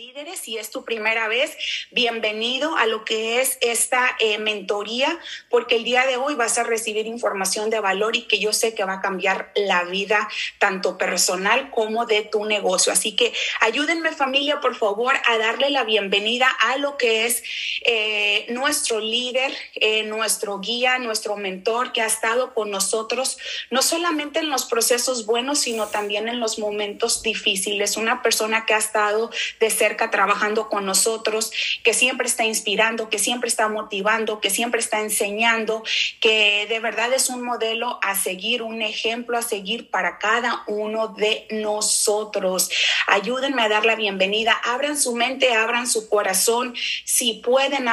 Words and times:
líderes, 0.00 0.40
si 0.40 0.56
es 0.56 0.70
tu 0.70 0.82
primera 0.82 1.28
vez, 1.28 1.54
bienvenido 1.90 2.74
a 2.78 2.86
lo 2.86 3.04
que 3.04 3.42
es 3.42 3.58
esta 3.60 4.16
eh, 4.18 4.38
mentoría, 4.38 5.18
porque 5.50 5.76
el 5.76 5.84
día 5.84 6.06
de 6.06 6.16
hoy 6.16 6.34
vas 6.34 6.56
a 6.56 6.62
recibir 6.62 7.06
información 7.06 7.68
de 7.68 7.80
valor 7.80 8.16
y 8.16 8.22
que 8.22 8.38
yo 8.38 8.54
sé 8.54 8.74
que 8.74 8.82
va 8.84 8.94
a 8.94 9.00
cambiar 9.02 9.52
la 9.54 9.84
vida 9.84 10.26
tanto 10.58 10.96
personal 10.96 11.70
como 11.70 12.06
de 12.06 12.22
tu 12.22 12.46
negocio. 12.46 12.94
Así 12.94 13.14
que 13.14 13.34
ayúdenme 13.60 14.12
familia, 14.12 14.60
por 14.60 14.74
favor, 14.74 15.12
a 15.26 15.36
darle 15.36 15.68
la 15.68 15.84
bienvenida 15.84 16.48
a 16.48 16.78
lo 16.78 16.96
que 16.96 17.26
es 17.26 17.42
eh, 17.82 18.46
nuestro 18.48 19.00
líder, 19.00 19.52
eh, 19.74 20.04
nuestro 20.04 20.60
guía, 20.60 20.98
nuestro 20.98 21.36
mentor 21.36 21.92
que 21.92 22.00
ha 22.00 22.06
estado 22.06 22.54
con 22.54 22.70
nosotros, 22.70 23.36
no 23.70 23.82
solamente 23.82 24.38
en 24.38 24.48
los 24.48 24.64
procesos 24.64 25.26
buenos, 25.26 25.58
sino 25.58 25.88
también 25.88 26.26
en 26.26 26.40
los 26.40 26.58
momentos 26.58 27.22
difíciles. 27.22 27.98
Una 27.98 28.22
persona 28.22 28.64
que 28.64 28.72
ha 28.72 28.78
estado 28.78 29.30
de 29.58 29.68
trabajando 29.96 30.68
con 30.68 30.86
nosotros, 30.86 31.52
que 31.82 31.94
siempre 31.94 32.26
está 32.26 32.44
inspirando, 32.44 33.08
que 33.08 33.18
siempre 33.18 33.48
está 33.48 33.68
motivando, 33.68 34.40
que 34.40 34.50
siempre 34.50 34.80
está 34.80 35.00
enseñando, 35.00 35.82
que 36.20 36.66
de 36.68 36.80
verdad 36.80 37.12
es 37.12 37.28
un 37.28 37.42
modelo 37.42 37.98
a 38.02 38.14
seguir, 38.14 38.62
un 38.62 38.82
ejemplo 38.82 39.36
a 39.36 39.42
seguir 39.42 39.90
para 39.90 40.18
cada 40.18 40.64
uno 40.66 41.08
de 41.08 41.46
nosotros. 41.50 42.70
Ayúdenme 43.06 43.62
a 43.62 43.68
dar 43.68 43.84
la 43.84 43.96
bienvenida, 43.96 44.52
abran 44.64 44.98
su 44.98 45.14
mente, 45.14 45.54
abran 45.54 45.86
su 45.86 46.08
corazón, 46.08 46.74
si 47.04 47.34
pueden 47.34 47.88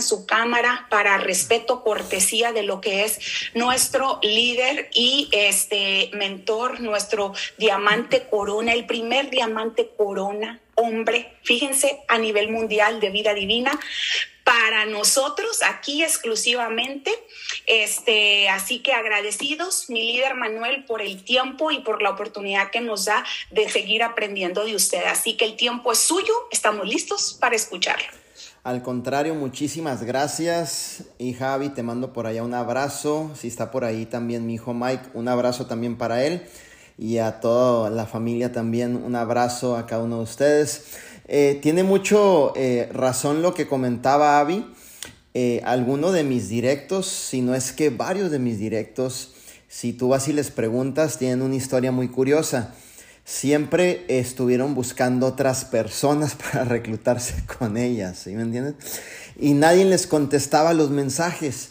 su 0.00 0.26
cámara 0.26 0.86
para 0.90 1.18
respeto, 1.18 1.82
cortesía 1.82 2.52
de 2.52 2.62
lo 2.62 2.80
que 2.80 3.04
es 3.04 3.18
nuestro 3.54 4.18
líder 4.22 4.88
y 4.94 5.28
este 5.32 6.10
mentor, 6.14 6.80
nuestro 6.80 7.34
diamante 7.58 8.26
corona, 8.28 8.72
el 8.72 8.86
primer 8.86 9.30
diamante 9.30 9.90
corona 9.96 10.60
hombre, 10.76 11.38
fíjense, 11.42 12.02
a 12.06 12.18
nivel 12.18 12.50
mundial 12.50 13.00
de 13.00 13.10
vida 13.10 13.34
divina, 13.34 13.78
para 14.44 14.86
nosotros 14.86 15.62
aquí 15.62 16.04
exclusivamente. 16.04 17.10
Este, 17.66 18.48
así 18.48 18.78
que 18.78 18.92
agradecidos, 18.92 19.90
mi 19.90 20.12
líder 20.12 20.34
Manuel, 20.34 20.84
por 20.84 21.02
el 21.02 21.24
tiempo 21.24 21.72
y 21.72 21.80
por 21.80 22.00
la 22.00 22.10
oportunidad 22.10 22.70
que 22.70 22.80
nos 22.80 23.06
da 23.06 23.24
de 23.50 23.68
seguir 23.68 24.04
aprendiendo 24.04 24.64
de 24.64 24.76
usted. 24.76 25.04
Así 25.06 25.36
que 25.36 25.46
el 25.46 25.56
tiempo 25.56 25.90
es 25.90 25.98
suyo, 25.98 26.34
estamos 26.52 26.86
listos 26.86 27.36
para 27.40 27.56
escucharlo. 27.56 28.25
Al 28.66 28.82
contrario, 28.82 29.36
muchísimas 29.36 30.02
gracias. 30.02 31.04
Y 31.18 31.34
Javi, 31.34 31.68
te 31.68 31.84
mando 31.84 32.12
por 32.12 32.26
allá 32.26 32.42
un 32.42 32.52
abrazo. 32.52 33.30
Si 33.36 33.46
está 33.46 33.70
por 33.70 33.84
ahí 33.84 34.06
también 34.06 34.44
mi 34.44 34.54
hijo 34.54 34.74
Mike, 34.74 35.04
un 35.14 35.28
abrazo 35.28 35.66
también 35.66 35.96
para 35.96 36.24
él 36.24 36.42
y 36.98 37.18
a 37.18 37.38
toda 37.38 37.90
la 37.90 38.06
familia 38.06 38.50
también 38.50 38.96
un 38.96 39.14
abrazo 39.14 39.76
a 39.76 39.86
cada 39.86 40.02
uno 40.02 40.16
de 40.16 40.22
ustedes. 40.24 40.86
Eh, 41.28 41.60
tiene 41.62 41.84
mucho 41.84 42.54
eh, 42.56 42.88
razón 42.92 43.40
lo 43.40 43.54
que 43.54 43.68
comentaba 43.68 44.40
Avi. 44.40 44.66
Eh, 45.32 45.62
alguno 45.64 46.10
de 46.10 46.24
mis 46.24 46.48
directos, 46.48 47.06
si 47.06 47.42
no 47.42 47.54
es 47.54 47.70
que 47.70 47.90
varios 47.90 48.32
de 48.32 48.40
mis 48.40 48.58
directos, 48.58 49.34
si 49.68 49.92
tú 49.92 50.08
vas 50.08 50.26
y 50.26 50.32
les 50.32 50.50
preguntas, 50.50 51.18
tienen 51.18 51.42
una 51.42 51.54
historia 51.54 51.92
muy 51.92 52.08
curiosa. 52.08 52.74
Siempre 53.28 54.04
estuvieron 54.06 54.76
buscando 54.76 55.26
otras 55.26 55.64
personas 55.64 56.36
para 56.52 56.64
reclutarse 56.64 57.34
con 57.58 57.76
ellas, 57.76 58.20
¿sí 58.22 58.30
me 58.30 58.42
entiendes? 58.42 58.76
Y 59.36 59.54
nadie 59.54 59.84
les 59.84 60.06
contestaba 60.06 60.72
los 60.74 60.90
mensajes. 60.90 61.70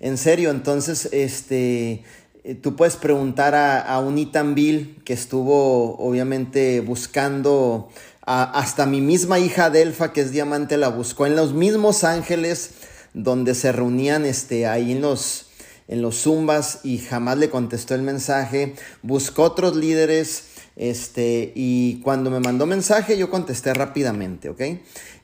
En 0.00 0.18
serio, 0.18 0.50
entonces, 0.50 1.08
este, 1.12 2.02
eh, 2.42 2.56
tú 2.60 2.74
puedes 2.74 2.96
preguntar 2.96 3.54
a, 3.54 4.00
un 4.00 4.18
Ethan 4.18 4.56
Bill 4.56 5.00
que 5.04 5.12
estuvo 5.12 5.96
obviamente 5.96 6.80
buscando 6.80 7.88
hasta 8.22 8.84
mi 8.84 9.00
misma 9.00 9.38
hija 9.38 9.70
Delfa, 9.70 10.12
que 10.12 10.22
es 10.22 10.32
diamante, 10.32 10.76
la 10.76 10.88
buscó 10.88 11.26
en 11.26 11.36
los 11.36 11.52
mismos 11.52 12.02
ángeles 12.02 12.70
donde 13.14 13.54
se 13.54 13.70
reunían 13.70 14.24
este, 14.24 14.66
ahí 14.66 14.90
en 14.90 15.02
los, 15.02 15.50
en 15.86 16.02
los 16.02 16.16
zumbas 16.16 16.80
y 16.82 16.98
jamás 16.98 17.38
le 17.38 17.48
contestó 17.48 17.94
el 17.94 18.02
mensaje. 18.02 18.74
Buscó 19.02 19.44
otros 19.44 19.76
líderes. 19.76 20.55
Este, 20.76 21.52
y 21.54 22.00
cuando 22.02 22.30
me 22.30 22.38
mandó 22.38 22.66
mensaje, 22.66 23.16
yo 23.16 23.30
contesté 23.30 23.72
rápidamente, 23.72 24.50
¿ok? 24.50 24.60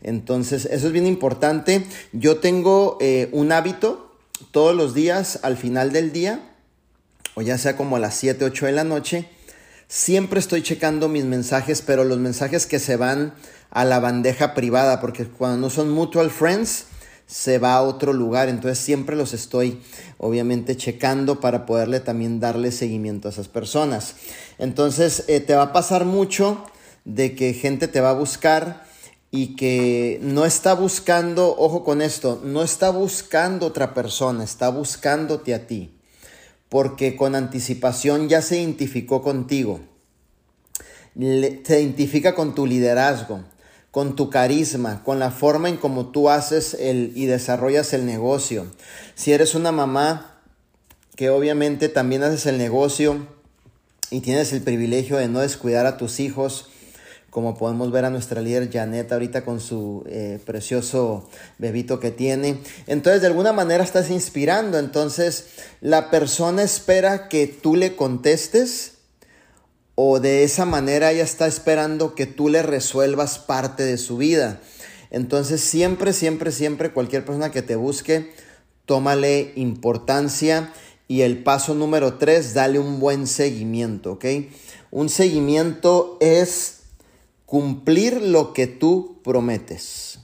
Entonces, 0.02 0.64
eso 0.64 0.86
es 0.86 0.92
bien 0.92 1.06
importante. 1.06 1.84
Yo 2.12 2.38
tengo 2.38 2.96
eh, 3.00 3.28
un 3.32 3.52
hábito 3.52 4.16
todos 4.50 4.74
los 4.74 4.94
días, 4.94 5.40
al 5.42 5.58
final 5.58 5.92
del 5.92 6.10
día, 6.10 6.40
o 7.34 7.42
ya 7.42 7.58
sea 7.58 7.76
como 7.76 7.96
a 7.96 8.00
las 8.00 8.14
7, 8.16 8.44
8 8.44 8.66
de 8.66 8.72
la 8.72 8.84
noche, 8.84 9.28
siempre 9.88 10.40
estoy 10.40 10.62
checando 10.62 11.08
mis 11.08 11.24
mensajes, 11.24 11.82
pero 11.82 12.04
los 12.04 12.18
mensajes 12.18 12.66
que 12.66 12.78
se 12.78 12.96
van 12.96 13.34
a 13.70 13.84
la 13.84 14.00
bandeja 14.00 14.54
privada, 14.54 15.00
porque 15.00 15.26
cuando 15.26 15.58
no 15.58 15.70
son 15.70 15.90
mutual 15.90 16.30
friends, 16.30 16.86
se 17.26 17.58
va 17.58 17.74
a 17.74 17.82
otro 17.82 18.12
lugar, 18.12 18.48
entonces 18.48 18.78
siempre 18.78 19.16
los 19.16 19.32
estoy 19.32 19.80
obviamente 20.18 20.76
checando 20.76 21.40
para 21.40 21.66
poderle 21.66 22.00
también 22.00 22.40
darle 22.40 22.72
seguimiento 22.72 23.28
a 23.28 23.30
esas 23.30 23.48
personas. 23.48 24.16
Entonces 24.58 25.24
eh, 25.28 25.40
te 25.40 25.54
va 25.54 25.62
a 25.62 25.72
pasar 25.72 26.04
mucho 26.04 26.64
de 27.04 27.34
que 27.34 27.54
gente 27.54 27.88
te 27.88 28.00
va 28.00 28.10
a 28.10 28.14
buscar 28.14 28.84
y 29.30 29.56
que 29.56 30.20
no 30.22 30.44
está 30.44 30.74
buscando, 30.74 31.56
ojo 31.56 31.84
con 31.84 32.02
esto, 32.02 32.40
no 32.44 32.62
está 32.62 32.90
buscando 32.90 33.66
otra 33.66 33.94
persona, 33.94 34.44
está 34.44 34.68
buscándote 34.68 35.54
a 35.54 35.66
ti 35.66 35.98
porque 36.72 37.16
con 37.16 37.34
anticipación 37.34 38.30
ya 38.30 38.40
se 38.40 38.56
identificó 38.56 39.20
contigo. 39.20 39.80
se 41.14 41.82
identifica 41.82 42.34
con 42.34 42.54
tu 42.54 42.64
liderazgo, 42.64 43.44
con 43.92 44.16
tu 44.16 44.30
carisma, 44.30 45.04
con 45.04 45.18
la 45.18 45.30
forma 45.30 45.68
en 45.68 45.76
cómo 45.76 46.06
tú 46.06 46.30
haces 46.30 46.74
el, 46.74 47.12
y 47.14 47.26
desarrollas 47.26 47.92
el 47.92 48.06
negocio. 48.06 48.66
Si 49.14 49.32
eres 49.32 49.54
una 49.54 49.70
mamá 49.70 50.40
que 51.14 51.28
obviamente 51.28 51.90
también 51.90 52.22
haces 52.22 52.46
el 52.46 52.56
negocio 52.56 53.26
y 54.10 54.20
tienes 54.20 54.52
el 54.54 54.62
privilegio 54.62 55.18
de 55.18 55.28
no 55.28 55.40
descuidar 55.40 55.84
a 55.84 55.98
tus 55.98 56.20
hijos, 56.20 56.70
como 57.28 57.54
podemos 57.54 57.92
ver 57.92 58.06
a 58.06 58.10
nuestra 58.10 58.40
líder 58.40 58.70
Janet 58.72 59.12
ahorita 59.12 59.44
con 59.44 59.60
su 59.60 60.04
eh, 60.06 60.38
precioso 60.44 61.28
bebito 61.58 62.00
que 62.00 62.10
tiene. 62.10 62.60
Entonces, 62.86 63.20
de 63.20 63.26
alguna 63.26 63.52
manera 63.52 63.84
estás 63.84 64.10
inspirando. 64.10 64.78
Entonces, 64.78 65.48
la 65.82 66.10
persona 66.10 66.62
espera 66.62 67.28
que 67.28 67.46
tú 67.46 67.76
le 67.76 67.94
contestes 67.94 68.92
o 70.04 70.18
de 70.18 70.42
esa 70.42 70.64
manera 70.64 71.12
ella 71.12 71.22
está 71.22 71.46
esperando 71.46 72.16
que 72.16 72.26
tú 72.26 72.48
le 72.48 72.62
resuelvas 72.62 73.38
parte 73.38 73.84
de 73.84 73.96
su 73.98 74.16
vida. 74.16 74.60
Entonces, 75.10 75.60
siempre, 75.60 76.12
siempre, 76.12 76.50
siempre, 76.50 76.92
cualquier 76.92 77.24
persona 77.24 77.52
que 77.52 77.62
te 77.62 77.76
busque, 77.76 78.32
tómale 78.84 79.52
importancia. 79.54 80.72
Y 81.06 81.20
el 81.20 81.44
paso 81.44 81.74
número 81.74 82.14
tres, 82.14 82.52
dale 82.52 82.80
un 82.80 82.98
buen 82.98 83.28
seguimiento, 83.28 84.14
¿ok? 84.14 84.24
Un 84.90 85.08
seguimiento 85.08 86.18
es 86.20 86.80
cumplir 87.46 88.22
lo 88.22 88.52
que 88.52 88.66
tú 88.66 89.20
prometes. 89.22 90.18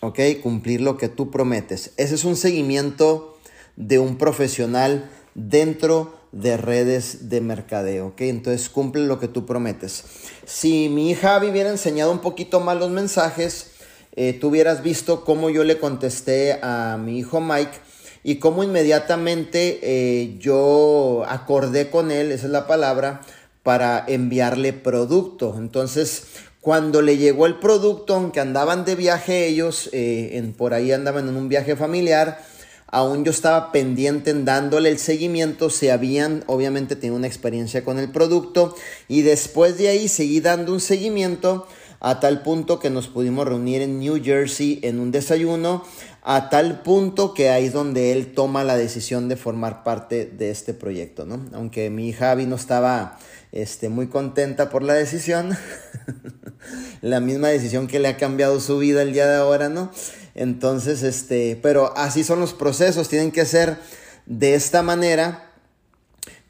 ¿Ok? 0.00 0.20
Cumplir 0.42 0.80
lo 0.80 0.96
que 0.96 1.10
tú 1.10 1.30
prometes. 1.30 1.92
Ese 1.98 2.14
es 2.14 2.24
un 2.24 2.36
seguimiento 2.36 3.36
de 3.76 3.98
un 3.98 4.16
profesional 4.16 5.10
dentro 5.34 6.21
de 6.32 6.56
redes 6.56 7.28
de 7.28 7.40
mercadeo. 7.40 8.08
¿Ok? 8.08 8.22
Entonces 8.22 8.68
cumple 8.68 9.06
lo 9.06 9.20
que 9.20 9.28
tú 9.28 9.46
prometes. 9.46 10.04
Si 10.44 10.88
mi 10.88 11.10
hija 11.10 11.38
hubiera 11.38 11.70
enseñado 11.70 12.10
un 12.10 12.20
poquito 12.20 12.60
más 12.60 12.78
los 12.78 12.90
mensajes, 12.90 13.72
eh, 14.14 14.36
tú 14.38 14.48
hubieras 14.48 14.82
visto 14.82 15.24
cómo 15.24 15.48
yo 15.48 15.64
le 15.64 15.78
contesté 15.78 16.58
a 16.62 16.98
mi 17.02 17.18
hijo 17.18 17.40
Mike 17.40 17.78
y 18.24 18.36
cómo 18.36 18.62
inmediatamente 18.62 19.80
eh, 19.82 20.36
yo 20.38 21.24
acordé 21.28 21.90
con 21.90 22.10
él, 22.10 22.30
esa 22.30 22.46
es 22.46 22.52
la 22.52 22.66
palabra, 22.66 23.22
para 23.62 24.04
enviarle 24.06 24.72
producto. 24.72 25.54
Entonces, 25.56 26.24
cuando 26.60 27.02
le 27.02 27.16
llegó 27.16 27.46
el 27.46 27.58
producto, 27.58 28.14
aunque 28.14 28.40
andaban 28.40 28.84
de 28.84 28.96
viaje 28.96 29.46
ellos, 29.46 29.88
eh, 29.92 30.30
en, 30.34 30.52
por 30.52 30.74
ahí 30.74 30.92
andaban 30.92 31.28
en 31.28 31.36
un 31.36 31.48
viaje 31.48 31.74
familiar, 31.74 32.44
aún 32.92 33.24
yo 33.24 33.30
estaba 33.30 33.72
pendiente 33.72 34.30
en 34.30 34.44
dándole 34.44 34.90
el 34.90 34.98
seguimiento, 34.98 35.70
se 35.70 35.90
habían 35.90 36.44
obviamente 36.46 36.94
tenido 36.94 37.16
una 37.16 37.26
experiencia 37.26 37.84
con 37.84 37.98
el 37.98 38.12
producto 38.12 38.76
y 39.08 39.22
después 39.22 39.78
de 39.78 39.88
ahí 39.88 40.08
seguí 40.08 40.40
dando 40.40 40.72
un 40.72 40.80
seguimiento 40.80 41.66
a 42.00 42.20
tal 42.20 42.42
punto 42.42 42.78
que 42.78 42.90
nos 42.90 43.08
pudimos 43.08 43.48
reunir 43.48 43.80
en 43.80 43.98
New 43.98 44.22
Jersey 44.22 44.78
en 44.82 45.00
un 45.00 45.10
desayuno, 45.10 45.84
a 46.22 46.50
tal 46.50 46.82
punto 46.82 47.32
que 47.32 47.48
ahí 47.48 47.66
es 47.66 47.72
donde 47.72 48.12
él 48.12 48.34
toma 48.34 48.62
la 48.62 48.76
decisión 48.76 49.28
de 49.28 49.36
formar 49.36 49.84
parte 49.84 50.26
de 50.26 50.50
este 50.50 50.74
proyecto, 50.74 51.24
¿no? 51.24 51.46
Aunque 51.54 51.88
mi 51.90 52.08
hija 52.08 52.32
Abby 52.32 52.46
no 52.46 52.56
estaba 52.56 53.18
este, 53.52 53.88
muy 53.88 54.08
contenta 54.08 54.68
por 54.68 54.82
la 54.82 54.94
decisión. 54.94 55.56
la 57.00 57.20
misma 57.20 57.48
decisión 57.48 57.86
que 57.86 58.00
le 58.00 58.08
ha 58.08 58.16
cambiado 58.16 58.60
su 58.60 58.78
vida 58.78 59.02
el 59.02 59.12
día 59.12 59.26
de 59.26 59.36
ahora, 59.36 59.68
¿no? 59.68 59.90
Entonces, 60.34 61.02
este, 61.02 61.58
pero 61.62 61.96
así 61.96 62.24
son 62.24 62.40
los 62.40 62.54
procesos, 62.54 63.08
tienen 63.08 63.32
que 63.32 63.44
ser 63.44 63.78
de 64.26 64.54
esta 64.54 64.82
manera, 64.82 65.50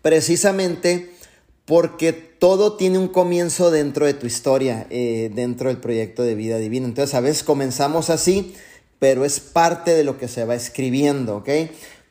precisamente 0.02 1.12
porque 1.64 2.12
todo 2.12 2.76
tiene 2.76 2.98
un 2.98 3.08
comienzo 3.08 3.70
dentro 3.70 4.06
de 4.06 4.14
tu 4.14 4.26
historia, 4.26 4.86
eh, 4.90 5.30
dentro 5.34 5.68
del 5.68 5.78
proyecto 5.78 6.22
de 6.22 6.34
vida 6.34 6.58
divina. 6.58 6.86
Entonces 6.86 7.14
a 7.14 7.20
veces 7.20 7.44
comenzamos 7.44 8.10
así, 8.10 8.54
pero 8.98 9.24
es 9.24 9.40
parte 9.40 9.92
de 9.94 10.04
lo 10.04 10.18
que 10.18 10.28
se 10.28 10.44
va 10.44 10.54
escribiendo, 10.54 11.36
¿ok? 11.36 11.48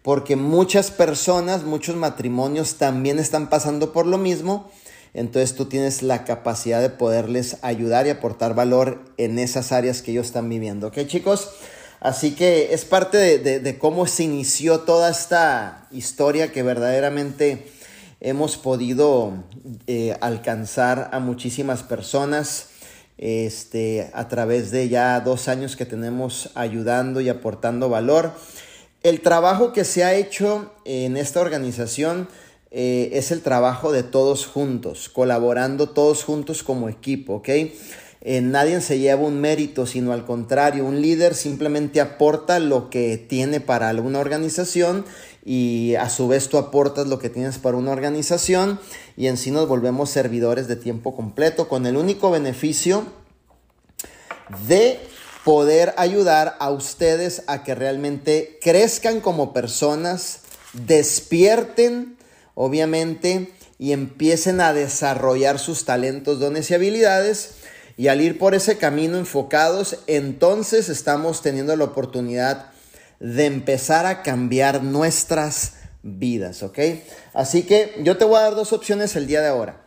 Porque 0.02 0.36
muchas 0.36 0.90
personas, 0.90 1.64
muchos 1.64 1.96
matrimonios 1.96 2.76
también 2.76 3.20
están 3.20 3.50
pasando 3.50 3.94
por 3.94 4.08
lo 4.08 4.18
mismo. 4.18 4.72
Entonces 5.13 5.56
tú 5.56 5.66
tienes 5.66 6.02
la 6.04 6.24
capacidad 6.24 6.81
de 6.81 6.90
poderles 6.90 7.58
ayudar 7.62 8.08
y 8.08 8.12
aportar 8.12 8.56
valor 8.56 9.02
en 9.18 9.40
esas 9.40 9.72
áreas 9.72 10.02
que 10.02 10.12
ellos 10.12 10.28
están 10.28 10.50
viviendo, 10.50 10.88
¿ok 10.88 11.06
chicos? 11.08 11.50
Así 12.00 12.31
que 12.31 12.74
es 12.74 12.86
parte 12.86 13.38
de 13.38 13.78
cómo 13.78 14.08
se 14.08 14.24
inició 14.24 14.80
toda 14.81 15.12
esta 15.12 15.88
historia 15.92 16.52
que 16.52 16.63
verdaderamente 16.63 17.68
hemos 18.22 18.56
podido 18.56 19.34
eh, 19.88 20.16
alcanzar 20.22 21.10
a 21.12 21.19
muchísimas 21.19 21.84
personas 21.84 22.68
este, 23.18 24.10
a 24.13 24.28
través 24.30 24.72
de 24.72 24.88
ya 24.90 25.19
dos 25.19 25.48
años 25.48 25.75
que 25.75 25.86
tenemos 25.86 26.52
ayudando 26.54 27.19
y 27.19 27.30
aportando 27.30 27.90
valor. 27.90 28.31
El 29.04 29.22
trabajo 29.22 29.74
que 29.74 29.84
se 29.84 30.04
ha 30.04 30.13
hecho 30.13 30.72
en 30.86 31.18
esta 31.18 31.42
organización 31.42 32.30
eh, 32.72 33.10
es 33.14 33.32
el 33.32 33.42
trabajo 33.42 33.92
de 33.92 34.04
todos 34.04 34.46
juntos, 34.46 35.10
colaborando 35.10 35.90
todos 35.90 36.24
juntos 36.24 36.64
como 36.64 36.88
equipo, 36.90 37.36
¿ok? 37.36 37.50
Eh, 38.24 38.40
nadie 38.42 38.80
se 38.82 39.00
lleva 39.00 39.24
un 39.24 39.42
mérito, 39.42 39.86
sino 39.86 40.14
al 40.14 40.26
contrario, 40.26 40.86
un 40.86 41.02
líder 41.02 41.34
simplemente 41.34 42.00
aporta 42.00 42.60
lo 42.60 42.90
que 42.90 43.18
tiene 43.18 43.60
para 43.60 43.90
alguna 43.90 44.20
organización 44.20 45.06
y 45.44 45.96
a 45.96 46.08
su 46.08 46.28
vez 46.28 46.48
tú 46.48 46.60
aportas 46.60 47.08
lo 47.08 47.18
que 47.18 47.30
tienes 47.30 47.58
para 47.58 47.78
una 47.78 47.92
organización 47.92 48.80
y 49.18 49.26
en 49.26 49.38
sí 49.38 49.50
nos 49.50 49.68
volvemos 49.68 50.12
servidores 50.12 50.68
de 50.68 50.76
tiempo 50.76 51.16
completo 51.16 51.68
con 51.68 51.88
el 51.88 51.98
único 51.98 52.30
beneficio 52.30 53.06
de 54.68 55.00
poder 55.44 55.96
ayudar 55.98 56.58
a 56.60 56.70
ustedes 56.70 57.44
a 57.48 57.64
que 57.64 57.74
realmente 57.74 58.60
crezcan 58.62 59.20
como 59.20 59.52
personas, 59.52 60.42
despierten, 60.74 62.18
obviamente, 62.56 63.51
y 63.77 63.94
empiecen 63.94 64.62
a 64.62 64.74
desarrollar 64.74 65.57
sus 65.57 65.86
talentos, 65.86 66.39
dones 66.39 66.69
y 66.69 66.75
habilidades. 66.75 67.56
Y 67.98 68.07
al 68.07 68.21
ir 68.21 68.38
por 68.38 68.56
ese 68.56 68.77
camino 68.77 69.18
enfocados, 69.18 69.98
entonces 70.07 70.89
estamos 70.89 71.42
teniendo 71.42 71.75
la 71.75 71.86
oportunidad 71.86 72.71
de 73.19 73.45
empezar 73.45 74.06
a 74.06 74.24
cambiar 74.24 74.83
nuestras 74.83 75.74
vidas, 76.03 76.63
¿ok? 76.63 76.80
Así 77.33 77.63
que 77.63 77.95
yo 78.03 78.18
te 78.18 78.25
voy 78.25 78.38
a 78.38 78.42
dar 78.42 78.56
dos 78.56 78.74
opciones 78.74 79.15
el 79.15 79.27
día 79.27 79.42
de 79.42 79.48
ahora. 79.48 79.83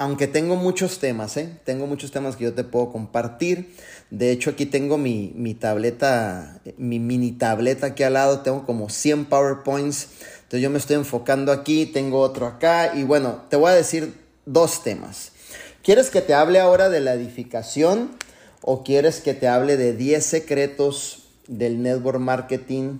Aunque 0.00 0.28
tengo 0.28 0.54
muchos 0.54 1.00
temas, 1.00 1.36
¿eh? 1.36 1.58
Tengo 1.64 1.88
muchos 1.88 2.12
temas 2.12 2.36
que 2.36 2.44
yo 2.44 2.54
te 2.54 2.62
puedo 2.62 2.92
compartir. 2.92 3.74
De 4.10 4.30
hecho, 4.30 4.50
aquí 4.50 4.64
tengo 4.64 4.96
mi, 4.96 5.32
mi 5.34 5.54
tableta, 5.54 6.60
mi 6.76 7.00
mini 7.00 7.32
tableta 7.32 7.88
aquí 7.88 8.04
al 8.04 8.12
lado. 8.12 8.40
Tengo 8.42 8.64
como 8.64 8.90
100 8.90 9.24
PowerPoints. 9.24 10.08
Entonces 10.36 10.60
yo 10.60 10.70
me 10.70 10.78
estoy 10.78 10.96
enfocando 10.96 11.50
aquí, 11.50 11.84
tengo 11.84 12.20
otro 12.20 12.46
acá. 12.46 12.94
Y 12.94 13.02
bueno, 13.02 13.42
te 13.50 13.56
voy 13.56 13.72
a 13.72 13.74
decir 13.74 14.14
dos 14.46 14.84
temas. 14.84 15.32
¿Quieres 15.82 16.10
que 16.10 16.20
te 16.20 16.32
hable 16.32 16.60
ahora 16.60 16.88
de 16.90 17.00
la 17.00 17.14
edificación 17.14 18.10
o 18.62 18.84
quieres 18.84 19.20
que 19.20 19.34
te 19.34 19.48
hable 19.48 19.76
de 19.76 19.94
10 19.94 20.24
secretos 20.24 21.24
del 21.48 21.82
network 21.82 22.20
marketing, 22.20 22.98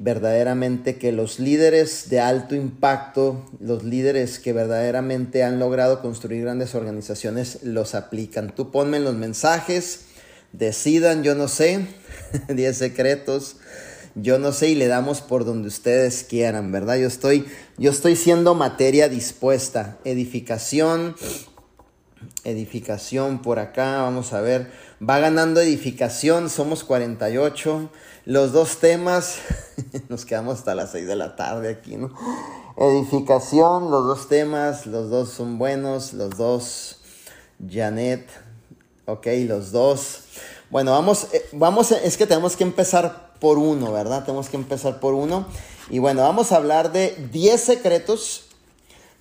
verdaderamente 0.00 0.96
que 0.96 1.12
los 1.12 1.38
líderes 1.38 2.08
de 2.08 2.20
alto 2.20 2.54
impacto, 2.54 3.44
los 3.60 3.84
líderes 3.84 4.38
que 4.38 4.54
verdaderamente 4.54 5.44
han 5.44 5.58
logrado 5.58 6.00
construir 6.00 6.42
grandes 6.42 6.74
organizaciones, 6.74 7.58
los 7.64 7.94
aplican. 7.94 8.54
Tú 8.54 8.70
ponme 8.70 8.98
los 8.98 9.14
mensajes, 9.14 10.06
decidan, 10.52 11.22
yo 11.22 11.34
no 11.34 11.48
sé, 11.48 11.86
10 12.48 12.74
secretos, 12.78 13.56
yo 14.14 14.38
no 14.38 14.52
sé 14.52 14.70
y 14.70 14.74
le 14.74 14.86
damos 14.86 15.20
por 15.20 15.44
donde 15.44 15.68
ustedes 15.68 16.24
quieran, 16.24 16.72
¿verdad? 16.72 16.96
Yo 16.96 17.06
estoy, 17.06 17.44
yo 17.76 17.90
estoy 17.90 18.16
siendo 18.16 18.54
materia 18.54 19.10
dispuesta, 19.10 19.98
edificación, 20.04 21.14
edificación 22.44 23.42
por 23.42 23.58
acá, 23.58 24.00
vamos 24.00 24.32
a 24.32 24.40
ver, 24.40 24.70
va 25.06 25.18
ganando 25.18 25.60
edificación, 25.60 26.48
somos 26.48 26.84
48, 26.84 27.90
los 28.24 28.52
dos 28.52 28.78
temas, 28.78 29.38
nos 30.08 30.24
quedamos 30.24 30.58
hasta 30.58 30.74
las 30.74 30.92
6 30.92 31.06
de 31.06 31.16
la 31.16 31.36
tarde 31.36 31.70
aquí, 31.70 31.96
¿no? 31.96 32.14
Edificación, 32.76 33.90
los 33.90 34.06
dos 34.06 34.28
temas, 34.28 34.86
los 34.86 35.10
dos 35.10 35.30
son 35.30 35.58
buenos, 35.58 36.12
los 36.12 36.36
dos, 36.36 36.98
Janet, 37.68 38.28
ok, 39.06 39.26
los 39.46 39.72
dos. 39.72 40.20
Bueno, 40.70 40.92
vamos, 40.92 41.28
eh, 41.32 41.44
vamos, 41.52 41.92
es 41.92 42.16
que 42.16 42.26
tenemos 42.26 42.56
que 42.56 42.64
empezar 42.64 43.34
por 43.40 43.58
uno, 43.58 43.92
¿verdad? 43.92 44.24
Tenemos 44.24 44.48
que 44.48 44.56
empezar 44.56 45.00
por 45.00 45.14
uno. 45.14 45.46
Y 45.90 45.98
bueno, 45.98 46.22
vamos 46.22 46.52
a 46.52 46.56
hablar 46.56 46.92
de 46.92 47.28
10 47.32 47.60
secretos 47.60 48.44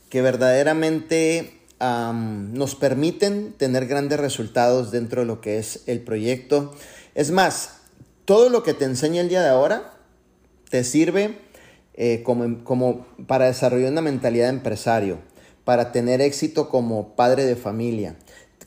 que 0.09 0.21
verdaderamente 0.21 1.55
nos 1.79 2.75
permiten 2.75 3.53
tener 3.53 3.87
grandes 3.87 4.19
resultados 4.19 4.91
dentro 4.91 5.21
de 5.21 5.27
lo 5.27 5.39
que 5.39 5.59
es 5.59 5.83
el 5.87 6.01
proyecto. 6.01 6.73
Es 7.15 7.31
más, 7.31 7.78
todo 8.29 8.49
lo 8.49 8.61
que 8.61 8.75
te 8.75 8.85
enseña 8.85 9.21
el 9.21 9.27
día 9.27 9.41
de 9.41 9.49
ahora 9.49 9.91
te 10.69 10.83
sirve 10.83 11.39
eh, 11.95 12.21
como, 12.21 12.63
como 12.63 13.07
para 13.25 13.47
desarrollar 13.47 13.91
una 13.91 14.01
mentalidad 14.01 14.43
de 14.43 14.51
empresario, 14.51 15.17
para 15.63 15.91
tener 15.91 16.21
éxito 16.21 16.69
como 16.69 17.15
padre 17.15 17.45
de 17.45 17.55
familia, 17.55 18.17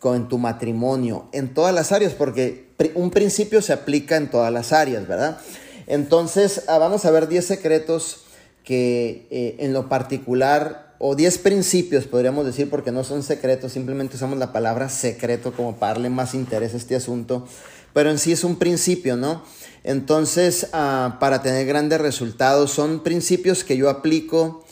en 0.03 0.27
tu 0.27 0.39
matrimonio, 0.39 1.29
en 1.31 1.55
todas 1.55 1.73
las 1.73 1.93
áreas, 1.93 2.13
porque 2.13 2.71
un 2.97 3.13
principio 3.13 3.63
se 3.63 3.73
aplica 3.73 4.17
en 4.17 4.33
todas 4.33 4.53
las 4.53 4.73
áreas, 4.73 5.07
¿verdad? 5.07 5.39
Entonces, 5.87 6.65
ah, 6.67 6.79
vamos 6.79 7.05
a 7.05 7.13
ver 7.13 7.29
10 7.29 7.45
secretos 7.45 8.25
que 8.65 9.29
eh, 9.31 9.55
en 9.61 9.73
lo 9.73 9.89
particular 9.89 10.97
o 10.99 11.15
10 11.15 11.39
principios, 11.39 12.09
podríamos 12.09 12.45
decir, 12.45 12.69
porque 12.69 12.91
no 12.91 13.05
son 13.05 13.23
secretos, 13.23 13.71
simplemente 13.71 14.17
usamos 14.17 14.39
la 14.39 14.53
palabra 14.53 14.89
secreto 14.89 15.53
como 15.53 15.77
para 15.77 15.93
darle 15.93 16.11
más 16.11 16.35
interés 16.35 16.75
a 16.75 16.79
este 16.79 16.97
asunto, 16.97 17.47
pero 17.93 18.11
en 18.11 18.19
sí 18.19 18.33
es 18.33 18.45
un 18.45 18.57
principio, 18.57 19.17
¿no? 19.17 19.43
Entonces, 19.85 20.69
ah, 20.73 21.17
para 21.21 21.43
tener 21.43 21.67
grandes 21.67 22.01
resultados, 22.01 22.71
son 22.71 23.03
principios 23.03 23.65
que 23.65 23.77
yo 23.77 23.91
aplico 23.91 24.65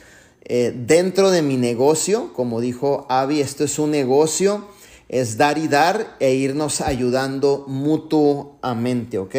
eh, 0.44 0.72
dentro 0.74 1.30
de 1.30 1.42
mi 1.42 1.56
negocio, 1.56 2.32
como 2.32 2.60
dijo 2.60 3.06
Avi, 3.08 3.40
esto 3.40 3.64
es 3.64 3.78
un 3.78 3.90
negocio, 3.90 4.66
es 5.08 5.36
dar 5.36 5.58
y 5.58 5.68
dar 5.68 6.16
e 6.20 6.34
irnos 6.34 6.80
ayudando 6.80 7.64
mutuamente, 7.66 9.18
¿ok? 9.18 9.34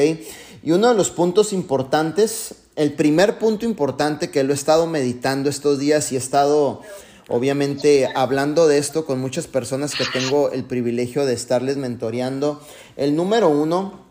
Y 0.63 0.71
uno 0.71 0.89
de 0.89 0.95
los 0.95 1.09
puntos 1.09 1.53
importantes 1.53 2.55
el 2.75 2.93
primer 2.93 3.37
punto 3.37 3.65
importante 3.65 4.31
que 4.31 4.43
lo 4.43 4.53
he 4.53 4.55
estado 4.55 4.87
meditando 4.87 5.49
estos 5.49 5.77
días 5.77 6.11
y 6.11 6.15
he 6.15 6.17
estado 6.17 6.81
obviamente 7.31 8.09
hablando 8.13 8.67
de 8.67 8.77
esto 8.77 9.05
con 9.05 9.19
muchas 9.19 9.47
personas 9.47 9.95
que 9.95 10.03
tengo 10.11 10.51
el 10.51 10.65
privilegio 10.65 11.25
de 11.25 11.33
estarles 11.33 11.77
mentoreando. 11.77 12.61
El 12.97 13.15
número 13.15 13.47
uno, 13.47 14.01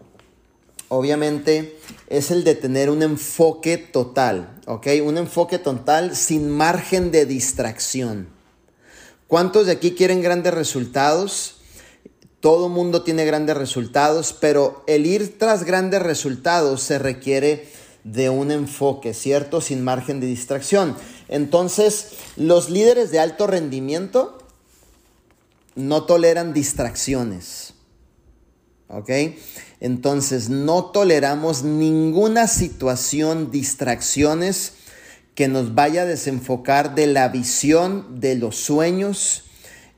obviamente, 0.89 1.79
es 2.09 2.31
el 2.31 2.45
de 2.45 2.55
tener 2.55 2.89
un 2.89 3.03
enfoque 3.03 3.77
total, 3.77 4.59
¿ok? 4.67 4.87
Un 5.05 5.19
enfoque 5.19 5.59
total 5.59 6.17
sin 6.17 6.49
margen 6.49 7.11
de 7.11 7.27
distracción. 7.27 8.29
¿Cuántos 9.27 9.67
de 9.67 9.73
aquí 9.73 9.93
quieren 9.93 10.23
grandes 10.23 10.55
resultados? 10.55 11.57
Todo 12.41 12.71
mundo 12.71 13.03
tiene 13.03 13.27
grandes 13.27 13.57
resultados, 13.57 14.35
pero 14.41 14.83
el 14.87 15.05
ir 15.05 15.39
tras 15.39 15.65
grandes 15.65 16.03
resultados 16.03 16.81
se 16.81 16.99
requiere 16.99 17.69
de 18.03 18.31
un 18.31 18.51
enfoque, 18.51 19.13
¿cierto? 19.13 19.61
Sin 19.61 19.85
margen 19.85 20.21
de 20.21 20.27
distracción. 20.27 20.97
Entonces, 21.31 22.09
los 22.37 22.71
líderes 22.71 23.13
de 23.13 23.21
alto 23.21 23.47
rendimiento 23.47 24.39
no 25.77 26.03
toleran 26.03 26.53
distracciones. 26.53 27.75
¿Ok? 28.89 29.11
Entonces, 29.79 30.51
no 30.51 30.87
toleramos 30.87 31.63
ninguna 31.63 32.49
situación, 32.49 33.53
distracciones 33.53 34.73
que 35.37 35.47
nos 35.47 35.77
vaya 35.77 36.03
a 36.03 36.07
desenfocar 36.07 36.97
de 36.97 37.07
la 37.07 37.29
visión, 37.29 38.21
de 38.21 38.35
los 38.35 38.57
sueños, 38.57 39.45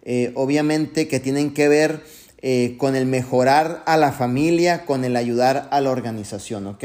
eh, 0.03 0.33
obviamente 0.35 1.09
que 1.09 1.19
tienen 1.19 1.55
que 1.55 1.69
ver 1.69 2.05
eh, 2.43 2.75
con 2.77 2.95
el 2.95 3.07
mejorar 3.07 3.83
a 3.87 3.97
la 3.97 4.13
familia, 4.13 4.85
con 4.85 5.05
el 5.05 5.17
ayudar 5.17 5.69
a 5.71 5.81
la 5.81 5.91
organización, 5.91 6.67
¿ok? 6.67 6.85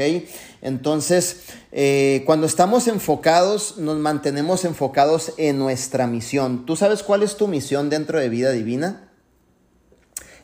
Entonces, 0.60 1.42
eh, 1.72 2.22
cuando 2.26 2.46
estamos 2.46 2.88
enfocados, 2.88 3.78
nos 3.78 3.98
mantenemos 3.98 4.64
enfocados 4.64 5.32
en 5.36 5.58
nuestra 5.58 6.06
misión. 6.06 6.66
¿Tú 6.66 6.76
sabes 6.76 7.02
cuál 7.02 7.22
es 7.22 7.36
tu 7.36 7.46
misión 7.46 7.90
dentro 7.90 8.18
de 8.18 8.28
vida 8.28 8.50
divina? 8.50 9.10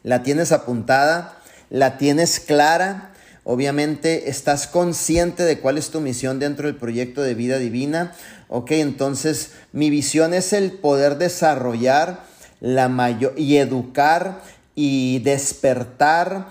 ¿La 0.03 0.23
tienes 0.23 0.53
apuntada? 0.53 1.39
¿La 1.71 1.99
tienes 1.99 2.39
clara? 2.39 3.13
Obviamente 3.43 4.31
estás 4.31 4.67
consciente 4.67 5.43
de 5.43 5.61
cuál 5.61 5.77
es 5.77 5.91
tu 5.91 6.01
misión 6.01 6.39
dentro 6.39 6.67
del 6.67 6.77
proyecto 6.77 7.23
de 7.23 7.35
vida 7.35 7.59
divina. 7.59 8.15
Ok, 8.49 8.71
entonces 8.73 9.53
mi 9.73 9.91
visión 9.91 10.33
es 10.33 10.53
el 10.53 10.73
poder 10.73 11.19
desarrollar 11.19 12.25
la 12.61 12.89
mayor 12.89 13.35
y 13.37 13.57
educar 13.57 14.41
y 14.75 15.19
despertar 15.21 16.49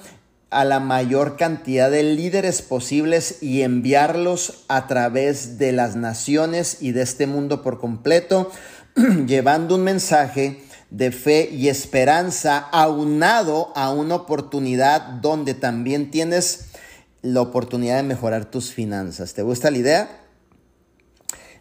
a 0.54 0.66
la 0.66 0.80
mayor 0.80 1.36
cantidad 1.36 1.90
de 1.90 2.04
líderes 2.04 2.62
posibles 2.62 3.42
y 3.42 3.62
enviarlos 3.62 4.64
a 4.68 4.88
través 4.88 5.58
de 5.58 5.72
las 5.72 5.96
naciones 5.96 6.78
y 6.82 6.92
de 6.92 7.02
este 7.02 7.28
mundo 7.28 7.62
por 7.62 7.80
completo, 7.80 8.52
llevando 9.28 9.76
un 9.76 9.84
mensaje 9.84 10.64
de 10.90 11.12
fe 11.12 11.50
y 11.52 11.70
esperanza 11.70 12.58
aunado 12.72 13.74
a 13.76 13.92
una 13.92 14.16
oportunidad 14.16 15.02
donde 15.02 15.56
también 15.56 16.12
tienes 16.12 16.68
la 17.24 17.42
oportunidad 17.42 17.98
de 17.98 18.04
mejorar 18.04 18.46
tus 18.46 18.72
finanzas. 18.72 19.34
¿Te 19.34 19.42
gusta 19.42 19.72
la 19.72 19.78
idea? 19.80 20.20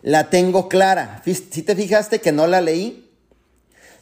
La 0.02 0.28
tengo 0.28 0.68
clara. 0.68 1.22
Si 1.25 1.62
te 1.62 1.75
fijaste 1.75 2.20
que 2.20 2.32
no 2.32 2.46
la 2.46 2.61
leí, 2.61 3.01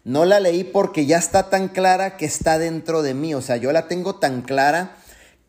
no 0.05 0.25
la 0.25 0.41
leí 0.41 0.65
porque 0.65 1.07
ya 1.07 1.19
está 1.19 1.51
tan 1.51 1.69
clara 1.69 2.17
que 2.17 2.25
está 2.27 2.59
dentro 2.59 3.03
de 3.03 3.15
mí. 3.15 3.35
O 3.35 3.43
sea, 3.43 3.57
yo 3.57 3.73
la 3.73 3.89
tengo 3.89 4.17
tan 4.17 4.43
clara 4.43 4.97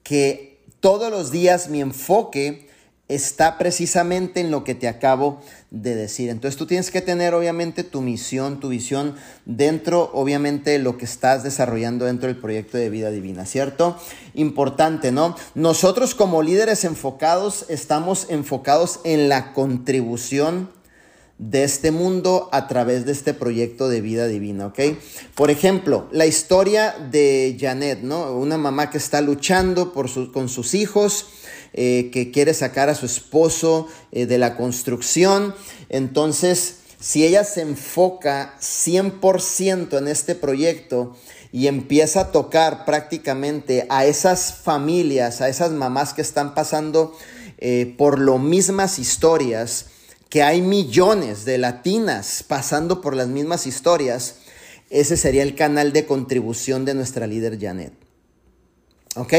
que 0.03 0.63
todos 0.79 1.11
los 1.11 1.31
días 1.31 1.69
mi 1.69 1.81
enfoque 1.81 2.69
está 3.07 3.57
precisamente 3.57 4.39
en 4.39 4.51
lo 4.51 4.63
que 4.63 4.73
te 4.73 4.87
acabo 4.87 5.41
de 5.69 5.95
decir. 5.95 6.29
Entonces 6.29 6.57
tú 6.57 6.65
tienes 6.65 6.91
que 6.91 7.01
tener 7.01 7.33
obviamente 7.33 7.83
tu 7.83 8.01
misión, 8.01 8.61
tu 8.61 8.69
visión 8.69 9.15
dentro 9.45 10.09
obviamente 10.13 10.71
de 10.71 10.79
lo 10.79 10.97
que 10.97 11.05
estás 11.05 11.43
desarrollando 11.43 12.05
dentro 12.05 12.27
del 12.27 12.37
proyecto 12.37 12.77
de 12.77 12.89
vida 12.89 13.11
divina, 13.11 13.45
¿cierto? 13.45 13.97
Importante, 14.33 15.11
¿no? 15.11 15.35
Nosotros 15.55 16.15
como 16.15 16.41
líderes 16.41 16.85
enfocados 16.85 17.65
estamos 17.67 18.27
enfocados 18.29 19.01
en 19.03 19.27
la 19.27 19.51
contribución 19.51 20.69
de 21.41 21.63
este 21.63 21.89
mundo 21.89 22.49
a 22.51 22.67
través 22.67 23.05
de 23.07 23.11
este 23.11 23.33
proyecto 23.33 23.89
de 23.89 23.99
vida 23.99 24.27
divina, 24.27 24.67
¿ok? 24.67 24.79
Por 25.33 25.49
ejemplo, 25.49 26.07
la 26.11 26.27
historia 26.27 26.95
de 27.11 27.57
Janet, 27.59 28.01
¿no? 28.03 28.37
Una 28.37 28.59
mamá 28.59 28.91
que 28.91 28.99
está 28.99 29.21
luchando 29.21 29.91
por 29.91 30.31
con 30.31 30.49
sus 30.49 30.75
hijos, 30.75 31.25
eh, 31.73 32.11
que 32.13 32.29
quiere 32.29 32.53
sacar 32.53 32.89
a 32.89 32.95
su 32.95 33.07
esposo 33.07 33.87
eh, 34.11 34.27
de 34.27 34.37
la 34.37 34.55
construcción. 34.55 35.55
Entonces, 35.89 36.75
si 36.99 37.25
ella 37.25 37.43
se 37.43 37.61
enfoca 37.61 38.55
100% 38.61 39.97
en 39.97 40.07
este 40.07 40.35
proyecto 40.35 41.17
y 41.51 41.65
empieza 41.65 42.21
a 42.21 42.31
tocar 42.31 42.85
prácticamente 42.85 43.87
a 43.89 44.05
esas 44.05 44.53
familias, 44.53 45.41
a 45.41 45.49
esas 45.49 45.71
mamás 45.71 46.13
que 46.13 46.21
están 46.21 46.53
pasando 46.53 47.17
eh, 47.57 47.95
por 47.97 48.19
lo 48.19 48.37
mismas 48.37 48.99
historias, 48.99 49.87
que 50.31 50.43
hay 50.43 50.61
millones 50.61 51.43
de 51.43 51.57
latinas 51.57 52.45
pasando 52.47 53.01
por 53.01 53.17
las 53.17 53.27
mismas 53.27 53.67
historias, 53.67 54.37
ese 54.89 55.17
sería 55.17 55.43
el 55.43 55.55
canal 55.55 55.91
de 55.91 56.05
contribución 56.05 56.85
de 56.85 56.93
nuestra 56.93 57.27
líder 57.27 57.59
Janet. 57.59 57.91
¿Ok? 59.17 59.33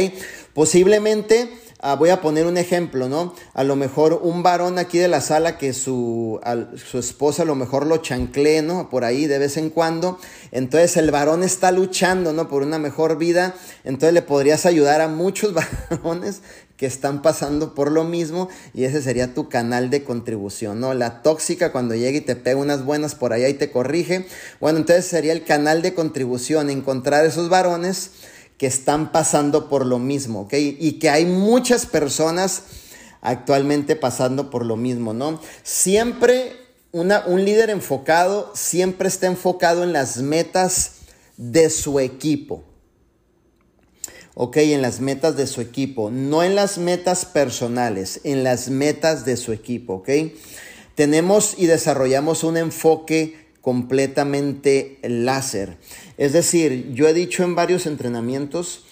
Posiblemente, 0.53 1.49
ah, 1.81 1.95
voy 1.95 2.11
a 2.11 2.21
poner 2.21 2.45
un 2.45 2.59
ejemplo, 2.59 3.09
¿no? 3.09 3.35
A 3.55 3.65
lo 3.65 3.75
mejor 3.75 4.21
un 4.23 4.43
varón 4.43 4.79
aquí 4.79 4.99
de 4.99 5.09
la 5.09 5.23
sala 5.23 5.57
que 5.57 5.73
su, 5.73 6.39
su 6.77 6.99
esposa 6.99 7.45
a 7.45 7.47
lo 7.47 7.55
mejor 7.55 7.87
lo 7.87 7.97
chanclee, 7.97 8.61
¿no? 8.61 8.91
Por 8.91 9.07
ahí 9.07 9.27
de 9.27 9.39
vez 9.39 9.57
en 9.57 9.71
cuando. 9.71 10.19
Entonces 10.51 10.99
el 10.99 11.11
varón 11.11 11.43
está 11.43 11.73
luchando, 11.73 12.35
¿no? 12.35 12.51
Por 12.51 12.65
una 12.65 12.79
mejor 12.79 13.17
vida. 13.17 13.55
Entonces 13.85 14.13
le 14.13 14.21
podrías 14.21 14.67
ayudar 14.67 15.01
a 15.01 15.09
muchos 15.09 15.55
varones 15.91 16.43
que 16.83 16.87
están 16.89 17.23
pasando 17.23 17.77
por 17.77 17.93
lo 17.93 18.03
mismo 18.03 18.49
y 18.75 18.83
ese 18.83 19.03
sería 19.03 19.35
tu 19.35 19.49
canal 19.49 19.89
de 19.89 20.03
contribución, 20.03 20.81
¿no? 20.81 20.95
La 20.95 21.23
tóxica 21.23 21.71
cuando 21.71 21.95
llega 21.95 22.19
y 22.19 22.23
te 22.23 22.35
pega 22.35 22.59
unas 22.59 22.85
buenas 22.85 23.15
por 23.15 23.33
allá 23.33 23.49
y 23.49 23.55
te 23.55 23.71
corrige. 23.71 24.27
Bueno, 24.59 24.81
entonces 24.81 25.05
sería 25.05 25.33
el 25.33 25.45
canal 25.45 25.81
de 25.81 25.95
contribución, 25.95 26.71
encontrar 26.71 27.25
esos 27.25 27.49
varones 27.49 28.11
que 28.59 28.67
están 28.67 29.13
pasando 29.13 29.69
por 29.69 29.87
lo 29.87 30.01
mismo, 30.01 30.41
¿ok? 30.41 30.55
Y 30.55 30.95
que 30.95 31.09
hay 31.09 31.25
muchas 31.25 31.87
personas 31.87 32.65
actualmente 33.21 33.95
pasando 33.95 34.51
por 34.51 34.67
lo 34.67 34.77
mismo, 34.77 35.15
¿no? 35.15 35.41
Siempre 35.63 36.57
un 36.91 37.45
líder 37.45 37.71
enfocado, 37.71 38.51
siempre 38.57 39.07
está 39.07 39.29
enfocado 39.29 39.85
en 39.85 39.93
las 39.93 40.17
metas 40.17 40.95
de 41.37 41.71
su 41.71 42.01
equipo 42.01 42.65
ok, 44.35 44.57
en 44.59 44.83
las 44.83 45.01
metas 45.01 45.37
de 45.37 45.47
su 45.47 45.61
equipo, 45.61 46.11
no 46.11 46.43
en 46.43 46.55
las 46.55 46.79
metas 46.79 47.25
personales, 47.25 48.21
en 48.25 48.45
las 48.45 48.71
metas 48.71 49.25
de 49.25 49.37
su 49.37 49.53
equipo, 49.53 49.95
ok. 49.95 50.09
Tenemos 50.95 51.55
y 51.59 51.67
desarrollamos 51.67 52.45
un 52.45 52.57
enfoque 52.57 53.43
completamente 53.61 54.99
láser. 55.03 55.79
Es 56.19 56.33
decir, 56.33 56.93
yo 56.93 57.09
he 57.09 57.15
dicho 57.15 57.45
en 57.45 57.55
varios 57.55 57.87
entrenamientos 57.87 58.85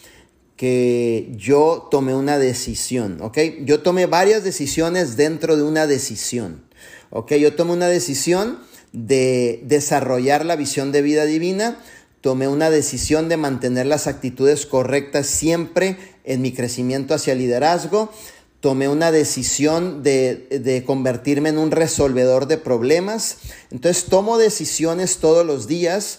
que 0.57 1.33
yo 1.37 1.89
tomé 1.91 2.15
una 2.15 2.39
decisión, 2.39 3.21
¿ok? 3.23 3.39
Yo 3.65 3.81
tomé 3.81 4.07
varias 4.07 4.45
decisiones 4.45 5.17
dentro 5.17 5.57
de 5.57 5.63
una 5.63 5.87
decisión, 5.87 6.63
¿ok? 7.11 7.33
Yo 7.33 7.55
tomé 7.55 7.73
una 7.73 7.89
decisión 7.89 8.59
de 8.93 9.61
desarrollar 9.65 10.45
la 10.45 10.57
visión 10.57 10.93
de 10.93 11.03
vida 11.03 11.25
divina, 11.25 11.79
tomé 12.21 12.49
una 12.49 12.71
decisión 12.71 13.29
de 13.29 13.37
mantener 13.37 13.87
las 13.87 14.07
actitudes 14.07 14.67
correctas 14.67 15.27
siempre 15.27 15.97
en 16.25 16.43
mi 16.43 16.53
crecimiento 16.53 17.15
hacia 17.15 17.35
liderazgo. 17.35 18.13
Tomé 18.61 18.89
una 18.89 19.11
decisión 19.11 20.03
de, 20.03 20.83
convertirme 20.87 21.49
en 21.49 21.59
un 21.59 21.71
resolvedor 21.71 22.47
de 22.47 22.59
problemas. 22.59 23.39
Entonces 23.71 24.05
tomo 24.05 24.37
decisiones 24.37 25.17
todos 25.17 25.47
los 25.47 25.67
días. 25.67 26.19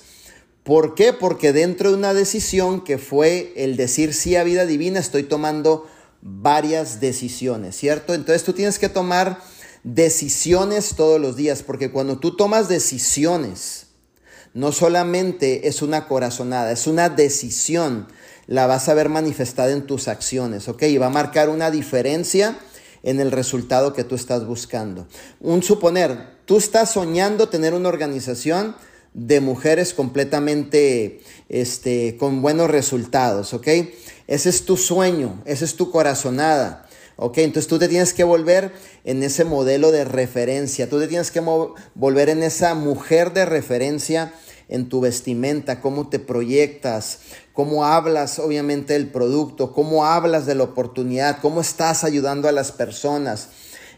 ¿Por 0.63 0.95
qué? 0.95 1.13
Porque 1.13 1.53
dentro 1.53 1.91
de 1.91 1.97
una 1.97 2.13
decisión 2.13 2.83
que 2.83 2.97
fue 2.97 3.53
el 3.55 3.77
decir 3.77 4.13
sí 4.13 4.35
a 4.35 4.43
vida 4.43 4.65
divina, 4.65 4.99
estoy 4.99 5.23
tomando 5.23 5.87
varias 6.21 6.99
decisiones, 6.99 7.75
¿cierto? 7.75 8.13
Entonces 8.13 8.43
tú 8.43 8.53
tienes 8.53 8.79
que 8.79 8.89
tomar 8.89 9.39
decisiones 9.83 10.95
todos 10.95 11.19
los 11.19 11.35
días, 11.35 11.63
porque 11.63 11.91
cuando 11.91 12.19
tú 12.19 12.35
tomas 12.35 12.67
decisiones, 12.69 13.87
no 14.53 14.71
solamente 14.71 15.67
es 15.67 15.81
una 15.81 16.07
corazonada, 16.07 16.71
es 16.71 16.87
una 16.87 17.09
decisión. 17.09 18.07
La 18.47 18.67
vas 18.67 18.89
a 18.89 18.93
ver 18.93 19.09
manifestada 19.09 19.71
en 19.71 19.85
tus 19.85 20.07
acciones, 20.07 20.67
¿ok? 20.67 20.83
Y 20.83 20.97
va 20.97 21.07
a 21.07 21.11
marcar 21.11 21.49
una 21.49 21.71
diferencia 21.71 22.57
en 23.03 23.19
el 23.19 23.31
resultado 23.31 23.93
que 23.93 24.03
tú 24.03 24.15
estás 24.15 24.45
buscando. 24.45 25.07
Un 25.39 25.63
suponer, 25.63 26.35
tú 26.45 26.57
estás 26.57 26.91
soñando 26.91 27.49
tener 27.49 27.73
una 27.73 27.89
organización 27.89 28.75
de 29.13 29.41
mujeres 29.41 29.93
completamente 29.93 31.21
este, 31.49 32.15
con 32.17 32.41
buenos 32.41 32.69
resultados, 32.69 33.53
¿ok? 33.53 33.67
Ese 34.27 34.49
es 34.49 34.65
tu 34.65 34.77
sueño, 34.77 35.41
esa 35.45 35.65
es 35.65 35.75
tu 35.75 35.91
corazonada. 35.91 36.87
¿Ok? 37.15 37.39
Entonces 37.39 37.67
tú 37.67 37.79
te 37.79 37.87
tienes 37.87 38.13
que 38.13 38.23
volver 38.23 38.71
en 39.03 39.23
ese 39.23 39.45
modelo 39.45 39.91
de 39.91 40.05
referencia, 40.05 40.89
tú 40.89 40.99
te 40.99 41.07
tienes 41.07 41.31
que 41.31 41.41
volver 41.95 42.29
en 42.29 42.43
esa 42.43 42.73
mujer 42.75 43.33
de 43.33 43.45
referencia 43.45 44.33
en 44.69 44.87
tu 44.87 45.01
vestimenta, 45.01 45.81
cómo 45.81 46.09
te 46.09 46.19
proyectas, 46.19 47.19
cómo 47.53 47.85
hablas 47.85 48.39
obviamente 48.39 48.93
del 48.93 49.09
producto, 49.09 49.73
cómo 49.73 50.05
hablas 50.05 50.45
de 50.45 50.55
la 50.55 50.63
oportunidad, 50.63 51.39
cómo 51.41 51.61
estás 51.61 52.03
ayudando 52.03 52.47
a 52.47 52.53
las 52.53 52.71
personas 52.71 53.49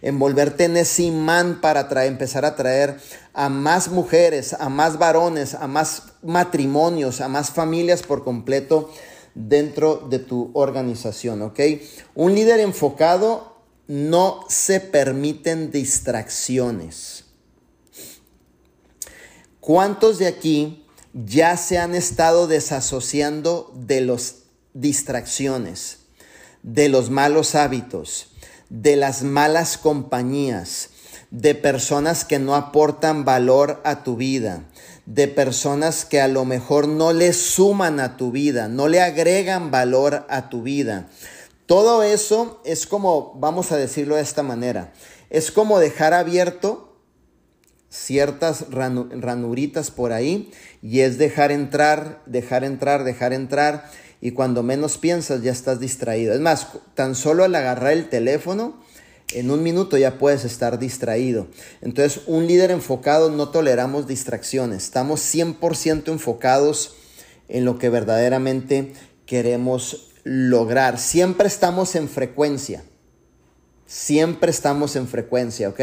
envolverte 0.03 0.65
en 0.65 0.75
ese 0.75 1.03
imán 1.03 1.62
para 1.62 2.05
empezar 2.05 2.43
a 2.43 2.55
traer 2.55 2.98
a 3.34 3.48
más 3.48 3.88
mujeres, 3.88 4.53
a 4.53 4.67
más 4.67 5.00
varones, 5.00 5.55
a 5.55 5.67
más 5.67 6.03
matrimonios, 6.22 7.22
a 7.22 7.29
más 7.29 7.51
familias 7.51 8.03
por 8.03 8.24
completo 8.24 8.91
dentro 9.35 10.07
de 10.09 10.19
tu 10.19 10.51
organización, 10.53 11.41
¿ok? 11.41 11.59
Un 12.15 12.35
líder 12.35 12.59
enfocado 12.59 13.57
no 13.87 14.45
se 14.47 14.79
permiten 14.79 15.71
distracciones. 15.71 17.25
¿Cuántos 19.59 20.19
de 20.19 20.27
aquí 20.27 20.85
ya 21.13 21.57
se 21.57 21.77
han 21.77 21.95
estado 21.95 22.47
desasociando 22.47 23.71
de 23.75 24.01
las 24.01 24.43
distracciones, 24.73 25.99
de 26.63 26.89
los 26.89 27.09
malos 27.09 27.55
hábitos, 27.55 28.29
de 28.69 28.95
las 28.95 29.23
malas 29.23 29.77
compañías, 29.77 30.89
de 31.29 31.55
personas 31.55 32.25
que 32.25 32.39
no 32.39 32.55
aportan 32.55 33.25
valor 33.25 33.81
a 33.85 34.03
tu 34.03 34.15
vida, 34.15 34.65
de 35.05 35.27
personas 35.27 36.05
que 36.05 36.22
a 36.22 36.27
lo 36.27 36.45
mejor 36.45 36.88
no 36.88 37.13
le 37.13 37.33
suman 37.33 38.00
a 38.00 38.17
tu 38.17 38.31
vida, 38.31 38.67
no 38.67 38.88
le 38.88 39.01
agregan 39.01 39.72
valor 39.72 40.25
a 40.29 40.50
tu 40.50 40.62
vida. 40.62 41.10
Todo 41.65 42.03
eso 42.03 42.62
es 42.65 42.88
como, 42.88 43.33
vamos 43.39 43.72
a 43.72 43.77
decirlo 43.77 44.15
de 44.15 44.22
esta 44.22 44.43
manera, 44.43 44.93
es 45.29 45.51
como 45.51 45.79
dejar 45.79 46.13
abierto 46.13 46.98
ciertas 47.89 48.65
ranuritas 48.72 49.91
por 49.91 50.13
ahí 50.13 50.51
y 50.81 51.01
es 51.01 51.17
dejar 51.17 51.51
entrar, 51.51 52.22
dejar 52.25 52.63
entrar, 52.63 53.03
dejar 53.03 53.33
entrar 53.33 53.89
y 54.19 54.31
cuando 54.31 54.63
menos 54.63 54.98
piensas 54.98 55.43
ya 55.43 55.51
estás 55.51 55.79
distraído. 55.79 56.33
Es 56.33 56.39
más, 56.39 56.67
tan 56.95 57.13
solo 57.13 57.43
al 57.43 57.53
agarrar 57.55 57.91
el 57.91 58.10
teléfono, 58.10 58.81
en 59.32 59.51
un 59.51 59.63
minuto 59.63 59.98
ya 59.98 60.18
puedes 60.18 60.46
estar 60.46 60.80
distraído. 60.80 61.48
Entonces, 61.82 62.22
un 62.27 62.48
líder 62.48 62.72
enfocado 62.72 63.30
no 63.30 63.50
toleramos 63.50 64.08
distracciones, 64.08 64.84
estamos 64.84 65.22
100% 65.22 66.10
enfocados 66.10 66.96
en 67.50 67.65
lo 67.65 67.77
que 67.77 67.89
verdaderamente 67.89 68.94
queremos 69.25 70.10
lograr. 70.24 71.00
Siempre 71.00 71.48
estamos 71.48 71.96
en 71.96 72.10
frecuencia. 72.10 72.84
Siempre 73.86 74.50
estamos 74.50 74.96
en 74.96 75.08
frecuencia, 75.08 75.70
¿ok? 75.70 75.82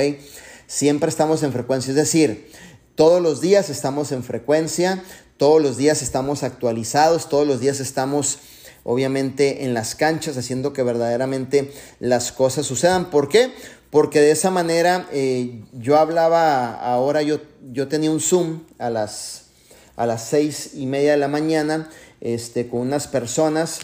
Siempre 0.66 1.10
estamos 1.10 1.42
en 1.42 1.52
frecuencia. 1.52 1.90
Es 1.90 1.96
decir, 1.96 2.50
todos 2.94 3.22
los 3.22 3.40
días 3.40 3.70
estamos 3.70 4.12
en 4.12 4.22
frecuencia, 4.22 5.02
todos 5.36 5.62
los 5.62 5.76
días 5.76 6.02
estamos 6.02 6.42
actualizados, 6.42 7.28
todos 7.28 7.46
los 7.46 7.60
días 7.60 7.80
estamos 7.80 8.38
obviamente 8.84 9.64
en 9.64 9.74
las 9.74 9.94
canchas 9.94 10.36
haciendo 10.36 10.72
que 10.72 10.82
verdaderamente 10.82 11.72
las 11.98 12.32
cosas 12.32 12.66
sucedan. 12.66 13.10
¿Por 13.10 13.28
qué? 13.28 13.52
Porque 13.90 14.20
de 14.20 14.30
esa 14.30 14.50
manera 14.50 15.08
eh, 15.12 15.62
yo 15.72 15.98
hablaba, 15.98 16.74
ahora 16.74 17.22
yo, 17.22 17.40
yo 17.72 17.88
tenía 17.88 18.10
un 18.10 18.20
Zoom 18.20 18.62
a 18.78 18.90
las, 18.90 19.46
a 19.96 20.06
las 20.06 20.28
seis 20.28 20.72
y 20.74 20.86
media 20.86 21.12
de 21.12 21.16
la 21.18 21.28
mañana 21.28 21.88
este, 22.20 22.68
con 22.68 22.80
unas 22.80 23.08
personas 23.08 23.80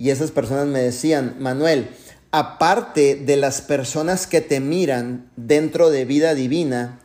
y 0.00 0.08
esas 0.08 0.30
personas 0.30 0.66
me 0.66 0.80
decían, 0.80 1.36
Manuel, 1.40 1.90
aparte 2.32 3.16
de 3.16 3.36
las 3.36 3.60
personas 3.60 4.26
que 4.26 4.40
te 4.40 4.58
miran 4.58 5.30
dentro 5.36 5.90
de 5.90 6.06
vida 6.06 6.34
divina, 6.34 7.00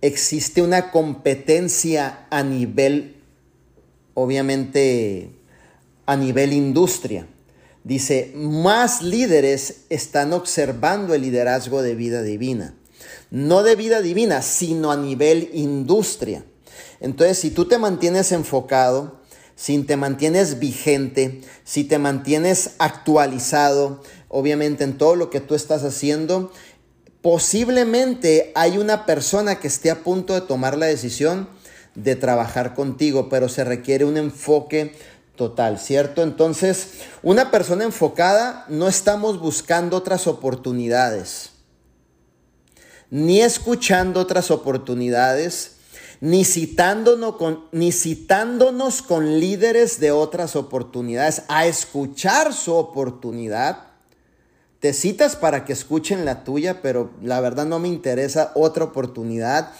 existe 0.00 0.62
una 0.62 0.90
competencia 0.90 2.26
a 2.30 2.42
nivel, 2.42 3.22
obviamente, 4.14 5.35
a 6.06 6.16
nivel 6.16 6.52
industria. 6.52 7.26
Dice, 7.84 8.32
más 8.34 9.02
líderes 9.02 9.82
están 9.90 10.32
observando 10.32 11.14
el 11.14 11.22
liderazgo 11.22 11.82
de 11.82 11.94
vida 11.94 12.22
divina. 12.22 12.74
No 13.30 13.62
de 13.62 13.76
vida 13.76 14.00
divina, 14.00 14.42
sino 14.42 14.90
a 14.90 14.96
nivel 14.96 15.50
industria. 15.52 16.44
Entonces, 17.00 17.38
si 17.38 17.50
tú 17.50 17.66
te 17.66 17.78
mantienes 17.78 18.32
enfocado, 18.32 19.20
si 19.54 19.78
te 19.82 19.96
mantienes 19.96 20.58
vigente, 20.58 21.40
si 21.64 21.84
te 21.84 21.98
mantienes 21.98 22.72
actualizado, 22.78 24.02
obviamente 24.28 24.84
en 24.84 24.98
todo 24.98 25.16
lo 25.16 25.30
que 25.30 25.40
tú 25.40 25.54
estás 25.54 25.82
haciendo, 25.82 26.52
posiblemente 27.22 28.52
hay 28.54 28.78
una 28.78 29.06
persona 29.06 29.58
que 29.58 29.68
esté 29.68 29.90
a 29.90 30.02
punto 30.02 30.34
de 30.34 30.42
tomar 30.42 30.76
la 30.76 30.86
decisión 30.86 31.48
de 31.94 32.14
trabajar 32.14 32.74
contigo, 32.74 33.28
pero 33.28 33.48
se 33.48 33.64
requiere 33.64 34.04
un 34.04 34.16
enfoque 34.16 34.92
total, 35.36 35.78
¿cierto? 35.78 36.22
Entonces, 36.22 36.94
una 37.22 37.50
persona 37.50 37.84
enfocada 37.84 38.64
no 38.68 38.88
estamos 38.88 39.38
buscando 39.38 39.96
otras 39.96 40.26
oportunidades, 40.26 41.50
ni 43.10 43.40
escuchando 43.40 44.20
otras 44.20 44.50
oportunidades, 44.50 45.76
ni 46.20 46.44
citándonos 46.44 47.36
con, 47.36 47.66
ni 47.72 47.92
citándonos 47.92 49.02
con 49.02 49.38
líderes 49.38 50.00
de 50.00 50.10
otras 50.10 50.56
oportunidades 50.56 51.42
a 51.48 51.66
escuchar 51.66 52.52
su 52.52 52.74
oportunidad. 52.74 53.84
Te 54.80 54.92
citas 54.92 55.36
para 55.36 55.64
que 55.64 55.72
escuchen 55.72 56.24
la 56.24 56.44
tuya, 56.44 56.80
pero 56.82 57.10
la 57.22 57.40
verdad 57.40 57.66
no 57.66 57.78
me 57.78 57.88
interesa 57.88 58.52
otra 58.54 58.84
oportunidad, 58.84 59.72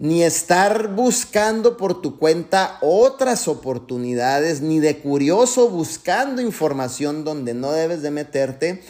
ni 0.00 0.22
estar 0.22 0.94
buscando 0.94 1.76
por 1.76 2.00
tu 2.00 2.18
cuenta 2.18 2.78
otras 2.80 3.48
oportunidades, 3.48 4.62
ni 4.62 4.80
de 4.80 4.98
curioso 4.98 5.68
buscando 5.68 6.40
información 6.40 7.22
donde 7.22 7.52
no 7.52 7.70
debes 7.72 8.00
de 8.00 8.10
meterte. 8.10 8.82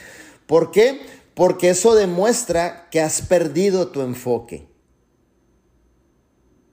¿Por 0.47 0.71
qué? 0.71 1.01
Porque 1.35 1.71
eso 1.71 1.97
demuestra 1.97 2.89
que 2.93 3.01
has 3.01 3.23
perdido 3.23 3.89
tu 3.89 4.03
enfoque. 4.03 4.69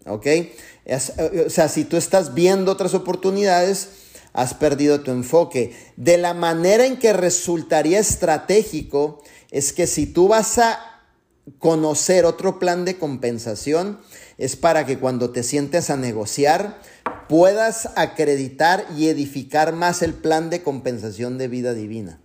¿Ok? 0.05 0.27
Eh, 0.27 0.53
o 1.47 1.49
sea, 1.49 1.67
si 1.67 1.83
tú 1.83 1.97
estás 1.97 2.35
viendo 2.35 2.71
otras 2.71 2.93
oportunidades, 2.93 3.89
has 4.33 4.53
perdido 4.53 5.01
tu 5.01 5.09
enfoque. 5.09 5.75
De 5.95 6.19
la 6.19 6.35
manera 6.35 6.85
en 6.85 6.99
que 6.99 7.11
resultaría 7.11 7.97
estratégico 7.97 9.23
es 9.49 9.73
que 9.73 9.87
si 9.87 10.05
tú 10.05 10.27
vas 10.27 10.59
a 10.59 10.79
conocer 11.57 12.25
otro 12.25 12.59
plan 12.59 12.85
de 12.85 12.99
compensación, 12.99 13.99
es 14.37 14.55
para 14.55 14.85
que 14.85 14.99
cuando 14.99 15.31
te 15.31 15.43
sientes 15.43 15.89
a 15.89 15.97
negociar 15.97 16.79
puedas 17.27 17.89
acreditar 17.95 18.85
y 18.95 19.07
edificar 19.07 19.73
más 19.73 20.01
el 20.01 20.13
plan 20.13 20.49
de 20.49 20.61
compensación 20.61 21.37
de 21.37 21.47
vida 21.47 21.73
divina. 21.73 22.19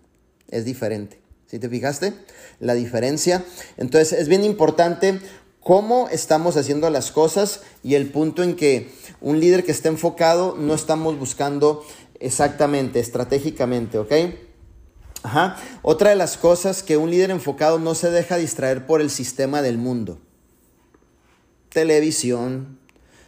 Es 0.48 0.64
diferente. 0.64 1.20
¿Sí 1.46 1.58
te 1.58 1.68
fijaste? 1.68 2.14
La 2.60 2.74
diferencia. 2.74 3.44
Entonces 3.76 4.18
es 4.18 4.28
bien 4.28 4.44
importante 4.44 5.20
cómo 5.60 6.08
estamos 6.08 6.56
haciendo 6.56 6.88
las 6.90 7.12
cosas 7.12 7.60
y 7.82 7.94
el 7.94 8.10
punto 8.10 8.42
en 8.42 8.56
que 8.56 8.90
un 9.20 9.40
líder 9.40 9.64
que 9.64 9.72
esté 9.72 9.88
enfocado 9.88 10.56
no 10.56 10.74
estamos 10.74 11.18
buscando 11.18 11.84
exactamente, 12.20 13.00
estratégicamente, 13.00 13.98
¿ok? 13.98 14.12
Ajá. 15.22 15.56
Otra 15.82 16.10
de 16.10 16.16
las 16.16 16.36
cosas 16.36 16.82
que 16.82 16.96
un 16.96 17.10
líder 17.10 17.30
enfocado 17.30 17.78
no 17.78 17.94
se 17.94 18.10
deja 18.10 18.36
distraer 18.36 18.86
por 18.86 19.00
el 19.00 19.10
sistema 19.10 19.62
del 19.62 19.78
mundo. 19.78 20.20
Televisión, 21.72 22.78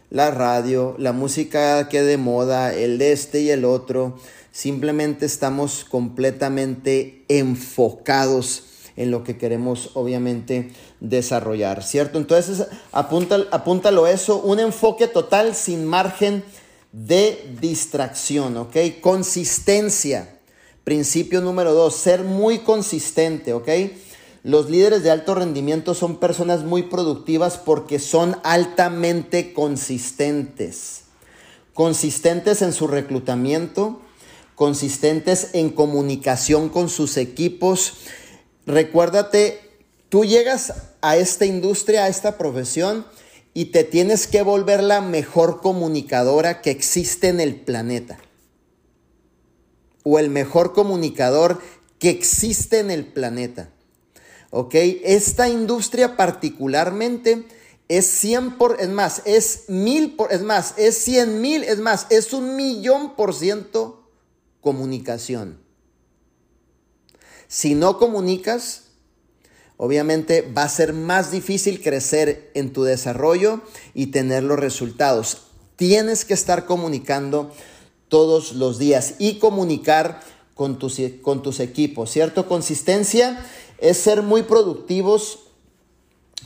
la 0.09 0.31
radio, 0.31 0.95
la 0.99 1.13
música 1.13 1.89
que 1.89 2.03
de 2.03 2.17
moda, 2.17 2.73
el 2.73 3.01
este 3.01 3.41
y 3.41 3.49
el 3.49 3.65
otro. 3.65 4.17
Simplemente 4.51 5.25
estamos 5.25 5.83
completamente 5.83 7.25
enfocados 7.27 8.63
en 8.95 9.11
lo 9.11 9.23
que 9.23 9.37
queremos 9.37 9.91
obviamente 9.95 10.71
desarrollar, 10.99 11.83
¿cierto? 11.83 12.17
Entonces 12.17 12.67
apúntalo, 12.91 13.47
apúntalo 13.51 14.07
eso, 14.07 14.37
un 14.37 14.59
enfoque 14.59 15.07
total 15.07 15.55
sin 15.55 15.85
margen 15.85 16.43
de 16.91 17.53
distracción, 17.59 18.55
¿ok? 18.57 18.77
Consistencia. 19.01 20.39
Principio 20.85 21.41
número 21.41 21.73
dos, 21.73 21.95
ser 21.95 22.23
muy 22.23 22.59
consistente, 22.59 23.53
¿ok? 23.53 23.67
Los 24.45 24.69
líderes 24.69 25.01
de 25.01 25.09
alto 25.09 25.33
rendimiento 25.33 25.95
son 25.95 26.17
personas 26.17 26.61
muy 26.61 26.83
productivas 26.83 27.57
porque 27.57 27.97
son 27.97 28.37
altamente 28.43 29.53
consistentes. 29.53 31.05
Consistentes 31.73 32.61
en 32.61 32.71
su 32.71 32.85
reclutamiento, 32.85 34.01
consistentes 34.53 35.49
en 35.53 35.71
comunicación 35.71 36.69
con 36.69 36.89
sus 36.89 37.17
equipos, 37.17 37.93
recuérdate, 38.67 39.61
tú 40.09 40.25
llegas 40.25 40.73
a 41.01 41.17
esta 41.17 41.47
industria, 41.47 42.03
a 42.03 42.07
esta 42.07 42.37
profesión, 42.37 43.03
y 43.55 43.65
te 43.71 43.83
tienes 43.83 44.27
que 44.27 44.43
volver 44.43 44.83
la 44.83 45.01
mejor 45.01 45.59
comunicadora 45.59 46.61
que 46.61 46.69
existe 46.69 47.29
en 47.29 47.39
el 47.39 47.55
planeta. 47.55 48.19
O 50.03 50.19
el 50.19 50.29
mejor 50.29 50.73
comunicador 50.73 51.59
que 51.97 52.11
existe 52.11 52.77
en 52.77 52.91
el 52.91 53.07
planeta. 53.07 53.71
¿Ok? 54.57 54.73
Esta 55.03 55.49
industria 55.49 56.15
particularmente 56.15 57.45
es 57.89 58.05
100 58.05 58.57
por, 58.57 58.79
es 58.79 58.87
más, 58.87 59.21
es 59.25 59.65
mil 59.67 60.15
por, 60.15 60.31
es 60.31 60.43
más, 60.43 60.75
es 60.77 60.97
100 60.99 61.41
mil, 61.41 61.65
es 61.65 61.79
más, 61.79 62.07
es 62.09 62.31
un 62.31 62.55
millón 62.55 63.17
por 63.17 63.35
ciento 63.35 64.09
comunicación. 64.61 65.59
Si 67.49 67.75
no 67.75 67.99
comunicas, 67.99 68.83
obviamente 69.75 70.41
va 70.41 70.63
a 70.63 70.69
ser 70.69 70.93
más 70.93 71.31
difícil 71.31 71.83
crecer 71.83 72.49
en 72.53 72.71
tu 72.71 72.83
desarrollo 72.83 73.59
y 73.93 74.07
tener 74.07 74.43
los 74.43 74.57
resultados. 74.57 75.47
Tienes 75.75 76.23
que 76.23 76.33
estar 76.33 76.65
comunicando 76.65 77.51
todos 78.07 78.53
los 78.53 78.79
días 78.79 79.15
y 79.19 79.37
comunicar 79.37 80.21
con 80.53 80.79
tus, 80.79 81.01
con 81.21 81.43
tus 81.43 81.59
equipos, 81.59 82.09
¿cierto? 82.09 82.47
Consistencia 82.47 83.45
es 83.79 83.97
ser 83.97 84.21
muy 84.21 84.43
productivos, 84.43 85.39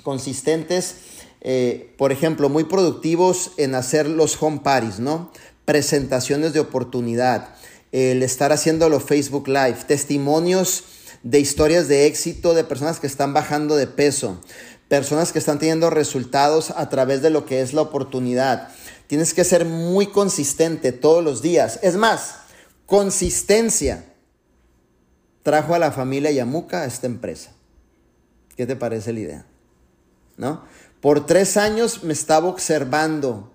consistentes, 0.03 0.95
eh, 1.41 1.93
por 1.97 2.11
ejemplo, 2.11 2.49
muy 2.49 2.65
productivos 2.65 3.51
en 3.57 3.75
hacer 3.75 4.07
los 4.07 4.41
home 4.41 4.61
parties, 4.63 4.99
¿no? 4.99 5.31
Presentaciones 5.65 6.53
de 6.53 6.59
oportunidad, 6.59 7.55
el 7.91 8.23
estar 8.23 8.51
haciendo 8.51 8.89
los 8.89 9.03
Facebook 9.03 9.47
Live, 9.47 9.77
testimonios 9.87 10.83
de 11.23 11.39
historias 11.39 11.87
de 11.87 12.05
éxito 12.05 12.53
de 12.53 12.63
personas 12.63 12.99
que 12.99 13.07
están 13.07 13.33
bajando 13.33 13.75
de 13.75 13.87
peso, 13.87 14.39
personas 14.87 15.31
que 15.31 15.39
están 15.39 15.59
teniendo 15.59 15.89
resultados 15.89 16.71
a 16.71 16.89
través 16.89 17.21
de 17.21 17.29
lo 17.29 17.45
que 17.45 17.61
es 17.61 17.73
la 17.73 17.81
oportunidad. 17.81 18.69
Tienes 19.07 19.33
que 19.33 19.43
ser 19.43 19.65
muy 19.65 20.07
consistente 20.07 20.91
todos 20.91 21.23
los 21.23 21.41
días. 21.41 21.79
Es 21.83 21.95
más, 21.95 22.35
consistencia 22.85 24.05
trajo 25.43 25.75
a 25.75 25.79
la 25.79 25.91
familia 25.91 26.31
Yamuca 26.31 26.81
a 26.81 26.85
esta 26.85 27.07
empresa. 27.07 27.51
¿Qué 28.55 28.65
te 28.65 28.75
parece 28.75 29.13
la 29.13 29.19
idea? 29.19 29.45
¿No? 30.37 30.63
Por 31.01 31.25
tres 31.25 31.57
años 31.57 32.03
me 32.03 32.13
estaba 32.13 32.47
observando 32.47 33.53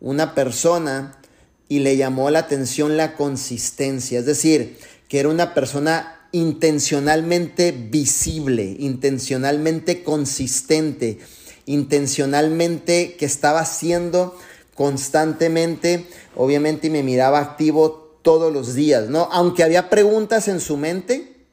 una 0.00 0.34
persona 0.34 1.16
y 1.68 1.78
le 1.78 1.96
llamó 1.96 2.28
la 2.30 2.40
atención 2.40 2.96
la 2.96 3.14
consistencia, 3.14 4.18
es 4.18 4.26
decir, 4.26 4.78
que 5.08 5.20
era 5.20 5.28
una 5.28 5.54
persona 5.54 6.28
intencionalmente 6.32 7.72
visible, 7.72 8.76
intencionalmente 8.78 10.02
consistente, 10.02 11.18
intencionalmente 11.66 13.14
que 13.16 13.26
estaba 13.26 13.60
haciendo 13.60 14.36
constantemente, 14.74 16.06
obviamente, 16.34 16.88
y 16.88 16.90
me 16.90 17.02
miraba 17.02 17.38
activo 17.38 18.01
todos 18.22 18.52
los 18.52 18.74
días, 18.74 19.08
¿no? 19.08 19.28
Aunque 19.32 19.62
había 19.62 19.90
preguntas 19.90 20.48
en 20.48 20.60
su 20.60 20.76
mente, 20.76 21.46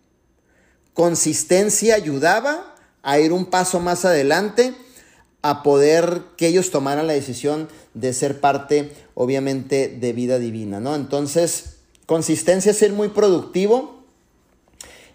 consistencia 0.93 1.95
ayudaba 1.95 2.75
a 3.03 3.19
ir 3.19 3.34
un 3.34 3.45
paso 3.45 3.79
más 3.79 4.05
adelante, 4.05 4.73
a 5.41 5.63
poder 5.63 6.23
que 6.38 6.47
ellos 6.47 6.69
tomaran 6.71 7.08
la 7.08 7.13
decisión 7.13 7.69
de 7.93 8.13
ser 8.13 8.39
parte, 8.39 8.93
obviamente, 9.15 9.88
de 9.88 10.13
vida 10.13 10.38
divina, 10.38 10.79
¿no? 10.79 10.95
Entonces, 10.95 11.77
consistencia 12.05 12.71
es 12.71 12.77
ser 12.77 12.91
muy 12.91 13.10
productivo, 13.10 14.03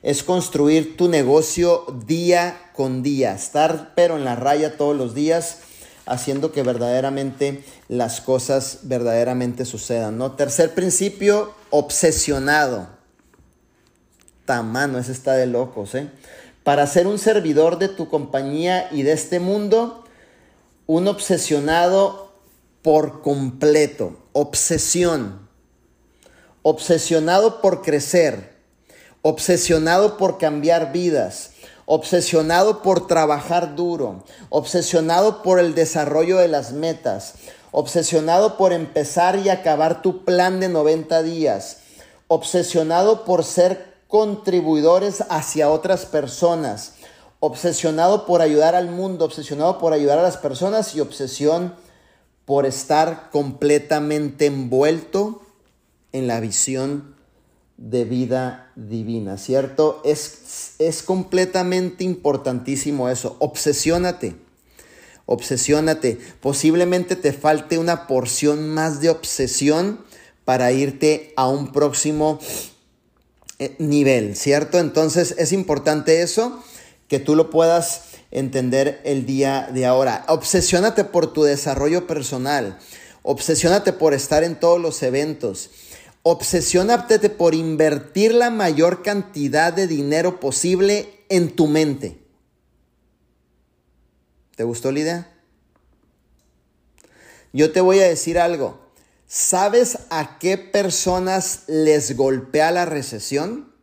es 0.03 0.23
construir 0.23 0.97
tu 0.97 1.09
negocio 1.09 1.85
día 2.07 2.71
con 2.75 3.03
día, 3.03 3.35
estar 3.35 3.93
pero 3.95 4.17
en 4.17 4.25
la 4.25 4.37
raya 4.37 4.77
todos 4.77 4.97
los 4.97 5.15
días, 5.15 5.59
haciendo 6.07 6.53
que 6.53 6.63
verdaderamente 6.63 7.65
las 7.89 8.21
cosas 8.21 8.81
verdaderamente 8.83 9.65
sucedan, 9.65 10.19
¿no? 10.19 10.33
Tercer 10.33 10.75
principio, 10.75 11.55
obsesionado. 11.71 12.89
Tamano, 14.45 14.99
ese 14.99 15.13
está 15.13 15.33
de 15.33 15.47
locos, 15.47 15.95
¿eh? 15.95 16.11
Para 16.63 16.87
ser 16.87 17.07
un 17.07 17.19
servidor 17.19 17.79
de 17.79 17.89
tu 17.89 18.09
compañía 18.09 18.89
y 18.91 19.03
de 19.03 19.13
este 19.13 19.41
mundo, 19.41 20.05
un 20.87 21.09
obsesionado 21.09 22.33
por 22.83 23.23
completo, 23.23 24.19
obsesión, 24.33 25.49
obsesionado 26.63 27.61
por 27.61 27.83
crecer, 27.83 28.55
obsesionado 29.23 30.19
por 30.19 30.37
cambiar 30.39 30.93
vidas, 30.93 31.51
obsesionado 31.87 32.83
por 32.83 33.07
trabajar 33.07 33.77
duro, 33.77 34.25
obsesionado 34.49 35.43
por 35.43 35.59
el 35.59 35.75
desarrollo 35.75 36.39
de 36.39 36.49
las 36.49 36.73
metas, 36.73 37.35
obsesionado 37.71 38.57
por 38.57 38.73
empezar 38.73 39.39
y 39.39 39.49
acabar 39.49 40.03
tu 40.03 40.25
plan 40.25 40.61
de 40.61 40.69
90 40.69 41.23
días, 41.23 41.79
obsesionado 42.29 43.25
por 43.25 43.45
ser 43.45 43.95
contribuidores 44.09 45.25
hacia 45.29 45.71
otras 45.71 46.07
personas, 46.07 46.95
obsesionado 47.41 48.27
por 48.27 48.43
ayudar 48.43 48.75
al 48.75 48.89
mundo, 48.89 49.25
obsesionado 49.25 49.79
por 49.79 49.93
ayudar 49.93 50.19
a 50.19 50.23
las 50.23 50.37
personas 50.37 50.95
y 50.95 51.01
obsesión 51.01 51.75
por 52.45 52.65
estar 52.67 53.31
completamente 53.31 54.47
envuelto 54.47 55.43
en 56.13 56.27
la 56.27 56.41
visión 56.41 57.14
de 57.77 58.05
vida 58.05 58.71
divina, 58.77 59.37
¿cierto? 59.37 60.01
Es, 60.05 60.75
es 60.79 61.03
completamente 61.03 62.05
importantísimo 62.05 63.09
eso. 63.09 63.37
Obsesiónate, 63.41 64.37
obsesiónate. 65.27 66.19
Posiblemente 66.41 67.17
te 67.17 67.33
falte 67.33 67.79
una 67.79 68.07
porción 68.07 68.71
más 68.71 69.01
de 69.01 69.11
obsesión 69.11 70.05
para 70.45 70.73
irte 70.73 71.33
a 71.37 71.49
un 71.49 71.73
próximo 71.73 72.39
eh, 73.59 73.75
nivel, 73.79 74.37
¿cierto? 74.37 74.79
Entonces 74.79 75.35
es 75.39 75.53
importante 75.53 76.23
eso, 76.23 76.63
que 77.09 77.19
tú 77.19 77.35
lo 77.35 77.51
puedas 77.51 78.03
entender 78.31 79.01
el 79.05 79.27
día 79.27 79.69
de 79.73 79.87
ahora. 79.87 80.25
Obsesiónate 80.29 81.05
por 81.05 81.33
tu 81.33 81.45
desarrollo 81.45 82.07
personal. 82.07 82.79
Obsesiónate 83.23 83.93
por 83.93 84.13
estar 84.13 84.45
en 84.45 84.59
todos 84.59 84.81
los 84.81 85.03
eventos. 85.03 85.71
Obsesiónate 86.27 87.29
por 87.29 87.55
invertir 87.55 88.33
la 88.33 88.49
mayor 88.49 89.03
cantidad 89.03 89.75
de 89.75 89.87
dinero 89.87 90.41
posible 90.41 91.23
en 91.29 91.55
tu 91.55 91.67
mente. 91.67 92.19
¿Te 94.57 94.65
gustó 94.65 94.91
la 94.91 95.01
idea? 95.01 95.35
Yo 97.53 97.73
te 97.73 97.83
voy 97.83 98.01
a 98.01 98.09
decir 98.09 98.39
algo. 98.39 98.81
¿Sabes 99.27 99.99
a 100.09 100.39
qué 100.39 100.57
personas 100.57 101.65
les 101.67 102.17
golpea 102.17 102.71
la 102.71 102.87
recesión? 102.87 103.75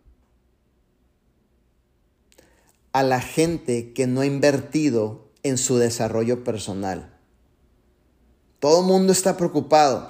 A 2.92 3.04
la 3.04 3.22
gente 3.22 3.94
que 3.94 4.08
no 4.08 4.22
ha 4.22 4.26
invertido 4.26 5.30
en 5.44 5.60
su 5.60 5.78
desarrollo 5.78 6.44
personal. 6.44 7.14
Todo 8.60 8.82
el 8.82 8.88
mundo 8.88 9.14
está 9.14 9.38
preocupado. 9.38 10.10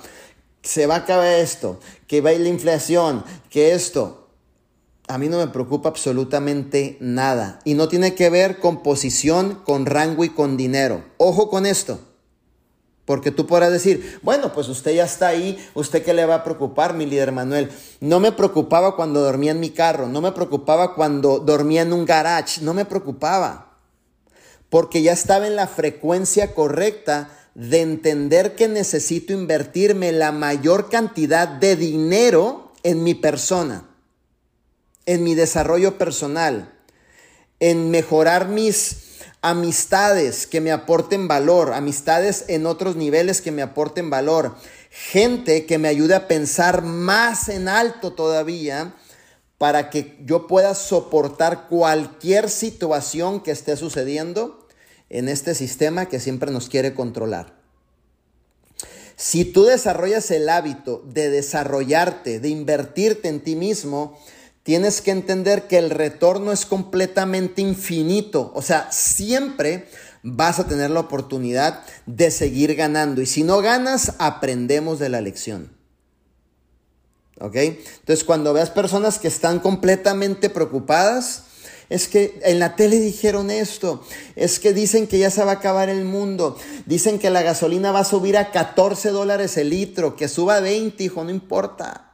Se 0.63 0.85
va 0.85 0.95
a 0.95 0.99
acabar 0.99 1.27
esto, 1.27 1.79
que 2.11 2.19
va 2.19 2.33
la 2.33 2.49
inflación, 2.49 3.23
que 3.49 3.71
esto. 3.71 4.27
A 5.07 5.17
mí 5.17 5.29
no 5.29 5.37
me 5.37 5.47
preocupa 5.47 5.87
absolutamente 5.87 6.97
nada. 6.99 7.61
Y 7.63 7.73
no 7.73 7.87
tiene 7.87 8.15
que 8.15 8.29
ver 8.29 8.59
con 8.59 8.83
posición, 8.83 9.61
con 9.63 9.85
rango 9.85 10.25
y 10.25 10.29
con 10.29 10.57
dinero. 10.57 11.05
Ojo 11.15 11.49
con 11.49 11.65
esto. 11.65 12.01
Porque 13.05 13.31
tú 13.31 13.47
podrás 13.47 13.71
decir, 13.71 14.19
bueno, 14.23 14.51
pues 14.51 14.67
usted 14.67 14.93
ya 14.93 15.05
está 15.05 15.29
ahí, 15.29 15.57
¿usted 15.73 16.03
qué 16.03 16.13
le 16.13 16.25
va 16.25 16.35
a 16.35 16.43
preocupar, 16.43 16.93
mi 16.95 17.05
líder 17.05 17.31
Manuel? 17.31 17.71
No 18.01 18.19
me 18.19 18.33
preocupaba 18.33 18.97
cuando 18.97 19.21
dormía 19.21 19.51
en 19.51 19.61
mi 19.61 19.69
carro, 19.69 20.09
no 20.09 20.19
me 20.19 20.33
preocupaba 20.33 20.95
cuando 20.95 21.39
dormía 21.39 21.83
en 21.83 21.93
un 21.93 22.03
garage, 22.03 22.59
no 22.61 22.73
me 22.73 22.83
preocupaba. 22.83 23.77
Porque 24.69 25.01
ya 25.01 25.13
estaba 25.13 25.47
en 25.47 25.55
la 25.55 25.67
frecuencia 25.67 26.53
correcta 26.53 27.29
de 27.53 27.81
entender 27.81 28.55
que 28.55 28.67
necesito 28.67 29.33
invertirme 29.33 30.11
la 30.11 30.31
mayor 30.31 30.89
cantidad 30.89 31.47
de 31.47 31.75
dinero 31.75 32.71
en 32.83 33.03
mi 33.03 33.13
persona, 33.13 33.89
en 35.05 35.23
mi 35.23 35.35
desarrollo 35.35 35.97
personal, 35.97 36.73
en 37.59 37.91
mejorar 37.91 38.47
mis 38.47 39.09
amistades 39.41 40.47
que 40.47 40.61
me 40.61 40.71
aporten 40.71 41.27
valor, 41.27 41.73
amistades 41.73 42.45
en 42.47 42.65
otros 42.65 42.95
niveles 42.95 43.41
que 43.41 43.51
me 43.51 43.61
aporten 43.61 44.09
valor, 44.09 44.55
gente 44.89 45.65
que 45.65 45.77
me 45.77 45.87
ayude 45.87 46.15
a 46.15 46.27
pensar 46.27 46.83
más 46.83 47.49
en 47.49 47.67
alto 47.67 48.13
todavía 48.13 48.95
para 49.57 49.89
que 49.89 50.17
yo 50.25 50.47
pueda 50.47 50.73
soportar 50.73 51.67
cualquier 51.67 52.49
situación 52.49 53.41
que 53.41 53.51
esté 53.51 53.77
sucediendo 53.77 54.60
en 55.11 55.27
este 55.27 55.53
sistema 55.53 56.07
que 56.07 56.19
siempre 56.19 56.51
nos 56.51 56.69
quiere 56.69 56.93
controlar. 56.93 57.53
Si 59.17 59.45
tú 59.45 59.65
desarrollas 59.65 60.31
el 60.31 60.49
hábito 60.49 61.03
de 61.05 61.29
desarrollarte, 61.29 62.39
de 62.39 62.49
invertirte 62.49 63.27
en 63.27 63.41
ti 63.41 63.55
mismo, 63.55 64.17
tienes 64.63 65.01
que 65.01 65.11
entender 65.11 65.67
que 65.67 65.77
el 65.77 65.89
retorno 65.89 66.51
es 66.51 66.65
completamente 66.65 67.61
infinito. 67.61 68.51
O 68.55 68.61
sea, 68.61 68.89
siempre 68.91 69.85
vas 70.23 70.59
a 70.59 70.67
tener 70.67 70.89
la 70.89 71.01
oportunidad 71.01 71.83
de 72.05 72.31
seguir 72.31 72.73
ganando. 72.75 73.21
Y 73.21 73.25
si 73.25 73.43
no 73.43 73.61
ganas, 73.61 74.13
aprendemos 74.17 74.97
de 74.97 75.09
la 75.09 75.21
lección. 75.21 75.71
¿Ok? 77.39 77.55
Entonces, 77.55 78.23
cuando 78.23 78.53
veas 78.53 78.69
personas 78.69 79.19
que 79.19 79.27
están 79.27 79.59
completamente 79.59 80.49
preocupadas, 80.49 81.43
es 81.91 82.07
que 82.07 82.39
en 82.43 82.59
la 82.59 82.75
tele 82.75 82.99
dijeron 82.99 83.51
esto, 83.51 84.03
es 84.35 84.59
que 84.59 84.73
dicen 84.73 85.07
que 85.07 85.19
ya 85.19 85.29
se 85.29 85.43
va 85.43 85.51
a 85.51 85.55
acabar 85.55 85.89
el 85.89 86.05
mundo, 86.05 86.57
dicen 86.85 87.19
que 87.19 87.29
la 87.29 87.43
gasolina 87.43 87.91
va 87.91 87.99
a 87.99 88.05
subir 88.05 88.37
a 88.37 88.51
14 88.51 89.09
dólares 89.09 89.57
el 89.57 89.69
litro, 89.69 90.15
que 90.15 90.27
suba 90.27 90.55
a 90.55 90.59
20, 90.61 91.03
hijo, 91.03 91.23
no 91.23 91.29
importa. 91.29 92.07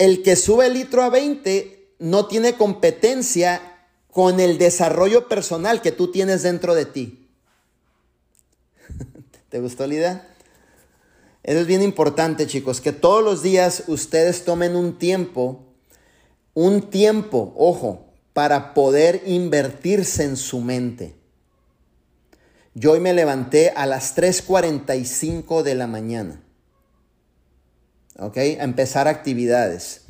el 0.00 0.22
que 0.22 0.34
sube 0.34 0.66
el 0.66 0.72
litro 0.72 1.02
a 1.02 1.10
20 1.10 1.96
no 1.98 2.26
tiene 2.26 2.54
competencia 2.54 3.60
con 4.10 4.40
el 4.40 4.56
desarrollo 4.56 5.28
personal 5.28 5.82
que 5.82 5.92
tú 5.92 6.10
tienes 6.10 6.42
dentro 6.42 6.74
de 6.74 6.86
ti. 6.86 7.28
¿Te 9.50 9.60
gustó 9.60 9.86
la 9.86 9.94
idea? 9.94 10.29
Eso 11.42 11.60
es 11.60 11.66
bien 11.66 11.82
importante, 11.82 12.46
chicos, 12.46 12.80
que 12.80 12.92
todos 12.92 13.24
los 13.24 13.42
días 13.42 13.84
ustedes 13.86 14.44
tomen 14.44 14.76
un 14.76 14.98
tiempo, 14.98 15.64
un 16.54 16.90
tiempo, 16.90 17.54
ojo, 17.56 18.06
para 18.32 18.74
poder 18.74 19.22
invertirse 19.26 20.24
en 20.24 20.36
su 20.36 20.60
mente. 20.60 21.14
Yo 22.74 22.92
hoy 22.92 23.00
me 23.00 23.14
levanté 23.14 23.70
a 23.70 23.86
las 23.86 24.16
3.45 24.16 25.62
de 25.62 25.74
la 25.74 25.86
mañana. 25.86 26.40
¿ok? 28.20 28.36
A 28.36 28.64
empezar 28.64 29.08
actividades, 29.08 30.02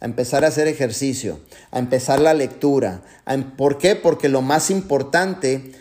a 0.00 0.04
empezar 0.04 0.44
a 0.44 0.48
hacer 0.48 0.68
ejercicio, 0.68 1.40
a 1.70 1.78
empezar 1.78 2.20
la 2.20 2.34
lectura. 2.34 3.02
Em, 3.26 3.56
¿Por 3.56 3.78
qué? 3.78 3.96
Porque 3.96 4.28
lo 4.28 4.42
más 4.42 4.70
importante 4.70 5.72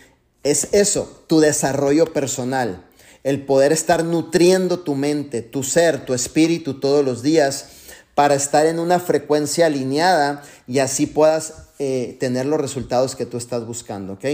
es 0.43 0.69
eso, 0.71 1.23
tu 1.27 1.39
desarrollo 1.39 2.13
personal, 2.13 2.85
el 3.23 3.45
poder 3.45 3.71
estar 3.71 4.03
nutriendo 4.03 4.79
tu 4.79 4.95
mente, 4.95 5.41
tu 5.41 5.63
ser, 5.63 6.05
tu 6.05 6.13
espíritu 6.13 6.79
todos 6.79 7.05
los 7.05 7.21
días 7.21 7.67
para 8.15 8.35
estar 8.35 8.65
en 8.65 8.79
una 8.79 8.99
frecuencia 8.99 9.67
alineada 9.67 10.43
y 10.67 10.79
así 10.79 11.05
puedas 11.05 11.69
eh, 11.79 12.17
tener 12.19 12.45
los 12.45 12.59
resultados 12.59 13.15
que 13.15 13.25
tú 13.25 13.37
estás 13.37 13.65
buscando, 13.65 14.13
¿ok? 14.13 14.25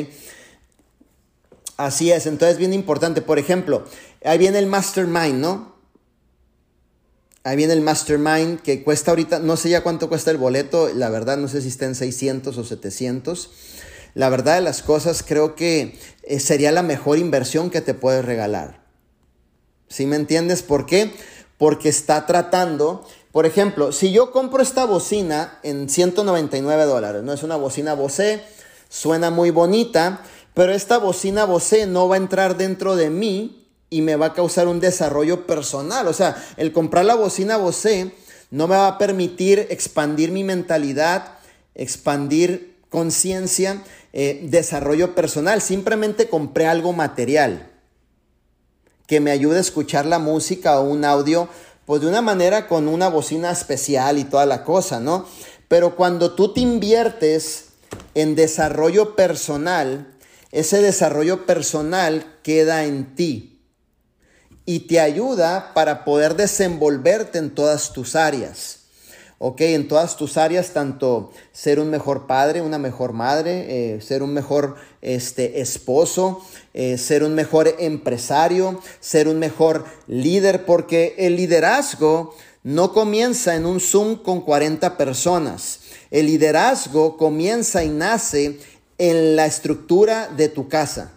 Así 1.78 2.12
es, 2.12 2.26
entonces 2.26 2.58
bien 2.58 2.74
importante. 2.74 3.22
Por 3.22 3.38
ejemplo, 3.38 3.86
ahí 4.26 4.38
viene 4.38 4.58
el 4.60 4.66
mastermind, 4.66 5.36
¿no? 5.36 5.76
Ahí 7.44 7.56
viene 7.56 7.74
el 7.74 7.82
mastermind 7.82 8.62
que 8.62 8.84
cuesta 8.84 9.12
ahorita, 9.12 9.40
no 9.40 9.56
sé 9.56 9.70
ya 9.70 9.82
cuánto 9.82 10.10
cuesta 10.10 10.32
el 10.32 10.38
boleto, 10.38 10.90
la 10.94 11.10
verdad 11.10 11.38
no 11.38 11.48
sé 11.48 11.62
si 11.62 11.70
está 11.70 11.86
en 11.86 11.96
600 11.96 12.58
o 12.58 12.64
700. 12.64 13.52
La 14.14 14.30
verdad 14.30 14.56
de 14.56 14.62
las 14.62 14.82
cosas 14.82 15.24
creo 15.24 15.56
que 15.56 15.98
eh, 16.24 16.40
sería 16.40 16.72
la 16.72 16.84
mejor 16.84 17.18
inversión 17.18 17.70
que 17.70 17.82
te 17.82 17.94
puedes 17.94 18.26
regalar. 18.26 18.84
¿Sí 19.88 20.06
me 20.06 20.16
entiendes 20.16 20.64
por 20.64 20.86
qué? 20.86 21.12
Porque 21.58 21.90
está 21.90 22.26
tratando, 22.26 23.06
por 23.32 23.46
ejemplo, 23.46 23.92
si 23.92 24.12
yo 24.12 24.32
compro 24.32 24.62
esta 24.62 24.86
bocina 24.86 25.60
en 25.64 25.90
199 25.90 26.86
dólares, 26.86 27.24
no 27.24 27.34
es 27.34 27.44
una 27.44 27.56
bocina 27.56 27.94
Bose, 27.94 28.42
suena 28.90 29.30
muy 29.30 29.50
bonita, 29.50 30.22
pero 30.54 30.74
esta 30.74 30.98
bocina 30.98 31.46
Bose 31.46 31.86
no 31.86 32.08
va 32.08 32.16
a 32.16 32.18
entrar 32.18 32.58
dentro 32.58 32.96
de 32.96 33.10
mí 33.10 33.68
y 33.90 34.02
me 34.02 34.16
va 34.16 34.28
a 34.28 34.34
causar 34.34 34.68
un 34.68 34.80
desarrollo 34.80 35.48
personal. 35.48 36.08
O 36.08 36.14
sea, 36.14 36.36
el 36.58 36.74
comprar 36.74 37.06
la 37.06 37.16
bocina 37.16 37.58
Bose 37.58 38.12
no 38.50 38.68
me 38.68 38.76
va 38.76 38.88
a 38.88 38.98
permitir 38.98 39.68
expandir 39.70 40.32
mi 40.32 40.44
mentalidad, 40.44 41.38
expandir 41.76 42.76
conciencia, 42.90 43.84
eh, 44.20 44.48
desarrollo 44.50 45.14
personal. 45.14 45.62
Simplemente 45.62 46.28
compré 46.28 46.66
algo 46.66 46.92
material 46.92 47.70
que 49.06 49.20
me 49.20 49.30
ayude 49.30 49.58
a 49.58 49.62
escuchar 49.62 50.08
la 50.08 50.18
música 50.18 50.80
o 50.80 50.90
un 50.90 51.06
audio, 51.06 51.48
pues 51.86 52.02
de 52.02 52.08
una 52.08 52.24
manera 52.24 52.68
con 52.68 52.88
una 52.88 53.10
bocina 53.10 53.52
especial 53.52 54.18
y 54.18 54.24
toda 54.24 54.48
la 54.48 54.64
cosa, 54.64 55.00
¿no? 55.00 55.28
Pero 55.68 55.96
cuando 55.96 56.34
tú 56.34 56.52
te 56.52 56.62
inviertes 56.62 57.66
en 58.16 58.34
desarrollo 58.34 59.16
personal, 59.16 60.08
ese 60.52 60.82
desarrollo 60.82 61.46
personal 61.46 62.26
queda 62.42 62.86
en 62.86 63.14
ti 63.14 63.62
y 64.66 64.80
te 64.88 65.00
ayuda 65.00 65.76
para 65.76 66.04
poder 66.04 66.36
desenvolverte 66.36 67.38
en 67.38 67.52
todas 67.52 67.94
tus 67.94 68.16
áreas. 68.16 68.77
¿Ok? 69.40 69.62
En 69.62 69.88
todas 69.88 70.18
tus 70.18 70.38
áreas, 70.38 70.72
tanto 70.72 71.32
ser 71.52 71.80
un 71.80 71.90
mejor 71.90 72.28
padre, 72.28 72.62
una 72.62 72.78
mejor 72.78 73.14
madre, 73.14 73.96
eh, 73.96 74.02
ser 74.02 74.24
un 74.24 74.34
mejor 74.34 74.76
este, 75.02 75.62
esposo, 75.62 76.42
eh, 76.74 76.98
ser 76.98 77.24
un 77.24 77.36
mejor 77.36 77.76
empresario, 77.80 78.82
ser 79.00 79.28
un 79.28 79.40
mejor 79.40 79.86
líder, 80.08 80.66
porque 80.66 81.16
el 81.18 81.36
liderazgo 81.36 82.36
no 82.64 82.94
comienza 82.94 83.56
en 83.56 83.66
un 83.66 83.80
Zoom 83.80 84.18
con 84.18 84.42
40 84.42 84.98
personas. 84.98 85.82
El 86.10 86.26
liderazgo 86.26 87.18
comienza 87.18 87.84
y 87.84 87.90
nace 87.90 88.60
en 88.98 89.36
la 89.36 89.46
estructura 89.46 90.28
de 90.28 90.50
tu 90.50 90.68
casa. 90.68 91.12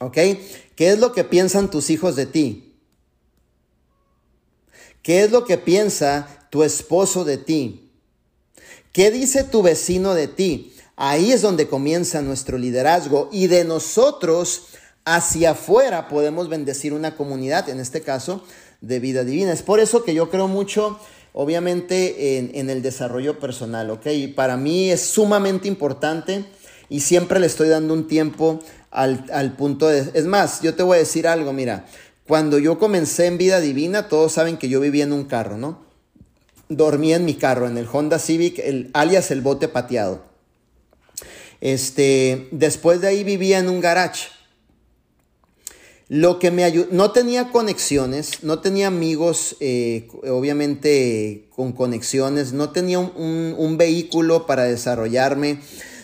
¿Ok? 0.00 0.14
¿Qué 0.74 0.90
es 0.90 0.98
lo 0.98 1.12
que 1.12 1.24
piensan 1.24 1.70
tus 1.70 1.90
hijos 1.90 2.16
de 2.16 2.26
ti? 2.26 2.74
¿Qué 5.02 5.24
es 5.24 5.30
lo 5.30 5.44
que 5.44 5.56
piensa 5.56 6.39
tu 6.50 6.62
esposo 6.62 7.24
de 7.24 7.38
ti? 7.38 7.90
¿Qué 8.92 9.10
dice 9.10 9.44
tu 9.44 9.62
vecino 9.62 10.14
de 10.14 10.28
ti? 10.28 10.74
Ahí 10.96 11.32
es 11.32 11.42
donde 11.42 11.68
comienza 11.68 12.20
nuestro 12.20 12.58
liderazgo 12.58 13.30
y 13.32 13.46
de 13.46 13.64
nosotros 13.64 14.64
hacia 15.04 15.52
afuera 15.52 16.08
podemos 16.08 16.48
bendecir 16.48 16.92
una 16.92 17.16
comunidad, 17.16 17.68
en 17.68 17.80
este 17.80 18.02
caso 18.02 18.44
de 18.80 19.00
vida 19.00 19.24
divina. 19.24 19.52
Es 19.52 19.62
por 19.62 19.80
eso 19.80 20.04
que 20.04 20.12
yo 20.12 20.28
creo 20.28 20.48
mucho 20.48 20.98
obviamente 21.32 22.38
en, 22.38 22.70
el 22.70 22.82
desarrollo 22.82 23.38
personal, 23.38 23.90
¿ok? 23.90 24.06
Para 24.34 24.56
mí 24.56 24.90
es 24.90 25.00
sumamente 25.00 25.68
importante 25.68 26.44
y 26.88 27.00
siempre 27.00 27.38
le 27.38 27.46
estoy 27.46 27.68
dando 27.68 27.94
un 27.94 28.08
tiempo 28.08 28.58
al, 28.90 29.24
al, 29.32 29.52
punto 29.52 29.86
de... 29.86 30.10
Es 30.14 30.26
más, 30.26 30.60
yo 30.60 30.74
te 30.74 30.82
voy 30.82 30.96
a 30.96 31.00
decir 31.00 31.28
algo, 31.28 31.52
mira, 31.52 31.86
cuando 32.26 32.58
yo 32.58 32.78
comencé 32.78 33.26
en 33.26 33.38
vida 33.38 33.60
divina, 33.60 34.08
todos 34.08 34.32
saben 34.32 34.56
que 34.56 34.68
yo 34.68 34.80
vivía 34.80 35.04
en 35.04 35.12
un 35.12 35.24
carro, 35.24 35.56
¿no? 35.56 35.89
Dormía 36.70 37.16
en 37.16 37.26
mi 37.26 37.34
carro, 37.34 37.66
en 37.66 37.76
el 37.76 37.86
Honda 37.92 38.18
Civic, 38.18 38.58
el, 38.60 38.90
alias 38.94 39.30
el 39.30 39.42
bote 39.42 39.68
pateado. 39.68 40.22
Este, 41.60 42.48
después 42.52 43.00
de 43.00 43.08
ahí 43.08 43.24
vivía 43.24 43.58
en 43.58 43.68
un 43.68 43.80
garage. 43.80 44.28
Lo 46.08 46.38
que 46.38 46.50
me 46.50 46.64
ayudó, 46.64 46.88
no 46.90 47.12
tenía 47.12 47.50
conexiones, 47.50 48.42
no 48.42 48.60
tenía 48.60 48.88
amigos, 48.88 49.56
eh, 49.60 50.08
obviamente 50.28 51.48
con 51.54 51.72
conexiones, 51.72 52.52
no 52.52 52.70
tenía 52.70 52.98
un, 52.98 53.76
vehículo 53.78 54.46
para 54.46 54.64
desarrollarme, 54.64 55.60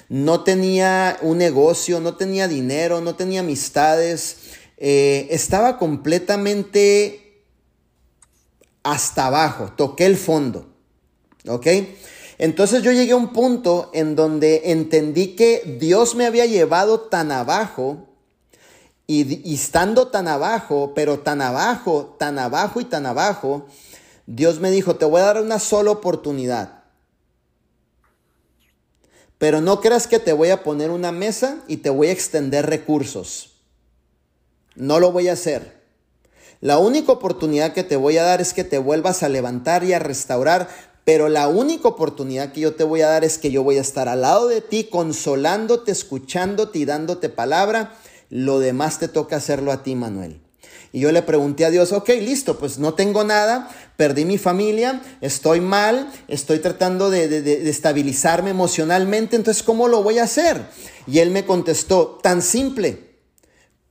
no 0.08 0.44
tenía 0.44 1.16
un 1.22 1.38
negocio, 1.38 2.00
no 2.00 2.14
tenía 2.14 2.46
dinero, 2.46 3.00
no 3.00 3.16
tenía 3.16 3.40
amistades, 3.40 4.36
eh, 4.76 5.26
estaba 5.30 5.78
completamente 5.78 7.25
hasta 8.86 9.26
abajo, 9.26 9.72
toqué 9.76 10.06
el 10.06 10.16
fondo, 10.16 10.68
¿ok? 11.48 11.66
Entonces 12.38 12.82
yo 12.82 12.92
llegué 12.92 13.12
a 13.12 13.16
un 13.16 13.32
punto 13.32 13.90
en 13.92 14.14
donde 14.14 14.70
entendí 14.70 15.34
que 15.34 15.78
Dios 15.80 16.14
me 16.14 16.24
había 16.24 16.46
llevado 16.46 17.00
tan 17.00 17.32
abajo 17.32 18.06
y, 19.08 19.52
estando 19.52 20.06
tan 20.08 20.28
abajo, 20.28 20.92
pero 20.94 21.18
tan 21.18 21.42
abajo, 21.42 22.14
tan 22.16 22.38
abajo 22.38 22.80
y 22.80 22.84
tan 22.84 23.06
abajo, 23.06 23.66
Dios 24.26 24.60
me 24.60 24.70
dijo, 24.70 24.94
te 24.94 25.04
voy 25.04 25.20
a 25.20 25.24
dar 25.24 25.42
una 25.42 25.58
sola 25.58 25.90
oportunidad. 25.90 26.84
Pero 29.38 29.60
no 29.60 29.80
creas 29.80 30.06
que 30.06 30.20
te 30.20 30.32
voy 30.32 30.50
a 30.50 30.62
poner 30.62 30.90
una 30.92 31.10
mesa 31.10 31.58
y 31.66 31.78
te 31.78 31.90
voy 31.90 32.06
a 32.06 32.12
extender 32.12 32.66
recursos. 32.66 33.56
No 34.76 35.00
lo 35.00 35.10
voy 35.10 35.26
a 35.26 35.32
hacer. 35.32 35.75
La 36.60 36.78
única 36.78 37.12
oportunidad 37.12 37.72
que 37.72 37.84
te 37.84 37.96
voy 37.96 38.18
a 38.18 38.24
dar 38.24 38.40
es 38.40 38.54
que 38.54 38.64
te 38.64 38.78
vuelvas 38.78 39.22
a 39.22 39.28
levantar 39.28 39.84
y 39.84 39.92
a 39.92 39.98
restaurar. 39.98 40.68
Pero 41.04 41.28
la 41.28 41.46
única 41.46 41.86
oportunidad 41.86 42.52
que 42.52 42.60
yo 42.60 42.74
te 42.74 42.82
voy 42.82 43.02
a 43.02 43.08
dar 43.08 43.24
es 43.24 43.38
que 43.38 43.52
yo 43.52 43.62
voy 43.62 43.78
a 43.78 43.80
estar 43.80 44.08
al 44.08 44.22
lado 44.22 44.48
de 44.48 44.60
ti, 44.60 44.88
consolándote, 44.90 45.92
escuchándote 45.92 46.80
y 46.80 46.84
dándote 46.84 47.28
palabra 47.28 47.92
lo 48.30 48.58
demás 48.58 48.98
te 48.98 49.08
toca 49.08 49.36
hacerlo 49.36 49.72
a 49.72 49.82
ti, 49.82 49.94
Manuel. 49.94 50.40
Y 50.92 51.00
yo 51.00 51.12
le 51.12 51.22
pregunté 51.22 51.64
a 51.64 51.70
Dios, 51.70 51.92
ok, 51.92 52.08
listo, 52.20 52.58
pues 52.58 52.78
no 52.78 52.94
tengo 52.94 53.24
nada, 53.24 53.68
perdí 53.96 54.24
mi 54.24 54.38
familia, 54.38 55.02
estoy 55.20 55.60
mal, 55.60 56.10
estoy 56.28 56.58
tratando 56.60 57.10
de, 57.10 57.68
estabilizarme 57.68 58.50
emocionalmente, 58.50 59.36
entonces 59.36 59.62
¿cómo 59.62 59.88
lo 59.88 60.02
voy 60.02 60.18
a 60.18 60.24
hacer? 60.24 60.62
Y 61.06 61.18
él 61.18 61.30
me 61.30 61.44
contestó, 61.44 62.18
tan 62.22 62.40
simple, 62.40 63.05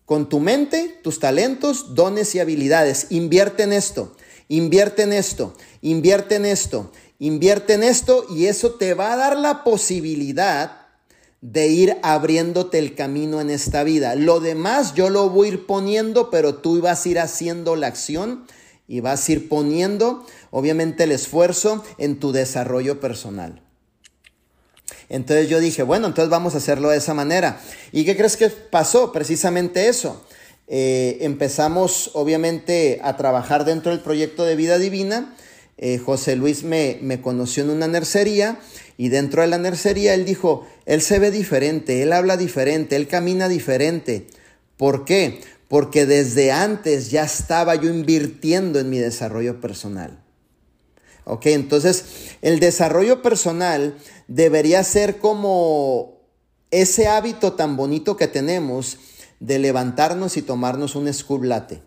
con 0.05 0.29
tu 0.29 0.39
mente, 0.39 0.99
tus 1.03 1.19
talentos, 1.19 1.95
dones 1.95 2.35
y 2.35 2.39
habilidades, 2.39 3.07
invierte 3.09 3.63
en 3.63 3.73
esto, 3.73 4.15
invierte 4.47 5.03
en 5.03 5.13
esto, 5.13 5.55
invierte 5.81 6.35
en 6.35 6.45
esto, 6.45 6.91
invierte 7.19 7.73
en 7.73 7.83
esto 7.83 8.25
y 8.29 8.45
eso 8.45 8.75
te 8.75 8.93
va 8.93 9.13
a 9.13 9.17
dar 9.17 9.37
la 9.37 9.63
posibilidad 9.63 10.85
de 11.41 11.67
ir 11.67 11.97
abriéndote 12.01 12.79
el 12.79 12.95
camino 12.95 13.41
en 13.41 13.49
esta 13.49 13.83
vida. 13.83 14.15
Lo 14.15 14.39
demás 14.39 14.93
yo 14.93 15.09
lo 15.09 15.29
voy 15.29 15.47
a 15.47 15.51
ir 15.53 15.65
poniendo, 15.65 16.29
pero 16.29 16.55
tú 16.55 16.81
vas 16.81 17.05
a 17.05 17.09
ir 17.09 17.19
haciendo 17.19 17.75
la 17.75 17.87
acción 17.87 18.45
y 18.87 18.99
vas 18.99 19.27
a 19.27 19.31
ir 19.31 19.49
poniendo, 19.49 20.25
obviamente, 20.51 21.03
el 21.03 21.11
esfuerzo 21.11 21.83
en 21.97 22.19
tu 22.19 22.31
desarrollo 22.31 22.99
personal. 22.99 23.64
Entonces 25.09 25.49
yo 25.49 25.59
dije, 25.59 25.83
bueno, 25.83 26.07
entonces 26.07 26.29
vamos 26.29 26.55
a 26.55 26.57
hacerlo 26.57 26.89
de 26.89 26.97
esa 26.97 27.13
manera. 27.13 27.61
¿Y 27.91 28.05
qué 28.05 28.15
crees 28.15 28.37
que 28.37 28.49
pasó? 28.49 29.11
Precisamente 29.11 29.87
eso. 29.87 30.25
Eh, 30.67 31.19
empezamos, 31.21 32.11
obviamente, 32.13 32.99
a 33.03 33.17
trabajar 33.17 33.65
dentro 33.65 33.91
del 33.91 34.01
proyecto 34.01 34.45
de 34.45 34.55
vida 34.55 34.77
divina. 34.77 35.35
Eh, 35.77 35.97
José 35.97 36.35
Luis 36.35 36.63
me, 36.63 36.97
me 37.01 37.21
conoció 37.21 37.63
en 37.63 37.69
una 37.69 37.87
nercería 37.87 38.59
y 38.97 39.09
dentro 39.09 39.41
de 39.41 39.47
la 39.47 39.57
nercería 39.57 40.13
él 40.13 40.25
dijo, 40.25 40.65
él 40.85 41.01
se 41.01 41.19
ve 41.19 41.31
diferente, 41.31 42.01
él 42.01 42.13
habla 42.13 42.37
diferente, 42.37 42.95
él 42.95 43.07
camina 43.07 43.49
diferente. 43.49 44.27
¿Por 44.77 45.03
qué? 45.03 45.41
Porque 45.67 46.05
desde 46.05 46.51
antes 46.51 47.11
ya 47.11 47.23
estaba 47.23 47.75
yo 47.75 47.89
invirtiendo 47.89 48.79
en 48.79 48.89
mi 48.89 48.99
desarrollo 48.99 49.59
personal. 49.59 50.24
Ok, 51.25 51.47
entonces 51.47 52.05
el 52.41 52.59
desarrollo 52.59 53.21
personal 53.21 53.97
debería 54.27 54.83
ser 54.83 55.17
como 55.17 56.21
ese 56.71 57.07
hábito 57.07 57.53
tan 57.53 57.75
bonito 57.75 58.15
que 58.15 58.27
tenemos 58.27 58.99
de 59.39 59.59
levantarnos 59.59 60.37
y 60.37 60.43
tomarnos 60.43 60.95
un 60.95 61.07
escublate. 61.07 61.81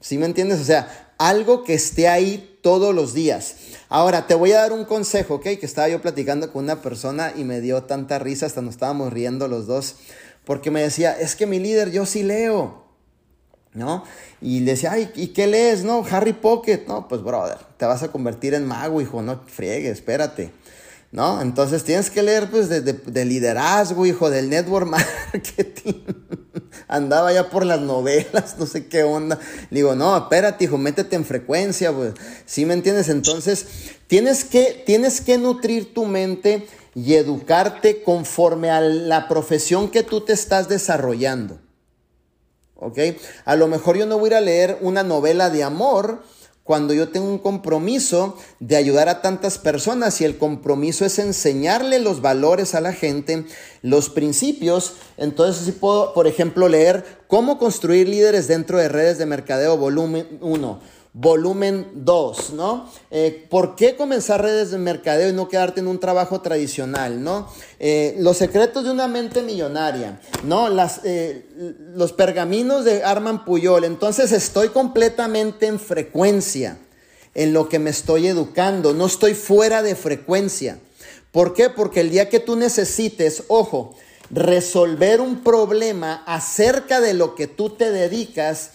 ¿Sí 0.00 0.18
me 0.18 0.26
entiendes? 0.26 0.60
O 0.60 0.64
sea, 0.64 1.14
algo 1.18 1.62
que 1.62 1.74
esté 1.74 2.08
ahí 2.08 2.58
todos 2.62 2.92
los 2.92 3.14
días. 3.14 3.54
Ahora, 3.88 4.26
te 4.26 4.34
voy 4.34 4.52
a 4.52 4.58
dar 4.58 4.72
un 4.72 4.84
consejo, 4.84 5.34
¿ok? 5.34 5.42
Que 5.42 5.66
estaba 5.66 5.88
yo 5.88 6.02
platicando 6.02 6.52
con 6.52 6.64
una 6.64 6.82
persona 6.82 7.32
y 7.36 7.44
me 7.44 7.60
dio 7.60 7.84
tanta 7.84 8.18
risa, 8.18 8.46
hasta 8.46 8.62
nos 8.62 8.74
estábamos 8.74 9.12
riendo 9.12 9.46
los 9.46 9.68
dos, 9.68 9.96
porque 10.44 10.72
me 10.72 10.82
decía, 10.82 11.12
es 11.12 11.36
que 11.36 11.46
mi 11.46 11.60
líder, 11.60 11.92
yo 11.92 12.06
sí 12.06 12.24
leo, 12.24 12.81
¿no? 13.74 14.04
Y 14.40 14.60
le 14.60 14.72
decía, 14.72 14.92
ay, 14.92 15.10
¿y 15.14 15.28
qué 15.28 15.46
lees, 15.46 15.84
no? 15.84 16.04
Harry 16.10 16.32
Pocket, 16.32 16.84
no, 16.86 17.08
pues 17.08 17.22
brother, 17.22 17.58
te 17.76 17.86
vas 17.86 18.02
a 18.02 18.08
convertir 18.08 18.54
en 18.54 18.66
mago, 18.66 19.00
hijo, 19.00 19.22
no 19.22 19.40
friegue, 19.46 19.90
espérate. 19.90 20.52
¿no? 21.12 21.42
Entonces 21.42 21.84
tienes 21.84 22.10
que 22.10 22.22
leer 22.22 22.50
pues 22.50 22.68
de, 22.70 23.24
liderazgo, 23.24 24.06
hijo, 24.06 24.30
del 24.30 24.48
network 24.48 24.86
marketing. 25.32 26.00
Andaba 26.88 27.32
ya 27.32 27.50
por 27.50 27.64
las 27.64 27.80
novelas, 27.80 28.56
no 28.58 28.66
sé 28.66 28.86
qué 28.86 29.02
onda. 29.02 29.38
digo, 29.70 29.94
no, 29.94 30.16
espérate, 30.16 30.64
hijo, 30.64 30.78
métete 30.78 31.16
en 31.16 31.24
frecuencia, 31.24 31.92
pues. 31.92 32.14
¿Sí 32.46 32.64
me 32.64 32.74
entiendes? 32.74 33.10
Entonces, 33.10 33.66
tienes 34.06 34.44
que, 34.44 34.82
tienes 34.86 35.20
que 35.20 35.36
nutrir 35.36 35.92
tu 35.92 36.06
mente 36.06 36.66
y 36.94 37.14
educarte 37.14 38.02
conforme 38.02 38.70
a 38.70 38.80
la 38.80 39.28
profesión 39.28 39.90
que 39.90 40.02
tú 40.02 40.22
te 40.22 40.32
estás 40.32 40.68
desarrollando. 40.68 41.58
A 43.44 43.56
lo 43.56 43.68
mejor 43.68 43.96
yo 43.96 44.06
no 44.06 44.18
voy 44.18 44.28
a 44.28 44.32
ir 44.32 44.34
a 44.34 44.40
leer 44.40 44.78
una 44.80 45.02
novela 45.02 45.50
de 45.50 45.62
amor, 45.62 46.22
cuando 46.64 46.94
yo 46.94 47.08
tengo 47.08 47.26
un 47.26 47.38
compromiso 47.38 48.36
de 48.60 48.76
ayudar 48.76 49.08
a 49.08 49.20
tantas 49.20 49.58
personas 49.58 50.20
y 50.20 50.24
el 50.24 50.38
compromiso 50.38 51.04
es 51.04 51.18
enseñarle 51.18 51.98
los 51.98 52.20
valores 52.20 52.74
a 52.74 52.80
la 52.80 52.92
gente, 52.92 53.44
los 53.82 54.10
principios, 54.10 54.94
entonces 55.16 55.64
si 55.64 55.72
puedo, 55.72 56.14
por 56.14 56.28
ejemplo, 56.28 56.68
leer 56.68 57.04
cómo 57.26 57.58
construir 57.58 58.08
líderes 58.08 58.46
dentro 58.46 58.78
de 58.78 58.88
redes 58.88 59.18
de 59.18 59.26
mercadeo, 59.26 59.76
volumen 59.76 60.38
1 60.40 61.01
volumen 61.14 61.88
2, 61.94 62.52
¿no? 62.54 62.90
Eh, 63.10 63.46
¿Por 63.50 63.76
qué 63.76 63.96
comenzar 63.96 64.40
redes 64.40 64.70
de 64.70 64.78
mercadeo 64.78 65.28
y 65.28 65.34
no 65.34 65.48
quedarte 65.48 65.80
en 65.80 65.88
un 65.88 66.00
trabajo 66.00 66.40
tradicional, 66.40 67.22
¿no? 67.22 67.48
Eh, 67.78 68.16
los 68.18 68.38
secretos 68.38 68.84
de 68.84 68.90
una 68.92 69.08
mente 69.08 69.42
millonaria, 69.42 70.20
¿no? 70.44 70.70
Las, 70.70 71.00
eh, 71.04 71.44
los 71.94 72.12
pergaminos 72.12 72.86
de 72.86 73.04
Arman 73.04 73.44
Puyol. 73.44 73.84
Entonces 73.84 74.32
estoy 74.32 74.68
completamente 74.68 75.66
en 75.66 75.78
frecuencia 75.78 76.78
en 77.34 77.52
lo 77.52 77.68
que 77.68 77.78
me 77.78 77.90
estoy 77.90 78.26
educando, 78.26 78.92
no 78.92 79.06
estoy 79.06 79.34
fuera 79.34 79.82
de 79.82 79.94
frecuencia. 79.94 80.78
¿Por 81.30 81.54
qué? 81.54 81.70
Porque 81.70 82.00
el 82.00 82.10
día 82.10 82.28
que 82.28 82.40
tú 82.40 82.56
necesites, 82.56 83.44
ojo, 83.48 83.94
resolver 84.30 85.20
un 85.20 85.42
problema 85.42 86.22
acerca 86.26 87.00
de 87.00 87.14
lo 87.14 87.34
que 87.34 87.46
tú 87.46 87.70
te 87.70 87.90
dedicas, 87.90 88.72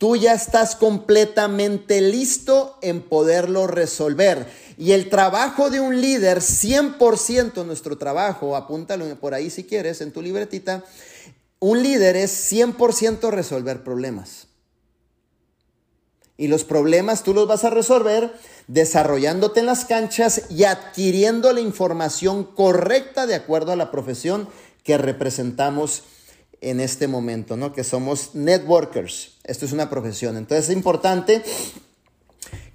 tú 0.00 0.16
ya 0.16 0.32
estás 0.32 0.76
completamente 0.76 2.00
listo 2.00 2.78
en 2.80 3.02
poderlo 3.02 3.66
resolver. 3.66 4.50
Y 4.78 4.92
el 4.92 5.10
trabajo 5.10 5.68
de 5.68 5.78
un 5.78 6.00
líder, 6.00 6.38
100% 6.38 7.66
nuestro 7.66 7.98
trabajo, 7.98 8.56
apúntalo 8.56 9.14
por 9.16 9.34
ahí 9.34 9.50
si 9.50 9.64
quieres 9.64 10.00
en 10.00 10.10
tu 10.10 10.22
libretita, 10.22 10.82
un 11.58 11.82
líder 11.82 12.16
es 12.16 12.50
100% 12.50 13.30
resolver 13.30 13.84
problemas. 13.84 14.46
Y 16.38 16.48
los 16.48 16.64
problemas 16.64 17.22
tú 17.22 17.34
los 17.34 17.46
vas 17.46 17.64
a 17.64 17.70
resolver 17.70 18.32
desarrollándote 18.68 19.60
en 19.60 19.66
las 19.66 19.84
canchas 19.84 20.44
y 20.48 20.64
adquiriendo 20.64 21.52
la 21.52 21.60
información 21.60 22.44
correcta 22.44 23.26
de 23.26 23.34
acuerdo 23.34 23.72
a 23.72 23.76
la 23.76 23.90
profesión 23.90 24.48
que 24.82 24.96
representamos 24.96 26.04
en 26.60 26.80
este 26.80 27.08
momento, 27.08 27.56
¿no? 27.56 27.72
Que 27.72 27.84
somos 27.84 28.34
networkers. 28.34 29.38
Esto 29.44 29.64
es 29.64 29.72
una 29.72 29.90
profesión. 29.90 30.36
Entonces 30.36 30.68
es 30.68 30.76
importante 30.76 31.42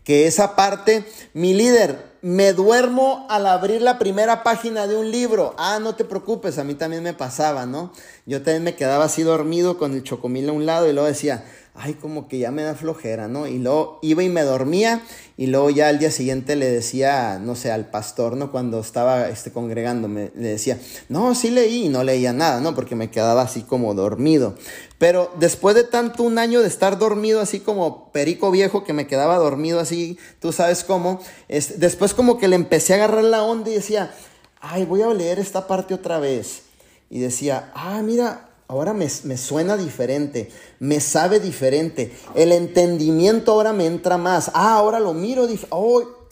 que 0.04 0.28
esa 0.28 0.56
parte, 0.56 1.04
mi 1.34 1.54
líder, 1.54 2.16
me 2.22 2.54
duermo 2.54 3.26
al 3.30 3.46
abrir 3.48 3.82
la 3.82 4.00
primera 4.00 4.44
página 4.44 4.88
de 4.88 4.96
un 4.96 5.12
libro. 5.12 5.56
Ah, 5.58 5.80
no 5.80 5.96
te 5.96 6.06
preocupes, 6.06 6.58
a 6.58 6.64
mí 6.64 6.76
también 6.76 7.04
me 7.04 7.14
pasaba, 7.14 7.66
¿no? 7.66 7.92
Yo 8.26 8.42
también 8.42 8.64
me 8.64 8.76
quedaba 8.76 9.06
así 9.06 9.24
dormido 9.24 9.78
con 9.78 9.94
el 9.94 10.04
chocomil 10.04 10.50
a 10.50 10.54
un 10.54 10.66
lado 10.66 10.90
y 10.90 10.94
luego 10.94 11.08
decía, 11.08 11.44
ay, 11.78 11.96
como 11.96 12.28
que 12.28 12.40
ya 12.40 12.52
me 12.52 12.64
da 12.64 12.74
flojera, 12.74 13.28
¿no? 13.28 13.48
Y 13.48 13.60
luego 13.60 14.00
iba 14.02 14.24
y 14.24 14.30
me 14.30 14.44
dormía 14.44 15.02
y 15.38 15.48
luego 15.48 15.70
ya 15.70 15.90
al 15.90 16.00
día 16.00 16.10
siguiente 16.10 16.56
le 16.56 16.72
decía, 16.72 17.38
no 17.40 17.56
sé, 17.56 17.72
al 17.72 17.90
pastor, 17.90 18.38
¿no? 18.38 18.52
Cuando 18.52 18.80
estaba 18.80 19.28
este, 19.28 19.52
congregándome, 19.52 20.32
le 20.36 20.50
decía, 20.50 20.80
no, 21.10 21.36
sí 21.36 21.50
leí 21.50 21.86
y 21.86 21.90
no 21.90 22.04
leía 22.04 22.32
nada, 22.32 22.62
¿no? 22.62 22.74
Porque 22.74 22.96
me 22.96 23.12
quedaba 23.12 23.42
así 23.42 23.62
como 23.62 23.94
dormido. 23.94 24.56
Pero 24.98 25.32
después 25.38 25.76
de 25.76 25.84
tanto 25.84 26.24
un 26.24 26.38
año 26.38 26.62
de 26.62 26.68
estar 26.68 26.98
dormido 26.98 27.42
así 27.42 27.60
como 27.60 28.12
perico 28.14 28.52
viejo, 28.52 28.86
que 28.86 28.94
me 28.94 29.08
quedaba 29.08 29.36
dormido 29.36 29.82
así, 29.82 30.18
tú 30.40 30.54
sabes 30.54 30.86
cómo, 30.86 31.20
es, 31.50 31.80
después 31.80 32.14
como 32.14 32.38
que 32.38 32.48
le 32.48 32.56
empecé 32.56 32.94
a 32.94 32.98
agarrar 32.98 33.26
la 33.26 33.44
onda 33.44 33.70
y 33.70 33.76
decía, 33.76 34.14
ay, 34.62 34.86
voy 34.86 35.02
a 35.02 35.14
leer 35.14 35.40
esta 35.40 35.68
parte 35.68 35.94
otra 35.94 36.20
vez. 36.20 36.62
Y 37.10 37.20
decía, 37.20 37.72
ah, 37.76 38.02
mira, 38.02 38.45
ahora 38.68 38.94
me, 38.94 39.10
suena 39.10 39.78
diferente, 39.78 40.52
me 40.80 41.00
sabe 41.00 41.40
diferente, 41.40 42.16
el 42.36 42.52
entendimiento 42.52 43.52
ahora 43.52 43.74
me 43.74 43.86
entra 43.86 44.18
más, 44.18 44.52
ah, 44.54 44.76
ahora 44.76 45.00
lo 45.00 45.14
miro, 45.14 45.48
oh, 45.70 46.28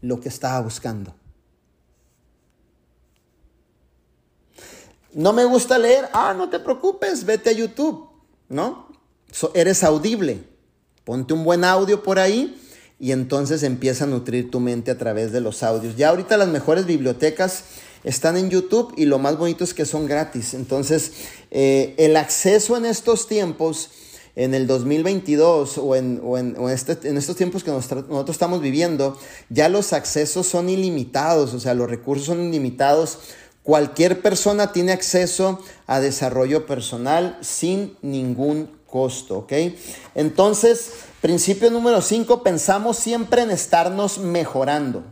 lo 0.00 0.20
que 0.20 0.28
estaba 0.28 0.60
buscando. 0.60 1.14
No 5.12 5.32
me 5.32 5.44
gusta 5.44 5.78
leer, 5.78 6.08
ah, 6.12 6.34
no 6.36 6.50
te 6.50 6.58
preocupes, 6.58 7.24
vete 7.24 7.50
a 7.50 7.52
YouTube, 7.52 8.08
¿no? 8.48 8.92
eres 9.54 9.82
audible, 9.82 10.44
ponte 11.04 11.34
un 11.34 11.44
buen 11.44 11.64
audio 11.64 12.02
por 12.02 12.18
ahí 12.18 12.60
y 13.00 13.12
entonces 13.12 13.62
empieza 13.62 14.04
a 14.04 14.06
nutrir 14.06 14.50
tu 14.50 14.60
mente 14.60 14.90
a 14.90 14.98
través 14.98 15.32
de 15.32 15.40
los 15.40 15.62
audios. 15.62 15.96
Ya 15.96 16.10
ahorita 16.10 16.36
las 16.36 16.48
mejores 16.48 16.86
bibliotecas 16.86 17.64
están 18.04 18.36
en 18.36 18.50
YouTube 18.50 18.92
y 18.96 19.06
lo 19.06 19.18
más 19.18 19.36
bonito 19.36 19.64
es 19.64 19.74
que 19.74 19.86
son 19.86 20.06
gratis. 20.06 20.54
Entonces, 20.54 21.12
eh, 21.50 21.94
el 21.98 22.16
acceso 22.16 22.76
en 22.76 22.84
estos 22.84 23.26
tiempos, 23.26 23.90
en 24.36 24.54
el 24.54 24.66
2022 24.66 25.78
o 25.78 25.96
en, 25.96 26.20
este, 26.70 27.08
en 27.08 27.16
estos 27.16 27.36
tiempos 27.36 27.64
que 27.64 27.70
nosotros 27.70 28.30
estamos 28.30 28.60
viviendo, 28.60 29.18
ya 29.48 29.68
los 29.68 29.92
accesos 29.92 30.46
son 30.46 30.68
ilimitados, 30.68 31.54
o 31.54 31.60
sea, 31.60 31.74
los 31.74 31.88
recursos 31.88 32.26
son 32.26 32.42
ilimitados. 32.42 33.18
Cualquier 33.62 34.20
persona 34.20 34.72
tiene 34.72 34.92
acceso 34.92 35.60
a 35.86 36.00
desarrollo 36.00 36.66
personal 36.66 37.38
sin 37.40 37.96
ningún 38.02 38.68
costo, 38.86 39.38
¿ok? 39.38 39.52
Entonces, 40.14 40.90
principio 41.22 41.70
número 41.70 42.02
5, 42.02 42.42
pensamos 42.42 42.98
siempre 42.98 43.42
en 43.42 43.50
estarnos 43.50 44.18
mejorando. 44.18 45.04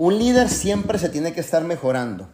Un 0.00 0.18
líder 0.18 0.48
siempre 0.48 0.98
se 0.98 1.10
tiene 1.10 1.34
que 1.34 1.42
estar 1.42 1.62
mejorando. 1.62 2.30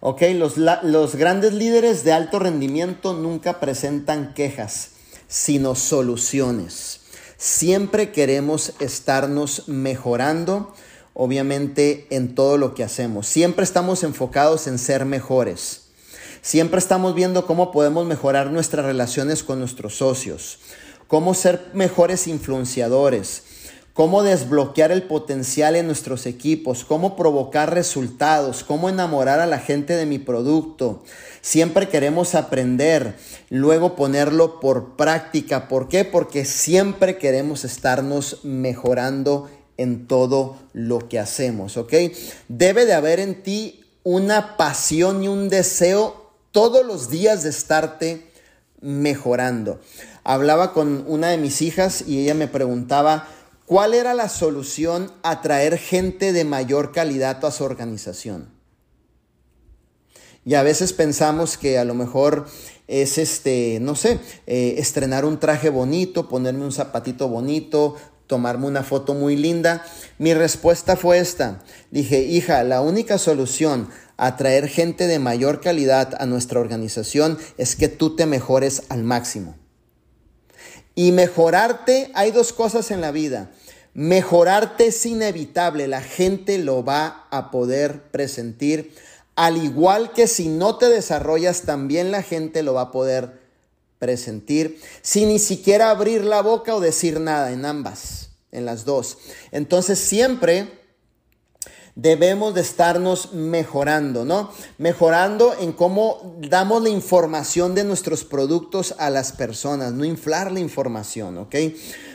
Ok, 0.00 0.20
los, 0.34 0.58
los, 0.58 1.16
grandes 1.16 1.54
líderes 1.54 2.04
de 2.04 2.12
alto 2.12 2.38
rendimiento 2.38 3.14
nunca 3.14 3.58
presentan 3.58 4.34
quejas, 4.34 4.90
sino 5.28 5.74
soluciones. 5.74 7.00
Siempre 7.38 8.12
queremos 8.12 8.74
estarnos 8.80 9.66
mejorando, 9.66 10.74
obviamente, 11.14 12.06
en 12.10 12.34
todo 12.34 12.58
lo 12.58 12.74
que 12.74 12.84
hacemos. 12.84 13.26
Siempre 13.26 13.64
estamos 13.64 14.02
enfocados 14.02 14.66
en 14.66 14.78
ser 14.78 15.06
mejores. 15.06 15.84
Siempre 16.42 16.80
estamos 16.80 17.14
viendo 17.14 17.46
cómo 17.46 17.72
podemos 17.72 18.04
mejorar 18.04 18.50
nuestras 18.50 18.84
relaciones 18.84 19.42
con 19.42 19.58
nuestros 19.58 19.94
socios, 19.96 20.58
cómo 21.08 21.32
ser 21.32 21.70
mejores 21.72 22.26
influenciadores, 22.26 23.53
cómo 23.94 24.24
desbloquear 24.24 24.90
el 24.90 25.04
potencial 25.04 25.76
en 25.76 25.86
nuestros 25.86 26.26
equipos, 26.26 26.84
cómo 26.84 27.16
provocar 27.16 27.72
resultados, 27.72 28.64
cómo 28.64 28.88
enamorar 28.88 29.38
a 29.40 29.46
la 29.46 29.60
gente 29.60 29.94
de 29.94 30.04
mi 30.04 30.18
producto. 30.18 31.02
Siempre 31.40 31.88
queremos 31.88 32.34
aprender, 32.34 33.16
luego 33.50 33.94
ponerlo 33.94 34.58
por 34.58 34.96
práctica. 34.96 35.68
¿Por 35.68 35.88
qué? 35.88 36.04
Porque 36.04 36.44
siempre 36.44 37.18
queremos 37.18 37.64
estarnos 37.64 38.40
mejorando 38.42 39.48
en 39.76 40.06
todo 40.08 40.56
lo 40.72 41.08
que 41.08 41.20
hacemos, 41.20 41.76
¿ok? 41.76 41.94
Debe 42.48 42.86
de 42.86 42.94
haber 42.94 43.20
en 43.20 43.42
ti 43.42 43.84
una 44.02 44.56
pasión 44.56 45.22
y 45.22 45.28
un 45.28 45.48
deseo 45.48 46.30
todos 46.50 46.84
los 46.84 47.10
días 47.10 47.44
de 47.44 47.50
estarte 47.50 48.30
mejorando. 48.80 49.80
Hablaba 50.24 50.72
con 50.72 51.04
una 51.06 51.28
de 51.28 51.38
mis 51.38 51.62
hijas 51.62 52.04
y 52.06 52.20
ella 52.20 52.34
me 52.34 52.48
preguntaba, 52.48 53.28
¿Cuál 53.74 53.92
era 53.92 54.14
la 54.14 54.28
solución 54.28 55.10
a 55.24 55.42
traer 55.42 55.78
gente 55.78 56.32
de 56.32 56.44
mayor 56.44 56.92
calidad 56.92 57.44
a 57.44 57.50
su 57.50 57.64
organización? 57.64 58.48
Y 60.44 60.54
a 60.54 60.62
veces 60.62 60.92
pensamos 60.92 61.58
que 61.58 61.76
a 61.76 61.84
lo 61.84 61.92
mejor 61.94 62.46
es 62.86 63.18
este, 63.18 63.78
no 63.80 63.96
sé, 63.96 64.20
eh, 64.46 64.76
estrenar 64.78 65.24
un 65.24 65.40
traje 65.40 65.70
bonito, 65.70 66.28
ponerme 66.28 66.64
un 66.64 66.70
zapatito 66.70 67.26
bonito, 67.26 67.96
tomarme 68.28 68.68
una 68.68 68.84
foto 68.84 69.12
muy 69.12 69.34
linda. 69.34 69.84
Mi 70.18 70.34
respuesta 70.34 70.94
fue 70.94 71.18
esta. 71.18 71.64
Dije, 71.90 72.20
hija, 72.20 72.62
la 72.62 72.80
única 72.80 73.18
solución 73.18 73.88
a 74.16 74.36
traer 74.36 74.68
gente 74.68 75.08
de 75.08 75.18
mayor 75.18 75.60
calidad 75.60 76.14
a 76.20 76.26
nuestra 76.26 76.60
organización 76.60 77.38
es 77.58 77.74
que 77.74 77.88
tú 77.88 78.14
te 78.14 78.26
mejores 78.26 78.84
al 78.88 79.02
máximo. 79.02 79.56
Y 80.94 81.10
mejorarte, 81.10 82.12
hay 82.14 82.30
dos 82.30 82.52
cosas 82.52 82.92
en 82.92 83.00
la 83.00 83.10
vida. 83.10 83.50
Mejorarte 83.94 84.88
es 84.88 85.06
inevitable, 85.06 85.86
la 85.88 86.02
gente 86.02 86.58
lo 86.58 86.84
va 86.84 87.26
a 87.30 87.50
poder 87.50 88.02
presentir, 88.10 88.92
al 89.36 89.56
igual 89.56 90.12
que 90.12 90.26
si 90.26 90.48
no 90.48 90.76
te 90.76 90.88
desarrollas, 90.88 91.62
también 91.62 92.10
la 92.10 92.22
gente 92.22 92.62
lo 92.62 92.74
va 92.74 92.82
a 92.82 92.90
poder 92.92 93.40
presentir, 93.98 94.80
sin 95.00 95.28
ni 95.28 95.38
siquiera 95.38 95.90
abrir 95.90 96.24
la 96.24 96.42
boca 96.42 96.74
o 96.74 96.80
decir 96.80 97.20
nada 97.20 97.52
en 97.52 97.64
ambas. 97.64 98.30
en 98.52 98.64
las 98.64 98.84
dos. 98.84 99.18
Entonces 99.50 99.98
siempre 99.98 100.68
debemos 101.96 102.54
de 102.54 102.60
estarnos 102.60 103.32
mejorando, 103.32 104.24
¿no? 104.24 104.50
Mejorando 104.78 105.54
en 105.58 105.72
cómo 105.72 106.36
damos 106.48 106.82
la 106.82 106.88
información 106.88 107.74
de 107.74 107.84
nuestros 107.84 108.24
productos 108.24 108.94
a 108.98 109.10
las 109.10 109.32
personas, 109.32 109.92
no 109.92 110.04
inflar 110.04 110.52
la 110.52 110.60
información, 110.60 111.38
¿ok? 111.38 111.54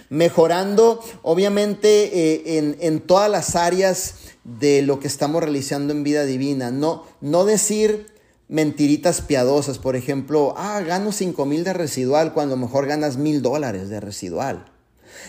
Mejorando, 0.09 1.01
obviamente, 1.21 2.33
eh, 2.33 2.57
en, 2.57 2.77
en, 2.79 2.99
todas 2.99 3.29
las 3.29 3.55
áreas 3.55 4.15
de 4.43 4.81
lo 4.81 4.99
que 4.99 5.07
estamos 5.07 5.43
realizando 5.43 5.93
en 5.93 6.03
vida 6.03 6.25
divina, 6.25 6.71
no, 6.71 7.05
no 7.21 7.45
decir 7.45 8.07
mentiritas 8.49 9.21
piadosas, 9.21 9.77
por 9.77 9.95
ejemplo, 9.95 10.55
ah, 10.57 10.81
gano 10.81 11.11
5 11.11 11.45
mil 11.45 11.63
de 11.63 11.73
residual 11.73 12.33
cuando 12.33 12.57
mejor 12.57 12.87
ganas 12.87 13.17
mil 13.17 13.41
dólares 13.41 13.89
de 13.89 13.99
residual. 13.99 14.65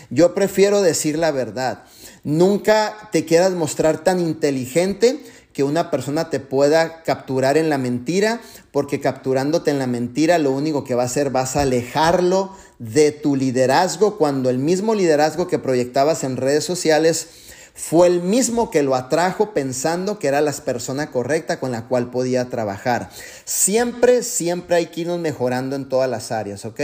Yo 0.09 0.33
prefiero 0.33 0.81
decir 0.81 1.17
la 1.17 1.31
verdad. 1.31 1.83
Nunca 2.23 3.09
te 3.11 3.25
quieras 3.25 3.51
mostrar 3.51 4.03
tan 4.03 4.19
inteligente 4.19 5.23
que 5.53 5.63
una 5.63 5.91
persona 5.91 6.29
te 6.29 6.39
pueda 6.39 7.03
capturar 7.03 7.57
en 7.57 7.69
la 7.69 7.77
mentira, 7.77 8.41
porque 8.71 9.01
capturándote 9.01 9.69
en 9.69 9.79
la 9.79 9.87
mentira 9.87 10.37
lo 10.37 10.51
único 10.51 10.83
que 10.83 10.95
va 10.95 11.03
a 11.03 11.07
hacer 11.07 11.29
vas 11.29 11.55
a 11.55 11.61
alejarlo 11.61 12.55
de 12.81 13.11
tu 13.11 13.35
liderazgo 13.35 14.17
cuando 14.17 14.49
el 14.49 14.57
mismo 14.57 14.95
liderazgo 14.95 15.47
que 15.47 15.59
proyectabas 15.59 16.23
en 16.23 16.35
redes 16.35 16.63
sociales 16.63 17.27
fue 17.75 18.07
el 18.07 18.23
mismo 18.23 18.71
que 18.71 18.81
lo 18.81 18.95
atrajo 18.95 19.53
pensando 19.53 20.17
que 20.17 20.27
era 20.27 20.41
la 20.41 20.51
persona 20.51 21.11
correcta 21.11 21.59
con 21.59 21.71
la 21.71 21.87
cual 21.87 22.09
podía 22.09 22.49
trabajar. 22.49 23.11
Siempre, 23.45 24.23
siempre 24.23 24.77
hay 24.77 24.87
que 24.87 25.01
irnos 25.01 25.19
mejorando 25.19 25.75
en 25.75 25.89
todas 25.89 26.09
las 26.09 26.31
áreas, 26.31 26.65
¿ok? 26.65 26.79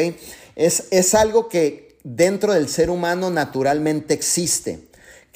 Es, 0.55 0.83
es 0.91 1.15
algo 1.15 1.49
que 1.49 1.97
dentro 2.03 2.53
del 2.53 2.69
ser 2.69 2.91
humano 2.91 3.31
naturalmente 3.31 4.13
existe. 4.13 4.86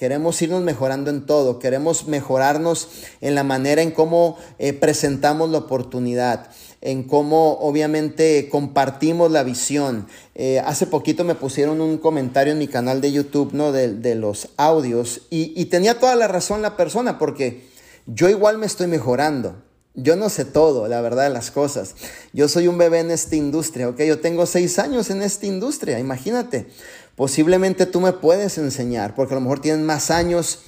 Queremos 0.01 0.41
irnos 0.41 0.63
mejorando 0.63 1.11
en 1.11 1.27
todo, 1.27 1.59
queremos 1.59 2.07
mejorarnos 2.07 2.87
en 3.21 3.35
la 3.35 3.43
manera 3.43 3.83
en 3.83 3.91
cómo 3.91 4.35
eh, 4.57 4.73
presentamos 4.73 5.51
la 5.51 5.59
oportunidad, 5.59 6.49
en 6.81 7.03
cómo 7.03 7.59
obviamente 7.59 8.49
compartimos 8.49 9.29
la 9.29 9.43
visión. 9.43 10.07
Eh, 10.33 10.59
hace 10.65 10.87
poquito 10.87 11.23
me 11.23 11.35
pusieron 11.35 11.81
un 11.81 11.99
comentario 11.99 12.53
en 12.53 12.57
mi 12.57 12.67
canal 12.67 12.99
de 12.99 13.11
YouTube 13.11 13.53
¿no? 13.53 13.71
de, 13.71 14.15
los 14.15 14.49
audios 14.57 15.21
y, 15.29 15.65
tenía 15.65 15.99
toda 15.99 16.15
la 16.15 16.27
razón 16.27 16.63
la 16.63 16.77
persona 16.77 17.19
porque 17.19 17.67
yo 18.07 18.27
igual 18.27 18.57
me 18.57 18.65
estoy 18.65 18.87
mejorando. 18.87 19.61
Yo 19.93 20.15
no 20.15 20.29
sé 20.29 20.45
todo, 20.45 20.87
la 20.87 21.01
verdad 21.01 21.25
de 21.25 21.31
las 21.31 21.51
cosas. 21.51 21.95
Yo 22.31 22.47
soy 22.47 22.67
un 22.67 22.77
bebé 22.77 23.01
en 23.01 23.11
esta 23.11 23.35
industria, 23.35 23.89
¿ok? 23.89 23.99
Yo 24.03 24.19
tengo 24.21 24.45
seis 24.45 24.79
años 24.79 25.09
en 25.09 25.21
esta 25.21 25.45
industria, 25.45 25.99
imagínate. 25.99 26.69
Posiblemente 27.15 27.85
tú 27.85 28.01
me 28.01 28.13
puedes 28.13 28.57
enseñar, 28.57 29.15
porque 29.15 29.33
a 29.33 29.35
lo 29.35 29.41
mejor 29.41 29.59
tienes 29.59 29.83
más 29.85 30.11
años, 30.11 30.59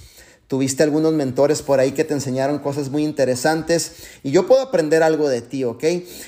tuviste 0.47 0.83
algunos 0.83 1.13
mentores 1.13 1.61
por 1.61 1.79
ahí 1.79 1.93
que 1.93 2.03
te 2.03 2.13
enseñaron 2.13 2.59
cosas 2.59 2.89
muy 2.89 3.03
interesantes 3.03 3.93
y 4.23 4.31
yo 4.31 4.45
puedo 4.45 4.61
aprender 4.61 5.01
algo 5.03 5.29
de 5.29 5.41
ti, 5.41 5.63
¿ok? 5.63 5.83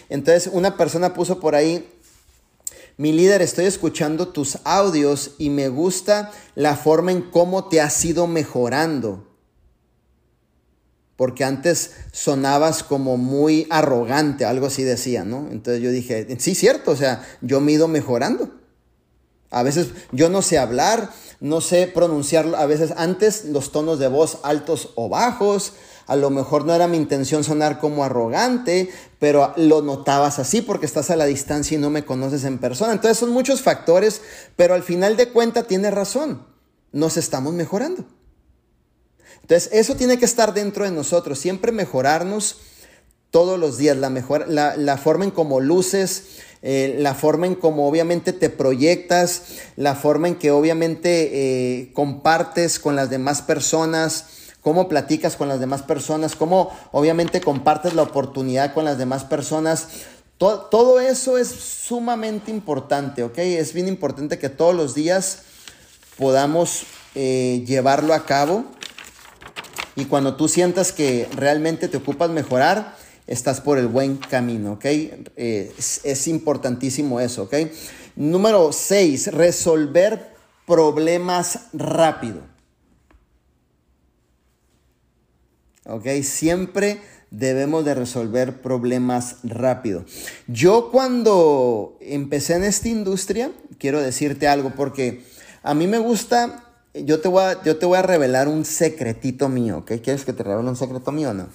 Entonces 0.09 0.49
una 0.51 0.77
persona 0.77 1.13
puso 1.13 1.39
por 1.39 1.55
ahí, 1.55 1.87
mi 2.97 3.11
líder, 3.11 3.41
estoy 3.41 3.65
escuchando 3.65 4.29
tus 4.29 4.57
audios 4.63 5.35
y 5.37 5.49
me 5.49 5.67
gusta 5.69 6.31
la 6.55 6.75
forma 6.75 7.11
en 7.11 7.21
cómo 7.21 7.67
te 7.67 7.81
has 7.81 8.03
ido 8.05 8.25
mejorando 8.25 9.25
porque 11.15 11.43
antes 11.45 11.91
sonabas 12.11 12.83
como 12.83 13.17
muy 13.17 13.67
arrogante, 13.69 14.45
algo 14.45 14.67
así 14.67 14.83
decía, 14.83 15.23
¿no? 15.23 15.47
Entonces 15.51 15.81
yo 15.81 15.91
dije, 15.91 16.27
sí, 16.39 16.55
cierto, 16.55 16.91
o 16.91 16.95
sea, 16.95 17.25
yo 17.41 17.61
me 17.61 17.71
he 17.71 17.75
ido 17.75 17.87
mejorando. 17.87 18.51
A 19.51 19.63
veces 19.63 19.89
yo 20.11 20.29
no 20.29 20.41
sé 20.41 20.57
hablar, 20.57 21.11
no 21.39 21.61
sé 21.61 21.87
pronunciar, 21.87 22.53
a 22.55 22.65
veces 22.65 22.93
antes 22.97 23.45
los 23.45 23.71
tonos 23.71 23.99
de 23.99 24.07
voz 24.07 24.39
altos 24.43 24.89
o 24.95 25.09
bajos, 25.09 25.73
a 26.07 26.15
lo 26.15 26.29
mejor 26.29 26.65
no 26.65 26.73
era 26.73 26.87
mi 26.87 26.97
intención 26.97 27.43
sonar 27.43 27.79
como 27.79 28.03
arrogante, 28.03 28.91
pero 29.19 29.53
lo 29.57 29.81
notabas 29.81 30.39
así 30.39 30.61
porque 30.61 30.85
estás 30.85 31.09
a 31.09 31.15
la 31.15 31.25
distancia 31.25 31.77
y 31.77 31.81
no 31.81 31.89
me 31.89 32.05
conoces 32.05 32.43
en 32.43 32.59
persona. 32.59 32.93
Entonces 32.93 33.17
son 33.17 33.31
muchos 33.31 33.61
factores, 33.61 34.21
pero 34.55 34.75
al 34.75 34.83
final 34.83 35.17
de 35.17 35.29
cuentas 35.29 35.67
tiene 35.67 35.89
razón, 35.89 36.45
nos 36.91 37.17
estamos 37.17 37.53
mejorando. 37.53 38.05
Entonces, 39.41 39.69
eso 39.73 39.95
tiene 39.95 40.17
que 40.17 40.25
estar 40.25 40.55
dentro 40.55 40.85
de 40.85 40.91
nosotros, 40.91 41.37
siempre 41.37 41.71
mejorarnos 41.71 42.57
todos 43.29 43.59
los 43.59 43.77
días, 43.77 43.95
la, 43.95 44.09
mejor, 44.09 44.47
la, 44.47 44.97
forma 44.97 45.25
en 45.25 45.29
cómo 45.29 45.59
luces, 45.59 46.39
eh, 46.67 46.95
la 46.97 47.13
forma 47.13 47.45
en 47.45 47.53
cómo 47.53 47.87
obviamente 47.87 48.33
te 48.33 48.49
proyectas, 48.49 49.43
la 49.75 49.93
forma 49.93 50.29
en 50.29 50.33
que 50.33 50.49
obviamente 50.49 51.29
eh, 51.31 51.91
compartes 51.93 52.79
con 52.79 52.95
las 52.95 53.11
demás 53.11 53.43
personas, 53.43 54.25
cómo 54.61 54.89
platicas 54.89 55.35
con 55.35 55.47
las 55.47 55.59
demás 55.59 55.83
personas, 55.83 56.35
cómo 56.35 56.71
obviamente 56.91 57.39
compartes 57.39 57.93
la 57.93 58.01
oportunidad 58.01 58.73
con 58.73 58.83
las 58.83 58.97
demás 58.97 59.25
personas. 59.25 59.89
Todo, 60.39 60.99
eso 60.99 61.37
es 61.37 61.49
sumamente 61.49 62.49
importante, 62.49 63.21
¿ok? 63.21 63.37
Es 63.37 63.71
bien 63.71 63.87
importante 63.87 64.39
que 64.39 64.49
todos 64.49 64.73
los 64.73 64.95
días 64.95 65.43
podamos 66.17 66.81
eh, 67.13 67.63
llevarlo 67.67 68.15
a 68.15 68.25
cabo 68.25 68.65
y 69.95 70.05
cuando 70.05 70.35
tú 70.35 70.47
sientas 70.47 70.91
que 70.91 71.29
realmente 71.35 71.89
te 71.89 71.97
ocupas 71.97 72.31
mejorar, 72.31 72.95
estás 73.27 73.61
por 73.61 73.77
el 73.77 73.87
buen 73.87 74.17
camino, 74.17 74.73
¿ok? 74.73 74.85
Eh, 74.85 75.73
es, 75.77 76.27
importantísimo 76.27 77.19
eso, 77.19 77.43
¿ok? 77.43 77.53
Número 78.15 78.71
6, 78.71 79.33
resolver 79.33 80.35
problemas 80.65 81.67
rápido. 81.73 82.41
¿Ok? 85.87 86.07
Siempre 86.23 86.99
debemos 87.29 87.85
de 87.85 87.93
resolver 87.93 88.61
problemas 88.61 89.37
rápido. 89.43 90.05
Yo 90.47 90.89
cuando 90.91 91.97
empecé 92.01 92.55
en 92.55 92.63
esta 92.63 92.87
industria, 92.87 93.51
quiero 93.77 94.01
decirte 94.01 94.47
algo 94.47 94.71
porque 94.75 95.23
a 95.61 95.73
mí 95.73 95.85
me 95.85 95.99
gusta 95.99 96.65
yo 97.03 97.19
te, 97.19 97.27
voy 97.27 97.43
a, 97.43 97.61
yo 97.63 97.77
te 97.77 97.85
voy 97.85 97.97
a 97.97 98.01
revelar 98.01 98.47
un 98.47 98.63
secretito 98.63 99.49
mío, 99.49 99.79
¿ok? 99.79 99.93
¿Quieres 100.01 100.23
que 100.23 100.33
te 100.33 100.43
revele 100.43 100.69
un 100.69 100.75
secreto 100.77 101.11
mío 101.11 101.31
o 101.31 101.33
no? 101.33 101.49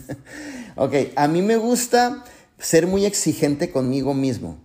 ok, 0.78 0.94
a 1.16 1.28
mí 1.28 1.42
me 1.42 1.56
gusta 1.56 2.24
ser 2.58 2.86
muy 2.86 3.04
exigente 3.04 3.70
conmigo 3.70 4.14
mismo. 4.14 4.58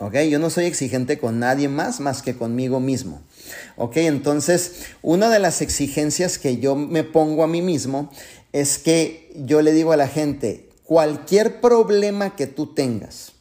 ¿Ok? 0.00 0.14
Yo 0.30 0.38
no 0.38 0.48
soy 0.50 0.66
exigente 0.66 1.18
con 1.18 1.40
nadie 1.40 1.68
más 1.68 1.98
más 1.98 2.22
que 2.22 2.36
conmigo 2.36 2.78
mismo. 2.78 3.22
¿Ok? 3.76 3.96
Entonces, 3.98 4.86
una 5.02 5.28
de 5.28 5.38
las 5.38 5.60
exigencias 5.60 6.38
que 6.38 6.58
yo 6.58 6.76
me 6.76 7.04
pongo 7.04 7.42
a 7.42 7.48
mí 7.48 7.62
mismo 7.62 8.10
es 8.52 8.78
que 8.78 9.32
yo 9.36 9.62
le 9.62 9.72
digo 9.72 9.92
a 9.92 9.96
la 9.96 10.08
gente, 10.08 10.68
cualquier 10.84 11.60
problema 11.60 12.36
que 12.36 12.46
tú 12.46 12.74
tengas, 12.74 13.32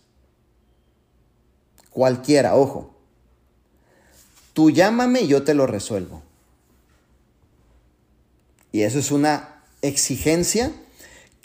cualquiera, 1.91 2.55
ojo, 2.55 2.97
Tú 4.57 4.71
llámame 4.71 5.21
y 5.21 5.27
yo 5.27 5.43
te 5.43 5.53
lo 5.53 5.67
resuelvo. 5.67 6.23
Y 8.71 8.81
eso 8.81 8.97
es 8.97 9.11
una 9.11 9.61
exigencia 9.83 10.71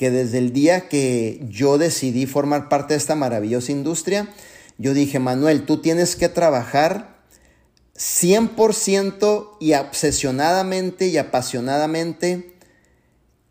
que 0.03 0.11
desde 0.11 0.39
el 0.39 0.53
día 0.53 0.89
que 0.89 1.47
yo 1.49 1.79
decidí 1.79 2.27
formar 2.27 2.69
parte 2.69 2.95
de 2.95 2.99
esta 2.99 3.15
maravillosa 3.15 3.71
industria, 3.71 4.29
yo 4.77 4.95
dije, 4.95 5.21
Manuel, 5.21 5.65
tú 5.65 5.81
tienes 5.81 6.17
que 6.17 6.29
trabajar 6.29 7.23
100% 7.95 9.59
y 9.61 9.75
obsesionadamente 9.75 11.07
y 11.07 11.19
apasionadamente 11.19 12.57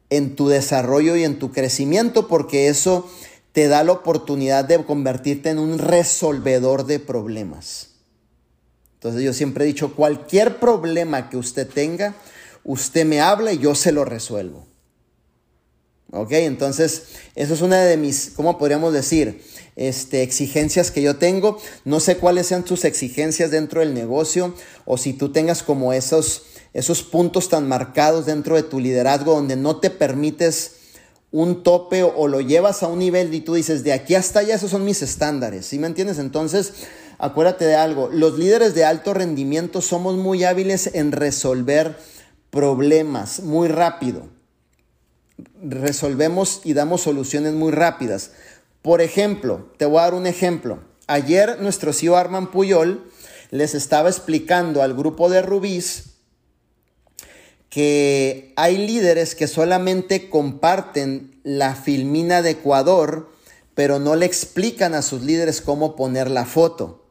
en 0.10 0.36
tu 0.36 0.50
desarrollo 0.50 1.16
y 1.16 1.24
en 1.24 1.40
tu 1.40 1.54
crecimiento, 1.54 2.28
porque 2.28 2.68
eso 2.68 3.10
te 3.54 3.70
da 3.70 3.86
la 3.86 3.94
oportunidad 3.94 4.66
de 4.66 4.84
convertirte 4.84 5.52
en 5.52 5.58
un 5.58 5.80
resolvedor 5.80 6.86
de 6.86 7.00
problemas. 7.00 7.92
Entonces 8.96 9.24
yo 9.24 9.32
siempre 9.32 9.64
he 9.64 9.68
dicho, 9.68 9.96
cualquier 9.96 10.60
problema 10.60 11.30
que 11.30 11.38
usted 11.38 11.66
tenga, 11.66 12.14
usted 12.66 13.06
me 13.06 13.22
habla 13.22 13.54
y 13.54 13.60
yo 13.60 13.74
se 13.74 13.94
lo 13.94 14.04
resuelvo. 14.04 14.70
¿Ok? 16.12 16.32
Entonces, 16.34 17.04
eso 17.36 17.54
es 17.54 17.62
una 17.62 17.82
de 17.82 17.96
mis, 17.96 18.32
¿cómo 18.36 18.58
podríamos 18.58 18.94
decir? 18.94 19.42
Este, 19.78 20.24
exigencias 20.24 20.92
que 20.92 21.02
yo 21.02 21.16
tengo. 21.16 21.58
No 21.86 22.02
sé 22.02 22.18
cuáles 22.18 22.48
sean 22.48 22.66
tus 22.66 22.84
exigencias 22.84 23.50
dentro 23.50 23.80
del 23.80 23.94
negocio 23.94 24.54
o 24.86 24.98
si 24.98 25.14
tú 25.14 25.32
tengas 25.32 25.64
como 25.64 25.94
esos, 25.94 26.44
esos 26.74 27.02
puntos 27.04 27.48
tan 27.48 27.68
marcados 27.68 28.26
dentro 28.26 28.56
de 28.56 28.64
tu 28.64 28.82
liderazgo 28.82 29.34
donde 29.34 29.56
no 29.56 29.78
te 29.78 29.90
permites 29.90 30.74
un 31.32 31.64
tope 31.64 32.04
o, 32.04 32.14
o 32.14 32.28
lo 32.28 32.42
llevas 32.42 32.84
a 32.84 32.88
un 32.88 33.00
nivel 33.00 33.34
y 33.34 33.40
tú 33.40 33.54
dices, 33.54 33.86
de 33.86 33.94
aquí 33.94 34.16
hasta 34.16 34.42
allá, 34.42 34.56
esos 34.56 34.72
son 34.72 34.84
mis 34.84 35.02
estándares. 35.02 35.66
¿Sí 35.66 35.80
me 35.80 35.88
entiendes? 35.88 36.20
Entonces, 36.20 36.74
acuérdate 37.20 37.64
de 37.64 37.76
algo, 37.76 38.10
los 38.12 38.38
líderes 38.38 38.76
de 38.76 38.84
alto 38.84 39.14
rendimiento 39.14 39.82
somos 39.82 40.18
muy 40.18 40.44
hábiles 40.44 40.90
en 40.94 41.14
resolver 41.14 41.96
problemas 42.50 43.40
muy 43.40 43.70
rápido. 43.70 44.41
Resolvemos 45.64 46.62
y 46.64 46.74
damos 46.74 47.02
soluciones 47.02 47.54
muy 47.54 47.72
rápidas. 47.72 48.32
Por 48.82 49.02
ejemplo, 49.02 49.72
te 49.78 49.86
voy 49.86 50.00
a 50.00 50.04
dar 50.04 50.14
un 50.14 50.28
ejemplo. 50.28 50.80
Ayer 51.08 51.62
nuestro 51.62 51.94
CEO 51.94 52.16
Arman 52.16 52.52
Puyol 52.52 53.12
les 53.52 53.76
estaba 53.76 54.10
explicando 54.10 54.82
al 54.82 54.94
grupo 54.94 55.30
de 55.30 55.42
Rubís 55.42 56.12
que 57.72 58.52
hay 58.58 58.78
líderes 58.78 59.34
que 59.34 59.48
solamente 59.48 60.30
comparten 60.30 61.40
la 61.44 61.74
filmina 61.74 62.42
de 62.42 62.52
Ecuador, 62.52 63.32
pero 63.76 63.98
no 63.98 64.18
le 64.18 64.26
explican 64.26 64.94
a 64.94 65.02
sus 65.02 65.22
líderes 65.22 65.62
cómo 65.62 65.96
poner 65.96 66.30
la 66.30 66.46
foto. 66.46 67.06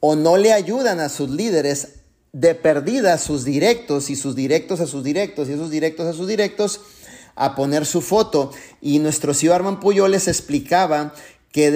O 0.00 0.16
no 0.16 0.36
le 0.36 0.52
ayudan 0.52 1.00
a 1.00 1.08
sus 1.08 1.30
líderes 1.30 2.01
de 2.32 2.54
perdida 2.54 3.18
sus 3.18 3.44
directos 3.44 4.08
y 4.08 4.16
sus 4.16 4.34
directos 4.34 4.80
a 4.80 4.86
sus 4.86 5.04
directos 5.04 5.48
y 5.48 5.52
esos 5.52 5.70
directos 5.70 6.06
a 6.06 6.12
sus 6.14 6.26
directos 6.26 6.80
a 7.34 7.54
poner 7.54 7.86
su 7.86 8.00
foto. 8.00 8.52
Y 8.80 8.98
nuestro 8.98 9.34
CEO 9.34 9.54
Arman 9.54 9.80
Puyo 9.80 10.08
les 10.08 10.28
explicaba 10.28 11.14
que 11.50 11.70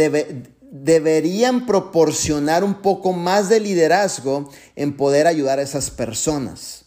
deberían 0.70 1.66
proporcionar 1.66 2.64
un 2.64 2.80
poco 2.82 3.12
más 3.12 3.48
de 3.48 3.61
liderazgo 3.61 4.50
en 4.74 4.96
poder 4.96 5.26
ayudar 5.26 5.59
a 5.59 5.62
esas 5.62 5.90
personas. 5.90 6.86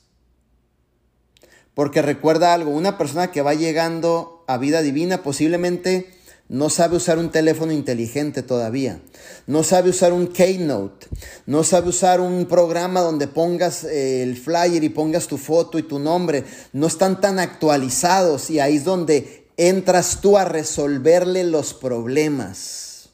Porque 1.76 2.02
recuerda 2.02 2.54
algo, 2.54 2.72
una 2.72 2.98
persona 2.98 3.32
que 3.32 3.42
va 3.42 3.54
llegando 3.54 4.44
a 4.48 4.58
vida 4.58 4.82
divina 4.82 5.22
posiblemente 5.22 6.19
no 6.50 6.72
sabe 6.72 6.98
usar 6.98 7.20
un 7.20 7.30
teléfono 7.30 7.72
inteligente 7.72 8.42
todavía, 8.42 9.00
no 9.46 9.64
sabe 9.64 9.92
usar 9.92 10.14
un 10.14 10.28
Keynote, 10.28 11.08
no 11.46 11.64
sabe 11.64 11.90
usar 11.90 12.20
un 12.20 12.48
programa 12.48 13.02
donde 13.02 13.28
pongas 13.28 13.84
eh, 13.84 14.24
el 14.24 14.36
flyer 14.36 14.84
y 14.84 14.90
pongas 14.90 15.28
tu 15.28 15.38
foto 15.38 15.78
y 15.78 15.84
tu 15.84 16.00
nombre, 16.00 16.44
no 16.74 16.88
están 16.88 17.22
tan 17.22 17.38
actualizados 17.38 18.50
y 18.50 18.60
ahí 18.60 18.78
es 18.78 18.84
donde 18.84 19.48
entras 19.58 20.22
tú 20.22 20.38
a 20.38 20.46
resolverle 20.46 21.44
los 21.44 21.76
problemas, 21.76 23.10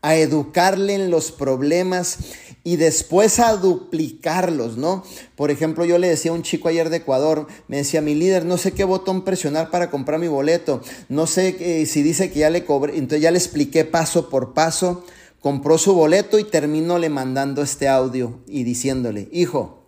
a 0.00 0.16
educarle 0.16 0.94
en 0.94 1.10
los 1.10 1.30
problemas 1.30 2.16
y 2.64 2.76
después 2.76 3.40
a 3.40 3.56
duplicarlos, 3.56 4.76
¿no? 4.76 5.02
Por 5.36 5.50
ejemplo, 5.50 5.84
yo 5.84 5.98
le 5.98 6.08
decía 6.08 6.30
a 6.30 6.34
un 6.34 6.42
chico 6.42 6.68
ayer 6.68 6.90
de 6.90 6.98
Ecuador, 6.98 7.48
me 7.68 7.78
decía, 7.78 8.00
mi 8.00 8.14
líder, 8.14 8.44
no 8.44 8.56
sé 8.56 8.72
qué 8.72 8.84
botón 8.84 9.24
presionar 9.24 9.70
para 9.70 9.90
comprar 9.90 10.20
mi 10.20 10.28
boleto, 10.28 10.80
no 11.08 11.26
sé 11.26 11.56
eh, 11.58 11.86
si 11.86 12.02
dice 12.02 12.30
que 12.30 12.40
ya 12.40 12.50
le 12.50 12.64
cobré, 12.64 12.96
entonces 12.96 13.22
ya 13.22 13.30
le 13.30 13.38
expliqué 13.38 13.84
paso 13.84 14.28
por 14.28 14.54
paso, 14.54 15.04
compró 15.40 15.76
su 15.76 15.94
boleto 15.94 16.38
y 16.38 16.44
termino 16.44 16.98
le 16.98 17.08
mandando 17.08 17.62
este 17.62 17.88
audio 17.88 18.38
y 18.46 18.62
diciéndole, 18.62 19.28
hijo, 19.32 19.82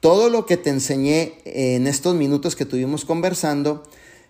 todo 0.00 0.30
lo 0.30 0.46
que 0.46 0.56
te 0.56 0.70
enseñé 0.70 1.34
en 1.44 1.86
estos 1.86 2.14
minutos 2.14 2.56
que 2.56 2.64
tuvimos 2.64 3.04
conversando, 3.04 3.82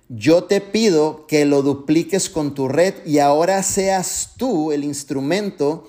yo 0.09 0.43
te 0.43 0.61
pido 0.61 1.25
que 1.29 1.45
lo 1.45 1.63
dupliques 1.63 2.29
con 2.29 2.53
tu 2.53 2.67
red 2.67 2.95
y 3.07 3.21
ahora 3.21 3.63
seas 3.63 4.33
tú 4.37 4.73
el 4.73 4.83
instrumento 4.83 5.89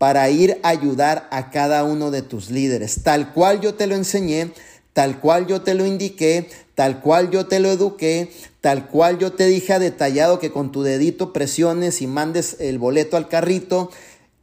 para 0.00 0.30
ir 0.30 0.58
a 0.62 0.70
ayudar 0.70 1.28
a 1.30 1.50
cada 1.50 1.84
uno 1.84 2.10
de 2.10 2.22
tus 2.22 2.48
líderes, 2.48 3.02
tal 3.02 3.34
cual 3.34 3.60
yo 3.60 3.74
te 3.74 3.86
lo 3.86 3.94
enseñé, 3.94 4.50
tal 4.94 5.20
cual 5.20 5.46
yo 5.46 5.60
te 5.60 5.74
lo 5.74 5.84
indiqué, 5.84 6.48
tal 6.74 7.02
cual 7.02 7.30
yo 7.30 7.48
te 7.48 7.60
lo 7.60 7.68
eduqué, 7.70 8.32
tal 8.62 8.88
cual 8.88 9.18
yo 9.18 9.34
te 9.34 9.44
dije 9.44 9.78
detallado 9.78 10.38
que 10.38 10.52
con 10.52 10.72
tu 10.72 10.82
dedito 10.82 11.34
presiones 11.34 12.00
y 12.00 12.06
mandes 12.06 12.56
el 12.60 12.78
boleto 12.78 13.18
al 13.18 13.28
carrito. 13.28 13.90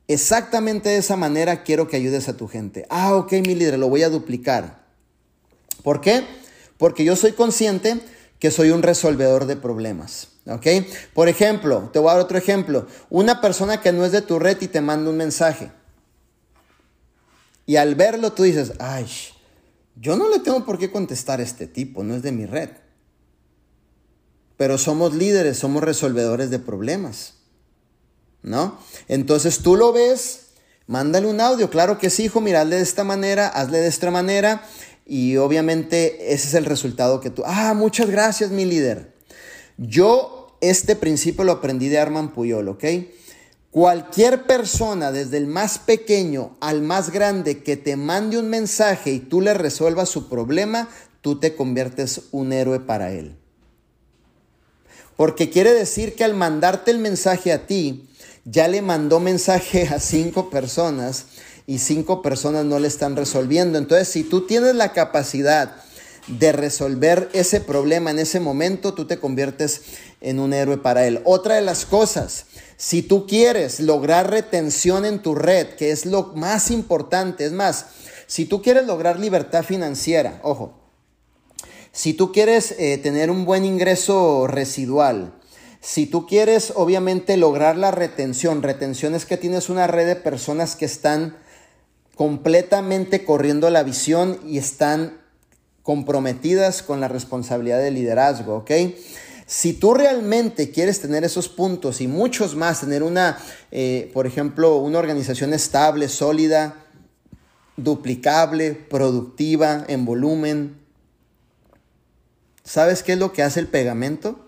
Exactamente 0.07 0.89
de 0.89 0.97
esa 0.97 1.15
manera 1.15 1.63
quiero 1.63 1.87
que 1.87 1.97
ayudes 1.97 2.29
a 2.29 2.37
tu 2.37 2.47
gente. 2.47 2.85
Ah, 2.91 3.15
ok, 3.15 3.31
mi 3.43 3.55
líder, 3.55 3.79
lo 3.79 3.89
voy 3.89 4.03
a 4.03 4.09
duplicar. 4.09 4.85
¿Por 5.81 6.01
qué? 6.01 6.23
Porque 6.77 7.03
yo 7.03 7.15
soy 7.15 7.31
consciente 7.31 7.99
que 8.37 8.51
soy 8.51 8.69
un 8.69 8.83
resolvedor 8.83 9.47
de 9.47 9.55
problemas. 9.55 10.36
¿Ok? 10.49 10.65
Por 11.13 11.27
ejemplo, 11.27 11.89
te 11.91 11.99
voy 11.99 12.09
a 12.09 12.13
dar 12.13 12.21
otro 12.21 12.37
ejemplo. 12.37 12.87
Una 13.09 13.41
persona 13.41 13.81
que 13.81 13.91
no 13.91 14.05
es 14.05 14.11
de 14.11 14.21
tu 14.21 14.39
red 14.39 14.57
y 14.61 14.67
te 14.67 14.81
manda 14.81 15.09
un 15.09 15.17
mensaje. 15.17 15.71
Y 17.65 17.75
al 17.75 17.95
verlo 17.95 18.31
tú 18.31 18.43
dices, 18.43 18.73
ay, 18.79 19.07
yo 19.95 20.15
no 20.15 20.29
le 20.29 20.39
tengo 20.39 20.65
por 20.65 20.79
qué 20.79 20.89
contestar 20.89 21.41
a 21.41 21.43
este 21.43 21.67
tipo, 21.67 22.03
no 22.03 22.15
es 22.15 22.21
de 22.21 22.31
mi 22.31 22.45
red. 22.45 22.69
Pero 24.55 24.77
somos 24.77 25.13
líderes, 25.13 25.57
somos 25.57 25.83
resolvedores 25.83 26.49
de 26.49 26.59
problemas. 26.59 27.33
¿No? 28.41 28.79
Entonces 29.09 29.59
tú 29.59 29.75
lo 29.75 29.91
ves, 29.91 30.51
mándale 30.85 31.27
un 31.27 31.41
audio. 31.41 31.69
Claro 31.69 31.97
que 31.97 32.09
sí, 32.09 32.25
hijo, 32.25 32.39
mira, 32.39 32.61
hazle 32.61 32.77
de 32.77 32.83
esta 32.83 33.03
manera, 33.03 33.47
hazle 33.47 33.79
de 33.79 33.87
esta 33.87 34.09
manera. 34.11 34.63
Y 35.05 35.35
obviamente 35.37 36.33
ese 36.33 36.47
es 36.47 36.53
el 36.53 36.63
resultado 36.63 37.19
que 37.19 37.29
tú. 37.29 37.43
Ah, 37.45 37.73
muchas 37.73 38.09
gracias, 38.09 38.51
mi 38.51 38.63
líder. 38.63 39.13
Yo 39.77 40.36
este 40.61 40.95
principio 40.95 41.43
lo 41.43 41.53
aprendí 41.53 41.89
de 41.89 41.99
Arman 41.99 42.33
Puyol, 42.33 42.69
¿ok? 42.69 42.83
Cualquier 43.71 44.47
persona, 44.47 45.11
desde 45.11 45.37
el 45.37 45.47
más 45.47 45.77
pequeño 45.77 46.57
al 46.61 46.81
más 46.81 47.11
grande, 47.11 47.61
que 47.63 47.77
te 47.77 47.95
mande 47.95 48.39
un 48.39 48.49
mensaje 48.49 49.11
y 49.11 49.19
tú 49.19 49.41
le 49.41 49.53
resuelvas 49.53 50.09
su 50.09 50.29
problema, 50.29 50.89
tú 51.21 51.39
te 51.39 51.55
conviertes 51.55 52.21
un 52.31 52.53
héroe 52.53 52.79
para 52.79 53.11
él. 53.11 53.35
Porque 55.15 55.49
quiere 55.49 55.73
decir 55.73 56.15
que 56.15 56.23
al 56.23 56.33
mandarte 56.33 56.91
el 56.91 56.99
mensaje 56.99 57.51
a 57.51 57.67
ti, 57.67 58.07
ya 58.45 58.67
le 58.67 58.81
mandó 58.81 59.19
mensaje 59.19 59.87
a 59.87 59.99
cinco 59.99 60.49
personas 60.49 61.25
y 61.65 61.79
cinco 61.79 62.21
personas 62.21 62.65
no 62.65 62.79
le 62.79 62.87
están 62.87 63.15
resolviendo. 63.15 63.77
Entonces, 63.77 64.07
si 64.07 64.23
tú 64.23 64.47
tienes 64.47 64.73
la 64.75 64.93
capacidad 64.93 65.75
de 66.28 66.51
resolver 66.51 67.30
ese 67.34 67.61
problema 67.61 68.11
en 68.11 68.19
ese 68.19 68.39
momento, 68.39 68.93
tú 68.93 69.05
te 69.05 69.19
conviertes 69.19 69.82
en 70.21 70.39
un 70.39 70.53
héroe 70.53 70.78
para 70.78 71.07
él. 71.07 71.21
Otra 71.23 71.55
de 71.55 71.61
las 71.61 71.86
cosas, 71.86 72.45
si 72.75 73.01
tú 73.01 73.25
quieres 73.28 73.80
lograr 73.80 74.30
retención 74.30 75.05
en 75.05 75.21
tu 75.21 75.36
red, 75.36 75.75
que 75.75 75.91
es 75.91 76.05
lo 76.05 76.34
más 76.36 76.69
importante, 76.71 77.45
es 77.45 77.51
más, 77.51 77.88
si 78.28 78.45
tú 78.45 78.61
quieres 78.61 78.86
lograr 78.86 79.19
libertad 79.19 79.63
financiera, 79.63 80.39
ojo, 80.43 80.78
si 81.91 82.13
tú 82.13 82.32
quieres 82.32 82.75
eh, 82.78 82.97
tener 82.97 83.32
un 83.32 83.45
buen 83.45 83.65
ingreso 83.65 84.47
residual, 84.47 85.34
si 85.80 86.05
tú 86.05 86.28
quieres 86.28 86.73
obviamente 86.75 87.38
lograr 87.38 87.78
la 87.78 87.91
retención, 87.91 88.61
retención 88.61 89.15
es 89.15 89.25
que 89.25 89.38
tienes 89.38 89.69
una 89.69 89.88
red 89.88 90.05
de 90.05 90.15
personas 90.15 90.75
que 90.75 90.86
están 90.86 91.38
completamente 92.15 93.23
corriendo 93.23 93.69
la 93.69 93.84
visión 93.84 94.39
y 94.45 94.57
están 94.57 95.21
comprometidas 95.88 96.83
con 96.83 96.99
la 96.99 97.07
responsabilidad 97.07 97.79
de 97.79 97.91
liderazgo, 97.91 98.57
¿ok? 98.57 98.71
Si 99.45 99.71
tú 99.71 99.93
realmente 99.93 100.69
quieres 100.69 100.99
tener 100.99 101.23
esos 101.23 101.47
puntos 101.47 102.01
y 102.01 102.09
muchos 102.09 102.57
más, 102.57 102.81
tener 102.81 103.03
una, 103.03 103.38
eh, 103.71 104.11
por 104.13 104.27
ejemplo, 104.27 104.75
una 104.79 104.99
organización 104.99 105.53
estable, 105.53 106.09
sólida, 106.09 106.75
duplicable, 107.77 108.73
productiva, 108.73 109.85
en 109.88 110.03
volumen, 110.03 110.77
¿sabes 112.65 113.01
qué 113.01 113.13
es 113.13 113.19
lo 113.19 113.31
que 113.31 113.43
hace 113.43 113.61
el 113.61 113.67
pegamento? 113.67 114.45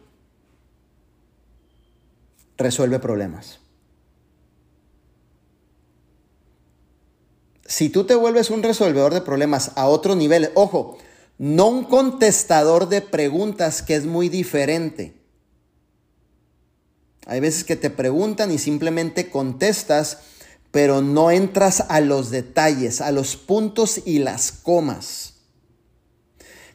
Resuelve 2.58 3.00
problemas. 3.00 3.60
Si 7.66 7.88
tú 7.88 8.04
te 8.04 8.16
vuelves 8.16 8.50
un 8.50 8.62
resolvedor 8.62 9.14
de 9.14 9.22
problemas 9.22 9.72
a 9.76 9.88
otro 9.88 10.18
nivel, 10.18 10.52
ojo, 10.56 10.98
no 11.40 11.70
un 11.70 11.86
contestador 11.86 12.90
de 12.90 13.02
preguntas 13.02 13.82
que 13.82 13.96
es 13.96 14.06
muy 14.06 14.28
diferente. 14.30 15.14
Hay 17.26 17.40
veces 17.40 17.64
que 17.64 17.78
te 17.78 17.90
preguntan 17.90 18.52
y 18.52 18.58
simplemente 18.58 19.30
contestas, 19.30 20.20
pero 20.72 21.02
no 21.02 21.32
entras 21.32 21.86
a 21.88 22.02
los 22.02 22.30
detalles, 22.30 23.02
a 23.02 23.12
los 23.12 23.38
puntos 23.38 24.02
y 24.06 24.20
las 24.20 24.52
comas. 24.52 25.36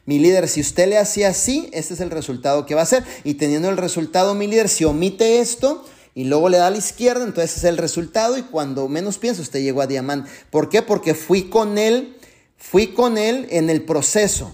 Mi 0.05 0.17
líder, 0.17 0.47
si 0.47 0.61
usted 0.61 0.87
le 0.89 0.97
hacía 0.97 1.29
así, 1.29 1.69
este 1.71 1.93
es 1.93 1.99
el 1.99 2.09
resultado 2.09 2.65
que 2.65 2.73
va 2.73 2.81
a 2.81 2.83
hacer. 2.83 3.03
Y 3.23 3.35
teniendo 3.35 3.69
el 3.69 3.77
resultado, 3.77 4.33
mi 4.33 4.47
líder, 4.47 4.69
si 4.69 4.83
omite 4.83 5.39
esto 5.39 5.85
y 6.15 6.23
luego 6.23 6.49
le 6.49 6.57
da 6.57 6.67
a 6.67 6.71
la 6.71 6.77
izquierda, 6.77 7.23
entonces 7.23 7.57
es 7.57 7.63
el 7.65 7.77
resultado 7.77 8.37
y 8.37 8.43
cuando 8.43 8.87
menos 8.87 9.17
piensa 9.17 9.41
usted 9.41 9.61
llegó 9.61 9.81
a 9.81 9.87
diamante. 9.87 10.29
¿Por 10.49 10.69
qué? 10.69 10.81
Porque 10.81 11.13
fui 11.13 11.49
con 11.49 11.77
él 11.77 12.14
Fui 12.57 12.87
con 12.87 13.17
él 13.17 13.47
en 13.51 13.69
el 13.69 13.83
proceso. 13.83 14.51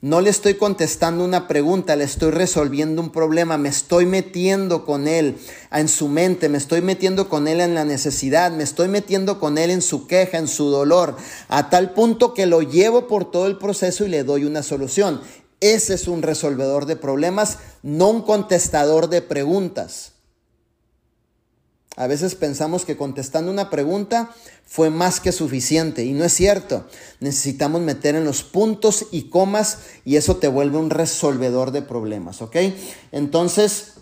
No 0.00 0.20
le 0.20 0.30
estoy 0.30 0.54
contestando 0.54 1.24
una 1.24 1.46
pregunta, 1.46 1.94
le 1.94 2.02
estoy 2.02 2.32
resolviendo 2.32 3.00
un 3.00 3.10
problema, 3.10 3.56
me 3.56 3.68
estoy 3.68 4.04
metiendo 4.04 4.84
con 4.84 5.06
él 5.06 5.38
en 5.70 5.86
su 5.86 6.08
mente, 6.08 6.48
me 6.48 6.58
estoy 6.58 6.82
metiendo 6.82 7.28
con 7.28 7.46
él 7.46 7.60
en 7.60 7.76
la 7.76 7.84
necesidad, 7.84 8.50
me 8.50 8.64
estoy 8.64 8.88
metiendo 8.88 9.38
con 9.38 9.58
él 9.58 9.70
en 9.70 9.80
su 9.80 10.08
queja, 10.08 10.38
en 10.38 10.48
su 10.48 10.70
dolor, 10.70 11.16
a 11.46 11.70
tal 11.70 11.94
punto 11.94 12.34
que 12.34 12.46
lo 12.46 12.62
llevo 12.62 13.06
por 13.06 13.30
todo 13.30 13.46
el 13.46 13.58
proceso 13.58 14.04
y 14.04 14.08
le 14.08 14.24
doy 14.24 14.44
una 14.44 14.64
solución. 14.64 15.20
Ese 15.60 15.94
es 15.94 16.08
un 16.08 16.22
resolvedor 16.22 16.86
de 16.86 16.96
problemas, 16.96 17.58
no 17.84 18.10
un 18.10 18.22
contestador 18.22 19.08
de 19.08 19.22
preguntas. 19.22 20.11
A 21.96 22.06
veces 22.06 22.34
pensamos 22.34 22.84
que 22.84 22.96
contestando 22.96 23.50
una 23.50 23.68
pregunta 23.68 24.30
fue 24.66 24.88
más 24.88 25.20
que 25.20 25.32
suficiente 25.32 26.04
y 26.04 26.12
no 26.12 26.24
es 26.24 26.32
cierto. 26.32 26.86
Necesitamos 27.20 27.82
meter 27.82 28.14
en 28.14 28.24
los 28.24 28.42
puntos 28.42 29.06
y 29.10 29.28
comas 29.28 29.78
y 30.04 30.16
eso 30.16 30.36
te 30.36 30.48
vuelve 30.48 30.78
un 30.78 30.90
resolvedor 30.90 31.70
de 31.70 31.82
problemas, 31.82 32.40
¿ok? 32.40 32.56
Entonces, 33.12 33.94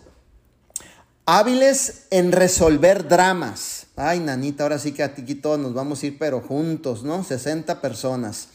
hábiles 1.26 2.04
en 2.10 2.30
resolver 2.30 3.08
dramas, 3.08 3.80
Ay, 4.02 4.18
nanita, 4.18 4.62
ahora 4.62 4.78
sí 4.78 4.92
que 4.92 5.02
aquí 5.02 5.34
todos 5.34 5.58
nos 5.58 5.74
vamos 5.74 6.02
a 6.02 6.06
ir, 6.06 6.18
pero 6.18 6.40
juntos, 6.40 7.02
¿no? 7.02 7.22
60 7.22 7.82
personas. 7.82 8.48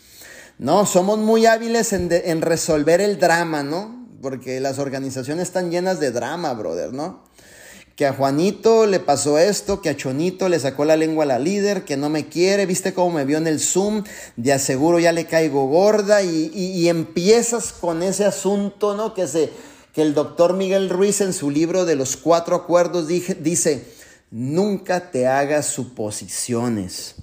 No, 0.58 0.88
somos 0.88 1.20
muy 1.20 1.46
hábiles 1.46 1.94
en, 1.94 2.10
en 2.12 2.42
resolver 2.42 3.00
el 3.00 3.20
drama, 3.20 3.62
¿no? 3.62 4.08
Porque 4.24 4.60
las 4.60 4.80
organizaciones 4.80 5.50
están 5.50 5.70
llenas 5.70 6.00
de 6.00 6.10
drama, 6.10 6.52
brother, 6.54 6.94
¿no? 6.94 7.25
Que 7.96 8.06
a 8.06 8.14
Juanito 8.14 8.86
le 8.86 9.00
pasó 9.00 9.38
esto, 9.38 9.82
que 9.82 9.90
a 9.90 9.96
Chonito 9.96 10.50
le 10.50 10.60
sacó 10.60 10.84
la 10.84 10.98
lengua 10.98 11.24
a 11.24 11.28
la 11.28 11.40
líder, 11.40 11.86
que 11.86 11.96
no 11.96 12.10
me 12.10 12.28
quiere, 12.28 12.66
viste 12.66 12.94
cómo 12.94 13.16
me 13.16 13.26
vio 13.26 13.38
en 13.38 13.48
el 13.48 13.62
Zoom, 13.62 14.04
de 14.36 14.52
aseguro 14.52 15.00
ya 15.00 15.14
le 15.14 15.26
caigo 15.26 15.68
gorda 15.68 16.22
y, 16.22 16.90
empiezas 16.90 17.72
con 17.72 18.04
ese 18.04 18.26
asunto, 18.26 18.96
¿no? 18.96 19.14
Que, 19.14 19.28
se, 19.28 19.50
que 19.94 20.02
el 20.02 20.14
doctor 20.14 20.56
Miguel 20.56 20.90
Ruiz 20.90 21.22
en 21.22 21.32
su 21.32 21.50
libro 21.50 21.86
de 21.86 21.96
los 21.96 22.18
cuatro 22.18 22.56
acuerdos 22.56 23.08
dice, 23.08 23.86
nunca 24.30 25.12
te 25.12 25.28
hagas 25.28 25.68
suposiciones. 25.68 27.16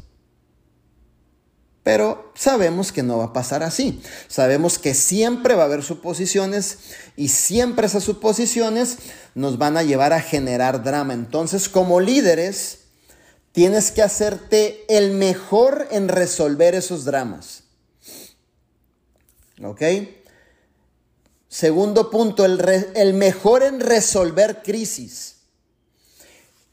Pero 1.82 2.30
sabemos 2.36 2.92
que 2.92 3.02
no 3.02 3.18
va 3.18 3.24
a 3.26 3.32
pasar 3.32 3.62
así. 3.64 4.00
Sabemos 4.28 4.78
que 4.78 4.94
siempre 4.94 5.54
va 5.54 5.62
a 5.62 5.66
haber 5.66 5.82
suposiciones 5.82 6.78
y 7.16 7.28
siempre 7.28 7.86
esas 7.86 8.04
suposiciones 8.04 8.98
nos 9.34 9.58
van 9.58 9.76
a 9.76 9.82
llevar 9.82 10.12
a 10.12 10.20
generar 10.20 10.84
drama. 10.84 11.12
Entonces, 11.12 11.68
como 11.68 12.00
líderes, 12.00 12.78
tienes 13.50 13.90
que 13.90 14.02
hacerte 14.02 14.84
el 14.88 15.12
mejor 15.12 15.88
en 15.90 16.08
resolver 16.08 16.76
esos 16.76 17.04
dramas. 17.04 17.64
¿Ok? 19.60 19.82
Segundo 21.48 22.10
punto, 22.10 22.44
el, 22.44 22.60
el 22.94 23.14
mejor 23.14 23.64
en 23.64 23.80
resolver 23.80 24.62
crisis. 24.62 25.41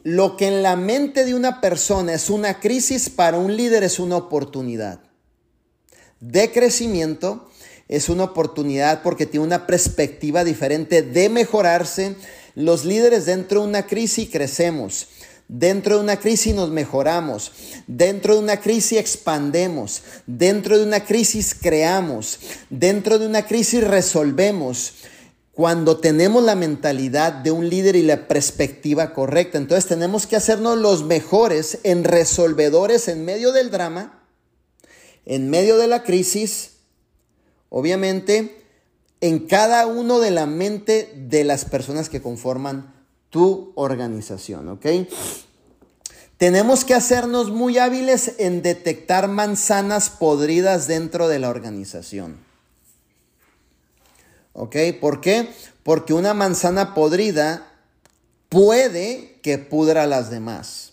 Lo 0.04 0.38
que 0.38 0.48
en 0.48 0.64
la 0.64 0.76
mente 0.76 1.26
de 1.26 1.36
una 1.36 1.60
persona 1.60 2.14
es 2.14 2.30
una 2.30 2.60
crisis, 2.60 3.10
para 3.10 3.38
un 3.38 3.56
líder 3.58 3.84
es 3.84 4.00
una 4.00 4.16
oportunidad 4.18 5.00
de 6.20 6.52
crecimiento, 6.52 7.50
es 7.88 8.10
una 8.10 8.26
oportunidad 8.26 9.02
porque 9.02 9.26
tiene 9.26 9.46
una 9.46 9.66
perspectiva 9.66 10.44
diferente 10.44 11.02
de 11.02 11.30
mejorarse. 11.30 12.16
Los 12.56 12.86
líderes 12.86 13.26
dentro 13.26 13.62
de 13.62 13.68
una 13.68 13.88
crisis 13.88 14.30
crecemos. 14.32 15.08
Dentro 15.48 15.96
de 15.98 16.04
una 16.04 16.20
crisis 16.20 16.54
nos 16.54 16.70
mejoramos. 16.70 17.52
Dentro 17.88 18.36
de 18.36 18.42
una 18.42 18.60
crisis 18.60 19.00
expandemos. 19.00 20.04
Dentro 20.28 20.78
de 20.78 20.84
una 20.86 21.04
crisis 21.04 21.56
creamos. 21.60 22.40
Dentro 22.70 23.18
de 23.18 23.26
una 23.26 23.48
crisis 23.48 23.84
resolvemos 23.84 24.94
cuando 25.60 25.98
tenemos 25.98 26.42
la 26.42 26.56
mentalidad 26.56 27.34
de 27.34 27.52
un 27.52 27.68
líder 27.68 27.98
y 27.98 28.02
la 28.02 28.30
perspectiva 28.30 29.14
correcta. 29.14 29.58
Entonces 29.58 29.88
tenemos 29.88 30.26
que 30.26 30.38
hacernos 30.38 30.78
los 30.78 31.04
mejores 31.04 31.80
en 31.84 32.06
resolvedores 32.06 33.10
en 33.10 33.26
medio 33.26 33.52
del 33.52 33.70
drama, 33.70 34.24
en 35.26 35.50
medio 35.50 35.76
de 35.76 35.88
la 35.88 36.04
crisis, 36.04 36.78
obviamente 37.68 38.64
en 39.20 39.48
cada 39.48 39.86
uno 39.86 40.22
de 40.22 40.32
la 40.32 40.46
mente 40.46 41.12
de 41.28 41.44
las 41.44 41.66
personas 41.66 42.08
que 42.08 42.22
conforman 42.22 42.96
tu 43.30 43.74
organización, 43.76 44.70
¿ok? 44.70 44.86
Tenemos 46.38 46.86
que 46.86 46.94
hacernos 46.94 47.52
muy 47.52 47.80
hábiles 47.80 48.36
en 48.38 48.62
detectar 48.62 49.28
manzanas 49.28 50.10
podridas 50.10 50.88
dentro 50.88 51.28
de 51.28 51.40
la 51.40 51.50
organización. 51.50 52.49
¿Ok? 54.60 54.76
¿Por 55.00 55.22
qué? 55.22 55.50
Porque 55.84 56.14
una 56.14 56.34
manzana 56.34 56.94
podrida 56.94 57.66
puede 58.50 59.40
que 59.42 59.58
pudra 59.58 60.04
a 60.04 60.08
las 60.08 60.30
demás. 60.30 60.92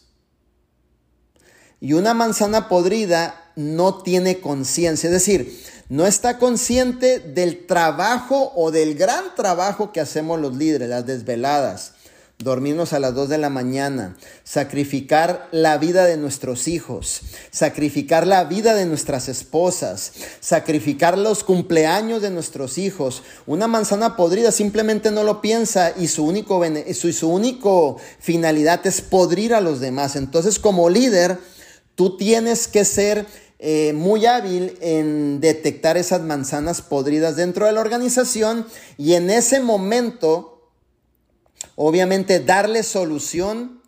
Y 1.80 1.94
una 1.94 2.14
manzana 2.14 2.68
podrida 2.68 3.50
no 3.56 4.02
tiene 4.04 4.40
conciencia, 4.40 5.08
es 5.08 5.12
decir, 5.12 5.64
no 5.88 6.06
está 6.06 6.38
consciente 6.38 7.18
del 7.18 7.66
trabajo 7.66 8.52
o 8.54 8.70
del 8.70 8.94
gran 8.94 9.34
trabajo 9.34 9.90
que 9.90 10.00
hacemos 10.00 10.38
los 10.38 10.54
líderes, 10.54 10.88
las 10.88 11.04
desveladas, 11.04 11.94
dormirnos 12.38 12.92
a 12.92 13.00
las 13.00 13.14
2 13.14 13.30
de 13.30 13.38
la 13.38 13.48
mañana, 13.48 14.16
sacrificar 14.44 15.48
la 15.52 15.78
vida 15.78 16.04
de 16.04 16.18
nuestros 16.18 16.68
hijos, 16.68 17.22
sacrificar 17.50 18.26
la 18.26 18.44
vida 18.44 18.74
de 18.74 18.84
nuestras 18.84 19.28
esposas, 19.28 20.12
sacrificar 20.40 21.16
los 21.16 21.44
cumpleaños 21.44 22.20
de 22.20 22.30
nuestros 22.30 22.76
hijos. 22.76 23.22
Una 23.46 23.68
manzana 23.68 24.16
podrida 24.16 24.52
simplemente 24.52 25.10
no 25.10 25.22
lo 25.22 25.40
piensa 25.40 25.94
y 25.96 26.08
su 26.08 26.24
único, 26.26 26.62
su, 26.94 27.12
su 27.12 27.30
único 27.30 27.96
finalidad 28.20 28.86
es 28.86 29.00
podrir 29.00 29.54
a 29.54 29.62
los 29.62 29.80
demás. 29.80 30.14
Entonces 30.14 30.58
como 30.58 30.90
líder, 30.90 31.38
tú 31.94 32.18
tienes 32.18 32.68
que 32.68 32.84
ser 32.84 33.26
eh, 33.58 33.94
muy 33.94 34.26
hábil 34.26 34.76
en 34.82 35.40
detectar 35.40 35.96
esas 35.96 36.20
manzanas 36.20 36.82
podridas 36.82 37.36
dentro 37.36 37.64
de 37.64 37.72
la 37.72 37.80
organización 37.80 38.66
y 38.98 39.14
en 39.14 39.30
ese 39.30 39.60
momento 39.60 40.55
obviamente 41.76 42.40
darle 42.40 42.82
solución 42.82 43.80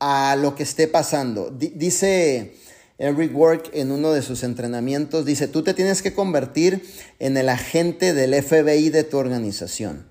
a 0.00 0.36
lo 0.36 0.54
que 0.54 0.64
esté 0.64 0.88
pasando. 0.88 1.50
dice 1.50 2.56
Eric 2.98 3.36
Work 3.36 3.70
en 3.74 3.92
uno 3.92 4.12
de 4.12 4.22
sus 4.22 4.42
entrenamientos, 4.42 5.24
dice, 5.24 5.46
tú 5.46 5.62
te 5.62 5.74
tienes 5.74 6.02
que 6.02 6.14
convertir 6.14 6.84
en 7.20 7.36
el 7.36 7.48
agente 7.48 8.12
del 8.12 8.34
FBI 8.42 8.90
de 8.90 9.04
tu 9.04 9.18
organización. 9.18 10.08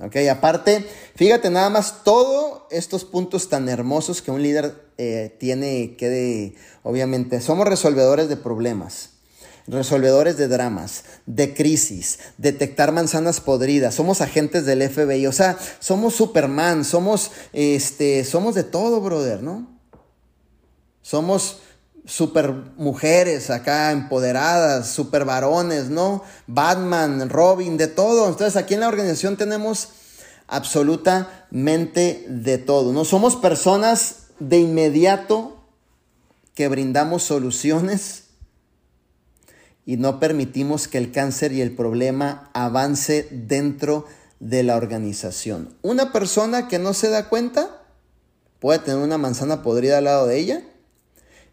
Ok, 0.00 0.16
aparte, 0.30 0.84
fíjate 1.14 1.50
nada 1.50 1.70
más 1.70 2.02
todos 2.02 2.62
estos 2.70 3.04
puntos 3.04 3.48
tan 3.48 3.68
hermosos 3.68 4.22
que 4.22 4.32
un 4.32 4.42
líder 4.42 4.74
eh, 4.98 5.36
tiene 5.38 5.94
que, 5.96 6.56
obviamente, 6.82 7.40
somos 7.40 7.68
resolvedores 7.68 8.28
de 8.28 8.36
problemas 8.36 9.13
resolvedores 9.66 10.36
de 10.36 10.48
dramas, 10.48 11.04
de 11.26 11.54
crisis, 11.54 12.18
detectar 12.38 12.92
manzanas 12.92 13.40
podridas, 13.40 13.94
somos 13.94 14.20
agentes 14.20 14.66
del 14.66 14.88
FBI, 14.88 15.26
o 15.26 15.32
sea, 15.32 15.56
somos 15.80 16.14
Superman, 16.14 16.84
somos, 16.84 17.30
este, 17.52 18.24
somos 18.24 18.54
de 18.54 18.64
todo, 18.64 19.00
brother, 19.00 19.42
¿no? 19.42 19.66
Somos 21.02 21.58
super 22.06 22.52
mujeres 22.76 23.50
acá 23.50 23.90
empoderadas, 23.92 24.90
super 24.90 25.24
varones, 25.24 25.88
¿no? 25.88 26.22
Batman, 26.46 27.30
Robin, 27.30 27.76
de 27.76 27.86
todo. 27.86 28.28
Entonces 28.28 28.56
aquí 28.56 28.74
en 28.74 28.80
la 28.80 28.88
organización 28.88 29.36
tenemos 29.36 29.88
absolutamente 30.46 32.26
de 32.28 32.58
todo, 32.58 32.92
¿no? 32.92 33.04
Somos 33.04 33.36
personas 33.36 34.16
de 34.38 34.58
inmediato 34.58 35.56
que 36.54 36.68
brindamos 36.68 37.22
soluciones 37.22 38.23
y 39.86 39.96
no 39.96 40.18
permitimos 40.18 40.88
que 40.88 40.98
el 40.98 41.12
cáncer 41.12 41.52
y 41.52 41.60
el 41.60 41.74
problema 41.74 42.50
avance 42.54 43.28
dentro 43.30 44.06
de 44.40 44.62
la 44.62 44.76
organización. 44.76 45.76
Una 45.82 46.12
persona 46.12 46.68
que 46.68 46.78
no 46.78 46.94
se 46.94 47.10
da 47.10 47.28
cuenta 47.28 47.82
puede 48.60 48.78
tener 48.78 49.00
una 49.00 49.18
manzana 49.18 49.62
podrida 49.62 49.98
al 49.98 50.04
lado 50.04 50.26
de 50.26 50.38
ella 50.38 50.62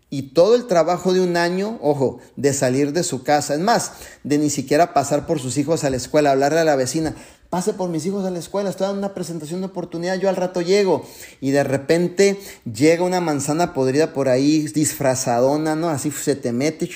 y 0.09 0.33
todo 0.33 0.55
el 0.55 0.67
trabajo 0.67 1.13
de 1.13 1.21
un 1.21 1.37
año, 1.37 1.79
ojo, 1.81 2.19
de 2.35 2.53
salir 2.53 2.91
de 2.91 3.03
su 3.03 3.23
casa, 3.23 3.53
es 3.53 3.61
más, 3.61 3.93
de 4.23 4.37
ni 4.37 4.49
siquiera 4.49 4.93
pasar 4.93 5.25
por 5.25 5.39
sus 5.39 5.57
hijos 5.57 5.83
a 5.83 5.89
la 5.89 5.95
escuela, 5.95 6.31
hablarle 6.31 6.59
a 6.59 6.65
la 6.65 6.75
vecina, 6.75 7.15
pase 7.51 7.73
por 7.73 7.89
mis 7.89 8.05
hijos 8.05 8.23
a 8.23 8.31
la 8.31 8.39
escuela, 8.39 8.69
estoy 8.69 8.87
dando 8.87 8.99
una 8.99 9.13
presentación 9.13 9.59
de 9.59 9.67
oportunidad, 9.67 10.17
yo 10.17 10.29
al 10.29 10.37
rato 10.37 10.61
llego. 10.61 11.05
Y 11.41 11.51
de 11.51 11.65
repente 11.65 12.39
llega 12.63 13.03
una 13.03 13.19
manzana 13.19 13.73
podrida 13.73 14.13
por 14.13 14.29
ahí, 14.29 14.61
disfrazadona, 14.69 15.75
¿no? 15.75 15.89
Así 15.89 16.11
se 16.11 16.37
te 16.37 16.53
mete, 16.53 16.89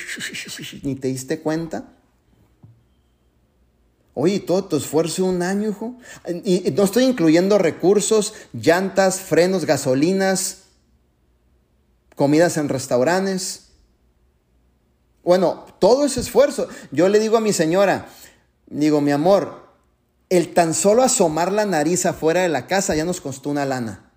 ni 0.83 0.95
te 0.95 1.09
diste 1.09 1.41
cuenta. 1.41 1.91
Oye, 4.13 4.39
todo 4.39 4.63
tu 4.63 4.77
esfuerzo 4.77 5.25
un 5.25 5.41
año, 5.41 5.71
hijo. 5.71 5.95
Y 6.45 6.71
no 6.71 6.83
estoy 6.83 7.03
incluyendo 7.03 7.57
recursos, 7.57 8.33
llantas, 8.53 9.19
frenos, 9.19 9.65
gasolinas, 9.65 10.59
comidas 12.15 12.55
en 12.55 12.69
restaurantes. 12.69 13.71
Bueno, 15.21 15.65
todo 15.79 16.05
ese 16.05 16.21
esfuerzo. 16.21 16.69
Yo 16.91 17.09
le 17.09 17.19
digo 17.19 17.35
a 17.35 17.41
mi 17.41 17.51
señora, 17.51 18.07
digo, 18.67 19.01
mi 19.01 19.11
amor, 19.11 19.64
el 20.29 20.53
tan 20.53 20.73
solo 20.73 21.03
asomar 21.03 21.51
la 21.51 21.65
nariz 21.65 22.05
afuera 22.05 22.41
de 22.41 22.49
la 22.49 22.67
casa 22.67 22.95
ya 22.95 23.05
nos 23.05 23.21
costó 23.21 23.49
una 23.49 23.65
lana. 23.65 24.11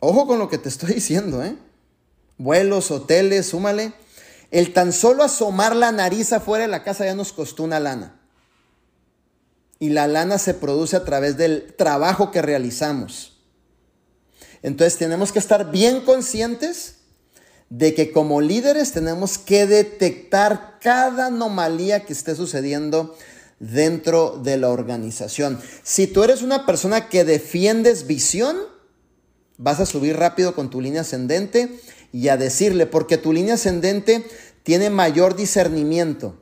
Ojo 0.00 0.26
con 0.26 0.38
lo 0.38 0.48
que 0.48 0.58
te 0.58 0.68
estoy 0.68 0.94
diciendo, 0.94 1.42
¿eh? 1.42 1.56
Vuelos, 2.38 2.90
hoteles, 2.90 3.46
súmale. 3.46 3.92
El 4.50 4.72
tan 4.72 4.92
solo 4.92 5.24
asomar 5.24 5.74
la 5.74 5.90
nariz 5.92 6.32
afuera 6.32 6.62
de 6.62 6.70
la 6.70 6.84
casa 6.84 7.04
ya 7.04 7.14
nos 7.14 7.32
costó 7.32 7.64
una 7.64 7.80
lana. 7.80 8.20
Y 9.78 9.90
la 9.90 10.06
lana 10.06 10.38
se 10.38 10.54
produce 10.54 10.96
a 10.96 11.04
través 11.04 11.36
del 11.36 11.74
trabajo 11.76 12.30
que 12.30 12.42
realizamos. 12.42 13.40
Entonces 14.62 14.98
tenemos 14.98 15.32
que 15.32 15.38
estar 15.38 15.70
bien 15.70 16.00
conscientes 16.02 16.95
de 17.68 17.94
que 17.94 18.12
como 18.12 18.40
líderes 18.40 18.92
tenemos 18.92 19.38
que 19.38 19.66
detectar 19.66 20.78
cada 20.80 21.26
anomalía 21.26 22.04
que 22.04 22.12
esté 22.12 22.34
sucediendo 22.34 23.16
dentro 23.58 24.40
de 24.42 24.56
la 24.56 24.70
organización. 24.70 25.58
Si 25.82 26.06
tú 26.06 26.22
eres 26.22 26.42
una 26.42 26.66
persona 26.66 27.08
que 27.08 27.24
defiendes 27.24 28.06
visión, 28.06 28.56
Vas 29.58 29.80
a 29.80 29.86
subir 29.86 30.16
rápido 30.16 30.54
con 30.54 30.70
tu 30.70 30.80
línea 30.80 31.00
ascendente 31.00 31.80
y 32.12 32.28
a 32.28 32.36
decirle, 32.36 32.86
porque 32.86 33.16
tu 33.16 33.32
línea 33.32 33.54
ascendente 33.54 34.26
tiene 34.62 34.90
mayor 34.90 35.34
discernimiento. 35.34 36.36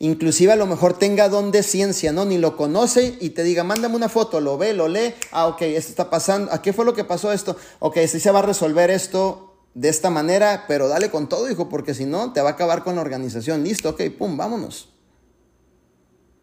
Inclusive 0.00 0.52
a 0.52 0.56
lo 0.56 0.66
mejor 0.66 0.96
tenga 0.96 1.28
don 1.28 1.50
de 1.50 1.64
ciencia, 1.64 2.12
¿no? 2.12 2.24
Ni 2.24 2.38
lo 2.38 2.56
conoce 2.56 3.16
y 3.20 3.30
te 3.30 3.42
diga, 3.42 3.64
mándame 3.64 3.96
una 3.96 4.08
foto, 4.08 4.40
lo 4.40 4.56
ve, 4.56 4.72
lo 4.72 4.86
lee. 4.86 5.14
Ah, 5.32 5.48
ok, 5.48 5.62
esto 5.62 5.90
está 5.90 6.08
pasando. 6.08 6.52
¿A 6.52 6.62
qué 6.62 6.72
fue 6.72 6.84
lo 6.84 6.94
que 6.94 7.02
pasó 7.02 7.32
esto? 7.32 7.56
Ok, 7.80 7.98
sí 8.06 8.20
se 8.20 8.30
va 8.30 8.38
a 8.38 8.42
resolver 8.42 8.90
esto 8.90 9.56
de 9.74 9.88
esta 9.88 10.08
manera, 10.10 10.66
pero 10.68 10.86
dale 10.88 11.10
con 11.10 11.28
todo, 11.28 11.50
hijo, 11.50 11.68
porque 11.68 11.94
si 11.94 12.04
no, 12.04 12.32
te 12.32 12.40
va 12.40 12.50
a 12.50 12.52
acabar 12.52 12.84
con 12.84 12.94
la 12.94 13.00
organización. 13.00 13.64
Listo, 13.64 13.90
ok, 13.90 14.02
pum, 14.16 14.36
vámonos. 14.36 14.88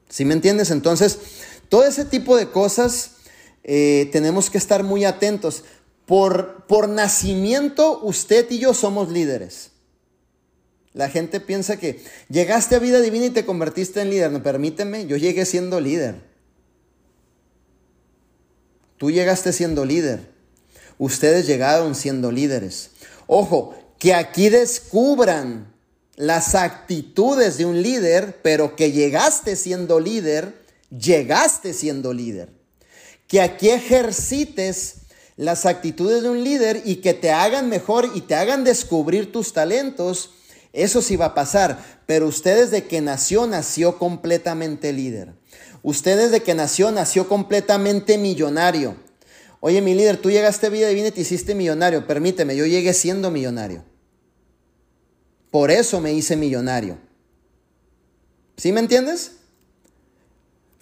¿Sí 0.09 0.25
me 0.25 0.33
entiendes? 0.33 0.69
Entonces, 0.69 1.19
todo 1.69 1.85
ese 1.85 2.03
tipo 2.03 2.35
de 2.35 2.49
cosas 2.49 3.11
eh, 3.63 4.09
tenemos 4.11 4.49
que 4.49 4.57
estar 4.57 4.83
muy 4.83 5.05
atentos. 5.05 5.63
Por, 6.05 6.65
por 6.67 6.89
nacimiento, 6.89 7.99
usted 8.03 8.49
y 8.51 8.59
yo 8.59 8.73
somos 8.73 9.09
líderes. 9.09 9.71
La 10.95 11.09
gente 11.09 11.41
piensa 11.41 11.77
que 11.77 11.99
llegaste 12.29 12.73
a 12.75 12.79
vida 12.79 13.01
divina 13.01 13.25
y 13.25 13.29
te 13.31 13.45
convertiste 13.45 13.99
en 13.99 14.09
líder. 14.09 14.31
No, 14.31 14.41
permíteme, 14.41 15.05
yo 15.05 15.17
llegué 15.17 15.45
siendo 15.45 15.81
líder. 15.81 16.21
Tú 18.97 19.11
llegaste 19.11 19.51
siendo 19.51 19.83
líder. 19.83 20.31
Ustedes 20.97 21.47
llegaron 21.47 21.95
siendo 21.95 22.31
líderes. 22.31 22.91
Ojo, 23.27 23.75
que 23.99 24.13
aquí 24.13 24.47
descubran 24.47 25.73
las 26.15 26.55
actitudes 26.55 27.57
de 27.57 27.65
un 27.65 27.81
líder, 27.81 28.39
pero 28.41 28.77
que 28.77 28.93
llegaste 28.93 29.57
siendo 29.57 29.99
líder, 29.99 30.55
llegaste 30.97 31.73
siendo 31.73 32.13
líder. 32.13 32.53
Que 33.27 33.41
aquí 33.41 33.67
ejercites 33.67 35.01
las 35.35 35.65
actitudes 35.65 36.23
de 36.23 36.29
un 36.29 36.41
líder 36.41 36.83
y 36.85 36.97
que 36.97 37.13
te 37.13 37.31
hagan 37.31 37.67
mejor 37.67 38.09
y 38.15 38.21
te 38.21 38.35
hagan 38.35 38.63
descubrir 38.63 39.33
tus 39.33 39.51
talentos 39.51 40.31
eso 40.75 41.01
sí 41.01 41.15
va 41.15 41.27
a 41.27 41.33
pasar, 41.33 42.01
pero 42.05 42.27
usted 42.27 42.63
desde 42.63 42.83
que 42.83 43.01
nació, 43.01 43.47
nació 43.47 43.97
completamente 43.97 44.91
líder. 44.91 45.33
Usted 45.83 46.17
desde 46.17 46.43
que 46.43 46.53
nació, 46.53 46.91
nació 46.91 47.29
completamente 47.29 48.17
millonario. 48.17 48.95
Oye, 49.61 49.81
mi 49.81 49.95
líder, 49.95 50.17
tú 50.17 50.29
llegaste 50.29 50.67
a 50.67 50.69
vida 50.69 50.89
divina 50.89 51.07
y 51.07 51.11
te 51.11 51.21
hiciste 51.21 51.55
millonario. 51.55 52.05
Permíteme, 52.05 52.55
yo 52.55 52.65
llegué 52.65 52.93
siendo 52.93 53.31
millonario. 53.31 53.83
Por 55.49 55.71
eso 55.71 56.01
me 56.01 56.11
hice 56.11 56.35
millonario. 56.35 56.97
¿Sí 58.57 58.71
me 58.71 58.81
entiendes? 58.81 59.37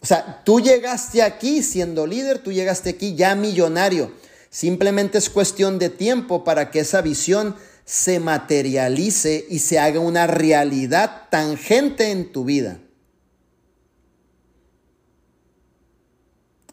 O 0.02 0.06
sea, 0.06 0.42
tú 0.44 0.60
llegaste 0.60 1.22
aquí 1.22 1.64
siendo 1.64 2.08
líder, 2.08 2.40
tú 2.40 2.52
llegaste 2.52 2.90
aquí 2.90 3.16
ya 3.16 3.36
millonario. 3.36 4.12
Simplemente 4.50 5.18
es 5.18 5.30
cuestión 5.30 5.80
de 5.80 5.90
tiempo 5.90 6.44
para 6.44 6.72
que 6.72 6.80
esa 6.80 7.02
visión 7.02 7.56
se 7.86 8.20
materialice 8.20 9.46
y 9.50 9.60
se 9.60 9.80
haga 9.80 10.00
una 10.00 10.28
realidad 10.28 11.24
tangente 11.30 12.12
en 12.12 12.32
tu 12.32 12.46
vida. 12.46 12.80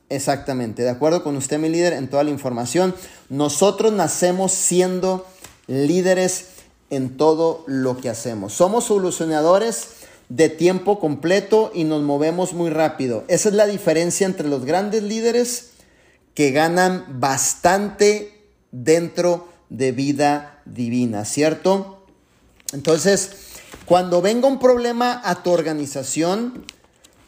Exactamente, 0.09 0.83
de 0.83 0.91
acuerdo 0.91 1.23
con 1.23 1.37
usted, 1.37 1.59
mi 1.59 1.69
líder, 1.69 1.93
en 1.93 2.09
toda 2.09 2.25
la 2.25 2.31
información. 2.31 2.95
Nosotros 3.29 3.93
nacemos 3.93 4.51
siendo 4.53 5.25
líderes 5.69 6.47
en 6.91 7.17
todo 7.17 7.63
lo 7.69 7.97
que 7.97 8.09
hacemos. 8.09 8.53
Somos 8.53 8.85
solucionadores 8.85 10.01
de 10.29 10.49
tiempo 10.49 10.99
completo 10.99 11.71
y 11.75 11.85
nos 11.85 12.03
movemos 12.03 12.55
muy 12.55 12.71
rápido. 12.71 13.25
Esa 13.29 13.51
es 13.51 13.55
la 13.55 13.67
diferencia 13.67 14.27
entre 14.27 14.49
los 14.49 14.65
grandes 14.65 15.05
líderes 15.05 15.71
que 16.35 16.51
ganan 16.51 17.21
bastante 17.21 18.47
dentro 18.73 19.50
de 19.71 19.93
vida 19.93 20.61
divina, 20.67 21.25
¿cierto? 21.25 22.05
Entonces, 22.73 23.31
cuando 23.87 24.21
venga 24.21 24.47
un 24.47 24.59
problema 24.59 25.23
a 25.25 25.43
tu 25.43 25.51
organización, 25.51 26.67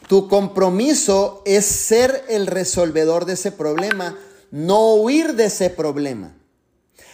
tu 0.09 0.29
compromiso 0.29 1.43
es 1.47 1.65
ser 1.65 2.25
el 2.29 2.47
resolvedor 2.47 3.25
de 3.25 3.35
ese 3.35 3.53
problema, 3.53 4.19
no 4.51 4.95
huir 4.95 5.35
de 5.35 5.47
ese 5.47 5.71
problema. 5.71 6.35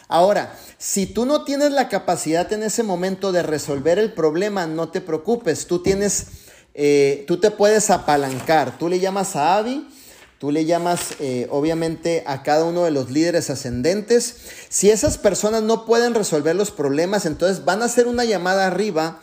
Ahora, 0.09 0.59
si 0.79 1.07
tú 1.07 1.27
no 1.27 1.45
tienes 1.45 1.71
la 1.73 1.89
capacidad 1.89 2.51
en 2.53 2.63
ese 2.63 2.83
momento 2.83 3.31
de 3.31 3.43
resolver 3.43 3.99
el 3.99 4.13
problema, 4.13 4.67
no 4.67 4.89
te 4.89 5.03
preocupes, 5.03 5.67
tú 5.67 5.81
tienes, 5.81 6.27
eh, 6.75 7.25
tú 7.29 7.39
te 7.39 7.51
puedes 7.51 7.91
apalancar. 7.91 8.79
Tú 8.79 8.89
le 8.89 8.99
llamas 8.99 9.37
a 9.37 9.59
Abby 9.59 9.87
Tú 10.39 10.53
le 10.53 10.65
llamas 10.65 11.17
eh, 11.19 11.49
obviamente 11.51 12.23
a 12.25 12.45
cada 12.45 12.65
uno 12.65 12.85
de 12.85 12.93
los 12.93 13.11
líderes 13.11 13.51
ascendentes. 13.51 14.37
Si 14.69 14.89
esas 14.89 15.19
personas 15.19 15.65
no 15.65 15.85
pueden 15.85 16.15
resolver 16.15 16.55
los 16.55 16.71
problemas, 16.71 17.27
entonces 17.27 17.65
van 17.65 17.83
a 17.83 17.87
hacer 17.87 18.07
una 18.07 18.25
llamada 18.25 18.69
arriba 18.69 19.21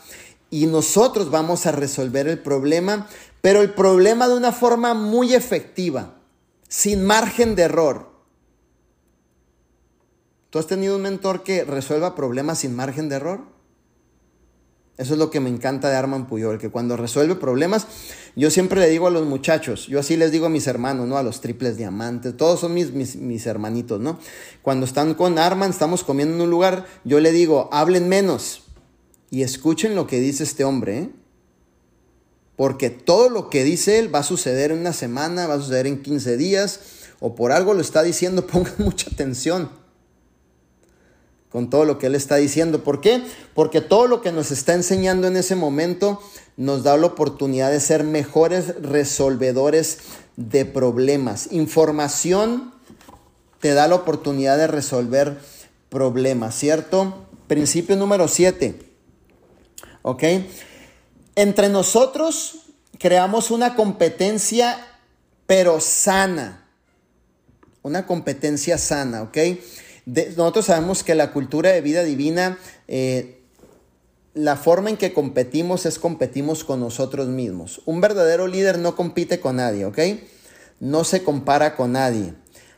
y 0.50 0.66
nosotros 0.68 1.32
vamos 1.32 1.66
a 1.66 1.72
resolver 1.72 2.28
el 2.28 2.40
problema, 2.40 3.08
pero 3.42 3.62
el 3.62 3.74
problema 3.74 4.28
de 4.28 4.36
una 4.36 4.52
forma 4.52 4.94
muy 4.94 5.34
efectiva, 5.34 6.16
sin 6.68 7.06
margen 7.06 7.56
de 7.56 7.64
error. 7.64 8.12
¿Tú 10.50 10.60
has 10.60 10.68
tenido 10.68 10.98
un 10.98 11.02
mentor 11.02 11.44
que 11.44 11.64
resuelva 11.64 12.16
problemas 12.16 12.60
sin 12.60 12.76
margen 12.76 13.08
de 13.08 13.16
error? 13.16 13.55
Eso 14.98 15.14
es 15.14 15.20
lo 15.20 15.30
que 15.30 15.42
me 15.42 15.50
encanta 15.50 15.90
de 15.90 15.98
Arman 15.98 16.26
Puyol, 16.26 16.58
que 16.58 16.70
cuando 16.70 16.96
resuelve 16.96 17.36
problemas, 17.36 17.86
yo 18.38 18.50
siempre 18.50 18.80
le 18.80 18.90
digo 18.90 19.08
a 19.08 19.12
los 19.12 19.26
muchachos, 19.26 19.88
yo 19.88 20.00
así 20.00 20.16
les 20.16 20.32
digo 20.32 20.46
a 20.46 20.50
mis 20.50 20.68
hermanos, 20.68 21.06
¿no? 21.06 21.18
A 21.18 21.24
los 21.24 21.42
triples 21.42 21.76
diamantes, 21.76 22.38
todos 22.38 22.62
son 22.62 22.74
mis, 22.74 22.94
mis, 22.94 23.46
hermanitos, 23.46 24.00
¿no? 24.00 24.20
Cuando 24.62 24.86
están 24.86 25.14
con 25.14 25.38
Arman, 25.38 25.72
estamos 25.72 26.06
comiendo 26.06 26.36
en 26.36 26.42
un 26.42 26.50
lugar, 26.50 26.86
yo 27.04 27.20
le 27.20 27.34
digo, 27.34 27.68
hablen 27.74 28.08
menos 28.08 28.64
y 29.30 29.42
escuchen 29.42 29.96
lo 29.96 30.08
que 30.08 30.22
dice 30.22 30.44
este 30.44 30.64
hombre, 30.64 30.98
¿eh? 30.98 31.10
Porque 32.56 32.90
todo 32.90 33.30
lo 33.30 33.50
que 33.50 33.66
dice 33.66 34.00
él 34.00 34.14
va 34.16 34.20
a 34.20 34.24
suceder 34.24 34.72
en 34.72 34.80
una 34.80 34.94
semana, 34.94 35.46
va 35.46 35.56
a 35.56 35.60
suceder 35.60 35.88
en 35.88 36.02
15 36.02 36.38
días, 36.38 36.80
o 37.20 37.36
por 37.36 37.52
algo 37.52 37.74
lo 37.74 37.82
está 37.82 38.02
diciendo, 38.02 38.48
pongan 38.48 38.76
mucha 38.78 39.10
atención 39.12 39.85
con 41.56 41.70
todo 41.70 41.86
lo 41.86 41.98
que 41.98 42.08
Él 42.08 42.16
está 42.16 42.36
diciendo. 42.36 42.84
¿Por 42.84 43.00
qué? 43.00 43.24
Porque 43.54 43.80
todo 43.80 44.08
lo 44.08 44.22
que 44.22 44.34
nos 44.34 44.52
está 44.52 44.74
enseñando 44.74 45.26
en 45.28 45.38
ese 45.38 45.56
momento 45.56 46.22
nos 46.58 46.84
da 46.84 46.98
la 46.98 47.06
oportunidad 47.06 47.72
de 47.72 47.80
ser 47.80 48.04
mejores 48.04 48.76
resolvedores 48.82 50.00
de 50.36 50.66
problemas. 50.66 51.48
Información 51.54 52.74
te 53.62 53.74
da 53.74 53.88
la 53.88 53.96
oportunidad 53.96 54.58
de 54.58 54.68
resolver 54.68 55.40
problemas, 55.88 56.56
¿cierto? 56.56 57.26
Principio 57.48 57.96
número 57.96 58.28
7. 58.28 58.78
¿Ok? 60.02 60.24
Entre 61.36 61.70
nosotros 61.70 62.66
creamos 63.00 63.50
una 63.50 63.78
competencia, 63.78 64.86
pero 65.48 65.80
sana. 65.80 66.68
Una 67.82 68.06
competencia 68.06 68.78
sana, 68.78 69.22
¿ok? 69.22 69.38
Nosotros 70.06 70.66
sabemos 70.66 71.04
que 71.04 71.16
la 71.16 71.32
cultura 71.32 71.72
de 71.72 71.82
vida 71.82 72.04
divina, 72.04 72.58
eh, 72.88 73.42
la 74.34 74.56
forma 74.56 74.90
en 74.90 74.98
que 74.98 75.14
competimos 75.14 75.86
es 75.86 75.98
competimos 75.98 76.64
con 76.64 76.80
nosotros 76.80 77.28
mismos. 77.28 77.82
Un 77.86 78.02
verdadero 78.02 78.48
líder 78.48 78.78
no 78.78 78.96
compite 78.96 79.40
con 79.40 79.56
nadie, 79.56 79.86
¿ok? 79.86 80.00
No 80.80 81.04
se 81.04 81.24
compara 81.24 81.76
con 81.76 81.94
nadie. 81.94 82.34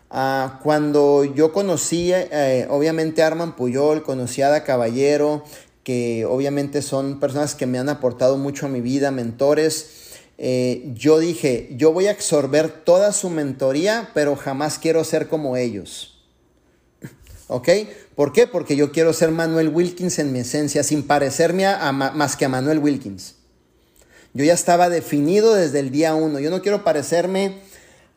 Ah, 0.09 0.61
cuando 0.63 1.25
yo 1.25 1.51
conocí, 1.51 2.11
eh, 2.13 2.67
obviamente, 2.69 3.23
a 3.23 3.27
Arman 3.27 3.55
Puyol, 3.55 4.03
conocí 4.03 4.41
a 4.41 4.47
Ada 4.47 4.63
Caballero, 4.63 5.43
que 5.83 6.25
obviamente 6.25 6.81
son 6.81 7.19
personas 7.19 7.55
que 7.55 7.65
me 7.65 7.79
han 7.79 7.89
aportado 7.89 8.37
mucho 8.37 8.67
a 8.67 8.69
mi 8.69 8.79
vida, 8.79 9.11
mentores. 9.11 9.89
Eh, 10.37 10.91
yo 10.93 11.19
dije, 11.19 11.69
yo 11.71 11.91
voy 11.91 12.07
a 12.07 12.11
absorber 12.11 12.69
toda 12.69 13.11
su 13.11 13.29
mentoría, 13.29 14.11
pero 14.13 14.35
jamás 14.35 14.77
quiero 14.77 15.03
ser 15.03 15.27
como 15.27 15.57
ellos. 15.57 16.16
¿Ok? 17.47 17.69
¿Por 18.15 18.33
qué? 18.33 18.45
Porque 18.45 18.75
yo 18.75 18.91
quiero 18.91 19.13
ser 19.13 19.31
Manuel 19.31 19.69
Wilkins 19.69 20.19
en 20.19 20.31
mi 20.31 20.39
esencia, 20.39 20.83
sin 20.83 21.03
parecerme 21.03 21.65
a, 21.65 21.91
más 21.91 22.35
que 22.35 22.45
a 22.45 22.49
Manuel 22.49 22.79
Wilkins. 22.79 23.35
Yo 24.33 24.43
ya 24.43 24.53
estaba 24.53 24.89
definido 24.89 25.55
desde 25.55 25.79
el 25.79 25.89
día 25.91 26.13
uno. 26.13 26.39
Yo 26.39 26.49
no 26.49 26.61
quiero 26.61 26.83
parecerme 26.83 27.61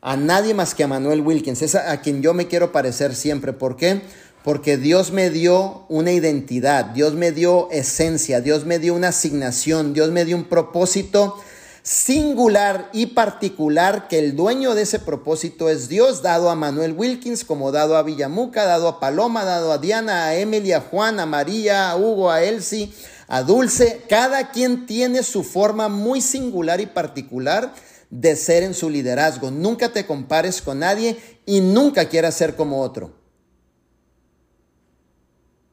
a 0.01 0.17
nadie 0.17 0.53
más 0.53 0.75
que 0.75 0.83
a 0.83 0.87
Manuel 0.87 1.21
Wilkins. 1.21 1.61
Es 1.61 1.75
a, 1.75 1.91
a 1.91 2.01
quien 2.01 2.21
yo 2.21 2.33
me 2.33 2.47
quiero 2.47 2.71
parecer 2.71 3.15
siempre. 3.15 3.53
¿Por 3.53 3.77
qué? 3.77 4.01
Porque 4.43 4.77
Dios 4.77 5.11
me 5.11 5.29
dio 5.29 5.85
una 5.87 6.11
identidad, 6.11 6.85
Dios 6.85 7.13
me 7.13 7.31
dio 7.31 7.69
esencia, 7.71 8.41
Dios 8.41 8.65
me 8.65 8.79
dio 8.79 8.95
una 8.95 9.09
asignación, 9.09 9.93
Dios 9.93 10.11
me 10.11 10.25
dio 10.25 10.35
un 10.35 10.45
propósito 10.45 11.37
singular 11.83 12.89
y 12.93 13.07
particular 13.07 14.07
que 14.07 14.19
el 14.19 14.35
dueño 14.35 14.75
de 14.75 14.83
ese 14.83 14.99
propósito 14.99 15.69
es 15.69 15.89
Dios, 15.89 16.21
dado 16.21 16.49
a 16.49 16.55
Manuel 16.55 16.93
Wilkins, 16.93 17.43
como 17.43 17.71
dado 17.71 17.97
a 17.97 18.03
Villamuca, 18.03 18.65
dado 18.65 18.87
a 18.87 18.99
Paloma, 18.99 19.45
dado 19.45 19.71
a 19.71 19.77
Diana, 19.77 20.25
a 20.25 20.35
Emily, 20.35 20.73
a 20.73 20.81
Juan, 20.81 21.19
a 21.19 21.25
María, 21.25 21.89
a 21.89 21.97
Hugo, 21.97 22.29
a 22.29 22.43
Elsie, 22.43 22.93
a 23.27 23.41
Dulce. 23.43 24.03
Cada 24.07 24.51
quien 24.51 24.85
tiene 24.85 25.23
su 25.23 25.43
forma 25.43 25.89
muy 25.89 26.21
singular 26.21 26.81
y 26.81 26.85
particular 26.85 27.73
de 28.11 28.35
ser 28.35 28.63
en 28.63 28.73
su 28.73 28.89
liderazgo. 28.89 29.49
Nunca 29.49 29.91
te 29.91 30.05
compares 30.05 30.61
con 30.61 30.79
nadie 30.79 31.17
y 31.45 31.61
nunca 31.61 32.09
quieras 32.09 32.35
ser 32.35 32.55
como 32.55 32.81
otro. 32.81 33.19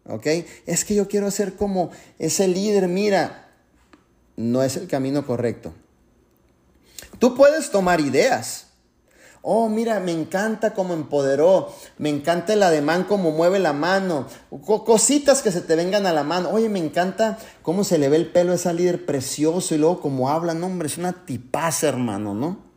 ¿Ok? 0.06 0.26
Es 0.64 0.86
que 0.86 0.94
yo 0.94 1.06
quiero 1.06 1.30
ser 1.30 1.54
como 1.54 1.90
ese 2.18 2.48
líder, 2.48 2.88
mira, 2.88 3.50
no 4.36 4.62
es 4.62 4.76
el 4.76 4.86
camino 4.88 5.26
correcto. 5.26 5.74
Tú 7.18 7.34
puedes 7.34 7.70
tomar 7.70 8.00
ideas. 8.00 8.66
Oh, 9.42 9.68
mira, 9.68 10.00
me 10.00 10.12
encanta 10.12 10.74
cómo 10.74 10.94
empoderó, 10.94 11.72
me 11.96 12.08
encanta 12.08 12.52
el 12.52 12.62
ademán, 12.62 13.04
cómo 13.04 13.30
mueve 13.30 13.60
la 13.60 13.72
mano, 13.72 14.26
cositas 14.84 15.42
que 15.42 15.52
se 15.52 15.60
te 15.60 15.76
vengan 15.76 16.06
a 16.06 16.12
la 16.12 16.24
mano. 16.24 16.50
Oye, 16.50 16.68
me 16.68 16.80
encanta 16.80 17.38
cómo 17.62 17.84
se 17.84 17.98
le 17.98 18.08
ve 18.08 18.16
el 18.16 18.30
pelo 18.30 18.52
a 18.52 18.56
esa 18.56 18.72
líder 18.72 19.06
precioso 19.06 19.74
y 19.74 19.78
luego 19.78 20.00
cómo 20.00 20.28
habla, 20.28 20.54
no, 20.54 20.66
hombre, 20.66 20.88
es 20.88 20.98
una 20.98 21.24
tipaza, 21.24 21.88
hermano, 21.88 22.34
¿no? 22.34 22.68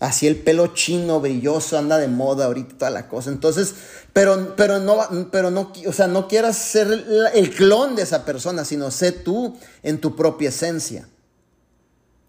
Así 0.00 0.26
el 0.26 0.36
pelo 0.36 0.68
chino, 0.68 1.20
brilloso, 1.20 1.78
anda 1.78 1.96
de 1.96 2.08
moda 2.08 2.46
ahorita 2.46 2.78
toda 2.78 2.90
la 2.90 3.08
cosa. 3.08 3.30
Entonces, 3.30 3.74
pero, 4.12 4.56
pero 4.56 4.80
no, 4.80 4.98
pero 5.30 5.52
no, 5.52 5.70
o 5.86 5.92
sea, 5.92 6.08
no 6.08 6.26
quieras 6.26 6.56
ser 6.56 7.04
el 7.34 7.50
clon 7.54 7.94
de 7.94 8.02
esa 8.02 8.24
persona, 8.24 8.64
sino 8.64 8.90
sé 8.90 9.12
tú 9.12 9.56
en 9.84 10.00
tu 10.00 10.16
propia 10.16 10.48
esencia. 10.48 11.06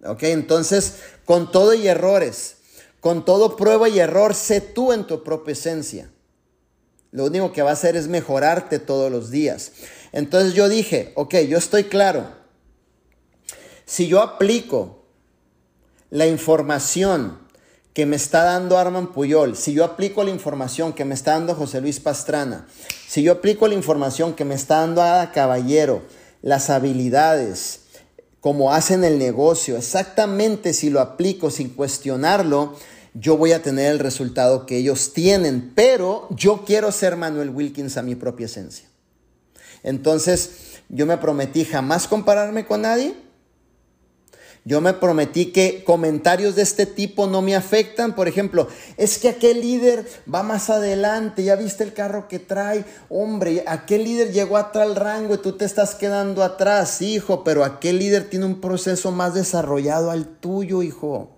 ¿Ok? 0.06 0.24
Entonces, 0.24 0.96
con 1.26 1.52
todo 1.52 1.74
y 1.74 1.88
errores, 1.88 2.58
con 3.00 3.26
todo 3.26 3.56
prueba 3.56 3.90
y 3.90 4.00
error, 4.00 4.34
sé 4.34 4.62
tú 4.62 4.94
en 4.94 5.06
tu 5.06 5.24
propia 5.24 5.54
esencia. 5.54 6.10
Lo 7.12 7.26
único 7.26 7.52
que 7.52 7.62
va 7.62 7.70
a 7.70 7.74
hacer 7.74 7.96
es 7.96 8.08
mejorarte 8.08 8.80
todos 8.80 9.12
los 9.12 9.30
días. 9.30 9.74
Entonces 10.12 10.54
yo 10.54 10.68
dije, 10.68 11.12
ok, 11.16 11.36
yo 11.48 11.58
estoy 11.58 11.84
claro. 11.84 12.28
Si 13.86 14.08
yo 14.08 14.22
aplico 14.22 15.06
la 16.10 16.26
información 16.26 17.40
que 17.94 18.08
me 18.08 18.16
está 18.16 18.44
dando 18.44 18.78
Arman 18.78 19.14
Puyol, 19.14 19.56
si 19.56 19.74
yo 19.74 19.84
aplico 19.86 20.24
la 20.24 20.32
información 20.32 20.94
que 20.94 21.06
me 21.06 21.14
está 21.14 21.34
dando 21.34 21.54
José 21.54 21.82
Luis 21.82 22.00
Pastrana, 22.00 22.68
si 23.08 23.22
yo 23.22 23.34
aplico 23.34 23.68
la 23.68 23.76
información 23.76 24.34
que 24.34 24.46
me 24.46 24.56
está 24.56 24.78
dando 24.78 25.04
Ada 25.04 25.32
Caballero, 25.32 26.02
las 26.42 26.72
habilidades, 26.72 27.82
como 28.44 28.74
hacen 28.74 29.06
el 29.06 29.20
negocio, 29.20 29.78
exactamente 29.78 30.74
si 30.74 30.90
lo 30.90 31.00
aplico 31.00 31.50
sin 31.50 31.70
cuestionarlo, 31.70 32.76
yo 33.14 33.38
voy 33.38 33.54
a 33.54 33.62
tener 33.62 33.90
el 33.90 34.00
resultado 34.00 34.66
que 34.66 34.76
ellos 34.76 35.14
tienen, 35.14 35.72
pero 35.74 36.28
yo 36.30 36.66
quiero 36.66 36.92
ser 36.92 37.16
Manuel 37.16 37.52
Wilkins 37.52 37.96
a 37.96 38.02
mi 38.02 38.16
propia 38.16 38.48
esencia. 38.48 38.90
Entonces, 39.82 40.82
yo 40.90 41.06
me 41.06 41.16
prometí 41.16 41.64
jamás 41.64 42.06
compararme 42.06 42.66
con 42.66 42.82
nadie, 42.82 43.16
yo 44.66 44.80
me 44.80 44.94
prometí 44.94 45.48
que 45.48 45.84
comentarios 45.84 46.56
de 46.56 46.62
este 46.62 46.86
tipo 46.86 47.28
no 47.28 47.42
me 47.42 47.54
afectan. 47.54 48.16
Por 48.16 48.30
ejemplo, 48.30 48.70
es 48.96 49.18
que 49.18 49.28
aquel 49.28 49.60
líder 49.60 50.08
va 50.34 50.42
más 50.42 50.70
adelante, 50.70 51.44
ya 51.44 51.58
viste 51.58 51.84
el 51.84 51.94
carro 51.94 52.30
que 52.30 52.40
trae. 52.40 52.86
Hombre, 53.10 53.66
aquel 53.68 54.06
líder 54.06 54.32
llegó 54.32 54.56
a 54.56 54.72
tal 54.72 54.96
rango 54.96 55.36
y 55.36 55.40
tú 55.40 55.52
te 55.54 55.66
estás 55.66 55.96
quedando 55.96 56.44
atrás, 56.44 57.02
hijo, 57.02 57.44
pero 57.44 57.66
aquel 57.66 58.00
líder 58.00 58.30
tiene 58.30 58.46
un 58.46 58.62
proceso 58.62 59.12
más 59.12 59.34
desarrollado 59.34 60.12
al 60.12 60.28
tuyo, 60.28 60.82
hijo. 60.82 61.36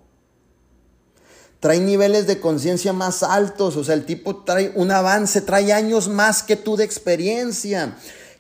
Trae 1.60 1.80
niveles 1.80 2.28
de 2.28 2.40
conciencia 2.40 2.94
más 2.94 3.24
altos, 3.24 3.76
o 3.76 3.84
sea, 3.84 3.96
el 3.96 4.06
tipo 4.06 4.44
trae 4.44 4.72
un 4.76 4.92
avance, 4.92 5.42
trae 5.42 5.74
años 5.74 6.10
más 6.10 6.44
que 6.44 6.58
tú 6.58 6.78
de 6.78 6.84
experiencia. 6.84 7.98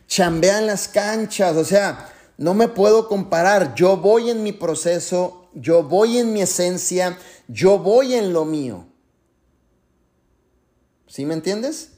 Chambea 0.08 0.60
en 0.60 0.68
las 0.68 0.88
canchas, 0.88 1.56
o 1.56 1.66
sea, 1.66 2.12
no 2.38 2.54
me 2.54 2.68
puedo 2.68 3.08
comparar. 3.08 3.76
Yo 3.76 3.98
voy 3.98 4.30
en 4.30 4.44
mi 4.44 4.52
proceso, 4.52 5.48
yo 5.54 5.84
voy 5.84 6.18
en 6.18 6.34
mi 6.34 6.42
esencia, 6.42 7.18
yo 7.48 7.80
voy 7.80 8.16
en 8.16 8.34
lo 8.34 8.46
mío. 8.46 8.86
¿Sí 11.08 11.26
me 11.26 11.34
entiendes? 11.34 11.92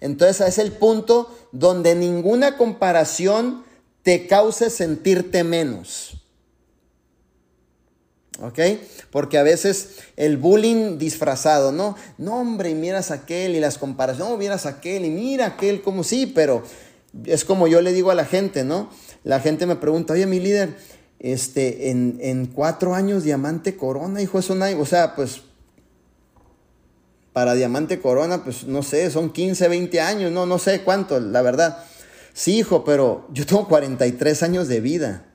Entonces 0.00 0.46
es 0.48 0.58
el 0.58 0.72
punto 0.72 1.30
donde 1.52 1.94
ninguna 1.94 2.56
comparación 2.56 3.64
te 4.02 4.26
cause 4.26 4.70
sentirte 4.70 5.44
menos. 5.44 6.16
¿Ok? 8.40 8.58
Porque 9.10 9.38
a 9.38 9.42
veces 9.42 9.98
el 10.16 10.38
bullying 10.38 10.98
disfrazado, 10.98 11.70
¿no? 11.70 11.96
No, 12.18 12.40
hombre, 12.40 12.74
miras 12.74 13.10
a 13.10 13.14
aquel 13.14 13.54
y 13.54 13.60
las 13.60 13.78
comparaciones, 13.78 14.32
no, 14.32 14.38
miras 14.38 14.66
a 14.66 14.70
aquel 14.70 15.04
y 15.04 15.10
mira 15.10 15.46
aquel 15.46 15.82
como 15.82 16.02
sí, 16.02 16.26
pero 16.26 16.64
es 17.24 17.44
como 17.44 17.68
yo 17.68 17.80
le 17.80 17.92
digo 17.92 18.10
a 18.10 18.14
la 18.14 18.24
gente, 18.24 18.64
¿no? 18.64 18.90
La 19.24 19.40
gente 19.40 19.66
me 19.66 19.76
pregunta, 19.76 20.14
oye, 20.14 20.26
mi 20.26 20.40
líder, 20.40 20.76
este, 21.18 21.90
en, 21.90 22.50
cuatro 22.52 22.94
años 22.94 23.22
Diamante 23.22 23.76
Corona, 23.76 24.20
hijo, 24.20 24.38
eso 24.38 24.54
no 24.54 24.64
o 24.80 24.86
sea, 24.86 25.14
pues, 25.14 25.42
para 27.32 27.54
Diamante 27.54 28.00
Corona, 28.00 28.44
pues, 28.44 28.64
no 28.64 28.82
sé, 28.82 29.10
son 29.10 29.30
15, 29.30 29.68
20 29.68 30.00
años, 30.00 30.32
no, 30.32 30.46
no 30.46 30.58
sé 30.58 30.82
cuánto, 30.82 31.18
la 31.20 31.42
verdad. 31.42 31.84
Sí, 32.34 32.58
hijo, 32.58 32.84
pero 32.84 33.26
yo 33.32 33.46
tengo 33.46 33.68
43 33.68 34.42
años 34.42 34.68
de 34.68 34.80
vida. 34.80 35.31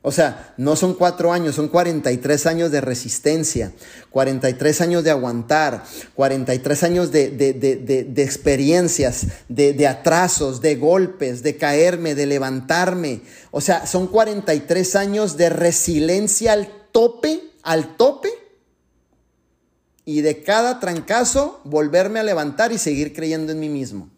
O 0.00 0.12
sea, 0.12 0.54
no 0.56 0.76
son 0.76 0.94
cuatro 0.94 1.32
años, 1.32 1.56
son 1.56 1.68
43 1.68 2.46
años 2.46 2.70
de 2.70 2.80
resistencia, 2.80 3.72
43 4.10 4.80
años 4.80 5.02
de 5.02 5.10
aguantar, 5.10 5.82
43 6.14 6.82
años 6.84 7.10
de, 7.10 7.30
de 7.30 8.22
experiencias, 8.22 9.26
de, 9.48 9.86
atrasos, 9.88 10.60
de 10.60 10.76
golpes, 10.76 11.42
de 11.42 11.56
caerme, 11.56 12.14
de 12.14 12.26
levantarme. 12.26 13.22
O 13.50 13.60
sea, 13.60 13.86
son 13.86 14.06
43 14.06 14.94
años 14.94 15.36
de 15.36 15.50
resiliencia 15.50 16.52
al 16.52 16.68
tope, 16.92 17.40
al 17.62 17.96
tope. 17.96 18.28
Y 20.04 20.22
de 20.22 20.42
cada 20.42 20.80
trancazo 20.80 21.60
volverme 21.64 22.20
a 22.20 22.22
levantar 22.22 22.72
y 22.72 22.78
seguir 22.78 23.12
creyendo 23.12 23.52
en 23.52 23.60
mí 23.60 23.68
mismo. 23.68 24.08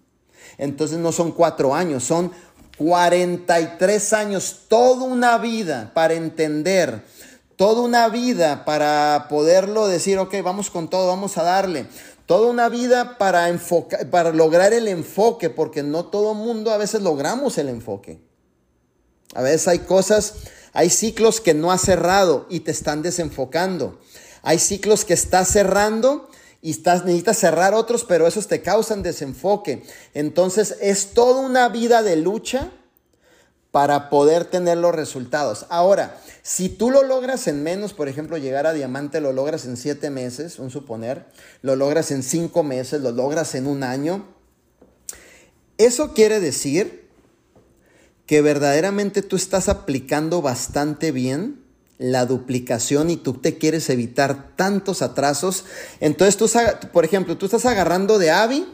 Entonces 0.61 0.99
no 0.99 1.11
son 1.11 1.33
cuatro 1.33 1.75
años, 1.75 2.05
son 2.05 2.33
43 2.81 4.13
años, 4.15 4.61
toda 4.67 5.05
una 5.05 5.37
vida 5.37 5.91
para 5.93 6.15
entender, 6.15 7.03
toda 7.57 7.83
una 7.83 8.09
vida 8.09 8.65
para 8.65 9.27
poderlo 9.29 9.87
decir, 9.87 10.17
ok, 10.17 10.37
vamos 10.43 10.71
con 10.71 10.89
todo, 10.89 11.09
vamos 11.09 11.37
a 11.37 11.43
darle. 11.43 11.87
Toda 12.25 12.49
una 12.49 12.71
vida 12.71 13.19
para, 13.19 13.51
enfocar, 13.51 14.09
para 14.09 14.33
lograr 14.33 14.73
el 14.73 14.89
enfoque, 14.89 15.51
porque 15.51 15.83
no 15.83 16.07
todo 16.07 16.33
mundo 16.33 16.71
a 16.71 16.79
veces 16.79 17.03
logramos 17.03 17.59
el 17.59 17.69
enfoque. 17.69 18.19
A 19.35 19.43
veces 19.43 19.69
hay 19.69 19.81
cosas, 19.81 20.37
hay 20.73 20.89
ciclos 20.89 21.43
que 21.43 21.53
no 21.53 21.73
has 21.73 21.83
cerrado 21.83 22.47
y 22.49 22.61
te 22.61 22.71
están 22.71 23.03
desenfocando. 23.03 24.01
Hay 24.41 24.59
ciclos 24.59 25.05
que 25.05 25.13
estás 25.13 25.49
cerrando 25.49 26.30
y 26.63 26.71
estás, 26.73 27.05
necesitas 27.05 27.39
cerrar 27.39 27.75
otros, 27.75 28.05
pero 28.05 28.27
esos 28.27 28.47
te 28.47 28.63
causan 28.63 29.03
desenfoque. 29.03 29.83
Entonces 30.15 30.77
es 30.81 31.13
toda 31.13 31.41
una 31.41 31.69
vida 31.69 32.03
de 32.03 32.17
lucha 32.17 32.71
para 33.71 34.11
poder 34.11 34.45
tener 34.45 34.79
los 34.79 34.95
resultados. 34.95 35.67
Ahora, 35.71 36.21
si 36.43 36.69
tú 36.69 36.91
lo 36.91 37.03
logras 37.05 37.47
en 37.47 37.63
menos, 37.63 37.93
por 37.93 38.09
ejemplo, 38.09 38.37
llegar 38.37 38.67
a 38.67 38.73
diamante, 38.73 39.21
lo 39.21 39.33
logras 39.33 39.65
en 39.65 39.77
siete 39.77 40.11
meses, 40.11 40.59
un 40.59 40.71
suponer, 40.71 41.27
lo 41.63 41.77
logras 41.77 42.11
en 42.11 42.23
cinco 42.23 42.63
meses, 42.63 43.01
lo 43.01 43.13
logras 43.13 43.55
en 43.55 43.67
un 43.67 43.85
año, 43.85 44.27
eso 45.79 46.13
quiere 46.13 46.41
decir 46.41 47.09
que 48.27 48.43
verdaderamente 48.43 49.23
tú 49.23 49.37
estás 49.37 49.69
aplicando 49.69 50.43
bastante 50.43 51.11
bien 51.11 51.60
la 52.01 52.25
duplicación 52.25 53.11
y 53.11 53.19
tú 53.19 53.35
te 53.35 53.59
quieres 53.59 53.91
evitar 53.91 54.57
tantos 54.57 55.03
atrasos. 55.03 55.67
Entonces 56.01 56.39
tú, 56.39 56.51
por 56.93 57.05
ejemplo, 57.05 57.37
tú 57.37 57.45
estás 57.45 57.67
agarrando 57.67 58.19
de 58.19 58.31
Avi 58.31 58.67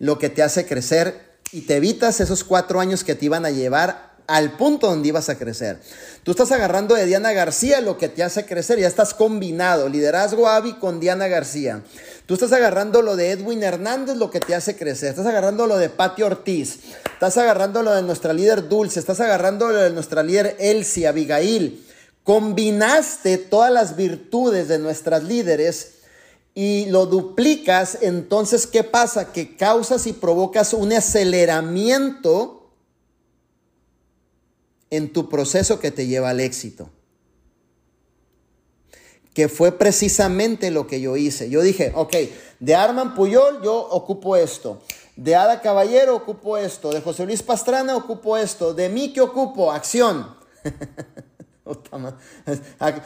lo 0.00 0.18
que 0.18 0.28
te 0.28 0.42
hace 0.42 0.66
crecer 0.66 1.38
y 1.52 1.60
te 1.60 1.76
evitas 1.76 2.20
esos 2.20 2.42
cuatro 2.42 2.80
años 2.80 3.04
que 3.04 3.14
te 3.14 3.26
iban 3.26 3.46
a 3.46 3.50
llevar 3.50 4.10
al 4.26 4.56
punto 4.56 4.88
donde 4.88 5.08
ibas 5.08 5.28
a 5.28 5.38
crecer. 5.38 5.80
Tú 6.24 6.32
estás 6.32 6.50
agarrando 6.50 6.96
de 6.96 7.06
Diana 7.06 7.32
García 7.32 7.80
lo 7.80 7.98
que 7.98 8.08
te 8.08 8.24
hace 8.24 8.46
crecer, 8.46 8.80
ya 8.80 8.88
estás 8.88 9.14
combinado, 9.14 9.88
liderazgo 9.88 10.48
Avi 10.48 10.72
con 10.72 10.98
Diana 10.98 11.28
García. 11.28 11.82
Tú 12.26 12.34
estás 12.34 12.52
agarrando 12.52 13.00
lo 13.00 13.14
de 13.14 13.30
Edwin 13.30 13.62
Hernández, 13.62 14.16
lo 14.16 14.32
que 14.32 14.40
te 14.40 14.56
hace 14.56 14.74
crecer. 14.74 15.10
Estás 15.10 15.26
agarrando 15.26 15.68
lo 15.68 15.78
de 15.78 15.88
Patti 15.88 16.22
Ortiz. 16.22 16.80
Estás 17.12 17.36
agarrando 17.36 17.82
lo 17.84 17.94
de 17.94 18.02
nuestra 18.02 18.32
líder 18.32 18.68
Dulce. 18.68 18.98
Estás 18.98 19.20
agarrando 19.20 19.68
lo 19.68 19.78
de 19.78 19.90
nuestra 19.90 20.24
líder 20.24 20.56
Elsie, 20.58 21.06
Abigail 21.06 21.84
combinaste 22.24 23.38
todas 23.38 23.72
las 23.72 23.96
virtudes 23.96 24.68
de 24.68 24.78
nuestras 24.78 25.24
líderes 25.24 26.02
y 26.54 26.86
lo 26.86 27.06
duplicas, 27.06 27.98
entonces 28.02 28.66
¿qué 28.66 28.84
pasa? 28.84 29.32
Que 29.32 29.56
causas 29.56 30.06
y 30.06 30.12
provocas 30.12 30.74
un 30.74 30.92
aceleramiento 30.92 32.70
en 34.90 35.12
tu 35.12 35.28
proceso 35.28 35.80
que 35.80 35.90
te 35.90 36.06
lleva 36.06 36.30
al 36.30 36.40
éxito. 36.40 36.90
Que 39.32 39.48
fue 39.48 39.72
precisamente 39.72 40.70
lo 40.70 40.86
que 40.86 41.00
yo 41.00 41.16
hice. 41.16 41.48
Yo 41.48 41.62
dije, 41.62 41.92
ok, 41.94 42.14
de 42.60 42.74
Arman 42.74 43.14
Puyol 43.14 43.62
yo 43.62 43.74
ocupo 43.74 44.36
esto. 44.36 44.82
De 45.16 45.34
Ada 45.34 45.62
Caballero 45.62 46.14
ocupo 46.14 46.58
esto. 46.58 46.92
De 46.92 47.00
José 47.00 47.24
Luis 47.24 47.42
Pastrana 47.42 47.96
ocupo 47.96 48.36
esto. 48.36 48.74
De 48.74 48.90
mí 48.90 49.14
que 49.14 49.22
ocupo 49.22 49.72
acción. 49.72 50.36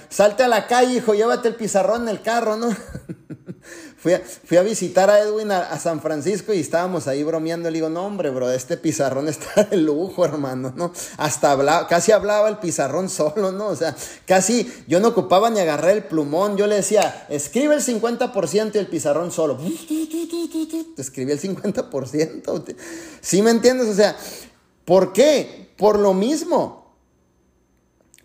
Salte 0.09 0.45
a 0.45 0.49
la 0.49 0.67
calle, 0.67 0.95
hijo, 0.95 1.13
llévate 1.13 1.49
el 1.49 1.57
pizarrón 1.57 2.03
en 2.03 2.09
el 2.09 2.23
carro, 2.23 2.57
¿no? 2.57 2.69
fui, 3.99 4.15
a, 4.15 4.21
fui, 4.21 4.57
a, 4.57 4.63
visitar 4.63 5.11
a 5.11 5.21
Edwin 5.21 5.51
a, 5.51 5.79
San 5.79 6.01
Francisco 6.01 6.55
y 6.55 6.61
estábamos 6.61 7.07
ahí 7.07 7.23
bromeando. 7.23 7.71
Le 7.71 7.77
digo, 7.77 7.91
no, 7.91 8.07
hombre, 8.07 8.31
bro, 8.31 8.51
este 8.51 8.79
pizarrón 8.79 9.29
está 9.29 9.65
de 9.65 9.77
lujo, 9.77 10.25
hermano, 10.25 10.73
¿no? 10.75 10.91
Hasta 11.19 11.53
hablaba, 11.53 11.87
casi 11.87 12.13
hablaba 12.13 12.49
el 12.49 12.57
pizarrón 12.57 13.11
solo, 13.11 13.53
¿no? 13.53 13.67
O 13.67 13.77
sea, 13.77 13.95
casi 14.27 14.73
yo 14.89 15.01
no 15.01 15.09
ocupaba 15.09 15.51
ni 15.51 15.61
agarrar 15.61 15.91
el 15.91 16.05
plumón. 16.05 16.57
Yo 16.57 16.67
le 16.67 16.77
decía, 16.77 17.27
escribe 17.29 17.75
el 17.75 17.83
50% 17.83 18.75
y 18.75 18.79
el 18.79 18.87
pizarrón 18.87 19.33
solo. 19.33 19.59
Escribí 20.97 21.33
el 21.33 21.41
50%. 21.41 22.77
¿Sí 23.21 23.43
me 23.43 23.51
entiendes? 23.51 23.89
O 23.89 23.95
sea, 23.95 24.17
¿por 24.87 25.13
qué? 25.13 25.75
Por 25.77 25.99
lo 25.99 26.15
mismo. 26.15 26.86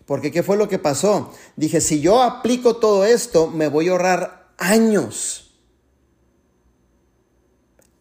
Porque 0.06 0.32
¿qué 0.32 0.42
fue 0.42 0.56
lo 0.56 0.68
que 0.68 0.78
pasó? 0.78 1.32
Dije, 1.56 1.80
si 1.80 2.00
yo 2.00 2.22
aplico 2.22 2.76
todo 2.76 3.04
esto, 3.04 3.48
me 3.48 3.68
voy 3.68 3.88
a 3.88 3.92
ahorrar 3.92 4.52
años 4.58 5.52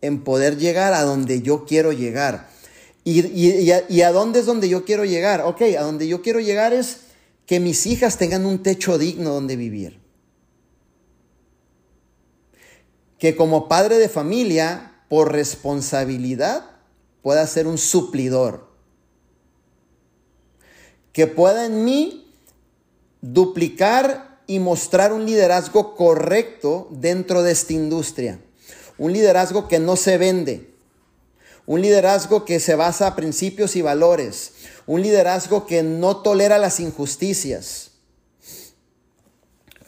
en 0.02 0.24
poder 0.24 0.58
llegar 0.58 0.94
a 0.94 1.04
donde 1.04 1.42
yo 1.42 1.66
quiero 1.66 1.92
llegar. 1.92 2.50
¿Y, 3.04 4.02
a, 4.02 4.12
dónde 4.12 4.40
es 4.40 4.46
donde 4.46 4.70
yo 4.70 4.86
quiero 4.86 5.06
llegar? 5.06 5.42
Ok, 5.42 5.62
a 5.78 5.82
donde 5.84 6.08
yo 6.08 6.22
quiero 6.22 6.40
llegar 6.40 6.74
es 6.74 7.02
que 7.46 7.60
mis 7.60 7.86
hijas 7.86 8.18
tengan 8.18 8.46
un 8.46 8.62
techo 8.62 8.98
digno 8.98 9.32
donde 9.32 9.56
vivir. 9.56 10.00
Que 13.18 13.36
como 13.36 13.68
padre 13.68 13.98
de 13.98 14.10
familia, 14.10 15.04
por 15.10 15.32
responsabilidad, 15.32 16.66
pueda 17.22 17.46
ser 17.46 17.68
un 17.68 17.78
suplidor 17.78 18.71
que 21.14 21.28
pueda 21.28 21.66
en 21.66 21.84
mí 21.84 22.34
duplicar 23.22 24.40
y 24.48 24.60
mostrar 24.60 25.14
un 25.14 25.26
liderazgo 25.26 25.96
correcto 25.96 26.88
dentro 26.92 27.44
de 27.44 27.52
esta 27.52 27.74
industria. 27.74 28.40
Un 28.98 29.14
liderazgo 29.14 29.68
que 29.68 29.80
no 29.80 29.96
se 29.96 30.18
vende. 30.18 30.74
Un 31.66 31.82
liderazgo 31.82 32.44
que 32.44 32.60
se 32.60 32.76
basa 32.76 33.08
a 33.08 33.16
principios 33.16 33.76
y 33.76 33.82
valores. 33.82 34.54
Un 34.88 35.02
liderazgo 35.02 35.66
que 35.66 35.84
no 35.84 36.18
tolera 36.18 36.58
las 36.58 36.80
injusticias. 36.80 37.92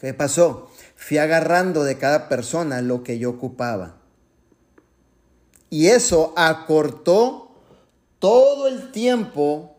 ¿Qué 0.00 0.14
pasó? 0.14 0.70
Fui 0.96 1.18
agarrando 1.18 1.84
de 1.84 1.98
cada 1.98 2.28
persona 2.28 2.80
lo 2.80 3.02
que 3.02 3.18
yo 3.18 3.30
ocupaba. 3.30 3.96
Y 5.68 5.88
eso 5.88 6.32
acortó 6.36 7.50
todo 8.18 8.68
el 8.68 8.92
tiempo 8.92 9.73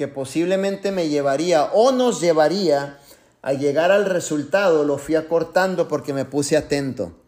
que 0.00 0.08
posiblemente 0.08 0.92
me 0.92 1.10
llevaría 1.10 1.64
o 1.74 1.92
nos 1.92 2.22
llevaría 2.22 2.98
a 3.42 3.52
llegar 3.52 3.90
al 3.90 4.06
resultado, 4.06 4.82
lo 4.82 4.96
fui 4.96 5.14
acortando 5.14 5.88
porque 5.88 6.14
me 6.14 6.24
puse 6.24 6.56
atento. 6.56 7.18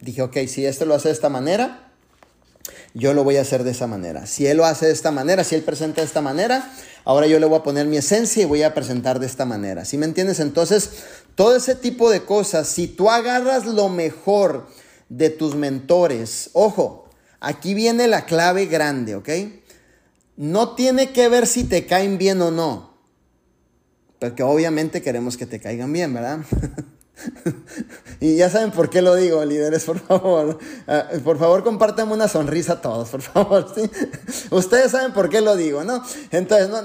Dije, 0.00 0.22
ok, 0.22 0.38
si 0.48 0.66
este 0.66 0.86
lo 0.86 0.96
hace 0.96 1.06
de 1.06 1.14
esta 1.14 1.28
manera, 1.28 1.92
yo 2.94 3.14
lo 3.14 3.22
voy 3.22 3.36
a 3.36 3.42
hacer 3.42 3.62
de 3.62 3.70
esa 3.70 3.86
manera. 3.86 4.26
Si 4.26 4.44
él 4.44 4.56
lo 4.56 4.64
hace 4.64 4.86
de 4.86 4.92
esta 4.92 5.12
manera, 5.12 5.44
si 5.44 5.54
él 5.54 5.62
presenta 5.62 6.00
de 6.00 6.08
esta 6.08 6.20
manera, 6.20 6.68
ahora 7.04 7.28
yo 7.28 7.38
le 7.38 7.46
voy 7.46 7.60
a 7.60 7.62
poner 7.62 7.86
mi 7.86 7.98
esencia 7.98 8.42
y 8.42 8.46
voy 8.46 8.64
a 8.64 8.74
presentar 8.74 9.20
de 9.20 9.26
esta 9.26 9.44
manera. 9.44 9.84
¿Sí 9.84 9.98
me 9.98 10.06
entiendes? 10.06 10.40
Entonces, 10.40 11.04
todo 11.36 11.54
ese 11.54 11.76
tipo 11.76 12.10
de 12.10 12.24
cosas, 12.24 12.66
si 12.66 12.88
tú 12.88 13.08
agarras 13.08 13.66
lo 13.66 13.88
mejor 13.88 14.66
de 15.08 15.30
tus 15.30 15.54
mentores, 15.54 16.50
ojo, 16.54 17.08
aquí 17.38 17.72
viene 17.72 18.08
la 18.08 18.24
clave 18.24 18.66
grande, 18.66 19.14
¿ok? 19.14 19.28
No 20.36 20.74
tiene 20.74 21.12
que 21.12 21.28
ver 21.28 21.46
si 21.46 21.64
te 21.64 21.86
caen 21.86 22.18
bien 22.18 22.40
o 22.42 22.50
no. 22.50 22.94
Porque 24.18 24.42
obviamente 24.42 25.02
queremos 25.02 25.36
que 25.36 25.46
te 25.46 25.60
caigan 25.60 25.92
bien, 25.92 26.14
¿verdad? 26.14 26.40
y 28.20 28.36
ya 28.36 28.50
saben 28.50 28.70
por 28.70 28.90
qué 28.90 29.02
lo 29.02 29.14
digo, 29.14 29.44
líderes, 29.44 29.84
por 29.84 29.98
favor. 29.98 30.58
Ah, 30.86 31.08
por 31.22 31.38
favor, 31.38 31.62
compártanme 31.62 32.12
una 32.12 32.28
sonrisa 32.28 32.74
a 32.74 32.80
todos, 32.80 33.08
por 33.08 33.22
favor. 33.22 33.72
¿sí? 33.74 33.90
Ustedes 34.50 34.92
saben 34.92 35.12
por 35.12 35.28
qué 35.28 35.40
lo 35.40 35.56
digo, 35.56 35.84
¿no? 35.84 36.02
Entonces, 36.30 36.68
no, 36.70 36.82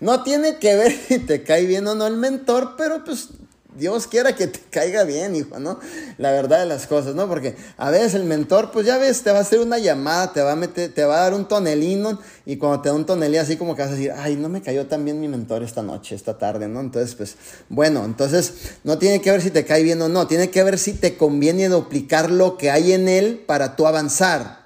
no 0.00 0.22
tiene 0.22 0.58
que 0.58 0.76
ver 0.76 0.92
si 0.92 1.18
te 1.18 1.42
cae 1.42 1.66
bien 1.66 1.86
o 1.86 1.94
no 1.94 2.06
el 2.06 2.16
mentor, 2.16 2.74
pero 2.76 3.04
pues 3.04 3.28
Dios 3.76 4.06
quiera 4.06 4.34
que 4.34 4.46
te 4.46 4.60
caiga 4.70 5.04
bien, 5.04 5.34
hijo, 5.34 5.58
¿no? 5.58 5.80
La 6.18 6.30
verdad 6.30 6.60
de 6.60 6.66
las 6.66 6.86
cosas, 6.86 7.14
¿no? 7.14 7.28
Porque 7.28 7.56
a 7.76 7.90
veces 7.90 8.14
el 8.14 8.24
mentor, 8.24 8.70
pues 8.70 8.86
ya 8.86 8.98
ves, 8.98 9.22
te 9.22 9.32
va 9.32 9.38
a 9.38 9.42
hacer 9.42 9.60
una 9.60 9.78
llamada, 9.78 10.32
te 10.32 10.42
va 10.42 10.52
a 10.52 10.56
meter, 10.56 10.92
te 10.92 11.04
va 11.04 11.16
a 11.16 11.22
dar 11.22 11.34
un 11.34 11.46
tonelino 11.48 12.20
y 12.44 12.56
cuando 12.56 12.82
te 12.82 12.90
da 12.90 12.94
un 12.94 13.06
tonelín 13.06 13.40
así 13.40 13.56
como 13.56 13.74
que 13.74 13.82
vas 13.82 13.92
a 13.92 13.94
decir, 13.94 14.12
ay, 14.16 14.36
no 14.36 14.48
me 14.48 14.60
cayó 14.60 14.86
tan 14.86 15.04
bien 15.04 15.20
mi 15.20 15.28
mentor 15.28 15.62
esta 15.62 15.82
noche, 15.82 16.14
esta 16.14 16.36
tarde, 16.36 16.68
¿no? 16.68 16.80
Entonces, 16.80 17.14
pues, 17.14 17.36
bueno, 17.68 18.04
entonces 18.04 18.76
no 18.84 18.98
tiene 18.98 19.20
que 19.20 19.30
ver 19.30 19.40
si 19.40 19.50
te 19.50 19.64
cae 19.64 19.82
bien 19.82 20.02
o 20.02 20.08
no, 20.08 20.26
tiene 20.26 20.50
que 20.50 20.62
ver 20.62 20.78
si 20.78 20.92
te 20.92 21.16
conviene 21.16 21.68
duplicar 21.68 22.30
lo 22.30 22.58
que 22.58 22.70
hay 22.70 22.92
en 22.92 23.08
él 23.08 23.42
para 23.46 23.76
tú 23.76 23.86
avanzar. 23.86 24.62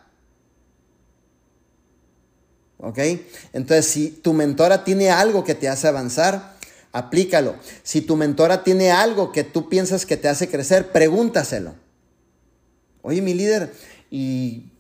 ¿Ok? 2.78 2.98
Entonces, 3.52 3.86
si 3.86 4.10
tu 4.10 4.32
mentora 4.32 4.84
tiene 4.84 5.10
algo 5.10 5.44
que 5.44 5.54
te 5.54 5.68
hace 5.68 5.88
avanzar, 5.88 6.55
aplícalo. 6.96 7.56
Si 7.82 8.00
tu 8.00 8.16
mentora 8.16 8.64
tiene 8.64 8.90
algo 8.90 9.32
que 9.32 9.44
tú 9.44 9.68
piensas 9.68 10.06
que 10.06 10.16
te 10.16 10.28
hace 10.28 10.48
crecer, 10.48 10.92
pregúntaselo. 10.92 11.74
Oye, 13.02 13.22
mi 13.22 13.34
líder, 13.34 13.72
y, 14.10 14.72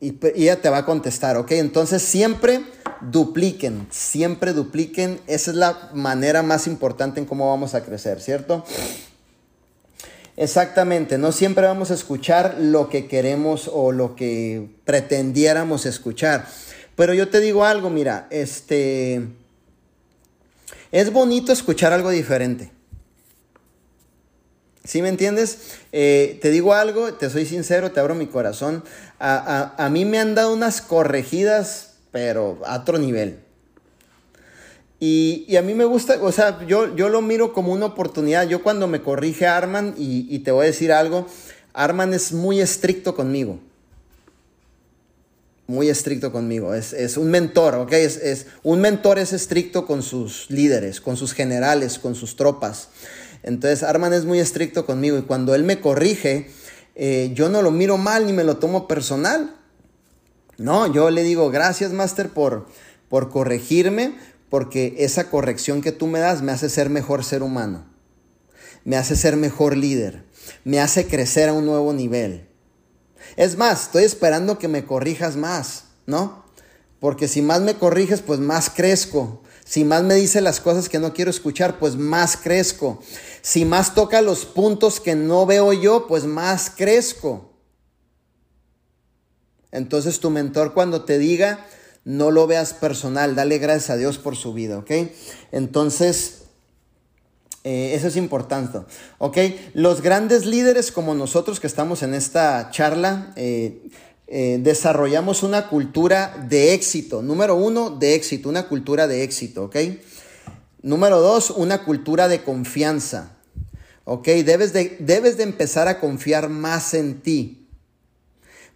ella 0.00 0.60
te 0.60 0.68
va 0.68 0.78
a 0.78 0.84
contestar, 0.84 1.36
¿ok? 1.36 1.52
Entonces 1.52 2.02
siempre 2.02 2.64
dupliquen, 3.00 3.86
siempre 3.90 4.52
dupliquen. 4.52 5.20
Esa 5.28 5.52
es 5.52 5.56
la 5.56 5.90
manera 5.94 6.42
más 6.42 6.66
importante 6.66 7.20
en 7.20 7.26
cómo 7.26 7.48
vamos 7.48 7.74
a 7.74 7.84
crecer, 7.84 8.20
¿cierto? 8.20 8.64
Exactamente, 10.36 11.18
no 11.18 11.30
siempre 11.30 11.66
vamos 11.66 11.90
a 11.90 11.94
escuchar 11.94 12.56
lo 12.58 12.88
que 12.88 13.06
queremos 13.06 13.70
o 13.72 13.92
lo 13.92 14.16
que 14.16 14.70
pretendiéramos 14.84 15.86
escuchar. 15.86 16.48
Pero 16.96 17.14
yo 17.14 17.28
te 17.28 17.40
digo 17.40 17.64
algo, 17.64 17.88
mira, 17.88 18.26
este 18.30 19.28
es 20.92 21.10
bonito 21.12 21.52
escuchar 21.52 21.92
algo 21.92 22.10
diferente. 22.10 22.70
¿Sí 24.84 25.00
me 25.00 25.08
entiendes? 25.08 25.76
Eh, 25.92 26.38
te 26.42 26.50
digo 26.50 26.74
algo, 26.74 27.14
te 27.14 27.30
soy 27.30 27.46
sincero, 27.46 27.92
te 27.92 28.00
abro 28.00 28.14
mi 28.14 28.26
corazón. 28.26 28.84
A, 29.18 29.88
mí 29.90 30.04
me 30.04 30.18
han 30.18 30.34
dado 30.34 30.52
unas 30.52 30.82
corregidas, 30.82 31.94
pero 32.10 32.60
a 32.66 32.80
otro 32.80 32.98
nivel. 32.98 33.40
Y, 35.00 35.56
a 35.56 35.62
mí 35.62 35.74
me 35.74 35.84
gusta, 35.84 36.18
o 36.20 36.30
sea, 36.30 36.64
yo, 36.66 36.94
yo 36.94 37.08
lo 37.08 37.22
miro 37.22 37.52
como 37.52 37.72
una 37.72 37.86
oportunidad. 37.86 38.46
Yo 38.46 38.62
cuando 38.62 38.86
me 38.86 39.02
corrige 39.02 39.46
Arman, 39.46 39.94
y, 39.96 40.26
y 40.28 40.40
te 40.40 40.50
voy 40.50 40.64
a 40.64 40.66
decir 40.66 40.92
algo, 40.92 41.26
Arman 41.72 42.12
es 42.12 42.32
muy 42.32 42.60
estricto 42.60 43.14
conmigo 43.14 43.58
muy 45.72 45.88
estricto 45.88 46.30
conmigo. 46.30 46.74
Es, 46.74 47.16
un 47.16 47.30
mentor, 47.30 47.74
¿ok? 47.74 47.92
Es, 47.94 48.46
un 48.62 48.80
mentor 48.80 49.18
es 49.18 49.32
estricto 49.32 49.86
con 49.86 50.02
sus 50.02 50.48
líderes, 50.50 51.00
con 51.00 51.16
sus 51.16 51.32
generales, 51.32 51.98
con 51.98 52.14
sus 52.14 52.36
tropas. 52.36 52.88
Entonces 53.42 53.82
Arman 53.82 54.12
es 54.12 54.24
muy 54.24 54.38
estricto 54.38 54.86
conmigo 54.86 55.18
y 55.18 55.22
cuando 55.22 55.54
él 55.54 55.64
me 55.64 55.80
corrige, 55.80 56.50
eh, 56.94 57.32
yo 57.34 57.48
no 57.48 57.62
lo 57.62 57.70
miro 57.70 57.96
mal 57.96 58.26
ni 58.26 58.32
me 58.32 58.44
lo 58.44 58.58
tomo 58.58 58.86
personal. 58.86 59.56
No, 60.58 60.92
yo 60.92 61.10
le 61.10 61.24
digo, 61.24 61.50
gracias, 61.50 61.92
Master, 61.92 62.28
por, 62.28 62.66
por 63.08 63.30
corregirme, 63.30 64.14
porque 64.48 64.94
esa 64.98 65.30
corrección 65.30 65.80
que 65.80 65.92
tú 65.92 66.06
me 66.06 66.20
das 66.20 66.42
me 66.42 66.52
hace 66.52 66.68
ser 66.68 66.90
mejor 66.90 67.24
ser 67.24 67.42
humano, 67.42 67.86
me 68.84 68.96
hace 68.96 69.16
ser 69.16 69.36
mejor 69.36 69.76
líder, 69.76 70.24
me 70.64 70.78
hace 70.78 71.06
crecer 71.06 71.48
a 71.48 71.54
un 71.54 71.64
nuevo 71.64 71.92
nivel. 71.94 72.51
Es 73.36 73.56
más, 73.56 73.84
estoy 73.84 74.04
esperando 74.04 74.58
que 74.58 74.68
me 74.68 74.84
corrijas 74.84 75.36
más, 75.36 75.84
¿no? 76.06 76.44
Porque 77.00 77.28
si 77.28 77.42
más 77.42 77.60
me 77.60 77.74
corriges, 77.74 78.22
pues 78.22 78.38
más 78.38 78.70
crezco. 78.70 79.42
Si 79.64 79.84
más 79.84 80.02
me 80.02 80.14
dice 80.14 80.40
las 80.40 80.60
cosas 80.60 80.88
que 80.88 80.98
no 80.98 81.14
quiero 81.14 81.30
escuchar, 81.30 81.78
pues 81.78 81.96
más 81.96 82.36
crezco. 82.36 83.02
Si 83.40 83.64
más 83.64 83.94
toca 83.94 84.22
los 84.22 84.44
puntos 84.44 85.00
que 85.00 85.14
no 85.14 85.46
veo 85.46 85.72
yo, 85.72 86.06
pues 86.06 86.24
más 86.24 86.70
crezco. 86.70 87.52
Entonces 89.70 90.20
tu 90.20 90.30
mentor 90.30 90.74
cuando 90.74 91.04
te 91.04 91.18
diga, 91.18 91.66
no 92.04 92.30
lo 92.30 92.46
veas 92.46 92.74
personal, 92.74 93.34
dale 93.34 93.58
gracias 93.58 93.90
a 93.90 93.96
Dios 93.96 94.18
por 94.18 94.36
su 94.36 94.52
vida, 94.52 94.78
¿ok? 94.78 94.90
Entonces, 95.52 96.41
eh, 97.64 97.94
eso 97.94 98.08
es 98.08 98.16
importante. 98.16 98.80
¿Ok? 99.18 99.38
Los 99.74 100.02
grandes 100.02 100.46
líderes 100.46 100.90
como 100.90 101.14
nosotros 101.14 101.60
que 101.60 101.66
estamos 101.66 102.02
en 102.02 102.14
esta 102.14 102.70
charla, 102.70 103.32
eh, 103.36 103.88
eh, 104.26 104.58
desarrollamos 104.60 105.42
una 105.42 105.68
cultura 105.68 106.46
de 106.48 106.74
éxito. 106.74 107.22
Número 107.22 107.54
uno, 107.54 107.90
de 107.90 108.14
éxito, 108.14 108.48
una 108.48 108.66
cultura 108.66 109.06
de 109.06 109.22
éxito. 109.22 109.64
¿Ok? 109.64 109.76
Número 110.82 111.20
dos, 111.20 111.50
una 111.50 111.84
cultura 111.84 112.26
de 112.26 112.42
confianza. 112.42 113.36
¿Ok? 114.04 114.26
Debes 114.26 114.72
de, 114.72 114.96
debes 114.98 115.36
de 115.36 115.44
empezar 115.44 115.86
a 115.86 116.00
confiar 116.00 116.48
más 116.48 116.94
en 116.94 117.20
ti. 117.20 117.68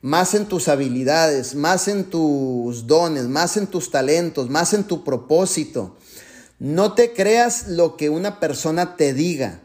Más 0.01 0.35
en 0.35 0.47
tus 0.47 0.69
habilidades, 0.69 1.57
más 1.57 1.89
en 1.89 2.05
tus 2.05 2.87
dones, 2.87 3.25
más 3.25 3.57
en 3.57 3.67
tus 3.67 3.91
talentos, 3.91 4.49
más 4.49 4.73
en 4.75 4.85
tu 4.85 5.03
propósito. 5.03 5.97
No 6.59 6.95
te 6.95 7.13
creas 7.13 7.69
lo 7.69 7.97
que 7.97 8.11
una 8.11 8.41
persona 8.41 8.97
te 8.97 9.13
diga. 9.13 9.61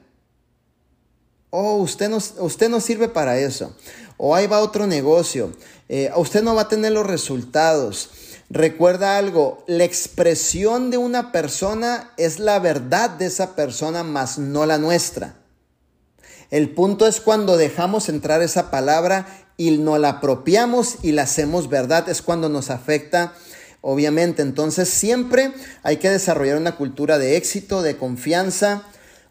Oh, 1.50 1.78
usted 1.78 2.10
no, 2.10 2.18
usted 2.18 2.70
no 2.70 2.80
sirve 2.80 3.08
para 3.08 3.38
eso. 3.38 3.76
O 4.18 4.36
ahí 4.36 4.48
va 4.48 4.60
otro 4.60 4.88
negocio. 4.88 5.52
Eh, 5.90 6.12
usted 6.16 6.44
no 6.44 6.56
va 6.56 6.64
a 6.64 6.68
tener 6.70 6.92
los 6.92 7.08
resultados. 7.08 8.10
Recuerda 8.50 9.18
algo, 9.18 9.64
la 9.68 9.86
expresión 9.86 10.92
de 10.92 10.98
una 10.98 11.32
persona 11.32 12.12
es 12.18 12.40
la 12.40 12.60
verdad 12.60 13.10
de 13.10 13.28
esa 13.28 13.56
persona, 13.56 14.04
más 14.04 14.38
no 14.38 14.66
la 14.66 14.78
nuestra. 14.78 15.36
El 16.50 16.70
punto 16.70 17.08
es 17.08 17.22
cuando 17.22 17.56
dejamos 17.56 18.10
entrar 18.10 18.42
esa 18.42 18.70
palabra 18.70 19.26
y 19.56 19.78
nos 19.78 20.00
la 20.00 20.10
apropiamos 20.10 20.98
y 21.02 21.14
la 21.14 21.22
hacemos 21.24 21.70
verdad, 21.70 22.10
es 22.10 22.22
cuando 22.22 22.50
nos 22.50 22.70
afecta 22.70 23.34
obviamente. 23.82 24.42
Entonces 24.42 24.90
siempre 24.90 25.54
hay 25.84 25.98
que 25.98 26.10
desarrollar 26.10 26.58
una 26.58 26.78
cultura 26.78 27.18
de 27.18 27.36
éxito, 27.36 27.82
de 27.82 27.98
confianza, 27.98 28.84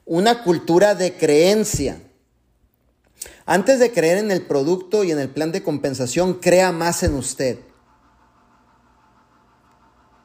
una 0.05 0.43
cultura 0.43 0.95
de 0.95 1.17
creencia. 1.17 2.03
Antes 3.47 3.79
de 3.79 3.93
creer 3.93 4.19
en 4.19 4.31
el 4.31 4.43
producto 4.43 5.03
y 5.05 5.11
en 5.13 5.19
el 5.19 5.29
plan 5.29 5.53
de 5.53 5.63
compensación, 5.63 6.35
crea 6.35 6.73
más 6.73 7.03
en 7.03 7.15
usted. 7.15 7.59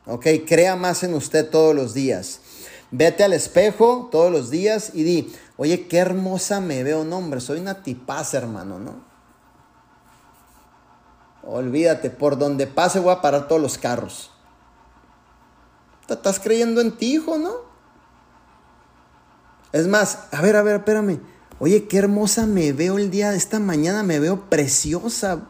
¿Ok? 0.06 0.28
Crea 0.48 0.76
más 0.76 1.04
en 1.04 1.14
usted 1.14 1.50
todos 1.50 1.74
los 1.74 1.94
días. 1.94 2.42
Vete 2.92 3.24
al 3.24 3.34
espejo 3.34 4.10
todos 4.12 4.32
los 4.32 4.52
días 4.52 4.92
y 4.94 5.04
di, 5.04 5.34
oye, 5.58 5.88
qué 5.88 5.98
hermosa 5.98 6.62
me 6.62 6.84
veo, 6.84 7.04
no, 7.04 7.18
hombre, 7.18 7.42
soy 7.42 7.60
una 7.60 7.82
tipaza, 7.82 8.38
hermano, 8.38 8.80
¿no? 8.80 9.15
Olvídate, 11.46 12.10
por 12.10 12.38
donde 12.38 12.66
pase 12.66 13.00
voy 13.00 13.14
a 13.14 13.22
parar 13.22 13.48
todos 13.48 13.62
los 13.62 13.78
carros. 13.78 14.32
¿Te 16.08 16.16
estás 16.16 16.40
creyendo 16.40 16.82
en 16.82 16.98
ti, 16.98 17.14
hijo, 17.14 17.38
no? 17.38 17.54
Es 19.72 19.88
más, 19.88 20.28
a 20.32 20.42
ver, 20.42 20.56
a 20.56 20.64
ver, 20.64 20.78
espérame. 20.78 21.20
Oye, 21.60 21.88
qué 21.88 21.98
hermosa 21.98 22.46
me 22.46 22.74
veo 22.74 22.98
el 22.98 23.12
día 23.12 23.32
de 23.32 23.38
esta 23.38 23.60
mañana, 23.60 24.04
me 24.04 24.20
veo 24.20 24.50
preciosa. 24.50 25.48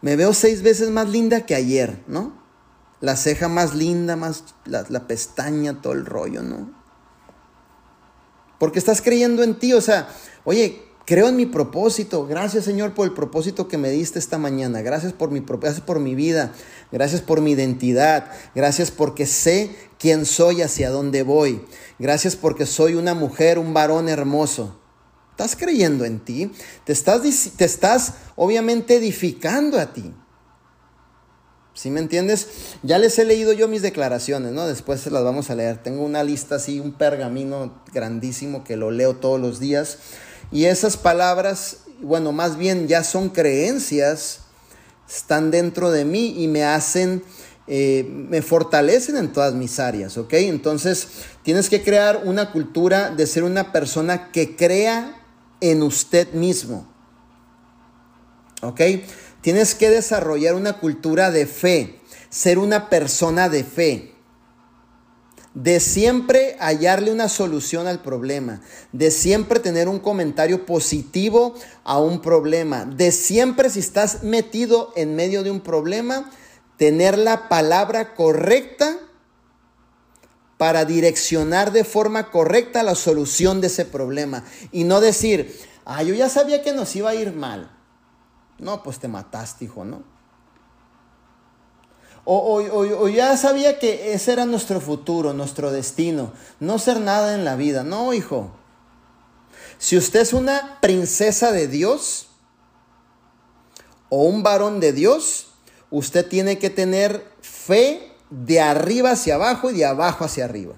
Me 0.00 0.16
veo 0.16 0.32
seis 0.32 0.62
veces 0.62 0.90
más 0.90 1.08
linda 1.08 1.46
que 1.46 1.54
ayer, 1.54 2.02
¿no? 2.06 2.32
La 3.00 3.16
ceja 3.16 3.48
más 3.48 3.74
linda, 3.74 4.16
más 4.16 4.44
la, 4.64 4.84
la 4.88 5.06
pestaña, 5.06 5.80
todo 5.80 5.92
el 5.92 6.04
rollo, 6.04 6.42
¿no? 6.42 6.72
Porque 8.58 8.78
estás 8.78 9.00
creyendo 9.00 9.42
en 9.44 9.58
ti, 9.58 9.72
o 9.72 9.80
sea, 9.80 10.08
oye, 10.44 10.87
Creo 11.08 11.28
en 11.28 11.36
mi 11.36 11.46
propósito. 11.46 12.26
Gracias 12.26 12.66
Señor 12.66 12.92
por 12.92 13.06
el 13.06 13.14
propósito 13.14 13.66
que 13.66 13.78
me 13.78 13.88
diste 13.88 14.18
esta 14.18 14.36
mañana. 14.36 14.82
Gracias 14.82 15.14
por 15.14 15.30
mi, 15.30 15.40
gracias 15.40 15.80
por 15.80 16.00
mi 16.00 16.14
vida. 16.14 16.52
Gracias 16.92 17.22
por 17.22 17.40
mi 17.40 17.52
identidad. 17.52 18.30
Gracias 18.54 18.90
porque 18.90 19.24
sé 19.24 19.74
quién 19.98 20.26
soy, 20.26 20.60
hacia 20.60 20.90
dónde 20.90 21.22
voy. 21.22 21.64
Gracias 21.98 22.36
porque 22.36 22.66
soy 22.66 22.92
una 22.92 23.14
mujer, 23.14 23.58
un 23.58 23.72
varón 23.72 24.10
hermoso. 24.10 24.78
¿Estás 25.30 25.56
creyendo 25.56 26.04
en 26.04 26.20
ti? 26.20 26.52
Te 26.84 26.92
estás, 26.92 27.22
te 27.56 27.64
estás 27.64 28.12
obviamente 28.36 28.96
edificando 28.96 29.80
a 29.80 29.94
ti. 29.94 30.12
¿Sí 31.72 31.88
me 31.88 32.00
entiendes? 32.00 32.48
Ya 32.82 32.98
les 32.98 33.18
he 33.18 33.24
leído 33.24 33.54
yo 33.54 33.66
mis 33.66 33.80
declaraciones, 33.80 34.52
¿no? 34.52 34.66
Después 34.66 35.00
se 35.00 35.10
las 35.10 35.24
vamos 35.24 35.48
a 35.48 35.54
leer. 35.54 35.82
Tengo 35.82 36.04
una 36.04 36.22
lista 36.22 36.56
así, 36.56 36.80
un 36.80 36.92
pergamino 36.92 37.82
grandísimo 37.94 38.62
que 38.62 38.76
lo 38.76 38.90
leo 38.90 39.16
todos 39.16 39.40
los 39.40 39.58
días. 39.58 39.96
Y 40.50 40.64
esas 40.64 40.96
palabras, 40.96 41.78
bueno, 42.00 42.32
más 42.32 42.56
bien 42.56 42.88
ya 42.88 43.04
son 43.04 43.28
creencias, 43.28 44.40
están 45.08 45.50
dentro 45.50 45.90
de 45.90 46.04
mí 46.04 46.42
y 46.42 46.48
me 46.48 46.64
hacen, 46.64 47.22
eh, 47.66 48.06
me 48.08 48.40
fortalecen 48.40 49.16
en 49.16 49.32
todas 49.32 49.54
mis 49.54 49.78
áreas, 49.78 50.16
¿ok? 50.16 50.32
Entonces, 50.34 51.08
tienes 51.42 51.68
que 51.68 51.82
crear 51.82 52.22
una 52.24 52.50
cultura 52.52 53.10
de 53.10 53.26
ser 53.26 53.44
una 53.44 53.72
persona 53.72 54.30
que 54.32 54.56
crea 54.56 55.22
en 55.60 55.82
usted 55.82 56.32
mismo, 56.32 56.90
¿ok? 58.62 58.80
Tienes 59.42 59.74
que 59.74 59.90
desarrollar 59.90 60.54
una 60.54 60.78
cultura 60.78 61.30
de 61.30 61.46
fe, 61.46 62.00
ser 62.30 62.58
una 62.58 62.88
persona 62.88 63.48
de 63.48 63.64
fe 63.64 64.17
de 65.62 65.80
siempre 65.80 66.56
hallarle 66.60 67.10
una 67.10 67.28
solución 67.28 67.88
al 67.88 68.00
problema, 68.00 68.60
de 68.92 69.10
siempre 69.10 69.58
tener 69.58 69.88
un 69.88 69.98
comentario 69.98 70.64
positivo 70.64 71.54
a 71.82 71.98
un 71.98 72.22
problema, 72.22 72.84
de 72.84 73.10
siempre 73.10 73.68
si 73.68 73.80
estás 73.80 74.22
metido 74.22 74.92
en 74.94 75.16
medio 75.16 75.42
de 75.42 75.50
un 75.50 75.60
problema, 75.60 76.30
tener 76.76 77.18
la 77.18 77.48
palabra 77.48 78.14
correcta 78.14 78.98
para 80.58 80.84
direccionar 80.84 81.72
de 81.72 81.82
forma 81.82 82.30
correcta 82.30 82.84
la 82.84 82.94
solución 82.94 83.60
de 83.60 83.66
ese 83.66 83.84
problema 83.84 84.44
y 84.70 84.84
no 84.84 85.00
decir, 85.00 85.58
ah, 85.84 86.04
yo 86.04 86.14
ya 86.14 86.28
sabía 86.28 86.62
que 86.62 86.72
nos 86.72 86.94
iba 86.94 87.10
a 87.10 87.16
ir 87.16 87.32
mal. 87.32 87.68
No, 88.60 88.84
pues 88.84 89.00
te 89.00 89.08
mataste, 89.08 89.64
hijo, 89.64 89.84
¿no? 89.84 90.04
O, 92.30 93.08
ya 93.08 93.34
sabía 93.38 93.78
que 93.78 94.12
ese 94.12 94.34
era 94.34 94.44
nuestro 94.44 94.82
futuro, 94.82 95.32
nuestro 95.32 95.72
destino, 95.72 96.30
no 96.60 96.78
ser 96.78 97.00
nada 97.00 97.34
en 97.34 97.46
la 97.46 97.56
vida. 97.56 97.84
No, 97.84 98.12
hijo. 98.12 98.50
Si 99.78 99.96
usted 99.96 100.20
es 100.20 100.34
una 100.34 100.78
princesa 100.82 101.52
de 101.52 101.68
Dios 101.68 102.28
o 104.10 104.24
un 104.24 104.42
varón 104.42 104.78
de 104.78 104.92
Dios, 104.92 105.54
usted 105.90 106.28
tiene 106.28 106.58
que 106.58 106.68
tener 106.68 107.26
fe 107.40 108.12
de 108.28 108.60
arriba 108.60 109.12
hacia 109.12 109.36
abajo 109.36 109.70
y 109.70 109.78
de 109.78 109.86
abajo 109.86 110.26
hacia 110.26 110.44
arriba. 110.44 110.74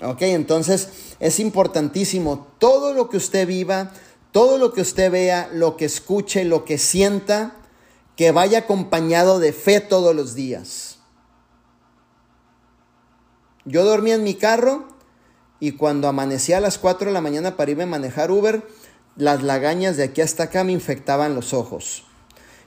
Ok, 0.00 0.22
entonces 0.22 0.90
es 1.18 1.40
importantísimo 1.40 2.46
todo 2.58 2.94
lo 2.94 3.10
que 3.10 3.16
usted 3.16 3.48
viva, 3.48 3.90
todo 4.30 4.58
lo 4.58 4.72
que 4.72 4.82
usted 4.82 5.10
vea, 5.10 5.50
lo 5.52 5.76
que 5.76 5.86
escuche, 5.86 6.44
lo 6.44 6.64
que 6.64 6.78
sienta, 6.78 7.56
que 8.16 8.32
vaya 8.32 8.58
acompañado 8.58 9.38
de 9.38 9.52
fe 9.52 9.80
todos 9.80 10.14
los 10.14 10.34
días. 10.34 10.98
Yo 13.64 13.84
dormía 13.84 14.14
en 14.14 14.24
mi 14.24 14.34
carro 14.34 14.88
y 15.60 15.72
cuando 15.72 16.08
amanecía 16.08 16.58
a 16.58 16.60
las 16.60 16.78
4 16.78 17.06
de 17.06 17.12
la 17.12 17.20
mañana 17.20 17.56
para 17.56 17.70
irme 17.70 17.84
a 17.84 17.86
manejar 17.86 18.30
Uber, 18.30 18.66
las 19.16 19.42
lagañas 19.42 19.96
de 19.96 20.04
aquí 20.04 20.20
hasta 20.20 20.44
acá 20.44 20.64
me 20.64 20.72
infectaban 20.72 21.34
los 21.34 21.52
ojos. 21.54 22.04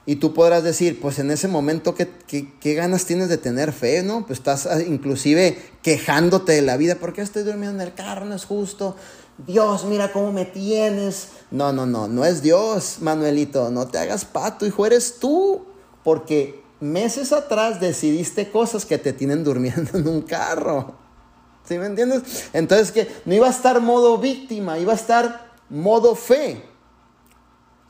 Y 0.08 0.16
tú 0.16 0.32
podrás 0.32 0.62
decir, 0.62 1.00
pues 1.00 1.18
en 1.18 1.32
ese 1.32 1.48
momento, 1.48 1.96
¿qué, 1.96 2.08
qué, 2.28 2.74
ganas 2.74 3.06
tienes 3.06 3.28
de 3.28 3.38
tener 3.38 3.72
fe, 3.72 4.04
no? 4.04 4.24
Pues 4.24 4.38
estás 4.38 4.66
ah, 4.66 4.80
inclusive 4.80 5.58
quejándote 5.82 6.52
de 6.52 6.62
la 6.62 6.76
vida. 6.76 6.94
¿Por 6.94 7.12
qué 7.12 7.22
estoy 7.22 7.42
durmiendo 7.42 7.82
en 7.82 7.88
el 7.88 7.92
carro? 7.92 8.24
No 8.24 8.36
es 8.36 8.44
justo. 8.44 8.94
Dios, 9.38 9.84
mira 9.84 10.12
cómo 10.12 10.32
me 10.32 10.44
tienes. 10.44 11.28
No, 11.50 11.72
no, 11.72 11.86
no, 11.86 12.08
no 12.08 12.24
es 12.24 12.42
Dios, 12.42 12.98
Manuelito. 13.00 13.70
No 13.70 13.86
te 13.86 13.98
hagas 13.98 14.24
pato, 14.24 14.66
hijo, 14.66 14.86
eres 14.86 15.18
tú. 15.18 15.66
Porque 16.02 16.62
meses 16.80 17.32
atrás 17.32 17.80
decidiste 17.80 18.50
cosas 18.50 18.84
que 18.84 18.98
te 18.98 19.12
tienen 19.12 19.44
durmiendo 19.44 19.98
en 19.98 20.08
un 20.08 20.22
carro. 20.22 20.94
¿Sí 21.64 21.78
me 21.78 21.86
entiendes? 21.86 22.48
Entonces 22.52 22.92
que 22.92 23.08
no 23.24 23.34
iba 23.34 23.48
a 23.48 23.50
estar 23.50 23.80
modo 23.80 24.18
víctima, 24.18 24.78
iba 24.78 24.92
a 24.92 24.96
estar 24.96 25.52
modo 25.68 26.14
fe. 26.14 26.62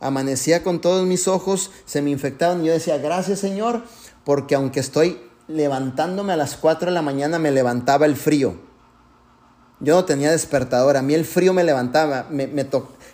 Amanecía 0.00 0.62
con 0.62 0.80
todos 0.80 1.06
mis 1.06 1.28
ojos, 1.28 1.70
se 1.84 2.02
me 2.02 2.10
infectaban 2.10 2.62
y 2.62 2.68
yo 2.68 2.72
decía, 2.72 2.98
gracias 2.98 3.38
Señor, 3.40 3.82
porque 4.24 4.54
aunque 4.54 4.80
estoy 4.80 5.20
levantándome 5.48 6.32
a 6.32 6.36
las 6.36 6.56
4 6.56 6.86
de 6.86 6.94
la 6.94 7.02
mañana, 7.02 7.38
me 7.38 7.50
levantaba 7.50 8.06
el 8.06 8.16
frío. 8.16 8.65
Yo 9.80 9.94
no 9.94 10.04
tenía 10.04 10.30
despertador, 10.30 10.96
a 10.96 11.02
mí 11.02 11.14
el 11.14 11.24
frío 11.24 11.52
me 11.52 11.62
levantaba, 11.62 12.26
me, 12.30 12.48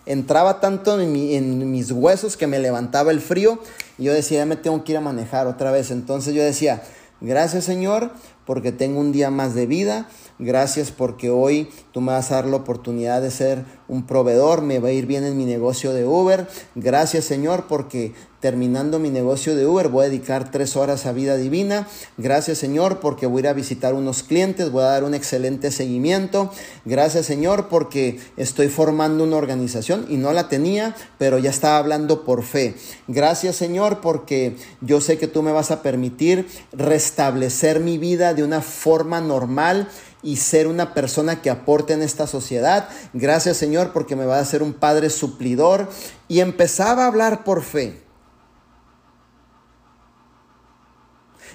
entraba 0.06 0.60
tanto 0.60 1.00
en, 1.00 1.16
en, 1.16 1.70
mis 1.70 1.90
huesos 1.90 2.36
que 2.36 2.46
me 2.46 2.60
levantaba 2.60 3.10
el 3.10 3.20
frío 3.20 3.58
y 3.98 4.04
yo 4.04 4.12
decía, 4.12 4.38
ya 4.38 4.46
me 4.46 4.56
tengo 4.56 4.84
que 4.84 4.92
ir 4.92 4.98
a 4.98 5.00
manejar 5.00 5.46
otra 5.48 5.72
vez. 5.72 5.90
Entonces 5.90 6.34
yo 6.34 6.42
decía, 6.42 6.82
gracias 7.20 7.64
Señor, 7.64 8.12
porque 8.46 8.72
tengo 8.72 9.00
un 9.00 9.12
día 9.12 9.30
más 9.30 9.54
de 9.54 9.66
vida, 9.66 10.08
Gracias 10.42 10.90
porque 10.90 11.30
hoy 11.30 11.68
tú 11.92 12.00
me 12.00 12.10
vas 12.10 12.32
a 12.32 12.36
dar 12.36 12.46
la 12.46 12.56
oportunidad 12.56 13.22
de 13.22 13.30
ser 13.30 13.64
un 13.86 14.06
proveedor, 14.06 14.60
me 14.62 14.80
va 14.80 14.88
a 14.88 14.92
ir 14.92 15.06
bien 15.06 15.22
en 15.22 15.36
mi 15.36 15.44
negocio 15.44 15.92
de 15.92 16.04
Uber. 16.04 16.48
Gracias 16.74 17.26
Señor 17.26 17.66
porque 17.68 18.12
terminando 18.40 18.98
mi 18.98 19.08
negocio 19.08 19.54
de 19.54 19.64
Uber 19.66 19.86
voy 19.86 20.06
a 20.06 20.08
dedicar 20.08 20.50
tres 20.50 20.74
horas 20.74 21.06
a 21.06 21.12
vida 21.12 21.36
divina. 21.36 21.86
Gracias 22.16 22.58
Señor 22.58 22.98
porque 22.98 23.26
voy 23.26 23.38
a 23.38 23.40
ir 23.40 23.48
a 23.48 23.52
visitar 23.52 23.94
unos 23.94 24.24
clientes, 24.24 24.72
voy 24.72 24.82
a 24.82 24.86
dar 24.86 25.04
un 25.04 25.14
excelente 25.14 25.70
seguimiento. 25.70 26.50
Gracias 26.84 27.26
Señor 27.26 27.68
porque 27.68 28.18
estoy 28.36 28.68
formando 28.68 29.22
una 29.22 29.36
organización 29.36 30.06
y 30.08 30.16
no 30.16 30.32
la 30.32 30.48
tenía, 30.48 30.96
pero 31.18 31.38
ya 31.38 31.50
estaba 31.50 31.78
hablando 31.78 32.24
por 32.24 32.42
fe. 32.42 32.74
Gracias 33.06 33.54
Señor 33.54 34.00
porque 34.00 34.56
yo 34.80 35.00
sé 35.00 35.18
que 35.18 35.28
tú 35.28 35.42
me 35.42 35.52
vas 35.52 35.70
a 35.70 35.82
permitir 35.82 36.48
restablecer 36.72 37.78
mi 37.78 37.96
vida 37.96 38.31
de 38.34 38.44
una 38.44 38.60
forma 38.60 39.20
normal 39.20 39.88
y 40.22 40.36
ser 40.36 40.68
una 40.68 40.94
persona 40.94 41.42
que 41.42 41.50
aporte 41.50 41.92
en 41.92 42.02
esta 42.02 42.26
sociedad. 42.26 42.88
Gracias 43.12 43.56
Señor 43.56 43.92
porque 43.92 44.16
me 44.16 44.24
va 44.24 44.38
a 44.38 44.44
ser 44.44 44.62
un 44.62 44.72
padre 44.72 45.10
suplidor. 45.10 45.88
Y 46.28 46.40
empezaba 46.40 47.04
a 47.04 47.08
hablar 47.08 47.44
por 47.44 47.62
fe. 47.62 48.02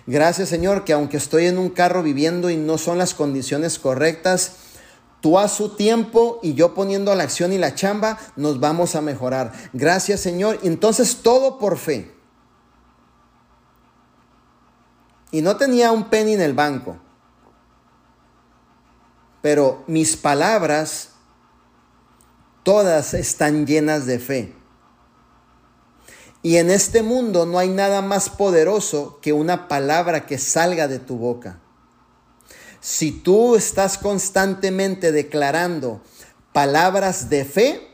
Gracias 0.06 0.50
Señor 0.50 0.84
que 0.84 0.94
aunque 0.94 1.18
estoy 1.18 1.48
en 1.48 1.58
un 1.58 1.70
carro 1.70 2.04
viviendo 2.04 2.50
y 2.50 2.58
no 2.58 2.78
son 2.78 2.98
las 2.98 3.14
condiciones 3.14 3.80
correctas, 3.80 4.54
tú 5.22 5.40
a 5.40 5.48
su 5.48 5.76
tiempo 5.76 6.40
y 6.44 6.54
yo 6.54 6.74
poniendo 6.74 7.14
la 7.16 7.24
acción 7.24 7.52
y 7.54 7.58
la 7.58 7.76
chamba, 7.76 8.18
nos 8.36 8.60
vamos 8.60 8.96
a 8.96 9.02
mejorar. 9.02 9.52
Gracias 9.74 10.20
Señor. 10.20 10.60
Entonces 10.64 11.18
todo 11.24 11.58
por 11.58 11.78
fe. 11.78 12.17
Y 15.32 15.42
no 15.42 15.58
tenía 15.58 15.92
un 15.92 16.10
penny 16.10 16.34
en 16.34 16.42
el 16.42 16.54
banco. 16.54 16.98
Pero 19.42 19.84
mis 19.88 20.16
palabras 20.18 21.10
todas 22.64 23.14
están 23.14 23.66
llenas 23.66 24.06
de 24.06 24.20
fe. 24.20 24.54
Y 26.44 26.58
en 26.58 26.70
este 26.70 27.02
mundo 27.02 27.46
no 27.46 27.60
hay 27.60 27.70
nada 27.70 28.02
más 28.02 28.30
poderoso 28.30 29.20
que 29.22 29.34
una 29.34 29.68
palabra 29.68 30.26
que 30.26 30.38
salga 30.38 30.88
de 30.88 31.00
tu 31.00 31.18
boca. 31.18 31.60
Si 32.80 33.12
tú 33.12 33.56
estás 33.56 33.98
constantemente 33.98 35.12
declarando 35.12 36.02
palabras 36.54 37.30
de 37.30 37.46
fe, 37.46 37.88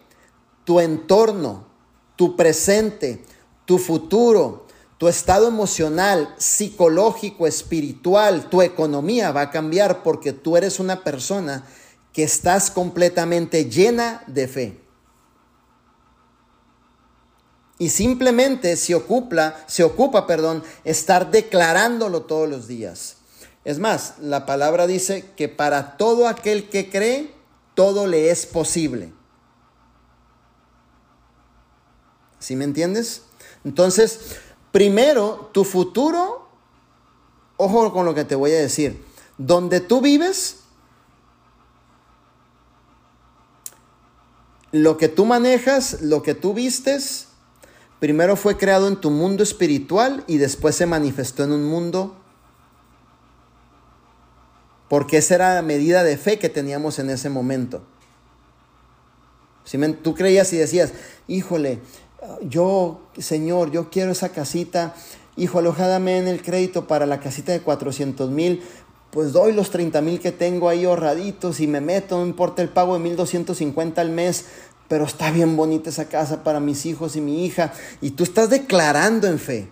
tu 0.65 0.79
entorno, 0.79 1.67
tu 2.15 2.35
presente, 2.35 3.23
tu 3.65 3.77
futuro, 3.77 4.62
tu 4.97 5.07
estado 5.07 5.47
emocional, 5.47 6.33
psicológico, 6.37 7.47
espiritual, 7.47 8.49
tu 8.49 8.61
economía 8.61 9.31
va 9.31 9.41
a 9.41 9.51
cambiar 9.51 10.03
porque 10.03 10.33
tú 10.33 10.55
eres 10.55 10.79
una 10.79 11.03
persona 11.03 11.65
que 12.13 12.23
estás 12.23 12.71
completamente 12.71 13.65
llena 13.65 14.23
de 14.27 14.47
fe 14.47 14.83
y 17.83 17.89
simplemente 17.89 18.77
se 18.77 18.95
ocupa, 18.95 19.57
se 19.67 19.83
ocupa, 19.83 20.25
perdón, 20.27 20.63
estar 20.83 21.31
declarándolo 21.31 22.23
todos 22.23 22.47
los 22.47 22.67
días. 22.67 23.17
Es 23.65 23.79
más, 23.79 24.15
la 24.19 24.45
palabra 24.45 24.87
dice 24.87 25.31
que 25.35 25.49
para 25.49 25.97
todo 25.97 26.27
aquel 26.29 26.69
que 26.69 26.89
cree, 26.89 27.33
todo 27.73 28.07
le 28.07 28.29
es 28.29 28.45
posible. 28.45 29.13
¿Sí 32.39 32.55
me 32.55 32.65
entiendes? 32.65 33.23
Entonces, 33.65 34.37
primero, 34.73 35.51
tu 35.53 35.63
futuro, 35.63 36.49
ojo 37.57 37.93
con 37.93 38.05
lo 38.05 38.15
que 38.15 38.25
te 38.25 38.33
voy 38.33 38.51
a 38.51 38.59
decir, 38.59 39.05
donde 39.37 39.79
tú 39.79 40.01
vives, 40.01 40.61
lo 44.71 44.97
que 44.97 45.09
tú 45.09 45.25
manejas, 45.25 46.01
lo 46.01 46.23
que 46.23 46.33
tú 46.33 46.55
vistes, 46.55 47.27
primero 47.99 48.35
fue 48.35 48.57
creado 48.57 48.87
en 48.87 48.99
tu 48.99 49.11
mundo 49.11 49.43
espiritual 49.43 50.23
y 50.25 50.37
después 50.37 50.75
se 50.75 50.87
manifestó 50.87 51.43
en 51.43 51.51
un 51.51 51.65
mundo. 51.65 52.17
Porque 54.89 55.17
esa 55.17 55.35
era 55.35 55.55
la 55.55 55.61
medida 55.61 56.03
de 56.03 56.17
fe 56.17 56.39
que 56.39 56.49
teníamos 56.49 56.97
en 56.97 57.11
ese 57.11 57.29
momento. 57.29 57.83
Si 59.65 59.77
tú 59.93 60.15
creías 60.15 60.51
y 60.51 60.57
decías, 60.57 60.93
híjole, 61.27 61.79
yo, 62.41 63.01
Señor, 63.17 63.71
yo 63.71 63.89
quiero 63.89 64.11
esa 64.11 64.29
casita, 64.29 64.95
híjole, 65.35 65.69
ojalá 65.69 65.99
me 65.99 66.13
den 66.13 66.27
el 66.27 66.41
crédito 66.41 66.87
para 66.87 67.05
la 67.05 67.19
casita 67.19 67.51
de 67.51 67.61
400 67.61 68.29
mil, 68.29 68.61
pues 69.11 69.31
doy 69.31 69.53
los 69.53 69.69
30 69.69 70.01
mil 70.01 70.19
que 70.19 70.31
tengo 70.31 70.69
ahí 70.69 70.85
ahorraditos 70.85 71.59
y 71.59 71.67
me 71.67 71.81
meto, 71.81 72.17
no 72.17 72.25
importa 72.25 72.61
el 72.61 72.69
pago 72.69 72.93
de 72.93 72.99
1250 73.01 74.01
al 74.01 74.09
mes, 74.09 74.45
pero 74.87 75.05
está 75.05 75.31
bien 75.31 75.55
bonita 75.55 75.89
esa 75.89 76.05
casa 76.05 76.43
para 76.43 76.59
mis 76.59 76.85
hijos 76.85 77.15
y 77.15 77.21
mi 77.21 77.45
hija. 77.45 77.73
Y 78.01 78.11
tú 78.11 78.23
estás 78.23 78.49
declarando 78.49 79.27
en 79.27 79.39
fe. 79.39 79.69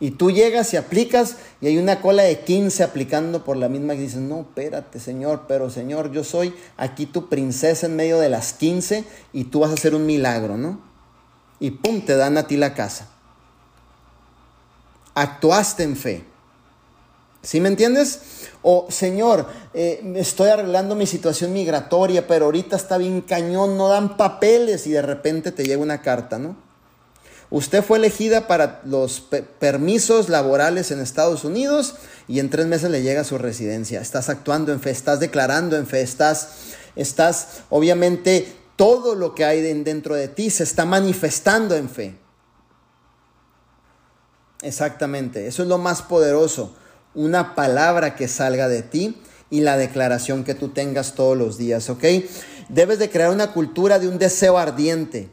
Y 0.00 0.12
tú 0.12 0.30
llegas 0.30 0.72
y 0.72 0.76
aplicas 0.76 1.36
y 1.60 1.66
hay 1.66 1.78
una 1.78 2.00
cola 2.00 2.22
de 2.22 2.40
15 2.40 2.84
aplicando 2.84 3.44
por 3.44 3.56
la 3.56 3.68
misma 3.68 3.94
y 3.94 3.98
dices, 3.98 4.20
no, 4.20 4.40
espérate, 4.40 5.00
Señor, 5.00 5.46
pero 5.48 5.70
Señor, 5.70 6.12
yo 6.12 6.22
soy 6.22 6.54
aquí 6.76 7.06
tu 7.06 7.28
princesa 7.28 7.86
en 7.86 7.96
medio 7.96 8.20
de 8.20 8.28
las 8.28 8.52
15 8.52 9.04
y 9.32 9.44
tú 9.44 9.60
vas 9.60 9.70
a 9.70 9.74
hacer 9.74 9.96
un 9.96 10.06
milagro, 10.06 10.56
¿no? 10.56 10.80
Y 11.58 11.72
pum, 11.72 12.02
te 12.02 12.14
dan 12.14 12.38
a 12.38 12.46
ti 12.46 12.56
la 12.56 12.74
casa. 12.74 13.08
Actuaste 15.14 15.82
en 15.82 15.96
fe. 15.96 16.24
¿Sí 17.42 17.60
me 17.60 17.68
entiendes? 17.68 18.50
O, 18.62 18.86
Señor, 18.90 19.46
eh, 19.74 20.00
estoy 20.16 20.50
arreglando 20.50 20.94
mi 20.94 21.06
situación 21.06 21.52
migratoria, 21.52 22.28
pero 22.28 22.46
ahorita 22.46 22.76
está 22.76 22.98
bien 22.98 23.20
cañón, 23.22 23.76
no 23.76 23.88
dan 23.88 24.16
papeles 24.16 24.86
y 24.86 24.90
de 24.90 25.02
repente 25.02 25.50
te 25.50 25.64
llega 25.64 25.82
una 25.82 26.02
carta, 26.02 26.38
¿no? 26.38 26.67
Usted 27.50 27.82
fue 27.82 27.98
elegida 27.98 28.46
para 28.46 28.82
los 28.84 29.20
permisos 29.58 30.28
laborales 30.28 30.90
en 30.90 31.00
Estados 31.00 31.44
Unidos 31.44 31.94
y 32.28 32.40
en 32.40 32.50
tres 32.50 32.66
meses 32.66 32.90
le 32.90 33.02
llega 33.02 33.22
a 33.22 33.24
su 33.24 33.38
residencia. 33.38 34.00
Estás 34.00 34.28
actuando 34.28 34.72
en 34.72 34.80
fe, 34.80 34.90
estás 34.90 35.18
declarando 35.18 35.76
en 35.76 35.86
fe, 35.86 36.02
estás, 36.02 36.48
estás, 36.94 37.62
obviamente, 37.70 38.54
todo 38.76 39.14
lo 39.14 39.34
que 39.34 39.44
hay 39.44 39.62
dentro 39.62 40.14
de 40.14 40.28
ti 40.28 40.50
se 40.50 40.62
está 40.62 40.84
manifestando 40.84 41.74
en 41.74 41.88
fe. 41.88 42.18
Exactamente, 44.60 45.46
eso 45.46 45.62
es 45.62 45.68
lo 45.68 45.78
más 45.78 46.02
poderoso 46.02 46.74
una 47.14 47.54
palabra 47.54 48.14
que 48.14 48.28
salga 48.28 48.68
de 48.68 48.82
ti 48.82 49.20
y 49.50 49.60
la 49.60 49.76
declaración 49.76 50.44
que 50.44 50.54
tú 50.54 50.68
tengas 50.68 51.14
todos 51.14 51.36
los 51.36 51.58
días, 51.58 51.88
¿ok? 51.90 52.04
Debes 52.68 52.98
de 52.98 53.10
crear 53.10 53.30
una 53.30 53.52
cultura 53.52 53.98
de 53.98 54.08
un 54.08 54.18
deseo 54.18 54.58
ardiente, 54.58 55.28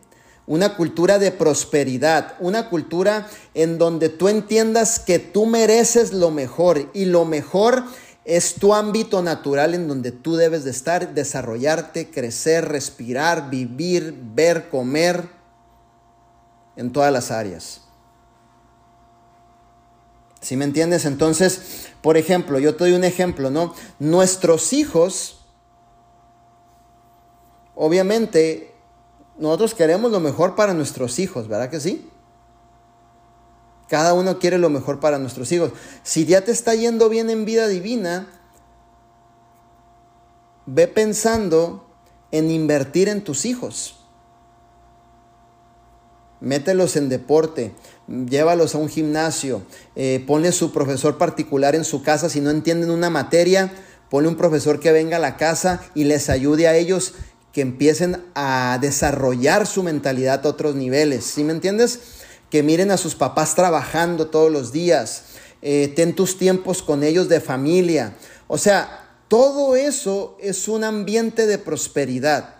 una 0.47 0.75
cultura 0.75 1.19
de 1.19 1.31
prosperidad, 1.31 2.35
una 2.39 2.69
cultura 2.69 3.27
en 3.53 3.77
donde 3.77 4.09
tú 4.09 4.27
entiendas 4.27 4.99
que 4.99 5.19
tú 5.19 5.45
mereces 5.45 6.13
lo 6.13 6.31
mejor 6.31 6.89
y 6.93 7.05
lo 7.05 7.25
mejor 7.25 7.83
es 8.25 8.55
tu 8.55 8.73
ámbito 8.73 9.21
natural 9.21 9.73
en 9.73 9.87
donde 9.87 10.11
tú 10.11 10.35
debes 10.35 10.63
de 10.63 10.71
estar, 10.71 11.13
desarrollarte, 11.13 12.09
crecer, 12.09 12.67
respirar, 12.67 13.49
vivir, 13.49 14.15
ver, 14.33 14.69
comer, 14.69 15.29
en 16.75 16.91
todas 16.91 17.11
las 17.11 17.31
áreas. 17.31 17.81
¿Sí 20.41 20.57
me 20.57 20.65
entiendes? 20.65 21.05
Entonces, 21.05 21.87
por 22.01 22.17
ejemplo, 22.17 22.59
yo 22.59 22.75
te 22.75 22.83
doy 22.83 22.93
un 22.93 23.03
ejemplo, 23.03 23.49
¿no? 23.49 23.73
Nuestros 23.97 24.73
hijos, 24.73 25.39
obviamente, 27.73 28.74
nosotros 29.37 29.73
queremos 29.73 30.11
lo 30.11 30.19
mejor 30.19 30.55
para 30.55 30.73
nuestros 30.73 31.19
hijos, 31.19 31.47
¿verdad 31.47 31.69
que 31.69 31.79
sí? 31.79 32.09
Cada 33.87 34.13
uno 34.13 34.39
quiere 34.39 34.57
lo 34.57 34.69
mejor 34.69 34.99
para 34.99 35.19
nuestros 35.19 35.51
hijos. 35.51 35.71
Si 36.03 36.25
ya 36.25 36.41
te 36.41 36.51
está 36.51 36.73
yendo 36.73 37.09
bien 37.09 37.29
en 37.29 37.45
vida 37.45 37.67
divina, 37.67 38.27
ve 40.65 40.87
pensando 40.87 41.85
en 42.31 42.49
invertir 42.49 43.09
en 43.09 43.23
tus 43.23 43.45
hijos. 43.45 43.99
Mételos 46.41 46.95
en 46.95 47.09
deporte, 47.09 47.73
llévalos 48.07 48.75
a 48.75 48.77
un 48.77 48.89
gimnasio, 48.89 49.61
eh, 49.95 50.23
ponle 50.27 50.51
su 50.51 50.71
profesor 50.71 51.17
particular 51.17 51.75
en 51.75 51.85
su 51.85 52.03
casa. 52.03 52.29
Si 52.29 52.41
no 52.41 52.49
entienden 52.49 52.91
una 52.91 53.09
materia, 53.09 53.71
ponle 54.09 54.29
un 54.29 54.35
profesor 54.35 54.79
que 54.79 54.91
venga 54.91 55.17
a 55.17 55.19
la 55.21 55.37
casa 55.37 55.81
y 55.93 56.03
les 56.05 56.29
ayude 56.29 56.67
a 56.67 56.75
ellos 56.75 57.13
que 57.55 57.61
empiecen 57.61 58.21
a 58.35 58.77
desarrollar 58.81 59.65
su 59.65 59.81
mentalidad 59.81 60.45
a 60.45 60.49
otros 60.49 60.75
niveles. 60.75 61.23
¿Sí 61.23 61.45
me 61.45 61.53
entiendes? 61.53 62.01
Que 62.49 62.63
miren 62.63 62.91
a 62.91 62.97
sus 62.97 63.15
papás 63.15 63.55
trabajando 63.55 64.27
todos 64.27 64.51
los 64.51 64.73
días. 64.73 65.23
Eh, 65.61 65.93
ten 65.95 66.13
tus 66.15 66.37
tiempos 66.37 66.83
con 66.83 67.01
ellos 67.01 67.29
de 67.29 67.39
familia. 67.39 68.17
O 68.47 68.57
sea, 68.57 69.07
todo 69.29 69.77
eso 69.77 70.37
es 70.41 70.67
un 70.67 70.83
ambiente 70.83 71.47
de 71.47 71.57
prosperidad. 71.57 72.55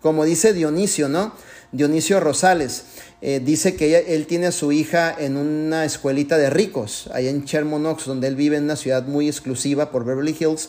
Como 0.00 0.24
dice 0.24 0.52
Dionisio, 0.52 1.08
¿no? 1.08 1.34
Dionisio 1.72 2.20
Rosales. 2.20 2.84
Eh, 3.22 3.40
dice 3.44 3.74
que 3.74 4.14
él 4.14 4.28
tiene 4.28 4.46
a 4.46 4.52
su 4.52 4.70
hija 4.70 5.12
en 5.18 5.36
una 5.36 5.84
escuelita 5.84 6.38
de 6.38 6.48
ricos, 6.48 7.10
allá 7.12 7.30
en 7.30 7.44
Sherman 7.44 7.84
Oaks, 7.86 8.04
donde 8.04 8.28
él 8.28 8.36
vive 8.36 8.56
en 8.56 8.64
una 8.64 8.76
ciudad 8.76 9.08
muy 9.08 9.26
exclusiva 9.26 9.90
por 9.90 10.04
Beverly 10.04 10.36
Hills. 10.38 10.68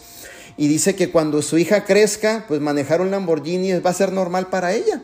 Y 0.62 0.68
dice 0.68 0.96
que 0.96 1.10
cuando 1.10 1.42
su 1.42 1.58
hija 1.58 1.86
crezca, 1.86 2.46
pues 2.48 2.62
manejar 2.62 3.02
un 3.02 3.10
Lamborghini 3.10 3.80
va 3.80 3.90
a 3.90 3.96
ser 3.96 4.12
normal 4.12 4.52
para 4.52 4.74
ella. 4.74 5.02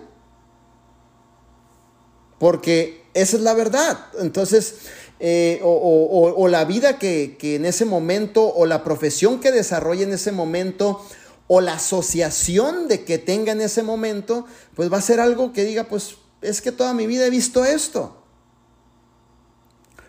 Porque 2.38 3.02
esa 3.16 3.38
es 3.38 3.42
la 3.42 3.56
verdad. 3.56 3.98
Entonces, 4.20 4.76
eh, 5.20 5.60
o, 5.64 6.48
la 6.48 6.64
vida 6.66 7.00
que, 7.00 7.38
que 7.40 7.56
en 7.56 7.66
ese 7.66 7.86
momento, 7.86 8.48
o 8.48 8.68
la 8.68 8.84
profesión 8.84 9.40
que 9.40 9.52
desarrolla 9.52 10.04
en 10.04 10.14
ese 10.14 10.32
momento, 10.32 11.04
o 11.48 11.60
la 11.60 11.74
asociación 11.74 12.88
de 12.88 13.04
que 13.04 13.18
tenga 13.18 13.52
en 13.52 13.62
ese 13.62 13.82
momento, 13.82 14.46
pues 14.76 14.94
va 14.94 14.98
a 14.98 15.02
ser 15.02 15.20
algo 15.20 15.54
que 15.54 15.64
diga, 15.64 15.86
pues 15.86 16.18
es 16.44 16.62
que 16.62 16.72
toda 16.72 16.94
mi 16.94 17.08
vida 17.08 17.26
he 17.26 17.32
visto 17.32 17.66
esto. 17.66 18.17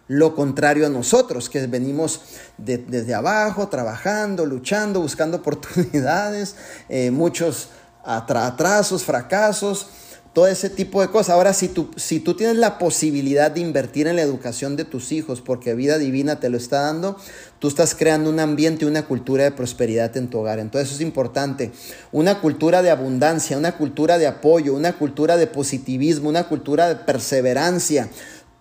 Lo 0.09 0.35
contrario 0.35 0.87
a 0.87 0.89
nosotros, 0.89 1.51
que 1.51 1.67
venimos 1.67 2.23
desde 2.57 3.15
abajo, 3.15 3.69
trabajando, 3.69 4.47
luchando, 4.47 5.01
buscando 5.01 5.37
oportunidades, 5.39 6.57
eh, 6.89 7.11
muchos 7.11 7.69
atrasos, 8.05 9.05
fracasos, 9.05 9.87
todo 10.33 10.47
ese 10.47 10.71
tipo 10.71 11.01
de 11.01 11.09
cosas. 11.09 11.35
Ahora, 11.35 11.53
si 11.53 11.69
tú, 11.69 11.91
si 11.97 12.21
tú 12.21 12.35
tienes 12.35 12.57
la 12.57 12.79
posibilidad 12.79 13.51
de 13.51 13.61
invertir 13.61 14.07
en 14.07 14.17
la 14.17 14.23
educación 14.23 14.77
de 14.77 14.85
tus 14.85 15.11
hijos, 15.13 15.41
porque 15.41 15.75
vida 15.75 15.99
divina 15.99 16.39
te 16.39 16.49
lo 16.49 16.57
está 16.57 16.83
dando, 16.83 17.17
tú 17.59 17.69
estás 17.69 17.95
creando 17.95 18.31
un 18.31 18.39
ambiente 18.39 18.85
y 18.85 18.89
una 18.89 19.03
cultura 19.03 19.45
de 19.45 19.51
prosperidad 19.51 20.17
en 20.17 20.29
tu 20.29 20.39
hogar. 20.39 20.59
Entonces 20.59 20.89
eso 20.89 20.97
es 20.97 21.01
importante. 21.03 21.73
Una 22.13 22.41
cultura 22.41 22.83
de 22.83 22.91
abundancia, 22.91 23.59
una 23.59 23.77
cultura 23.77 24.17
de 24.17 24.27
apoyo, 24.27 24.75
una 24.75 24.93
cultura 24.93 25.37
de 25.37 25.49
positivismo, 25.49 26.29
una 26.29 26.45
cultura 26.45 26.89
de 26.89 26.97
perseverancia. 26.97 28.09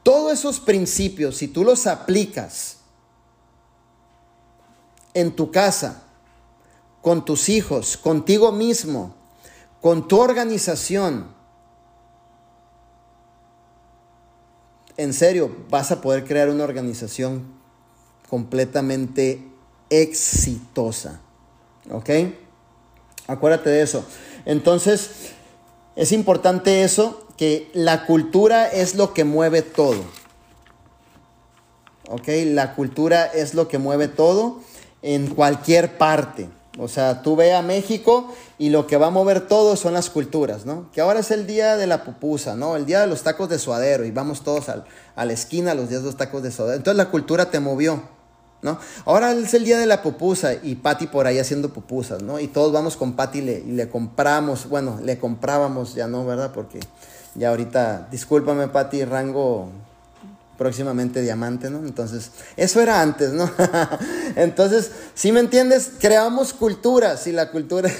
Todos 0.07 0.31
esos 0.31 0.61
principios, 0.61 1.35
si 1.35 1.49
tú 1.49 1.65
los 1.65 1.85
aplicas 1.85 2.77
en 5.13 5.35
tu 5.35 5.51
casa, 5.51 6.03
con 7.01 7.25
tus 7.25 7.49
hijos, 7.49 7.97
contigo 7.97 8.53
mismo, 8.53 9.13
con 9.81 10.07
tu 10.07 10.21
organización, 10.21 11.27
en 14.95 15.13
serio, 15.13 15.53
vas 15.69 15.91
a 15.91 15.99
poder 15.99 16.23
crear 16.23 16.47
una 16.47 16.63
organización 16.63 17.43
completamente 18.29 19.45
exitosa. 19.89 21.19
¿Ok? 21.91 22.09
Acuérdate 23.27 23.71
de 23.71 23.81
eso. 23.81 24.05
Entonces, 24.45 25.33
es 25.97 26.13
importante 26.13 26.83
eso, 26.83 27.26
que 27.37 27.69
la 27.73 28.05
cultura 28.05 28.67
es 28.67 28.95
lo 28.95 29.13
que 29.13 29.23
mueve 29.23 29.61
todo. 29.61 30.03
¿Ok? 32.09 32.27
La 32.45 32.73
cultura 32.73 33.25
es 33.25 33.53
lo 33.53 33.67
que 33.67 33.77
mueve 33.77 34.07
todo 34.07 34.61
en 35.01 35.27
cualquier 35.27 35.97
parte. 35.97 36.49
O 36.79 36.87
sea, 36.87 37.21
tú 37.23 37.35
ve 37.35 37.53
a 37.53 37.61
México 37.61 38.33
y 38.59 38.69
lo 38.69 38.85
que 38.85 38.97
va 38.97 39.07
a 39.07 39.11
mover 39.11 39.47
todo 39.47 39.75
son 39.75 39.93
las 39.93 40.09
culturas, 40.09 40.65
¿no? 40.65 40.91
Que 40.91 41.01
ahora 41.01 41.21
es 41.21 41.31
el 41.31 41.47
día 41.47 41.75
de 41.75 41.87
la 41.87 42.03
pupusa, 42.03 42.55
¿no? 42.55 42.75
El 42.75 42.85
día 42.85 43.01
de 43.01 43.07
los 43.07 43.23
tacos 43.23 43.49
de 43.49 43.57
suadero 43.57 44.05
y 44.05 44.11
vamos 44.11 44.41
todos 44.41 44.69
a 44.69 45.25
la 45.25 45.33
esquina 45.33 45.73
los 45.73 45.89
días 45.89 46.01
de 46.01 46.07
los 46.07 46.17
tacos 46.17 46.43
de 46.43 46.51
suadero. 46.51 46.77
Entonces 46.77 46.97
la 46.97 47.09
cultura 47.09 47.49
te 47.49 47.59
movió, 47.59 48.03
¿no? 48.61 48.79
Ahora 49.05 49.31
es 49.31 49.55
el 49.55 49.63
día 49.63 49.79
de 49.79 49.87
la 49.87 50.03
pupusa 50.03 50.53
y 50.53 50.75
Patti 50.75 51.07
por 51.07 51.25
ahí 51.25 51.39
haciendo 51.39 51.69
pupusas, 51.69 52.21
¿no? 52.21 52.39
Y 52.39 52.47
todos 52.47 52.71
vamos 52.71 52.95
con 52.95 53.13
Patti 53.13 53.39
y 53.39 53.41
le, 53.41 53.59
y 53.59 53.71
le 53.71 53.89
compramos, 53.89 54.69
bueno, 54.69 54.99
le 55.01 55.17
comprábamos, 55.17 55.95
ya 55.95 56.07
no, 56.07 56.27
¿verdad? 56.27 56.51
Porque 56.53 56.79
ya 57.37 57.49
ahorita, 57.49 58.07
discúlpame 58.11 58.67
Patti, 58.67 59.05
rango 59.05 59.69
próximamente 60.57 61.21
diamante, 61.21 61.69
¿no? 61.69 61.79
Entonces, 61.79 62.31
eso 62.57 62.81
era 62.81 63.01
antes, 63.01 63.31
¿no? 63.31 63.49
Entonces, 64.35 64.91
si 65.13 65.31
me 65.31 65.39
entiendes, 65.39 65.91
creamos 65.99 66.51
culturas 66.51 67.27
y 67.27 67.31
la 67.31 67.51
cultura, 67.51 67.91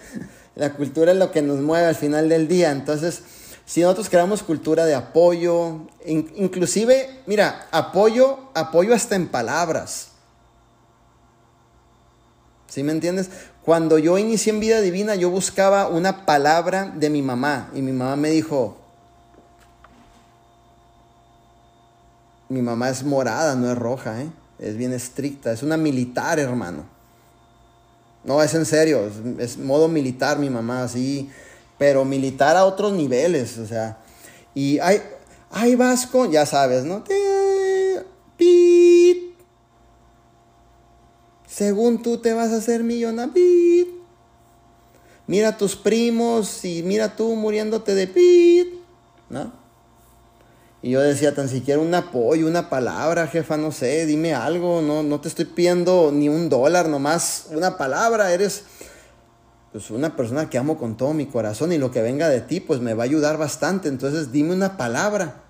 la 0.56 0.72
cultura 0.72 1.12
es 1.12 1.18
lo 1.18 1.30
que 1.30 1.42
nos 1.42 1.60
mueve 1.60 1.86
al 1.86 1.94
final 1.94 2.30
del 2.30 2.48
día. 2.48 2.70
Entonces, 2.70 3.22
si 3.66 3.82
nosotros 3.82 4.08
creamos 4.08 4.42
cultura 4.42 4.86
de 4.86 4.94
apoyo, 4.94 5.82
inclusive, 6.06 7.20
mira, 7.26 7.68
apoyo, 7.70 8.38
apoyo 8.54 8.94
hasta 8.94 9.14
en 9.14 9.28
palabras. 9.28 10.08
¿Sí 12.68 12.82
me 12.82 12.92
entiendes? 12.92 13.28
Cuando 13.64 13.98
yo 13.98 14.18
inicié 14.18 14.52
en 14.52 14.60
vida 14.60 14.80
divina, 14.80 15.14
yo 15.14 15.30
buscaba 15.30 15.88
una 15.88 16.24
palabra 16.24 16.92
de 16.94 17.10
mi 17.10 17.22
mamá 17.22 17.70
y 17.74 17.82
mi 17.82 17.92
mamá 17.92 18.16
me 18.16 18.30
dijo, 18.30 18.78
Mi 22.48 22.62
mamá 22.62 22.88
es 22.88 23.04
morada, 23.04 23.54
no 23.54 23.70
es 23.70 23.76
roja, 23.76 24.22
¿eh? 24.22 24.30
Es 24.58 24.76
bien 24.76 24.92
estricta, 24.92 25.52
es 25.52 25.62
una 25.62 25.76
militar, 25.76 26.38
hermano. 26.38 26.84
No, 28.24 28.42
es 28.42 28.54
en 28.54 28.64
serio, 28.64 29.10
es, 29.38 29.58
modo 29.58 29.86
militar 29.86 30.38
mi 30.38 30.50
mamá, 30.50 30.82
así, 30.82 31.30
pero 31.76 32.04
militar 32.04 32.56
a 32.56 32.64
otros 32.64 32.92
niveles, 32.92 33.58
o 33.58 33.66
sea. 33.66 33.98
Y 34.54 34.78
hay, 34.78 35.02
hay 35.50 35.76
Vasco, 35.76 36.26
ya 36.26 36.46
sabes, 36.46 36.84
¿no? 36.84 37.04
Según 41.58 42.02
tú 42.02 42.18
te 42.18 42.34
vas 42.34 42.52
a 42.52 42.58
hacer 42.58 42.84
millonario. 42.84 43.86
Mira 45.26 45.56
tus 45.56 45.74
primos 45.74 46.64
y 46.64 46.84
mira 46.84 47.16
tú 47.16 47.34
muriéndote 47.34 47.96
de 47.96 48.06
pit, 48.06 48.74
¿no? 49.28 49.52
Y 50.82 50.90
yo 50.90 51.00
decía, 51.00 51.34
tan 51.34 51.48
siquiera 51.48 51.80
un 51.80 51.92
apoyo, 51.92 52.46
una 52.46 52.70
palabra, 52.70 53.26
jefa, 53.26 53.56
no 53.56 53.72
sé, 53.72 54.06
dime 54.06 54.34
algo, 54.34 54.82
no, 54.82 55.02
no 55.02 55.20
te 55.20 55.26
estoy 55.26 55.46
pidiendo 55.46 56.12
ni 56.12 56.28
un 56.28 56.48
dólar, 56.48 56.88
nomás 56.88 57.48
una 57.50 57.76
palabra, 57.76 58.32
eres 58.32 58.62
pues 59.72 59.90
una 59.90 60.14
persona 60.14 60.48
que 60.48 60.58
amo 60.58 60.78
con 60.78 60.96
todo 60.96 61.12
mi 61.12 61.26
corazón 61.26 61.72
y 61.72 61.78
lo 61.78 61.90
que 61.90 62.02
venga 62.02 62.28
de 62.28 62.40
ti 62.40 62.60
pues 62.60 62.78
me 62.78 62.94
va 62.94 63.02
a 63.02 63.06
ayudar 63.06 63.36
bastante, 63.36 63.88
entonces 63.88 64.30
dime 64.30 64.54
una 64.54 64.76
palabra. 64.76 65.42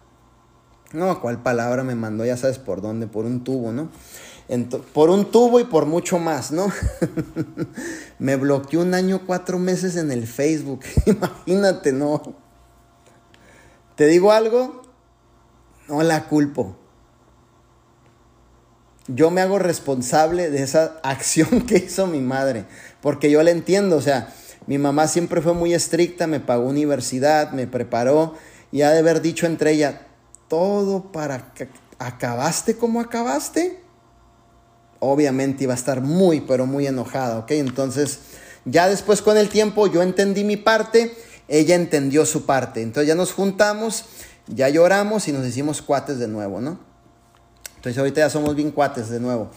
No, 0.95 1.21
¿cuál 1.21 1.43
palabra 1.43 1.85
me 1.85 1.95
mandó? 1.95 2.25
Ya 2.25 2.39
sabes 2.39 2.59
por 2.59 2.81
dónde, 2.81 3.07
por 3.09 3.27
un 3.27 3.45
tubo, 3.45 3.73
¿no? 3.73 3.91
Por 4.95 5.11
un 5.11 5.31
tubo 5.31 5.61
y 5.61 5.65
por 5.65 5.87
mucho 5.87 6.19
más, 6.19 6.53
¿no? 6.53 6.73
me 8.19 8.37
bloqueó 8.37 8.81
un 8.81 8.95
año, 8.95 9.23
cuatro 9.27 9.59
meses 9.59 9.97
en 9.97 10.11
el 10.11 10.27
Facebook, 10.27 10.81
imagínate, 11.07 11.93
¿no? 11.93 12.23
¿Te 13.95 14.07
digo 14.07 14.33
algo? 14.33 14.89
no 15.89 16.03
la 16.03 16.25
culpo. 16.25 16.77
Yo 19.09 19.31
me 19.31 19.41
hago 19.41 19.59
responsable 19.59 20.51
de 20.51 20.63
esa 20.63 21.01
acción 21.03 21.63
que 21.67 21.79
hizo 21.79 22.07
mi 22.07 22.21
madre, 22.21 22.67
porque 23.01 23.31
yo 23.31 23.43
la 23.43 23.51
entiendo, 23.51 23.97
o 23.97 24.03
sea, 24.03 24.33
mi 24.67 24.79
mamá 24.79 25.09
siempre 25.09 25.41
fue 25.41 25.55
muy 25.55 25.73
estricta, 25.73 26.27
me 26.27 26.41
pagó 26.41 26.69
universidad, 26.69 27.53
me 27.53 27.67
preparó 27.67 28.35
y 28.71 28.83
ha 28.83 28.91
de 28.91 28.99
haber 28.99 29.23
dicho 29.23 29.47
entre 29.47 29.73
ella, 29.73 30.03
todo 30.47 31.11
para 31.11 31.55
que 31.55 31.69
acabaste 31.99 32.77
como 32.77 33.01
acabaste. 33.01 33.83
Obviamente 35.01 35.65
iba 35.65 35.75
a 35.75 35.77
estar 35.77 36.01
muy, 36.01 36.41
pero 36.41 36.67
muy 36.67 36.87
enojada, 36.87 37.39
¿ok? 37.39 37.53
Entonces, 37.53 38.19
ya 38.65 38.89
después 38.89 39.23
con 39.23 39.37
el 39.37 39.49
tiempo 39.49 39.87
yo 39.87 40.03
entendí 40.03 40.45
mi 40.45 40.57
parte, 40.57 41.15
ella 41.47 41.75
entendió 41.75 42.27
su 42.27 42.47
parte. 42.47 42.83
Entonces 42.83 43.09
ya 43.09 43.15
nos 43.15 43.33
juntamos 43.33 44.05
ya 44.49 44.69
lloramos 44.69 45.29
y 45.29 45.33
nos 45.33 45.47
hicimos 45.47 45.83
cuates 45.83 46.19
de 46.19 46.29
nuevo, 46.29 46.61
¿no? 46.61 46.79
Entonces 47.77 47.99
ahorita 47.99 48.21
ya 48.21 48.31
somos 48.31 48.57
bien 48.57 48.71
cuates 48.71 49.09
de 49.09 49.21
nuevo. 49.21 49.51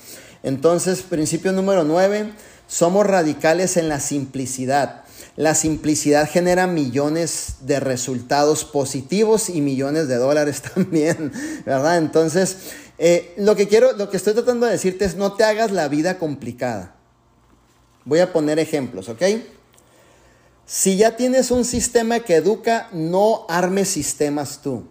Entonces, 0.44 1.02
principio 1.02 1.52
número 1.52 1.84
9, 1.84 2.34
somos 2.68 3.06
radicales 3.06 3.78
en 3.78 3.90
la 3.90 4.00
simplicidad. 4.00 5.04
La 5.36 5.56
simplicidad 5.56 6.30
genera 6.30 6.68
millones 6.68 7.56
de 7.62 7.80
resultados 7.80 8.66
positivos 8.66 9.50
y 9.50 9.62
millones 9.62 10.08
de 10.08 10.16
dólares 10.16 10.62
también, 10.76 11.32
¿verdad? 11.66 11.98
Entonces, 11.98 12.58
eh, 12.98 13.34
lo 13.38 13.56
que 13.56 13.68
quiero, 13.68 13.94
lo 13.94 14.10
que 14.10 14.18
estoy 14.18 14.34
tratando 14.34 14.66
de 14.66 14.74
decirte 14.74 15.06
es 15.06 15.16
no 15.16 15.34
te 15.34 15.44
hagas 15.44 15.72
la 15.72 15.88
vida 15.88 16.18
complicada. 16.18 16.96
Voy 18.06 18.20
a 18.20 18.34
poner 18.34 18.60
ejemplos, 18.60 19.10
¿ok? 19.10 19.22
Si 20.66 20.98
ya 20.98 21.16
tienes 21.16 21.52
un 21.52 21.66
sistema 21.66 22.22
que 22.22 22.36
educa, 22.36 22.90
no 22.94 23.46
armes 23.50 23.90
sistemas 23.90 24.62
tú. 24.62 24.86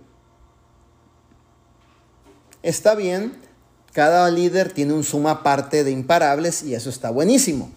Está 2.63 2.95
bien, 2.95 3.33
cada 3.93 4.31
líder 4.31 4.73
tiene 4.73 4.93
un 4.93 5.05
suma 5.05 5.43
parte 5.43 5.83
de 5.83 5.91
imparables 5.91 6.63
y 6.63 6.75
eso 6.75 6.91
está 6.91 7.11
buenísimo. 7.11 7.73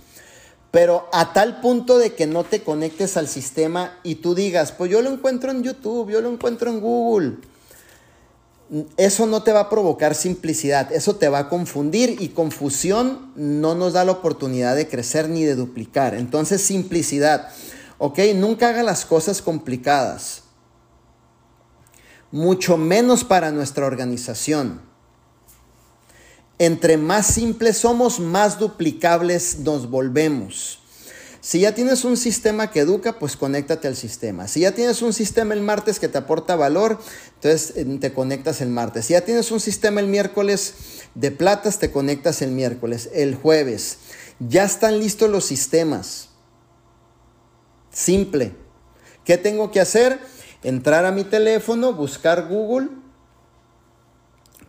Pero 0.71 1.07
a 1.13 1.33
tal 1.33 1.61
punto 1.61 1.97
de 1.97 2.13
que 2.13 2.27
no 2.27 2.43
te 2.43 2.63
conectes 2.63 3.15
al 3.15 3.27
sistema 3.27 3.99
y 4.03 4.15
tú 4.15 4.35
digas, 4.35 4.71
pues 4.71 4.91
yo 4.91 5.01
lo 5.01 5.11
encuentro 5.11 5.51
en 5.51 5.63
YouTube, 5.63 6.11
yo 6.11 6.19
lo 6.19 6.31
encuentro 6.31 6.69
en 6.69 6.81
Google. 6.81 7.37
Eso 8.97 9.27
no 9.27 9.43
te 9.43 9.51
va 9.51 9.61
a 9.61 9.69
provocar 9.69 10.15
simplicidad, 10.15 10.91
eso 10.91 11.15
te 11.17 11.29
va 11.29 11.39
a 11.39 11.49
confundir 11.49 12.17
y 12.19 12.29
confusión 12.29 13.31
no 13.35 13.75
nos 13.75 13.93
da 13.93 14.03
la 14.03 14.13
oportunidad 14.13 14.75
de 14.75 14.87
crecer 14.87 15.29
ni 15.29 15.43
de 15.43 15.55
duplicar. 15.55 16.15
Entonces 16.15 16.61
simplicidad. 16.61 17.49
¿Ok? 17.99 18.19
Nunca 18.35 18.69
haga 18.69 18.81
las 18.81 19.05
cosas 19.05 19.41
complicadas. 19.41 20.43
Mucho 22.31 22.77
menos 22.77 23.23
para 23.23 23.51
nuestra 23.51 23.85
organización. 23.85 24.81
Entre 26.57 26.97
más 26.97 27.27
simples 27.27 27.77
somos, 27.77 28.19
más 28.19 28.57
duplicables 28.57 29.59
nos 29.59 29.89
volvemos. 29.89 30.82
Si 31.43 31.59
ya 31.59 31.75
tienes 31.75 32.05
un 32.05 32.15
sistema 32.15 32.71
que 32.71 32.79
educa, 32.79 33.19
pues 33.19 33.35
conéctate 33.35 33.89
al 33.89 33.97
sistema. 33.97 34.47
Si 34.47 34.61
ya 34.61 34.71
tienes 34.71 35.01
un 35.01 35.11
sistema 35.11 35.53
el 35.53 35.59
martes 35.59 35.99
que 35.99 36.07
te 36.07 36.17
aporta 36.17 36.55
valor, 36.55 36.99
entonces 37.35 37.73
eh, 37.75 37.97
te 37.99 38.13
conectas 38.13 38.61
el 38.61 38.69
martes. 38.69 39.07
Si 39.07 39.11
ya 39.11 39.25
tienes 39.25 39.51
un 39.51 39.59
sistema 39.59 39.99
el 39.99 40.07
miércoles 40.07 40.73
de 41.15 41.31
platas, 41.31 41.79
te 41.79 41.91
conectas 41.91 42.41
el 42.41 42.51
miércoles, 42.51 43.09
el 43.13 43.35
jueves. 43.35 43.97
Ya 44.39 44.63
están 44.63 44.99
listos 44.99 45.29
los 45.29 45.43
sistemas. 45.43 46.29
Simple. 47.91 48.55
¿Qué 49.25 49.37
tengo 49.37 49.69
que 49.69 49.81
hacer? 49.81 50.19
Entrar 50.63 51.03
a 51.03 51.11
mi 51.11 51.25
teléfono, 51.25 51.91
buscar 51.91 52.47
Google, 52.47 52.87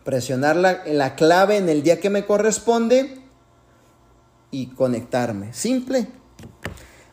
presionar 0.03 0.57
la, 0.57 1.15
clave 1.15 1.55
en 1.55 1.69
el 1.69 1.83
día 1.83 2.01
que 2.01 2.09
me 2.09 2.25
corresponde 2.25 3.21
y 4.51 4.67
conectarme. 4.71 5.53
Simple. 5.53 6.24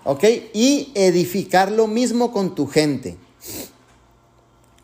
¿Ok? 0.05 0.25
Y 0.53 0.93
edificar 0.95 1.71
lo 1.71 1.87
mismo 1.87 2.33
con 2.33 2.55
tu 2.55 2.67
gente. 2.67 3.17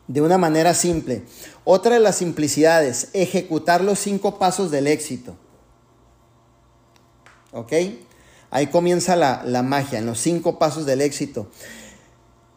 de 0.06 0.22
una 0.22 0.38
manera 0.38 0.72
simple. 0.72 1.22
Otra 1.64 1.94
de 1.94 2.00
las 2.00 2.16
simplicidades, 2.16 3.10
ejecutar 3.12 3.84
los 3.84 3.98
cinco 3.98 4.38
pasos 4.38 4.70
del 4.70 4.86
éxito. 4.86 5.36
¿Ok? 7.52 7.72
Ahí 8.50 8.68
comienza 8.68 9.16
la, 9.16 9.42
la 9.44 9.62
magia, 9.62 9.98
en 9.98 10.06
los 10.06 10.18
cinco 10.18 10.58
pasos 10.58 10.86
del 10.86 11.02
éxito. 11.02 11.50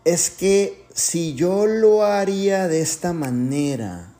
Es 0.05 0.29
que 0.29 0.85
si 0.93 1.35
yo 1.35 1.67
lo 1.67 2.03
haría 2.03 2.69
de 2.69 2.81
esta 2.81 3.11
manera, 3.11 4.13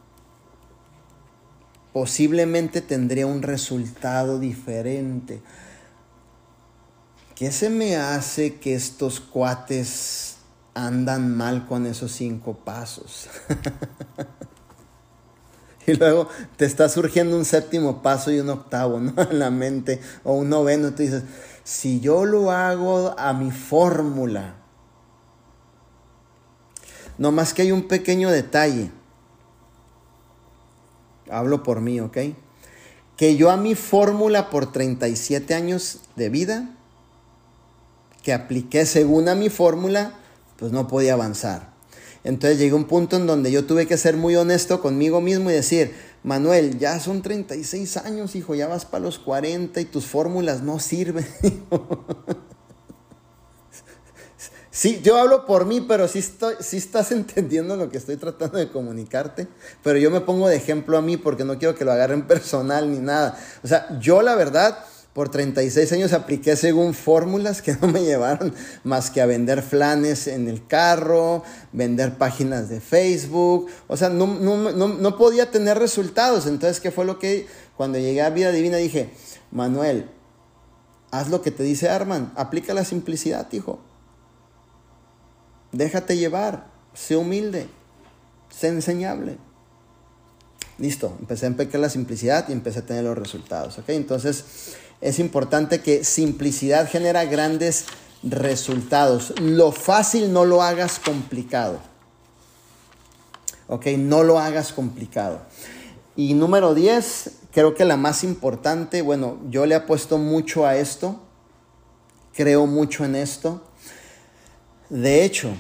posiblemente 1.94 2.82
tendría 2.82 3.28
un 3.28 3.42
resultado 3.42 4.40
diferente. 4.40 5.42
¿Qué 7.42 7.52
se 7.52 7.72
me 7.72 7.96
hace 7.96 8.60
que 8.60 8.76
estos 8.76 9.20
cuates 9.20 10.36
andan 10.76 11.36
mal 11.36 11.66
con 11.66 11.88
esos 11.88 12.12
cinco 12.12 12.54
pasos? 12.54 13.30
y 15.88 15.96
luego 15.96 16.28
te 16.56 16.66
está 16.66 16.88
surgiendo 16.88 17.36
un 17.36 17.46
séptimo 17.46 18.04
paso 18.04 18.30
y 18.30 18.40
un 18.40 18.52
octavo, 18.52 19.00
¿no? 19.00 19.20
En 19.32 19.40
la 19.40 19.50
mente, 19.50 20.00
o 20.24 20.34
un 20.34 20.50
noveno, 20.50 20.92
tú 20.92 21.02
dices, 21.02 21.24
si 21.64 22.00
yo 22.00 22.26
lo 22.26 22.52
hago 22.52 23.16
a 23.18 23.34
mi 23.34 23.50
fórmula, 23.50 24.58
no 27.18 27.32
más 27.32 27.56
que 27.56 27.64
hay 27.64 27.72
un 27.72 27.88
pequeño 27.88 28.30
detalle 28.30 28.92
hablo 31.28 31.64
por 31.64 31.82
mí, 31.82 32.00
¿ok? 32.02 32.18
Que 33.18 33.36
yo 33.36 33.50
a 33.50 33.58
mi 33.58 33.74
fórmula 33.74 34.52
por 34.52 34.72
37 34.72 35.56
años 35.56 36.02
de 36.16 36.30
vida, 36.30 36.78
que 38.24 38.34
apliqué 38.34 38.86
según 38.86 39.30
a 39.30 39.36
mi 39.36 39.50
fórmula, 39.50 40.14
pues 40.58 40.72
no 40.72 40.88
podía 40.88 41.14
avanzar. 41.14 41.72
Entonces 42.24 42.60
llegué 42.60 42.74
a 42.74 42.76
un 42.76 42.86
punto 42.86 43.16
en 43.16 43.26
donde 43.26 43.52
yo 43.52 43.66
tuve 43.66 43.88
que 43.88 43.98
ser 43.98 44.16
muy 44.16 44.36
honesto 44.36 44.82
conmigo 44.82 45.22
mismo 45.22 45.50
y 45.50 45.54
decir, 45.54 45.96
Manuel, 46.24 46.78
ya 46.78 47.00
son 47.00 47.24
36 47.24 47.98
años, 47.98 48.36
hijo, 48.36 48.54
ya 48.54 48.68
vas 48.68 48.86
para 48.86 49.04
los 49.04 49.18
40 49.18 49.82
y 49.82 49.86
tus 49.86 50.06
fórmulas 50.06 50.62
no 50.62 50.80
sirven. 50.80 51.26
Sí, 54.74 55.02
yo 55.04 55.18
hablo 55.18 55.46
por 55.46 55.66
mí, 55.66 55.82
pero 55.82 56.08
sí, 56.08 56.20
estás 56.20 57.12
entendiendo 57.12 57.76
lo 57.76 57.90
que 57.90 57.98
estoy 57.98 58.16
tratando 58.16 58.58
de 58.58 58.70
comunicarte. 58.70 59.48
Pero 59.84 60.00
yo 60.00 60.10
me 60.10 60.22
pongo 60.22 60.48
de 60.48 60.56
ejemplo 60.56 60.98
a 60.98 61.02
mí 61.02 61.18
porque 61.18 61.44
no 61.44 61.60
quiero 61.60 61.76
que 61.76 61.84
lo 61.84 61.92
agarren 61.92 62.26
personal 62.28 62.90
ni 62.90 63.00
nada. 63.00 63.38
O 63.64 63.68
sea, 63.68 64.00
yo 64.00 64.22
la 64.22 64.34
verdad, 64.34 64.80
por 65.14 65.30
36 65.30 65.92
años 65.92 66.14
apliqué 66.14 66.56
según 66.56 66.94
fórmulas 66.94 67.62
que 67.62 67.76
no 67.82 67.88
me 67.88 68.04
llevaron 68.04 68.54
más 68.84 69.10
que 69.12 69.22
a 69.22 69.26
vender 69.26 69.62
flanes 69.62 70.28
en 70.28 70.48
el 70.48 70.66
carro, 70.66 71.44
vender 71.74 72.18
páginas 72.18 72.70
de 72.70 72.80
Facebook. 72.80 73.68
O 73.88 73.98
sea, 73.98 74.10
no, 74.10 74.28
no, 74.28 74.72
no, 74.72 74.88
no 74.88 75.18
podía 75.18 75.52
tener 75.52 75.78
resultados. 75.78 76.48
Entonces, 76.48 76.80
¿qué 76.80 76.92
fue 76.92 77.06
lo 77.06 77.20
que 77.20 77.48
cuando 77.76 77.98
llegué 77.98 78.22
a 78.22 78.30
Vida 78.30 78.52
Divina 78.52 78.78
dije, 78.78 79.10
Manuel, 79.52 80.10
haz 81.12 81.30
lo 81.30 81.42
que 81.42 81.52
te 81.52 81.64
dice 81.64 81.90
Arman, 81.90 82.32
aplica 82.36 82.74
la 82.74 82.86
simplicidad, 82.86 83.52
hijo. 83.52 83.80
Déjate 85.72 86.18
llevar, 86.18 86.68
sé 86.94 87.16
humilde, 87.16 87.68
sé 88.50 88.70
enseñable. 88.70 89.38
Listo, 90.82 91.16
empecé 91.20 91.46
a 91.46 91.50
empecar 91.50 91.80
la 91.80 91.92
simplicidad 91.92 92.50
y 92.50 92.54
empecé 92.54 92.80
a 92.80 92.86
tener 92.88 93.04
los 93.04 93.16
resultados. 93.16 93.78
¿ok? 93.78 93.90
Entonces 93.90 94.74
es 95.00 95.20
importante 95.20 95.82
que 95.82 96.04
simplicidad 96.04 96.90
genera 96.90 97.24
grandes 97.26 97.86
resultados. 98.24 99.40
Lo 99.40 99.72
fácil 99.72 100.34
no 100.34 100.44
lo 100.44 100.64
hagas 100.64 100.98
complicado. 100.98 101.80
¿Ok? 103.68 103.86
No 104.00 104.24
lo 104.24 104.40
hagas 104.40 104.74
complicado. 104.74 105.44
Y 106.16 106.34
número 106.34 106.74
10, 106.74 107.32
creo 107.52 107.76
que 107.76 107.86
la 107.86 107.96
más 107.96 108.24
importante, 108.24 109.04
bueno, 109.04 109.38
yo 109.52 109.68
le 109.68 109.76
apuesto 109.76 110.18
mucho 110.18 110.66
a 110.66 110.78
esto, 110.78 111.22
creo 112.34 112.66
mucho 112.66 113.06
en 113.06 113.16
esto. 113.16 113.62
De 114.90 115.24
hecho, 115.26 115.52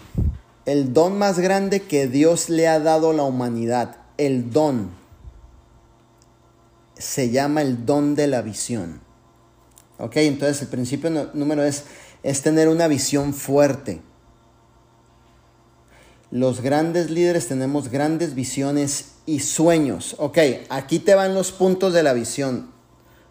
el 0.65 0.93
don 0.93 1.19
más 1.19 1.37
grande 1.37 1.83
que 1.83 2.07
Dios 2.07 2.49
le 2.49 2.67
ha 2.67 2.79
dado 2.79 3.11
a 3.11 3.13
la 3.13 3.23
humanidad, 3.23 3.97
el 4.17 4.49
don, 4.49 5.00
se 7.01 7.31
llama 7.31 7.61
el 7.61 7.85
don 7.85 8.15
de 8.15 8.27
la 8.27 8.41
visión. 8.41 9.01
Ok, 9.97 10.17
entonces 10.17 10.61
el 10.61 10.67
principio 10.67 11.09
número 11.33 11.63
es, 11.63 11.83
es 12.23 12.41
tener 12.41 12.69
una 12.69 12.87
visión 12.87 13.33
fuerte. 13.33 14.01
Los 16.31 16.61
grandes 16.61 17.09
líderes 17.09 17.47
tenemos 17.47 17.89
grandes 17.89 18.35
visiones 18.35 19.15
y 19.25 19.41
sueños. 19.41 20.15
Ok, 20.17 20.37
aquí 20.69 20.99
te 20.99 21.13
van 21.13 21.35
los 21.35 21.51
puntos 21.51 21.93
de 21.93 22.03
la 22.03 22.13
visión. 22.13 22.71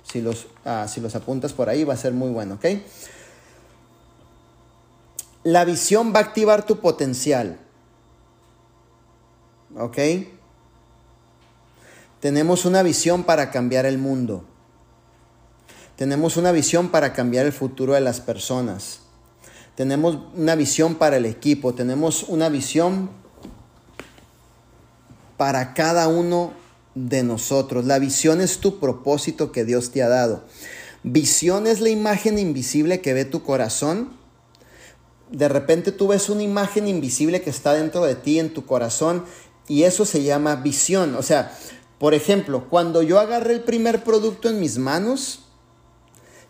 Si 0.02 0.20
los, 0.20 0.48
ah, 0.64 0.86
si 0.88 1.00
los 1.00 1.14
apuntas 1.14 1.52
por 1.52 1.68
ahí 1.68 1.84
va 1.84 1.94
a 1.94 1.96
ser 1.96 2.12
muy 2.12 2.30
bueno, 2.30 2.54
¿ok? 2.56 2.66
La 5.44 5.64
visión 5.64 6.12
va 6.14 6.18
a 6.18 6.22
activar 6.22 6.66
tu 6.66 6.80
potencial. 6.80 7.58
¿Ok? 9.76 9.98
Tenemos 12.20 12.64
una 12.64 12.82
visión 12.82 13.24
para 13.24 13.50
cambiar 13.50 13.86
el 13.86 13.98
mundo. 13.98 14.44
Tenemos 15.96 16.36
una 16.36 16.52
visión 16.52 16.90
para 16.90 17.12
cambiar 17.12 17.46
el 17.46 17.52
futuro 17.52 17.94
de 17.94 18.00
las 18.00 18.20
personas. 18.20 19.00
Tenemos 19.74 20.18
una 20.34 20.54
visión 20.54 20.94
para 20.94 21.16
el 21.16 21.26
equipo. 21.26 21.74
Tenemos 21.74 22.24
una 22.24 22.48
visión 22.48 23.10
para 25.36 25.74
cada 25.74 26.08
uno 26.08 26.52
de 26.94 27.22
nosotros. 27.22 27.84
La 27.86 27.98
visión 27.98 28.40
es 28.40 28.58
tu 28.58 28.78
propósito 28.78 29.52
que 29.52 29.64
Dios 29.64 29.90
te 29.90 30.02
ha 30.02 30.08
dado. 30.08 30.44
Visión 31.02 31.66
es 31.66 31.80
la 31.80 31.88
imagen 31.88 32.38
invisible 32.38 33.00
que 33.00 33.14
ve 33.14 33.24
tu 33.24 33.42
corazón 33.42 34.20
de 35.30 35.48
repente 35.48 35.92
tú 35.92 36.08
ves 36.08 36.28
una 36.28 36.42
imagen 36.42 36.88
invisible 36.88 37.40
que 37.40 37.50
está 37.50 37.72
dentro 37.74 38.04
de 38.04 38.16
ti, 38.16 38.38
en 38.38 38.52
tu 38.52 38.66
corazón, 38.66 39.24
y 39.68 39.84
eso 39.84 40.04
se 40.04 40.22
llama 40.22 40.56
visión. 40.56 41.14
O 41.14 41.22
sea, 41.22 41.56
por 42.00 42.14
ejemplo, 42.14 42.66
cuando 42.70 43.02
yo 43.02 43.20
agarré 43.20 43.52
el 43.52 43.60
primer 43.60 44.02
producto 44.02 44.48
en 44.48 44.58
mis 44.58 44.78
manos, 44.78 45.40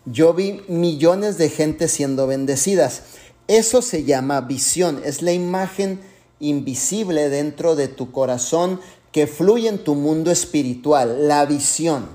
yo 0.05 0.33
vi 0.33 0.61
millones 0.69 1.37
de 1.37 1.49
gente 1.49 1.89
siendo 1.89 2.25
bendecidas. 2.25 3.01
Eso 3.49 3.81
se 3.81 4.05
llama 4.05 4.39
visión, 4.39 5.01
es 5.03 5.21
la 5.21 5.33
imagen 5.33 5.99
invisible 6.39 7.27
dentro 7.27 7.75
de 7.75 7.89
tu 7.89 8.13
corazón 8.13 8.79
que 9.11 9.27
fluye 9.27 9.67
en 9.67 9.83
tu 9.83 9.95
mundo 9.95 10.31
espiritual, 10.31 11.27
la 11.27 11.45
visión. 11.45 12.07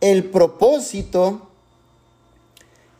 El 0.00 0.30
propósito 0.30 1.48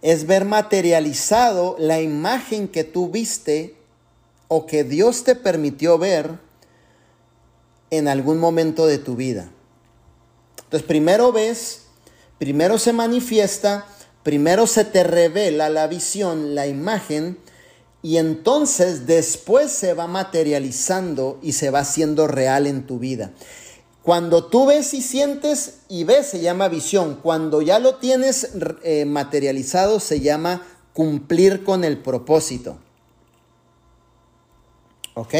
es 0.02 0.26
ver 0.26 0.44
materializado 0.44 1.76
la 1.78 2.00
imagen 2.00 2.66
que 2.66 2.82
tú 2.82 3.10
viste 3.10 3.76
o 4.48 4.66
que 4.66 4.82
Dios 4.82 5.22
te 5.22 5.36
permitió 5.36 5.98
ver 5.98 6.50
en 7.92 8.08
algún 8.08 8.38
momento 8.38 8.86
de 8.86 8.96
tu 8.96 9.16
vida. 9.16 9.50
Entonces, 10.64 10.88
primero 10.88 11.30
ves, 11.30 11.82
primero 12.38 12.78
se 12.78 12.94
manifiesta, 12.94 13.86
primero 14.22 14.66
se 14.66 14.86
te 14.86 15.04
revela 15.04 15.68
la 15.68 15.86
visión, 15.88 16.54
la 16.54 16.66
imagen, 16.66 17.38
y 18.00 18.16
entonces 18.16 19.06
después 19.06 19.70
se 19.70 19.92
va 19.92 20.06
materializando 20.06 21.38
y 21.42 21.52
se 21.52 21.68
va 21.68 21.80
haciendo 21.80 22.26
real 22.26 22.66
en 22.66 22.86
tu 22.86 22.98
vida. 22.98 23.32
Cuando 24.02 24.46
tú 24.46 24.66
ves 24.66 24.94
y 24.94 25.02
sientes 25.02 25.80
y 25.88 26.04
ves 26.04 26.28
se 26.28 26.40
llama 26.40 26.68
visión. 26.68 27.20
Cuando 27.22 27.60
ya 27.60 27.78
lo 27.78 27.96
tienes 27.96 28.52
eh, 28.82 29.04
materializado 29.04 30.00
se 30.00 30.20
llama 30.20 30.66
cumplir 30.94 31.62
con 31.62 31.84
el 31.84 31.98
propósito. 31.98 32.78
¿Ok? 35.14 35.34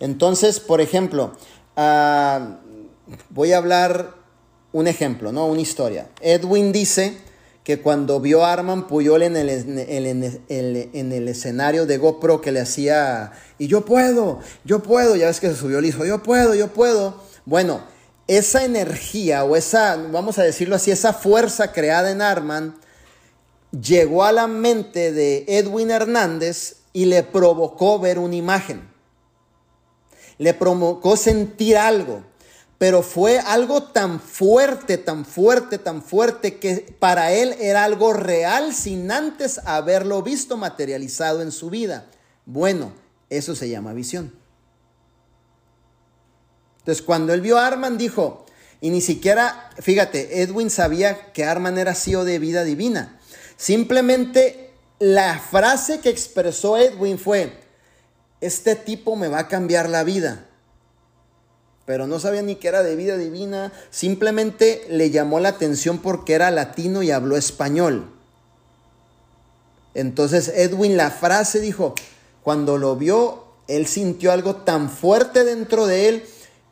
Entonces, 0.00 0.60
por 0.60 0.80
ejemplo, 0.80 1.32
ah, 1.76 2.58
voy 3.30 3.52
a 3.52 3.58
hablar 3.58 4.14
un 4.72 4.86
ejemplo, 4.88 5.32
¿no? 5.32 5.46
Una 5.46 5.60
historia. 5.60 6.08
Edwin 6.20 6.72
dice 6.72 7.16
que 7.62 7.80
cuando 7.80 8.20
vio 8.20 8.44
a 8.44 8.52
Arman 8.52 8.86
Puyol 8.86 9.22
en 9.22 9.36
el, 9.36 9.48
en 9.48 11.12
el, 11.12 11.28
escenario 11.28 11.86
de 11.86 11.96
GoPro 11.96 12.40
que 12.40 12.52
le 12.52 12.60
hacía, 12.60 13.32
y 13.58 13.68
yo 13.68 13.84
puedo, 13.84 14.40
yo 14.64 14.82
puedo, 14.82 15.16
ya 15.16 15.28
ves 15.28 15.40
que 15.40 15.48
se 15.48 15.56
subió 15.56 15.78
el 15.78 15.86
hijo, 15.86 16.04
yo 16.04 16.22
puedo, 16.22 16.54
yo 16.54 16.68
puedo. 16.68 17.22
Bueno, 17.46 17.80
esa 18.26 18.64
energía 18.64 19.44
o 19.44 19.56
esa, 19.56 19.96
vamos 19.96 20.38
a 20.38 20.42
decirlo 20.42 20.76
así, 20.76 20.90
esa 20.90 21.12
fuerza 21.14 21.72
creada 21.72 22.10
en 22.10 22.20
Arman 22.20 22.74
llegó 23.70 24.24
a 24.24 24.32
la 24.32 24.46
mente 24.46 25.12
de 25.12 25.44
Edwin 25.48 25.90
Hernández 25.90 26.76
y 26.92 27.06
le 27.06 27.22
provocó 27.22 27.98
ver 27.98 28.18
una 28.18 28.36
imagen. 28.36 28.93
Le 30.38 30.54
provocó 30.54 31.16
sentir 31.16 31.76
algo, 31.76 32.22
pero 32.78 33.02
fue 33.02 33.38
algo 33.38 33.84
tan 33.84 34.20
fuerte, 34.20 34.98
tan 34.98 35.24
fuerte, 35.24 35.78
tan 35.78 36.02
fuerte 36.02 36.58
que 36.58 36.94
para 36.98 37.32
él 37.32 37.54
era 37.60 37.84
algo 37.84 38.12
real 38.12 38.74
sin 38.74 39.10
antes 39.10 39.60
haberlo 39.64 40.22
visto 40.22 40.56
materializado 40.56 41.42
en 41.42 41.52
su 41.52 41.70
vida. 41.70 42.06
Bueno, 42.46 42.92
Eso 43.30 43.56
se 43.56 43.68
llama 43.68 43.94
visión. 43.94 44.32
Entonces, 46.80 47.02
cuando 47.02 47.32
él 47.32 47.40
vio 47.40 47.58
a 47.58 47.66
Arman, 47.66 47.96
dijo, 47.96 48.44
y 48.80 48.90
ni 48.90 49.00
siquiera, 49.00 49.70
fíjate, 49.80 50.42
Edwin 50.42 50.68
sabía 50.68 51.32
que 51.32 51.44
Arman 51.44 51.78
era 51.78 51.94
CEO 51.94 52.24
de 52.24 52.38
vida 52.38 52.62
divina. 52.62 53.18
Simplemente 53.56 54.74
la 54.98 55.38
frase 55.38 56.00
que 56.00 56.10
expresó 56.10 56.76
Edwin 56.76 57.18
fue, 57.18 57.63
este 58.46 58.76
tipo 58.76 59.16
me 59.16 59.28
va 59.28 59.40
a 59.40 59.48
cambiar 59.48 59.88
la 59.88 60.04
vida. 60.04 60.46
Pero 61.86 62.06
no 62.06 62.18
sabía 62.18 62.42
ni 62.42 62.56
que 62.56 62.68
era 62.68 62.82
de 62.82 62.96
vida 62.96 63.16
divina, 63.16 63.72
simplemente 63.90 64.86
le 64.88 65.10
llamó 65.10 65.40
la 65.40 65.50
atención 65.50 65.98
porque 65.98 66.32
era 66.32 66.50
latino 66.50 67.02
y 67.02 67.10
habló 67.10 67.36
español. 67.36 68.10
Entonces 69.92 70.48
Edwin 70.48 70.96
la 70.96 71.10
frase 71.10 71.60
dijo, 71.60 71.94
cuando 72.42 72.78
lo 72.78 72.96
vio, 72.96 73.44
él 73.68 73.86
sintió 73.86 74.32
algo 74.32 74.56
tan 74.56 74.90
fuerte 74.90 75.44
dentro 75.44 75.86
de 75.86 76.08
él 76.08 76.24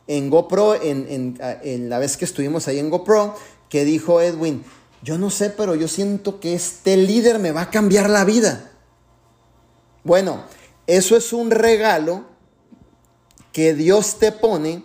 en 0.07 0.29
GoPro, 0.29 0.75
en, 0.81 1.37
en, 1.39 1.89
la 1.89 1.99
vez 1.99 2.17
que 2.17 2.25
estuvimos 2.25 2.67
ahí 2.67 2.79
en 2.79 2.89
GoPro, 2.89 3.35
que 3.69 3.85
dijo 3.85 4.19
Edwin, 4.19 4.63
yo 5.01 5.17
no 5.17 5.29
sé, 5.29 5.49
pero 5.49 5.75
yo 5.75 5.87
siento 5.87 6.39
que 6.39 6.53
este 6.53 6.97
líder 6.97 7.39
me 7.39 7.51
va 7.51 7.61
a 7.61 7.69
cambiar 7.69 8.09
la 8.09 8.25
vida. 8.25 8.71
Bueno, 10.03 10.43
eso 10.87 11.15
es 11.15 11.33
un 11.33 11.51
regalo 11.51 12.25
que 13.51 13.73
Dios 13.73 14.19
te 14.19 14.31
pone 14.31 14.83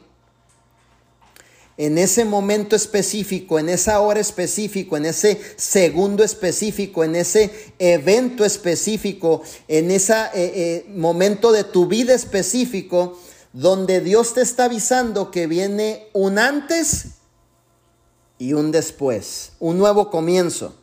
en 1.79 1.97
ese 1.97 2.25
momento 2.25 2.75
específico, 2.75 3.59
en 3.59 3.69
esa 3.69 4.01
hora 4.01 4.19
específico, 4.19 4.97
en 4.97 5.07
ese 5.07 5.41
segundo 5.57 6.25
específico, 6.25 7.05
en 7.05 7.15
ese 7.15 7.53
evento 7.79 8.45
específico, 8.45 9.43
en 9.69 9.93
ese 9.93 10.13
eh, 10.13 10.29
eh, 10.35 10.87
momento 10.89 11.53
de 11.53 11.63
tu 11.63 11.87
vida 11.87 12.15
específico, 12.15 13.19
donde 13.53 14.01
Dios 14.01 14.35
te 14.35 14.43
está 14.43 14.65
avisando 14.65 15.31
que 15.31 15.47
viene 15.47 16.09
un 16.13 16.39
antes 16.39 17.19
y 18.39 18.55
un 18.55 18.73
después, 18.73 19.53
un 19.61 19.79
nuevo 19.79 20.11
comienzo. 20.11 20.75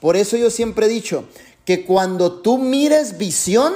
Por 0.00 0.16
eso 0.16 0.36
yo 0.36 0.50
siempre 0.50 0.86
he 0.86 0.88
dicho 0.88 1.28
que 1.68 1.84
cuando 1.84 2.40
tú 2.40 2.56
mires 2.56 3.18
visión, 3.18 3.74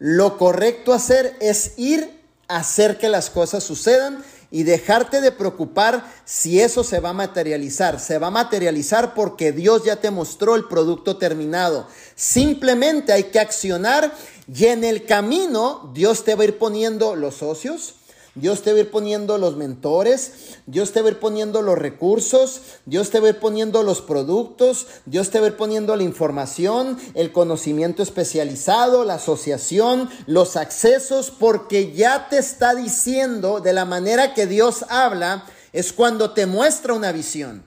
lo 0.00 0.36
correcto 0.36 0.92
hacer 0.92 1.36
es 1.38 1.74
ir 1.76 2.18
hacer 2.48 2.98
que 2.98 3.08
las 3.08 3.30
cosas 3.30 3.62
sucedan 3.62 4.24
y 4.50 4.64
dejarte 4.64 5.20
de 5.20 5.30
preocupar 5.30 6.04
si 6.24 6.60
eso 6.60 6.82
se 6.82 6.98
va 6.98 7.10
a 7.10 7.12
materializar. 7.12 8.00
Se 8.00 8.18
va 8.18 8.26
a 8.26 8.32
materializar 8.32 9.14
porque 9.14 9.52
Dios 9.52 9.84
ya 9.84 9.94
te 9.94 10.10
mostró 10.10 10.56
el 10.56 10.64
producto 10.64 11.16
terminado. 11.16 11.86
Simplemente 12.16 13.12
hay 13.12 13.24
que 13.30 13.38
accionar 13.38 14.12
y 14.52 14.64
en 14.64 14.82
el 14.82 15.06
camino 15.06 15.92
Dios 15.94 16.24
te 16.24 16.34
va 16.34 16.42
a 16.42 16.46
ir 16.46 16.58
poniendo 16.58 17.14
los 17.14 17.36
socios, 17.36 17.94
Dios 18.38 18.62
te 18.62 18.72
va 18.72 18.78
a 18.78 18.80
ir 18.80 18.90
poniendo 18.90 19.38
los 19.38 19.56
mentores, 19.56 20.58
Dios 20.66 20.92
te 20.92 21.02
va 21.02 21.08
a 21.08 21.10
ir 21.12 21.18
poniendo 21.18 21.62
los 21.62 21.78
recursos, 21.78 22.60
Dios 22.86 23.10
te 23.10 23.20
va 23.20 23.26
a 23.26 23.30
ir 23.30 23.38
poniendo 23.38 23.82
los 23.82 24.00
productos, 24.00 24.86
Dios 25.06 25.30
te 25.30 25.40
va 25.40 25.46
a 25.46 25.48
ir 25.50 25.56
poniendo 25.56 25.96
la 25.96 26.02
información, 26.02 26.98
el 27.14 27.32
conocimiento 27.32 28.02
especializado, 28.02 29.04
la 29.04 29.14
asociación, 29.14 30.08
los 30.26 30.56
accesos, 30.56 31.30
porque 31.30 31.92
ya 31.92 32.28
te 32.28 32.38
está 32.38 32.74
diciendo 32.74 33.60
de 33.60 33.72
la 33.72 33.84
manera 33.84 34.34
que 34.34 34.46
Dios 34.46 34.84
habla, 34.88 35.44
es 35.72 35.92
cuando 35.92 36.32
te 36.32 36.46
muestra 36.46 36.94
una 36.94 37.12
visión. 37.12 37.64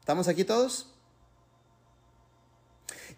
¿Estamos 0.00 0.28
aquí 0.28 0.44
todos? 0.44 0.86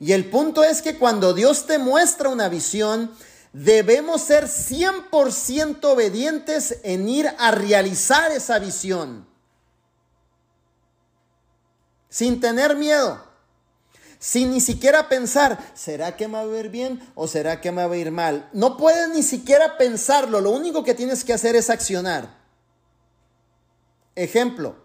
Y 0.00 0.12
el 0.12 0.30
punto 0.30 0.64
es 0.64 0.80
que 0.80 0.98
cuando 0.98 1.34
Dios 1.34 1.66
te 1.66 1.78
muestra 1.78 2.30
una 2.30 2.48
visión, 2.48 3.10
debemos 3.52 4.22
ser 4.22 4.44
100% 4.44 5.84
obedientes 5.84 6.80
en 6.82 7.08
ir 7.08 7.28
a 7.38 7.50
realizar 7.50 8.30
esa 8.32 8.58
visión. 8.58 9.26
Sin 12.08 12.40
tener 12.40 12.76
miedo. 12.76 13.30
Sin 14.18 14.50
ni 14.50 14.60
siquiera 14.60 15.08
pensar, 15.08 15.58
¿será 15.74 16.14
que 16.14 16.28
me 16.28 16.34
va 16.34 16.52
a 16.52 16.58
ir 16.58 16.68
bien 16.68 17.00
o 17.14 17.26
será 17.26 17.62
que 17.62 17.72
me 17.72 17.86
va 17.86 17.94
a 17.94 17.96
ir 17.96 18.10
mal? 18.10 18.50
No 18.52 18.76
puedes 18.76 19.08
ni 19.08 19.22
siquiera 19.22 19.78
pensarlo, 19.78 20.42
lo 20.42 20.50
único 20.50 20.84
que 20.84 20.94
tienes 20.94 21.24
que 21.24 21.32
hacer 21.32 21.56
es 21.56 21.70
accionar. 21.70 22.28
Ejemplo, 24.14 24.76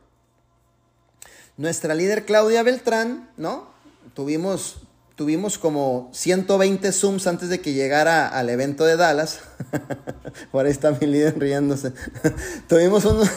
nuestra 1.58 1.94
líder 1.94 2.26
Claudia 2.26 2.64
Beltrán, 2.64 3.30
¿no? 3.36 3.68
Tuvimos 4.14 4.78
tuvimos 5.16 5.58
como 5.58 6.10
120 6.14 6.92
Zooms 6.92 7.26
antes 7.28 7.50
de 7.50 7.62
que 7.62 7.74
llegara 7.74 8.28
al 8.28 8.50
evento 8.50 8.84
de 8.84 8.98
Dallas. 8.98 9.40
Por 10.52 10.66
ahí 10.66 10.72
está 10.72 10.92
mi 10.92 11.08
líder 11.08 11.40
riéndose. 11.40 11.94
tuvimos 12.68 13.06
un... 13.06 13.20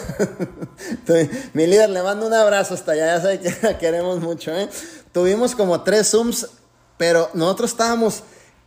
mi 1.54 1.66
líder, 1.66 1.90
le 1.90 2.02
mando 2.02 2.26
un 2.26 2.34
abrazo 2.34 2.74
hasta 2.74 2.92
allá, 2.92 3.16
ya 3.16 3.22
sabe 3.22 3.40
que 3.40 3.54
la 3.62 3.78
queremos 3.78 4.20
mucho. 4.20 4.52
¿eh? 4.52 4.68
Tuvimos 5.12 5.54
como 5.54 5.82
tres 5.82 6.10
Zooms, 6.10 6.48
pero 6.96 7.30
nosotros 7.34 7.70
estábamos 7.70 8.24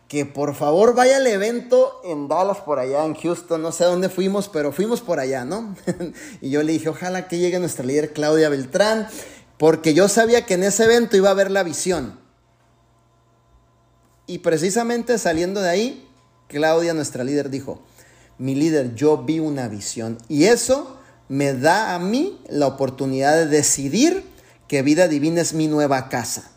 que 0.08 0.26
por 0.26 0.56
favor 0.56 0.94
vaya 0.94 1.18
al 1.18 1.28
evento 1.28 2.02
en 2.04 2.28
Dallas, 2.28 2.60
por 2.60 2.80
allá 2.80 3.06
en 3.06 3.16
Houston, 3.16 3.62
no 3.62 3.72
sé 3.72 3.86
dónde 3.86 4.10
fuimos, 4.10 4.50
pero 4.50 4.74
fuimos 4.74 5.00
por 5.00 5.22
allá, 5.22 5.46
¿no? 5.46 5.74
y 6.42 6.50
yo 6.50 6.64
le 6.64 6.74
dije, 6.74 6.90
ojalá 6.90 7.30
que 7.30 7.38
llegue 7.38 7.60
nuestra 7.60 7.86
líder 7.86 8.12
Claudia 8.12 8.50
Beltrán, 8.50 9.08
porque 9.58 9.94
yo 9.94 10.10
sabía 10.10 10.46
que 10.46 10.56
en 10.56 10.64
ese 10.64 10.84
evento 10.84 11.16
iba 11.16 11.30
a 11.30 11.32
haber 11.32 11.50
la 11.50 11.64
visión. 11.64 12.21
Y 14.32 14.38
precisamente 14.38 15.18
saliendo 15.18 15.62
de 15.62 15.70
ahí, 15.70 16.08
Claudia, 16.48 16.94
nuestra 16.94 17.26
líder, 17.26 17.50
dijo, 17.50 17.82
mi 18.38 18.56
líder, 18.56 18.96
yo 18.96 19.18
vi 19.18 19.40
una 19.40 19.68
visión 19.68 20.18
y 20.30 20.46
eso 20.46 20.96
me 21.28 21.54
da 21.54 21.96
a 21.96 22.00
mí 22.00 22.40
la 22.48 22.68
oportunidad 22.68 23.36
de 23.36 23.48
decidir 23.48 24.24
que 24.70 24.84
vida 24.84 25.10
divina 25.10 25.42
es 25.42 25.54
mi 25.54 25.68
nueva 25.68 26.08
casa. 26.08 26.50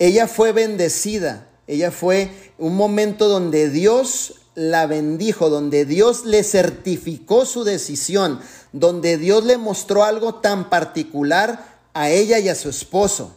Ella 0.00 0.26
fue 0.26 0.50
bendecida, 0.50 1.46
ella 1.68 1.92
fue 1.92 2.32
un 2.58 2.74
momento 2.74 3.28
donde 3.28 3.70
Dios 3.70 4.34
la 4.56 4.88
bendijo, 4.88 5.50
donde 5.50 5.84
Dios 5.84 6.24
le 6.24 6.42
certificó 6.42 7.46
su 7.46 7.62
decisión, 7.62 8.40
donde 8.72 9.18
Dios 9.18 9.44
le 9.44 9.56
mostró 9.56 10.02
algo 10.02 10.34
tan 10.40 10.68
particular 10.68 11.64
a 11.94 12.10
ella 12.10 12.40
y 12.40 12.48
a 12.48 12.56
su 12.56 12.70
esposo 12.70 13.36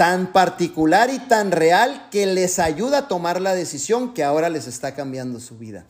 tan 0.00 0.32
particular 0.32 1.10
y 1.12 1.18
tan 1.18 1.50
real 1.50 2.08
que 2.10 2.24
les 2.24 2.58
ayuda 2.58 2.96
a 2.96 3.08
tomar 3.08 3.38
la 3.38 3.54
decisión 3.54 4.14
que 4.14 4.24
ahora 4.24 4.48
les 4.48 4.66
está 4.66 4.94
cambiando 4.94 5.40
su 5.40 5.58
vida. 5.58 5.84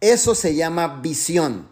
Eso 0.00 0.36
se 0.36 0.54
llama 0.54 1.00
visión. 1.02 1.66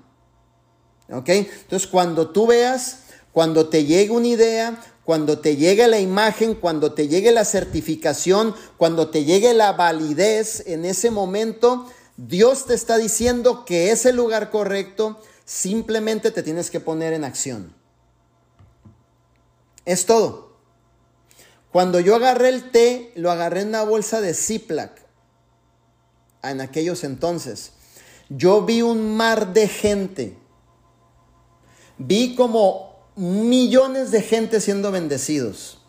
¿Ok? 1.08 1.28
Entonces 1.28 1.86
cuando 1.86 2.30
tú 2.30 2.48
veas, 2.48 3.02
cuando 3.30 3.68
te 3.68 3.84
llegue 3.84 4.10
una 4.10 4.26
idea, 4.26 4.82
cuando 5.04 5.38
te 5.38 5.54
llegue 5.54 5.86
la 5.86 6.00
imagen, 6.00 6.56
cuando 6.56 6.92
te 6.92 7.06
llegue 7.06 7.30
la 7.30 7.44
certificación, 7.44 8.56
cuando 8.78 9.10
te 9.10 9.24
llegue 9.24 9.54
la 9.54 9.70
validez, 9.70 10.64
en 10.66 10.84
ese 10.84 11.12
momento 11.12 11.88
Dios 12.16 12.66
te 12.66 12.74
está 12.74 12.98
diciendo 12.98 13.64
que 13.64 13.92
es 13.92 14.06
el 14.06 14.16
lugar 14.16 14.50
correcto, 14.50 15.20
simplemente 15.44 16.32
te 16.32 16.42
tienes 16.42 16.68
que 16.68 16.80
poner 16.80 17.12
en 17.12 17.22
acción. 17.22 17.72
Es 19.84 20.04
todo. 20.04 20.45
Cuando 21.76 22.00
yo 22.00 22.16
agarré 22.16 22.48
el 22.48 22.70
té, 22.70 23.12
lo 23.16 23.30
agarré 23.30 23.60
en 23.60 23.68
una 23.68 23.82
bolsa 23.82 24.22
de 24.22 24.32
Ziploc 24.32 24.92
en 26.42 26.62
aquellos 26.62 27.04
entonces. 27.04 27.72
Yo 28.30 28.62
vi 28.62 28.80
un 28.80 29.14
mar 29.14 29.52
de 29.52 29.68
gente. 29.68 30.38
Vi 31.98 32.34
como 32.34 33.10
millones 33.14 34.10
de 34.10 34.22
gente 34.22 34.62
siendo 34.62 34.90
bendecidos. 34.90 35.82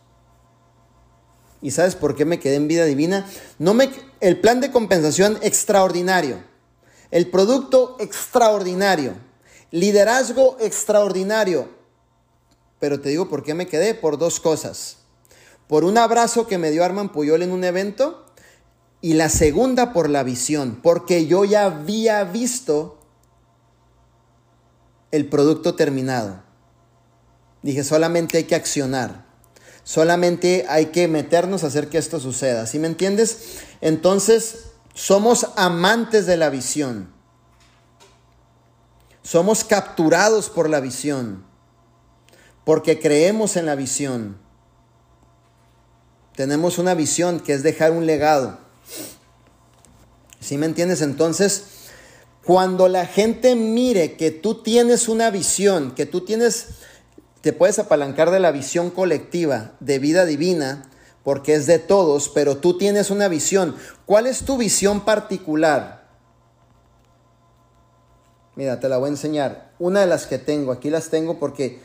¿Y 1.61 1.71
sabes 1.71 1.95
por 1.95 2.17
qué 2.17 2.25
me 2.25 2.41
quedé 2.41 2.55
en 2.55 2.67
vida 2.67 2.83
divina? 2.83 3.25
No 3.57 3.73
me, 3.73 3.89
el 4.19 4.41
plan 4.41 4.59
de 4.59 4.73
compensación 4.73 5.39
extraordinario. 5.41 6.43
El 7.11 7.29
producto 7.29 7.95
extraordinario. 8.01 9.13
Liderazgo 9.71 10.57
extraordinario. 10.59 11.69
Pero 12.77 12.99
te 12.99 13.07
digo 13.07 13.29
por 13.29 13.41
qué 13.41 13.53
me 13.53 13.67
quedé. 13.67 13.93
Por 13.93 14.17
dos 14.17 14.41
cosas 14.41 14.96
por 15.67 15.83
un 15.83 15.97
abrazo 15.97 16.47
que 16.47 16.57
me 16.57 16.71
dio 16.71 16.83
Arman 16.83 17.11
Puyol 17.11 17.41
en 17.43 17.51
un 17.51 17.63
evento 17.63 18.25
y 19.01 19.13
la 19.13 19.29
segunda 19.29 19.93
por 19.93 20.09
la 20.09 20.23
visión, 20.23 20.79
porque 20.81 21.27
yo 21.27 21.45
ya 21.45 21.65
había 21.65 22.23
visto 22.23 22.97
el 25.11 25.27
producto 25.27 25.75
terminado. 25.75 26.41
Dije, 27.61 27.83
solamente 27.83 28.37
hay 28.37 28.43
que 28.45 28.55
accionar, 28.55 29.25
solamente 29.83 30.65
hay 30.69 30.87
que 30.87 31.07
meternos 31.07 31.63
a 31.63 31.67
hacer 31.67 31.89
que 31.89 31.97
esto 31.97 32.19
suceda, 32.19 32.65
¿sí 32.65 32.79
me 32.79 32.87
entiendes? 32.87 33.59
Entonces, 33.81 34.71
somos 34.93 35.47
amantes 35.57 36.25
de 36.25 36.37
la 36.37 36.49
visión, 36.49 37.11
somos 39.21 39.63
capturados 39.63 40.49
por 40.49 40.69
la 40.69 40.79
visión, 40.79 41.45
porque 42.63 42.99
creemos 42.99 43.57
en 43.57 43.65
la 43.65 43.75
visión 43.75 44.46
Tenemos 46.37 46.77
una 46.77 46.93
visión 46.93 47.39
que 47.39 47.53
es 47.53 47.63
dejar 47.63 47.91
un 47.91 48.05
legado. 48.05 48.59
¿Sí 50.39 50.55
me 50.59 50.67
entiendes? 50.67 51.01
Entonces, 51.01 51.63
cuando 52.45 52.87
la 52.87 53.07
gente 53.07 53.55
mire 53.55 54.17
que 54.17 54.29
tú 54.29 54.61
tienes 54.61 55.09
una 55.09 55.31
visión, 55.31 55.95
que 55.95 56.05
tú 56.05 56.21
tienes, 56.21 56.67
te 57.41 57.53
puedes 57.53 57.79
apalancar 57.79 58.29
de 58.29 58.39
la 58.39 58.51
visión 58.51 58.91
colectiva 58.91 59.71
de 59.79 59.97
vida 59.97 60.25
divina, 60.25 60.91
porque 61.23 61.55
es 61.55 61.65
de 61.65 61.79
todos, 61.79 62.29
pero 62.29 62.57
tú 62.57 62.77
tienes 62.77 63.09
una 63.09 63.29
visión. 63.29 63.75
¿Cuál 64.05 64.27
es 64.27 64.45
tu 64.45 64.57
visión 64.57 65.05
particular? 65.05 66.07
Mira, 68.55 68.79
te 68.79 68.89
la 68.89 68.97
voy 68.97 69.07
a 69.07 69.13
enseñar. 69.13 69.73
Una 69.79 70.01
de 70.01 70.05
las 70.07 70.27
que 70.27 70.37
tengo, 70.37 70.71
aquí 70.71 70.91
las 70.91 71.09
tengo 71.09 71.39
porque 71.39 71.81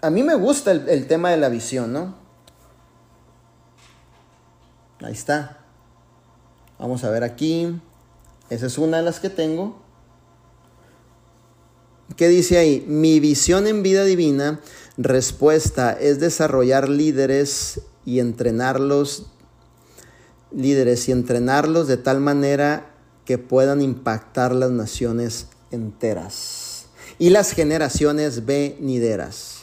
a 0.00 0.10
mí 0.10 0.22
me 0.22 0.36
gusta 0.36 0.70
el, 0.70 0.88
el 0.88 1.08
tema 1.08 1.32
de 1.32 1.38
la 1.38 1.48
visión, 1.48 1.92
¿no? 1.92 2.23
Ahí 5.00 5.12
está. 5.12 5.58
Vamos 6.78 7.04
a 7.04 7.10
ver 7.10 7.24
aquí. 7.24 7.80
Esa 8.50 8.66
es 8.66 8.78
una 8.78 8.98
de 8.98 9.02
las 9.02 9.20
que 9.20 9.30
tengo. 9.30 9.82
¿Qué 12.16 12.28
dice 12.28 12.58
ahí? 12.58 12.84
Mi 12.86 13.18
visión 13.18 13.66
en 13.66 13.82
vida 13.82 14.04
divina, 14.04 14.60
respuesta, 14.96 15.92
es 15.92 16.20
desarrollar 16.20 16.88
líderes 16.88 17.80
y 18.04 18.20
entrenarlos, 18.20 19.26
líderes 20.52 21.08
y 21.08 21.12
entrenarlos 21.12 21.88
de 21.88 21.96
tal 21.96 22.20
manera 22.20 22.94
que 23.24 23.38
puedan 23.38 23.80
impactar 23.80 24.54
las 24.54 24.70
naciones 24.70 25.48
enteras 25.70 26.86
y 27.18 27.30
las 27.30 27.52
generaciones 27.52 28.44
venideras. 28.44 29.53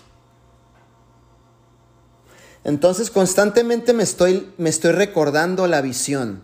Entonces 2.63 3.09
constantemente 3.09 3.93
me 3.93 4.03
estoy, 4.03 4.51
me 4.57 4.69
estoy 4.69 4.91
recordando 4.91 5.67
la 5.67 5.81
visión 5.81 6.41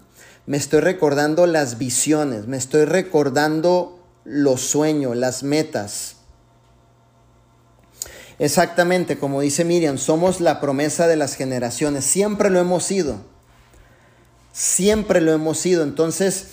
me 0.48 0.56
estoy 0.56 0.80
recordando 0.80 1.46
las 1.46 1.78
visiones, 1.78 2.48
me 2.48 2.56
estoy 2.56 2.86
recordando 2.86 4.00
los 4.24 4.62
sueños, 4.62 5.16
las 5.16 5.44
metas. 5.44 6.16
Exactamente, 8.40 9.20
como 9.20 9.42
dice 9.42 9.66
Miriam, 9.66 9.98
somos 9.98 10.40
la 10.40 10.62
promesa 10.62 11.08
de 11.08 11.18
las 11.18 11.36
generaciones, 11.36 12.06
siempre 12.06 12.50
lo 12.50 12.60
hemos 12.60 12.86
sido, 12.86 13.18
siempre 14.54 15.20
lo 15.20 15.34
hemos 15.34 15.60
sido. 15.60 15.84
Entonces, 15.84 16.46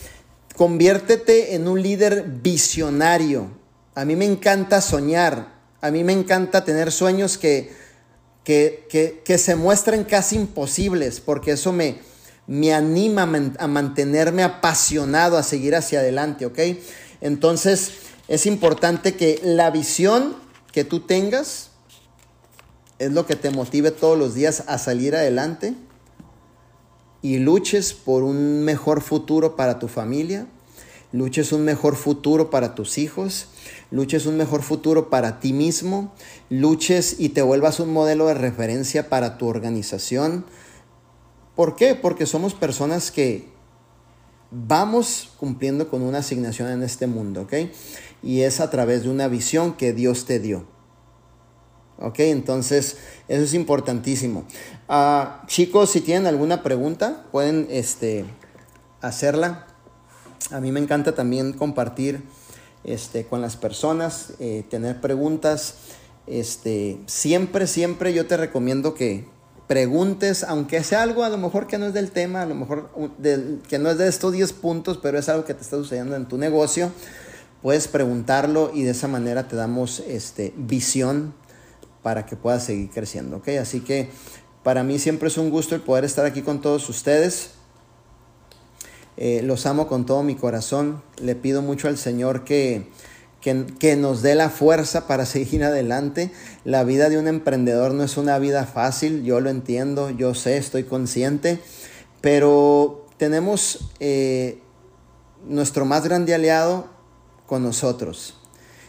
conviértete 0.56 1.54
en 1.54 1.68
un 1.68 1.80
líder 1.80 2.24
visionario. 2.42 3.46
A 3.94 4.04
mí 4.04 4.16
me 4.16 4.24
encanta 4.24 4.80
soñar, 4.80 5.54
a 5.80 5.92
mí 5.92 6.02
me 6.02 6.14
encanta 6.14 6.64
tener 6.64 6.90
sueños 6.90 7.38
que, 7.38 7.72
que, 8.44 9.22
que, 9.24 9.38
se 9.38 9.56
muestren 9.56 10.04
casi 10.04 10.36
imposibles, 10.36 11.20
porque 11.20 11.52
eso 11.52 11.72
me, 11.72 11.98
me 12.46 12.74
anima 12.74 13.22
a 13.58 13.66
mantenerme 13.66 14.42
apasionado 14.42 15.38
a 15.38 15.42
seguir 15.42 15.74
hacia 15.74 16.00
adelante, 16.00 16.44
¿ok? 16.44 16.58
Entonces 17.22 17.92
es 18.28 18.46
importante 18.46 19.14
que 19.14 19.40
la 19.42 19.70
visión 19.70 20.36
que 20.72 20.84
tú 20.84 21.00
tengas 21.00 21.70
es 22.98 23.12
lo 23.12 23.26
que 23.26 23.36
te 23.36 23.50
motive 23.50 23.90
todos 23.90 24.18
los 24.18 24.34
días 24.34 24.64
a 24.66 24.78
salir 24.78 25.16
adelante 25.16 25.74
y 27.22 27.38
luches 27.38 27.94
por 27.94 28.22
un 28.22 28.62
mejor 28.64 29.00
futuro 29.00 29.56
para 29.56 29.78
tu 29.78 29.88
familia, 29.88 30.46
luches 31.12 31.52
un 31.52 31.64
mejor 31.64 31.96
futuro 31.96 32.50
para 32.50 32.74
tus 32.74 32.98
hijos, 32.98 33.46
luches 33.90 34.26
un 34.26 34.36
mejor 34.36 34.62
futuro 34.62 35.10
para 35.10 35.40
ti 35.40 35.52
mismo, 35.52 36.14
luches 36.50 37.16
y 37.18 37.30
te 37.30 37.42
vuelvas 37.42 37.80
un 37.80 37.92
modelo 37.92 38.26
de 38.26 38.34
referencia 38.34 39.08
para 39.08 39.38
tu 39.38 39.46
organización, 39.46 40.44
¿Por 41.54 41.76
qué? 41.76 41.94
Porque 41.94 42.26
somos 42.26 42.52
personas 42.54 43.10
que 43.10 43.48
vamos 44.50 45.30
cumpliendo 45.38 45.88
con 45.88 46.02
una 46.02 46.18
asignación 46.18 46.68
en 46.70 46.82
este 46.82 47.06
mundo, 47.06 47.42
¿ok? 47.42 47.54
Y 48.22 48.40
es 48.40 48.60
a 48.60 48.70
través 48.70 49.04
de 49.04 49.10
una 49.10 49.28
visión 49.28 49.74
que 49.74 49.92
Dios 49.92 50.24
te 50.26 50.40
dio. 50.40 50.66
¿Ok? 52.00 52.18
Entonces, 52.20 52.96
eso 53.28 53.44
es 53.44 53.54
importantísimo. 53.54 54.44
Ah, 54.88 55.44
chicos, 55.46 55.90
si 55.90 56.00
tienen 56.00 56.26
alguna 56.26 56.64
pregunta, 56.64 57.24
pueden 57.30 57.68
este, 57.70 58.24
hacerla. 59.00 59.68
A 60.50 60.60
mí 60.60 60.72
me 60.72 60.80
encanta 60.80 61.14
también 61.14 61.52
compartir 61.52 62.24
este, 62.84 63.26
con 63.26 63.40
las 63.40 63.56
personas, 63.56 64.34
eh, 64.38 64.64
tener 64.68 65.00
preguntas. 65.00 65.74
Este, 66.26 66.98
siempre, 67.06 67.66
siempre 67.66 68.14
yo 68.14 68.26
te 68.26 68.36
recomiendo 68.36 68.94
que, 68.94 69.26
preguntes, 69.66 70.44
aunque 70.44 70.82
sea 70.84 71.02
algo 71.02 71.24
a 71.24 71.28
lo 71.28 71.38
mejor 71.38 71.66
que 71.66 71.78
no 71.78 71.86
es 71.86 71.94
del 71.94 72.10
tema, 72.10 72.42
a 72.42 72.46
lo 72.46 72.54
mejor 72.54 72.90
que 73.68 73.78
no 73.78 73.90
es 73.90 73.98
de 73.98 74.08
estos 74.08 74.32
10 74.32 74.52
puntos, 74.54 74.98
pero 75.02 75.18
es 75.18 75.28
algo 75.28 75.44
que 75.44 75.54
te 75.54 75.62
está 75.62 75.76
sucediendo 75.76 76.16
en 76.16 76.26
tu 76.26 76.36
negocio, 76.36 76.90
puedes 77.62 77.88
preguntarlo 77.88 78.70
y 78.74 78.82
de 78.82 78.90
esa 78.90 79.08
manera 79.08 79.48
te 79.48 79.56
damos 79.56 80.00
este, 80.00 80.52
visión 80.56 81.34
para 82.02 82.26
que 82.26 82.36
puedas 82.36 82.64
seguir 82.64 82.90
creciendo. 82.90 83.42
Así 83.60 83.80
que 83.80 84.10
para 84.62 84.82
mí 84.82 84.98
siempre 84.98 85.28
es 85.28 85.38
un 85.38 85.50
gusto 85.50 85.74
el 85.74 85.80
poder 85.80 86.04
estar 86.04 86.26
aquí 86.26 86.42
con 86.42 86.60
todos 86.60 86.88
ustedes. 86.90 87.52
Eh, 89.16 89.42
los 89.42 89.66
amo 89.66 89.86
con 89.86 90.06
todo 90.06 90.22
mi 90.22 90.34
corazón. 90.34 91.02
Le 91.20 91.34
pido 91.34 91.62
mucho 91.62 91.88
al 91.88 91.98
Señor 91.98 92.44
que 92.44 92.88
que, 93.78 93.96
nos 93.96 94.22
dé 94.22 94.34
la 94.34 94.48
fuerza 94.48 95.06
para 95.06 95.26
seguir 95.26 95.64
adelante. 95.64 96.30
La 96.64 96.84
vida 96.84 97.08
de 97.08 97.18
un 97.18 97.28
emprendedor 97.28 97.92
no 97.92 98.02
es 98.02 98.16
una 98.16 98.38
vida 98.38 98.64
fácil, 98.64 99.22
yo 99.22 99.40
lo 99.40 99.50
entiendo, 99.50 100.10
yo 100.10 100.34
sé, 100.34 100.56
estoy 100.56 100.84
consciente, 100.84 101.58
pero 102.20 103.06
tenemos 103.18 103.90
eh, 104.00 104.60
nuestro 105.46 105.84
más 105.84 106.04
grande 106.04 106.34
aliado 106.34 106.88
con 107.46 107.62
nosotros. 107.62 108.40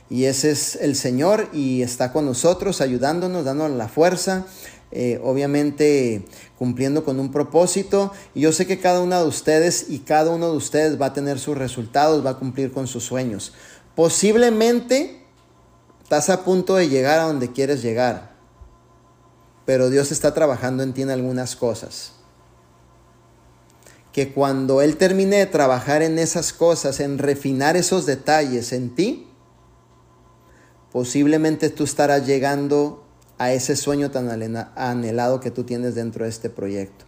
Y 0.10 0.26
ese 0.26 0.52
es 0.52 0.76
el 0.76 0.96
Señor 0.96 1.50
y 1.52 1.82
está 1.82 2.14
con 2.14 2.26
nosotros, 2.26 2.80
ayudándonos, 2.80 3.44
dándonos 3.44 3.76
la 3.76 3.88
fuerza, 3.88 4.46
eh, 4.92 5.20
obviamente 5.24 6.26
cumpliendo 6.58 7.04
con 7.04 7.20
un 7.20 7.32
propósito. 7.32 8.12
Y 8.34 8.42
yo 8.42 8.52
sé 8.52 8.66
que 8.66 8.80
cada 8.80 9.02
uno 9.02 9.20
de 9.20 9.28
ustedes 9.28 9.88
y 9.90 10.00
cada 10.00 10.32
uno 10.32 10.52
de 10.52 10.58
ustedes 10.58 11.02
va 11.02 11.08
a 11.08 11.14
tener 11.14 11.40
sus 11.40 11.58
resultados, 11.58 12.26
va 12.26 12.32
a 12.32 12.40
cumplir 12.40 12.72
con 12.72 12.88
sus 12.88 13.04
sueños. 13.04 13.54
Posiblemente 13.96 15.26
estás 16.04 16.30
a 16.30 16.44
punto 16.44 16.76
de 16.76 16.90
llegar 16.90 17.20
a 17.20 17.24
donde 17.24 17.52
quieres 17.52 17.82
llegar, 17.82 18.36
pero 19.66 19.90
Dios 19.90 20.12
está 20.12 20.34
trabajando 20.34 20.84
en 20.84 20.94
ti 20.94 21.02
en 21.02 21.10
algunas 21.10 21.56
cosas. 21.56 22.14
Que 24.12 24.32
cuando 24.32 24.82
Él 24.82 24.98
termine 24.98 25.38
de 25.38 25.46
trabajar 25.46 26.02
en 26.02 26.20
esas 26.20 26.54
cosas, 26.54 27.00
en 27.00 27.18
refinar 27.18 27.76
esos 27.76 28.06
detalles 28.06 28.72
en 28.72 28.96
ti, 28.96 29.28
posiblemente 30.92 31.70
tú 31.70 31.84
estarás 31.84 32.26
llegando 32.26 33.05
a 33.38 33.52
ese 33.52 33.76
sueño 33.76 34.12
tan 34.12 34.30
anhelado 34.76 35.40
que 35.40 35.52
tú 35.52 35.64
tienes 35.64 35.96
dentro 35.96 36.24
de 36.24 36.30
este 36.30 36.50
proyecto. 36.50 37.06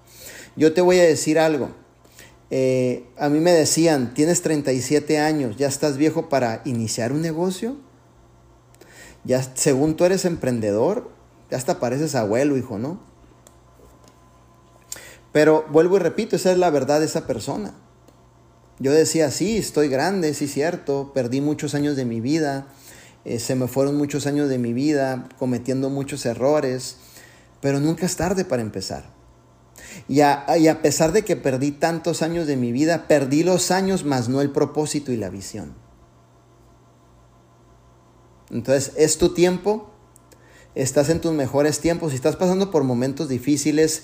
Yo 0.56 0.74
te 0.74 0.82
voy 0.82 1.00
a 1.00 1.04
decir 1.04 1.40
algo. 1.40 1.70
Eh, 2.50 3.06
a 3.18 3.30
mí 3.30 3.40
me 3.40 3.52
decían, 3.52 4.14
tienes 4.14 4.42
37 4.42 5.20
años, 5.20 5.58
ya 5.58 5.68
estás 5.68 5.98
viejo 5.98 6.30
para 6.30 6.62
iniciar 6.66 7.12
un 7.12 7.22
negocio. 7.22 7.78
Ya, 9.24 9.44
según 9.56 9.96
tú 9.96 10.06
eres 10.06 10.26
emprendedor, 10.26 11.10
ya 11.52 11.58
hasta 11.58 11.80
pareces 11.80 12.16
abuelo, 12.16 12.58
hijo, 12.58 12.78
¿no? 12.78 13.00
Pero 15.32 15.66
vuelvo 15.70 15.98
y 15.98 16.00
repito, 16.00 16.36
esa 16.36 16.52
es 16.52 16.58
la 16.58 16.70
verdad 16.70 17.00
de 17.00 17.06
esa 17.06 17.28
persona. 17.28 17.74
Yo 18.80 18.92
decía, 18.92 19.32
sí, 19.32 19.58
estoy 19.58 19.90
grande, 19.90 20.34
sí, 20.34 20.48
cierto, 20.48 21.12
perdí 21.14 21.42
muchos 21.42 21.76
años 21.76 21.96
de 21.96 22.06
mi 22.06 22.22
vida, 22.22 22.68
eh, 23.28 23.40
se 23.40 23.56
me 23.56 23.68
fueron 23.68 23.98
muchos 23.98 24.26
años 24.26 24.48
de 24.48 24.58
mi 24.58 24.72
vida 24.72 25.28
cometiendo 25.38 25.90
muchos 25.90 26.26
errores, 26.26 26.96
pero 27.60 27.82
nunca 27.82 28.06
es 28.06 28.16
tarde 28.16 28.46
para 28.46 28.62
empezar. 28.62 29.12
Y 30.08 30.22
a, 30.22 30.46
pesar 30.82 31.12
de 31.12 31.26
que 31.26 31.36
perdí 31.36 31.72
tantos 31.72 32.22
años 32.22 32.48
de 32.48 32.56
mi 32.56 32.72
vida, 32.72 33.06
perdí 33.10 33.44
los 33.44 33.70
años, 33.70 34.06
más 34.06 34.30
no 34.30 34.40
el 34.40 34.52
propósito 34.52 35.12
y 35.12 35.18
la 35.18 35.30
visión. 35.30 35.76
Entonces, 38.50 38.94
es 38.96 39.18
tu 39.18 39.34
tiempo, 39.34 39.92
estás 40.74 41.10
en 41.10 41.20
tus 41.20 41.34
mejores 41.34 41.82
tiempos, 41.82 42.12
si 42.12 42.16
estás 42.16 42.38
pasando 42.38 42.72
por 42.72 42.86
momentos 42.86 43.28
difíciles, 43.28 44.04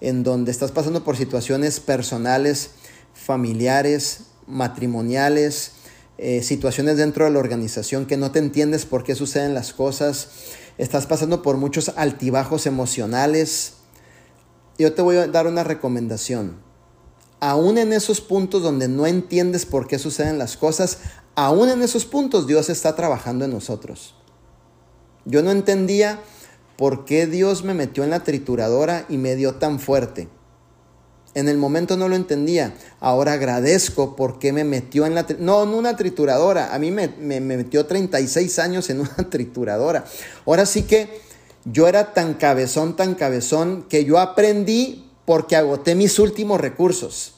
en 0.00 0.22
donde 0.22 0.50
estás 0.50 0.72
pasando 0.72 1.04
por 1.04 1.18
situaciones 1.18 1.78
personales, 1.78 2.70
familiares, 3.12 4.28
matrimoniales, 4.46 5.72
eh, 6.24 6.40
situaciones 6.44 6.98
dentro 6.98 7.24
de 7.24 7.32
la 7.32 7.40
organización 7.40 8.06
que 8.06 8.16
no 8.16 8.30
te 8.30 8.38
entiendes 8.38 8.86
por 8.86 9.02
qué 9.02 9.16
suceden 9.16 9.54
las 9.54 9.72
cosas, 9.72 10.28
estás 10.78 11.06
pasando 11.06 11.42
por 11.42 11.56
muchos 11.56 11.90
altibajos 11.96 12.66
emocionales, 12.66 13.72
yo 14.78 14.94
te 14.94 15.02
voy 15.02 15.16
a 15.16 15.26
dar 15.26 15.48
una 15.48 15.64
recomendación. 15.64 16.60
Aún 17.40 17.76
en 17.76 17.92
esos 17.92 18.20
puntos 18.20 18.62
donde 18.62 18.86
no 18.86 19.08
entiendes 19.08 19.66
por 19.66 19.88
qué 19.88 19.98
suceden 19.98 20.38
las 20.38 20.56
cosas, 20.56 20.98
aún 21.34 21.68
en 21.68 21.82
esos 21.82 22.04
puntos 22.04 22.46
Dios 22.46 22.70
está 22.70 22.94
trabajando 22.94 23.44
en 23.44 23.50
nosotros. 23.50 24.14
Yo 25.24 25.42
no 25.42 25.50
entendía 25.50 26.20
por 26.76 27.04
qué 27.04 27.26
Dios 27.26 27.64
me 27.64 27.74
metió 27.74 28.04
en 28.04 28.10
la 28.10 28.22
trituradora 28.22 29.06
y 29.08 29.16
me 29.16 29.34
dio 29.34 29.56
tan 29.56 29.80
fuerte. 29.80 30.28
En 31.34 31.48
el 31.48 31.56
momento 31.56 31.96
no 31.96 32.08
lo 32.08 32.16
entendía. 32.16 32.74
Ahora 33.00 33.34
agradezco 33.34 34.16
porque 34.16 34.52
me 34.52 34.64
metió 34.64 35.06
en 35.06 35.14
la... 35.14 35.26
No, 35.38 35.62
en 35.62 35.70
una 35.70 35.96
trituradora. 35.96 36.74
A 36.74 36.78
mí 36.78 36.90
me, 36.90 37.08
me, 37.18 37.40
metió 37.40 37.86
36 37.86 38.58
años 38.58 38.90
en 38.90 39.00
una 39.00 39.16
trituradora. 39.30 40.04
Ahora 40.46 40.66
sí 40.66 40.82
que 40.82 41.20
yo 41.64 41.88
era 41.88 42.12
tan 42.12 42.34
cabezón, 42.34 42.96
tan 42.96 43.14
cabezón, 43.14 43.86
que 43.88 44.04
yo 44.04 44.18
aprendí 44.18 45.10
porque 45.24 45.56
agoté 45.56 45.94
mis 45.94 46.18
últimos 46.18 46.60
recursos. 46.60 47.36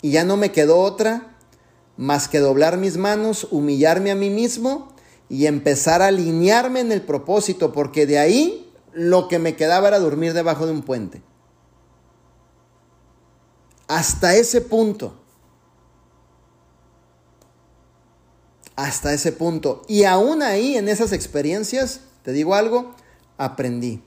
Y 0.00 0.10
ya 0.10 0.24
no 0.24 0.36
me 0.36 0.50
quedó 0.50 0.80
otra 0.80 1.36
más 1.96 2.26
que 2.26 2.40
doblar 2.40 2.78
mis 2.78 2.96
manos, 2.96 3.46
humillarme 3.50 4.10
a 4.10 4.16
mí 4.16 4.30
mismo 4.30 4.92
y 5.28 5.46
empezar 5.46 6.02
a 6.02 6.08
alinearme 6.08 6.80
en 6.80 6.90
el 6.90 7.02
propósito, 7.02 7.72
porque 7.72 8.06
de 8.06 8.18
ahí 8.18 8.72
lo 8.92 9.28
que 9.28 9.38
me 9.38 9.54
quedaba 9.54 9.88
era 9.88 9.98
dormir 9.98 10.32
debajo 10.32 10.66
de 10.66 10.72
un 10.72 10.82
puente. 10.82 11.22
Hasta 13.92 14.34
ese 14.36 14.62
punto. 14.62 15.12
Hasta 18.74 19.12
ese 19.12 19.32
punto. 19.32 19.82
Y 19.86 20.04
aún 20.04 20.40
ahí, 20.40 20.78
en 20.78 20.88
esas 20.88 21.12
experiencias, 21.12 22.00
te 22.22 22.32
digo 22.32 22.54
algo, 22.54 22.94
aprendí. 23.36 24.02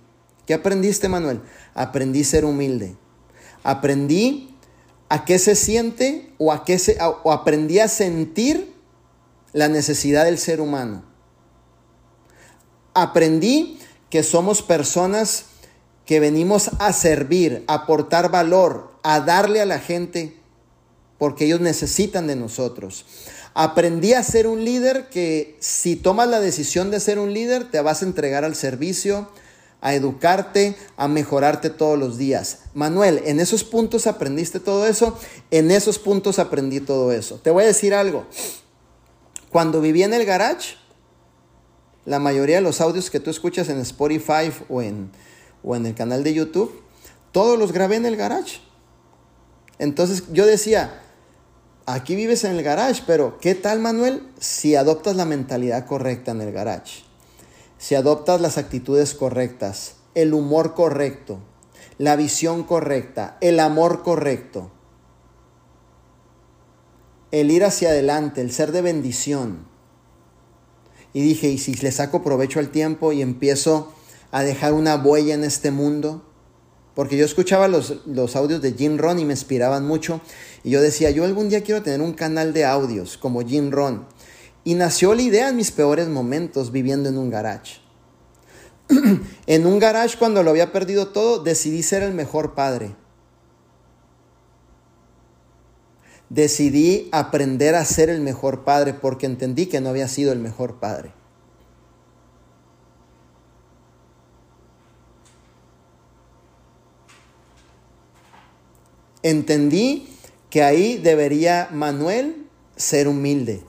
¿Qué 0.48 0.56
aprendiste, 0.56 1.07
Manuel? 1.07 1.40
Aprendí 1.76 2.22
a 2.22 2.26
ser 2.26 2.45
humilde. 2.45 2.98
Aprendí 3.62 4.57
a 5.07 5.24
qué 5.24 5.38
se 5.38 5.53
siente 5.53 6.34
o, 6.40 6.52
a 6.52 6.66
qué 6.66 6.80
se, 6.80 6.98
o 7.24 7.32
aprendí 7.32 7.78
a 7.78 7.88
sentir 7.88 8.74
la 9.53 9.68
necesidad 9.68 10.26
del 10.26 10.40
ser 10.40 10.62
humano. 10.62 11.03
Aprendí 12.95 13.78
que 14.10 14.24
somos 14.24 14.64
personas 14.64 15.45
que 16.07 16.20
venimos 16.20 16.72
a 16.80 16.91
servir, 16.91 17.64
a 17.68 17.76
aportar 17.76 18.32
valor, 18.32 18.95
a 19.07 19.22
darle 19.22 19.61
a 19.61 19.68
la 19.68 19.77
gente, 19.77 20.36
porque 21.19 21.45
ellos 21.45 21.61
necesitan 21.61 22.26
de 22.26 22.36
nosotros. 22.36 23.06
Aprendí 23.53 24.14
a 24.14 24.23
ser 24.23 24.48
un 24.48 24.65
líder 24.65 25.10
que 25.10 25.56
si 25.60 25.95
tomas 25.95 26.27
la 26.27 26.40
decisión 26.40 26.90
de 26.90 26.99
ser 26.99 27.19
un 27.19 27.32
líder, 27.32 27.69
te 27.69 27.80
vas 27.82 28.02
a 28.02 28.06
entregar 28.06 28.44
al 28.44 28.56
servicio, 28.56 29.30
a 29.80 29.94
educarte, 29.94 30.76
a 30.98 31.07
mejorarte 31.07 31.69
todos 31.69 31.99
los 31.99 32.18
días. 32.18 32.61
Manuel, 32.73 33.22
en 33.26 33.40
esos 33.40 33.64
puntos 33.64 34.07
aprendiste 34.07 34.60
todo 34.60 34.88
eso, 34.88 35.15
en 35.52 35.69
esos 35.69 35.99
puntos 35.99 36.40
aprendí 36.40 36.80
todo 36.80 37.11
eso. 37.11 37.40
Te 37.44 37.52
voy 37.52 37.65
a 37.65 37.68
decir 37.68 37.94
algo. 37.94 38.26
Cuando 39.52 39.82
viví 39.82 40.02
en 40.02 40.15
el 40.15 40.26
garage, 40.26 40.77
la 42.06 42.18
mayoría 42.18 42.56
de 42.56 42.64
los 42.64 42.82
audios 42.82 43.11
que 43.11 43.19
tú 43.19 43.30
escuchas 43.30 43.69
en 43.69 43.80
Spotify 43.82 44.52
o 44.68 44.82
en, 44.82 45.11
o 45.64 45.76
en 45.76 45.86
el 45.86 45.94
canal 45.94 46.23
de 46.23 46.34
YouTube, 46.34 46.82
todos 47.32 47.60
los 47.60 47.72
grabé 47.72 47.98
en 47.98 48.07
el 48.07 48.18
garage. 48.18 48.65
Entonces 49.80 50.24
yo 50.32 50.46
decía, 50.46 51.02
aquí 51.86 52.16
vives 52.16 52.44
en 52.44 52.52
el 52.56 52.64
garage, 52.64 53.04
pero 53.06 53.38
¿qué 53.40 53.56
tal 53.56 53.80
Manuel 53.80 54.24
si 54.40 54.76
adoptas 54.76 55.16
la 55.16 55.26
mentalidad 55.26 55.86
correcta 55.86 56.32
en 56.32 56.42
el 56.42 56.52
garage? 56.52 57.04
Si 57.78 57.96
adoptas 57.96 58.40
las 58.42 58.58
actitudes 58.58 59.14
correctas, 59.14 59.96
el 60.16 60.34
humor 60.34 60.74
correcto, 60.74 61.40
la 61.98 62.16
visión 62.16 62.64
correcta, 62.64 63.38
el 63.42 63.60
amor 63.60 64.04
correcto, 64.04 64.72
el 67.32 67.52
ir 67.52 67.66
hacia 67.66 67.90
adelante, 67.90 68.42
el 68.42 68.52
ser 68.52 68.72
de 68.72 68.82
bendición. 68.82 69.68
Y 71.14 71.22
dije, 71.22 71.50
¿y 71.50 71.58
si 71.58 71.74
le 71.76 71.92
saco 71.92 72.24
provecho 72.24 72.60
al 72.60 72.70
tiempo 72.70 73.12
y 73.12 73.22
empiezo 73.22 73.94
a 74.32 74.44
dejar 74.44 74.74
una 74.74 74.96
huella 74.96 75.34
en 75.34 75.44
este 75.44 75.72
mundo? 75.72 76.24
Porque 76.96 77.18
yo 77.18 77.26
escuchaba 77.26 77.68
los, 77.68 78.06
los, 78.06 78.36
audios 78.36 78.62
de 78.62 78.74
Jim 78.74 78.98
Ron 78.98 79.20
y 79.20 79.26
me 79.26 79.34
inspiraban 79.34 79.86
mucho. 79.86 80.22
Y 80.64 80.72
yo 80.72 80.82
decía, 80.82 81.12
yo 81.12 81.26
algún 81.26 81.50
día 81.50 81.62
quiero 81.62 81.84
tener 81.84 82.02
un 82.02 82.14
canal 82.14 82.54
de 82.54 82.66
audios 82.66 83.18
como 83.18 83.46
Jim 83.46 83.70
Ron. 83.70 84.08
Y 84.64 84.74
nació 84.76 85.14
la 85.14 85.22
idea 85.22 85.50
en 85.50 85.58
mis 85.58 85.72
peores 85.72 86.08
momentos 86.08 86.72
viviendo 86.72 87.10
en 87.10 87.18
un 87.18 87.30
garage. 87.30 87.82
en 89.46 89.66
un 89.68 89.80
garage 89.80 90.18
cuando 90.18 90.42
lo 90.42 90.52
había 90.52 90.72
perdido 90.72 91.10
todo, 91.10 91.44
decidí 91.44 91.84
ser 91.84 92.02
el 92.02 92.14
mejor 92.14 92.56
padre. 92.56 92.96
decidí 96.30 97.08
aprender 97.12 97.76
a 97.76 97.86
ser 97.86 98.10
el 98.10 98.22
mejor 98.22 98.64
padre 98.64 98.94
porque 98.94 99.26
entendí 99.26 99.68
que 99.68 99.82
no 99.82 99.90
había 99.90 100.08
sido 100.08 100.32
el 100.32 100.40
mejor 100.40 100.80
padre. 100.80 101.14
Entendí 109.26 110.08
que 110.52 110.62
ahí 110.62 110.98
debería 110.98 111.68
Manuel 111.72 112.46
ser 112.76 113.08
humilde. 113.08 113.64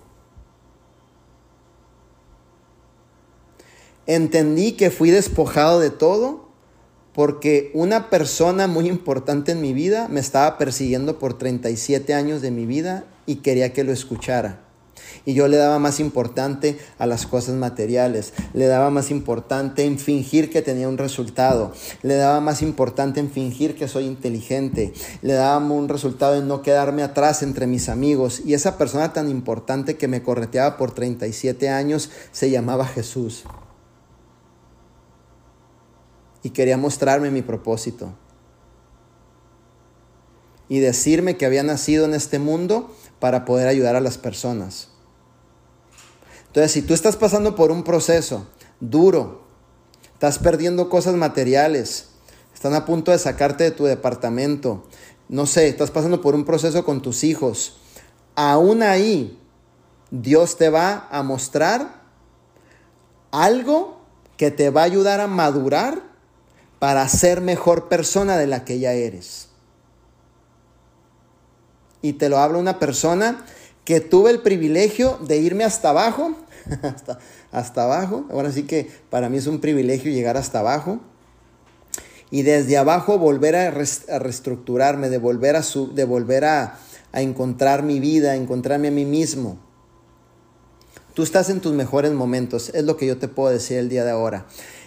Entendí 4.07 4.73
que 4.73 4.91
fui 4.91 5.11
despojado 5.11 5.81
de 5.81 5.89
todo 5.89 6.51
porque 7.15 7.71
una 7.73 8.11
persona 8.11 8.67
muy 8.67 8.87
importante 8.87 9.53
en 9.53 9.63
mi 9.63 9.73
vida 9.73 10.09
me 10.09 10.21
estaba 10.21 10.59
persiguiendo 10.59 11.19
por 11.19 11.39
37 11.39 12.13
años 12.13 12.43
de 12.43 12.51
mi 12.51 12.67
vida 12.67 13.07
y 13.25 13.37
quería 13.37 13.73
que 13.73 13.83
lo 13.83 13.93
escuchara. 13.93 14.66
Y 15.25 15.35
yo 15.35 15.49
le 15.49 15.57
daba 15.57 15.79
más 15.79 16.01
importante 16.01 16.79
a 16.99 17.07
las 17.07 17.27
cosas 17.27 17.55
materiales, 17.55 18.33
le 18.55 18.67
daba 18.67 18.91
más 18.91 19.11
importante 19.11 19.85
en 19.85 19.99
fingir 19.99 20.51
que 20.51 20.63
tenía 20.63 20.89
un 20.89 20.99
resultado, 20.99 21.73
le 22.03 22.15
daba 22.15 22.41
más 22.41 22.63
importante 22.63 23.21
en 23.21 23.31
fingir 23.31 23.77
que 23.77 23.89
soy 23.89 24.05
inteligente, 24.07 24.93
le 25.23 25.35
daba 25.35 25.59
un 25.59 25.89
resultado 25.89 26.37
en 26.37 26.49
no 26.49 26.63
quedarme 26.63 27.03
atrás 27.03 27.43
entre 27.43 27.67
mis 27.67 27.89
amigos. 27.89 28.43
Y 28.45 28.55
esa 28.55 28.79
persona 28.79 29.13
tan 29.13 29.31
importante 29.31 29.97
que 29.97 30.09
me 30.09 30.23
correteaba 30.23 30.77
por 30.77 30.93
37 30.93 31.69
años 31.69 32.11
se 32.33 32.51
llamaba 32.51 32.87
Jesús 32.87 33.45
y 36.47 36.51
quería 36.51 36.77
mostrarme 36.77 37.33
mi 37.33 37.43
propósito. 37.43 38.13
Y 40.69 40.79
decirme 40.79 41.37
que 41.37 41.45
había 41.45 41.65
nacido 41.65 42.05
en 42.05 42.15
este 42.15 42.39
mundo 42.39 42.95
para 43.19 43.45
poder 43.45 43.67
ayudar 43.67 43.97
a 43.97 44.01
las 44.01 44.17
personas. 44.17 44.91
Entonces, 46.57 46.73
si 46.73 46.81
tú 46.81 46.95
estás 46.95 47.17
pasando 47.17 47.55
por 47.55 47.71
un 47.71 47.83
proceso 47.83 48.47
duro, 48.81 49.43
estás 50.15 50.39
perdiendo 50.39 50.89
cosas 50.89 51.15
materiales, 51.15 52.07
están 52.55 52.73
a 52.73 52.87
punto 52.87 53.11
de 53.11 53.19
sacarte 53.19 53.65
de 53.65 53.73
tu 53.73 53.85
departamento, 53.85 54.83
no 55.29 55.45
sé, 55.45 55.69
estás 55.69 55.91
pasando 55.91 56.23
por 56.23 56.35
un 56.35 56.47
proceso 56.47 56.83
con 56.83 57.03
tus 57.03 57.25
hijos, 57.25 57.77
aún 58.37 58.83
ahí 58.83 59.39
Dios 60.11 60.57
te 60.57 60.71
va 60.71 61.07
a 61.11 61.23
mostrar 61.23 62.01
algo 63.33 64.01
que 64.39 64.51
te 64.51 64.71
va 64.71 64.81
a 64.81 64.85
ayudar 64.85 65.21
a 65.21 65.27
madurar 65.27 66.05
para 66.79 67.07
ser 67.07 67.43
mejor 67.43 67.91
persona 67.91 68.39
de 68.39 68.47
la 68.47 68.65
que 68.65 68.79
ya 68.79 68.95
eres. 68.95 69.51
Y 72.01 72.15
te 72.15 72.31
lo 72.31 72.39
habla 72.39 72.57
una 72.57 72.79
persona 72.79 73.45
que 73.85 74.01
tuve 74.01 74.31
el 74.31 74.41
privilegio 74.41 75.19
de 75.21 75.37
irme 75.37 75.63
hasta 75.63 75.91
abajo, 75.91 76.35
hasta, 76.83 77.19
hasta 77.53 77.85
abajo. 77.85 78.27
Ahora 78.31 78.53
sí 78.53 78.65
que 78.65 78.91
para 79.11 79.29
mí 79.29 79.39
es 79.39 79.47
un 79.47 79.61
privilegio 79.61 80.13
llegar 80.13 80.37
hasta 80.37 80.61
abajo. 80.61 81.01
Y 82.31 82.43
desde 82.43 82.77
abajo 82.77 83.19
volver 83.19 83.55
a, 83.55 83.71
reestructurarme, 83.71 85.09
de 85.09 85.19
volver, 85.19 85.57
a, 85.57 85.63
de 85.95 86.05
volver 86.05 86.45
a, 86.45 86.79
a 87.13 87.23
encontrar 87.23 87.83
mi 87.83 88.01
vida, 88.01 88.33
a 88.33 88.37
encontrarme 88.37 88.89
a 88.89 88.93
mí 88.93 89.05
mismo. 89.05 89.59
Tú 91.15 91.23
estás 91.23 91.49
en 91.51 91.61
tus 91.61 91.73
mejores 91.73 92.13
momentos, 92.13 92.71
es 92.75 92.85
lo 92.85 92.97
que 92.97 93.07
yo 93.07 93.17
te 93.17 93.29
puedo 93.29 93.51
decir 93.51 93.79
el 93.79 93.89
día 93.89 94.05
de 94.05 94.11
ahora 94.11 94.47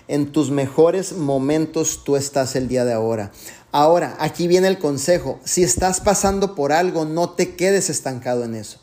en 0.10 0.32
tus 0.32 0.50
mejores 0.50 1.14
momentos 1.14 2.04
tú 2.04 2.16
estás 2.16 2.56
el 2.56 2.68
día 2.68 2.84
de 2.84 2.94
ahora. 2.94 3.32
Ahora, 3.72 4.18
aquí 4.20 4.48
viene 4.48 4.68
el 4.68 4.80
consejo. 4.80 5.40
Si 5.46 5.64
estás 5.64 6.02
pasando 6.02 6.56
por 6.56 6.74
algo, 6.74 7.06
no 7.06 7.30
te 7.30 7.56
quedes 7.56 7.92
estancado 7.92 8.44
en 8.44 8.56
eso. 8.56 8.80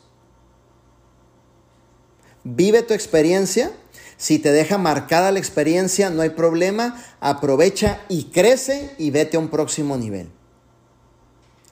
Vive 2.55 2.81
tu 2.83 2.93
experiencia. 2.93 3.71
Si 4.17 4.39
te 4.39 4.51
deja 4.51 4.77
marcada 4.77 5.31
la 5.31 5.39
experiencia, 5.39 6.09
no 6.09 6.21
hay 6.21 6.29
problema. 6.29 7.03
Aprovecha 7.19 8.01
y 8.09 8.25
crece 8.25 8.91
y 8.97 9.11
vete 9.11 9.37
a 9.37 9.39
un 9.39 9.49
próximo 9.49 9.97
nivel. 9.97 10.29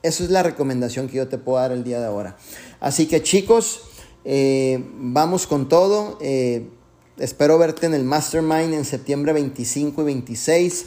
Esa 0.03 0.23
es 0.23 0.29
la 0.29 0.43
recomendación 0.43 1.07
que 1.07 1.17
yo 1.17 1.27
te 1.27 1.37
puedo 1.37 1.59
dar 1.59 1.71
el 1.71 1.83
día 1.83 1.99
de 1.99 2.05
ahora. 2.05 2.37
Así 2.79 3.07
que 3.07 3.23
chicos, 3.23 3.81
eh, 4.23 4.83
vamos 4.97 5.47
con 5.47 5.69
todo. 5.69 6.17
Eh, 6.21 6.69
Espero 7.17 7.57
verte 7.57 7.85
en 7.85 7.93
el 7.93 8.03
Mastermind 8.03 8.73
en 8.73 8.83
septiembre 8.83 9.31
25 9.31 10.01
y 10.01 10.05
26. 10.05 10.85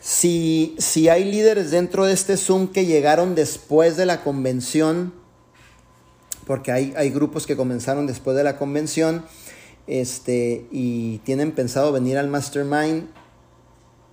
Si, 0.00 0.74
si 0.78 1.10
hay 1.10 1.24
líderes 1.24 1.70
dentro 1.70 2.06
de 2.06 2.14
este 2.14 2.38
Zoom 2.38 2.68
que 2.68 2.86
llegaron 2.86 3.34
después 3.34 3.98
de 3.98 4.06
la 4.06 4.24
convención, 4.24 5.12
porque 6.46 6.72
hay, 6.72 6.94
hay 6.96 7.10
grupos 7.10 7.46
que 7.46 7.56
comenzaron 7.56 8.06
después 8.06 8.36
de 8.36 8.44
la 8.44 8.56
convención 8.56 9.24
este, 9.86 10.66
y 10.70 11.18
tienen 11.18 11.52
pensado 11.52 11.92
venir 11.92 12.18
al 12.18 12.28
Mastermind, 12.28 13.08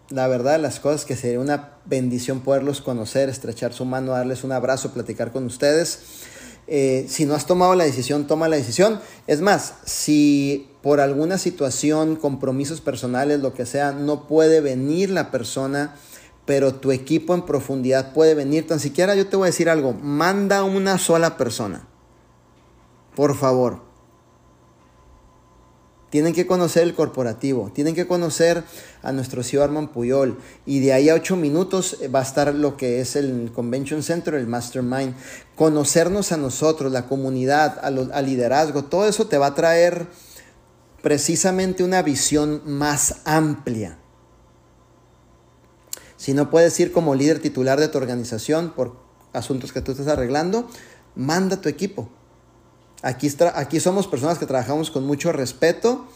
la 0.10 0.28
verdad, 0.28 0.60
las 0.60 0.80
cosas 0.80 1.06
que 1.06 1.16
sería 1.16 1.40
una 1.40 1.78
bendición 1.86 2.42
poderlos 2.42 2.82
conocer, 2.82 3.30
estrechar 3.30 3.74
su 3.74 3.86
mano, 3.86 4.12
darles 4.12 4.44
un 4.44 4.52
abrazo, 4.52 4.94
platicar 4.94 5.32
con 5.32 5.46
ustedes. 5.46 6.00
Eh, 6.68 7.06
si 7.10 7.26
no 7.26 7.34
has 7.34 7.46
tomado 7.46 7.76
la 7.76 7.84
decisión, 7.84 8.28
toma 8.28 8.48
la 8.48 8.56
decisión. 8.56 9.00
Es 9.28 9.42
más, 9.42 9.76
si 9.86 10.70
por 10.82 11.00
alguna 11.00 11.38
situación, 11.38 12.16
compromisos 12.16 12.82
personales, 12.82 13.40
lo 13.40 13.54
que 13.54 13.66
sea, 13.66 13.92
no 13.92 14.28
puede 14.28 14.62
venir 14.62 15.10
la 15.10 15.32
persona, 15.32 15.96
pero 16.46 16.76
tu 16.76 16.92
equipo 16.92 17.34
en 17.34 17.44
profundidad 17.44 18.14
puede 18.14 18.36
venir, 18.36 18.68
tan 18.68 18.80
siquiera 18.80 19.16
yo 19.16 19.28
te 19.28 19.38
voy 19.38 19.46
a 19.46 19.52
decir 19.52 19.70
algo, 19.70 19.94
manda 19.94 20.64
una 20.64 20.98
sola 20.98 21.38
persona. 21.38 21.88
Por 23.16 23.36
favor 23.36 23.94
tienen 26.14 26.36
que 26.36 26.46
conocer 26.46 26.84
el 26.84 26.94
corporativo, 26.94 27.72
tienen 27.74 27.96
que 27.96 28.06
conocer 28.06 28.64
a 29.02 29.12
nuestro 29.12 29.42
CEO 29.42 29.64
Arman 29.64 29.88
Puyol 29.88 30.38
y 30.64 30.80
de 30.80 30.94
ahí 30.94 31.10
a 31.10 31.16
ocho 31.16 31.36
minutos 31.36 31.98
va 32.14 32.20
a 32.20 32.22
estar 32.22 32.54
lo 32.54 32.78
que 32.78 33.02
es 33.02 33.16
el 33.16 33.52
Convention 33.52 34.04
Center, 34.04 34.36
el 34.36 34.46
Mastermind. 34.46 35.16
Conocernos 35.56 36.32
a 36.32 36.38
nosotros, 36.38 36.92
la 36.92 37.08
comunidad, 37.08 37.80
al 37.84 38.26
liderazgo, 38.28 38.84
todo 38.84 39.08
eso 39.08 39.26
te 39.26 39.40
va 39.40 39.48
a 39.48 39.56
traer 39.56 40.06
precisamente 41.02 41.84
una 41.84 42.04
visión 42.04 42.62
más 42.64 43.22
amplia. 43.26 43.98
Si 46.16 46.36
no 46.36 46.52
puedes 46.52 46.80
ir 46.80 46.92
como 46.92 47.16
líder 47.16 47.40
titular 47.40 47.80
de 47.80 47.88
tu 47.88 47.98
organización 47.98 48.74
por 48.76 48.98
asuntos 49.34 49.74
que 49.74 49.82
tú 49.82 49.94
estás 49.94 50.10
arreglando, 50.10 50.70
manda 51.16 51.60
tu 51.60 51.70
equipo. 51.70 52.08
Aquí, 53.04 53.32
aquí 53.54 53.80
somos 53.80 54.08
personas 54.08 54.40
que 54.40 54.46
trabajamos 54.46 54.90
con 54.90 55.06
mucho 55.06 55.32
respeto 55.32 56.08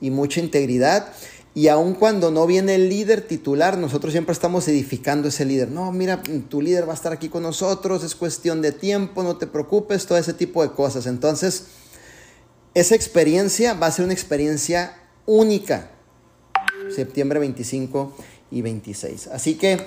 y 0.00 0.10
mucha 0.10 0.40
integridad. 0.40 1.08
Y 1.54 1.68
aun 1.68 1.94
cuando 1.94 2.30
no 2.30 2.46
viene 2.46 2.74
el 2.74 2.88
líder 2.88 3.22
titular, 3.22 3.78
nosotros 3.78 4.12
siempre 4.12 4.32
estamos 4.32 4.68
edificando 4.68 5.28
ese 5.28 5.44
líder. 5.44 5.70
No, 5.70 5.90
mira, 5.92 6.22
tu 6.48 6.60
líder 6.60 6.86
va 6.86 6.92
a 6.92 6.96
estar 6.96 7.12
aquí 7.12 7.28
con 7.28 7.44
nosotros, 7.44 8.04
es 8.04 8.14
cuestión 8.14 8.60
de 8.60 8.72
tiempo, 8.72 9.22
no 9.22 9.36
te 9.36 9.46
preocupes, 9.46 10.06
todo 10.06 10.18
ese 10.18 10.34
tipo 10.34 10.62
de 10.62 10.72
cosas. 10.72 11.06
Entonces, 11.06 11.66
esa 12.74 12.94
experiencia 12.94 13.74
va 13.74 13.86
a 13.86 13.92
ser 13.92 14.04
una 14.04 14.14
experiencia 14.14 14.96
única. 15.26 15.92
Septiembre 16.94 17.38
25 17.38 18.12
y 18.50 18.62
26. 18.62 19.28
Así 19.28 19.54
que 19.54 19.86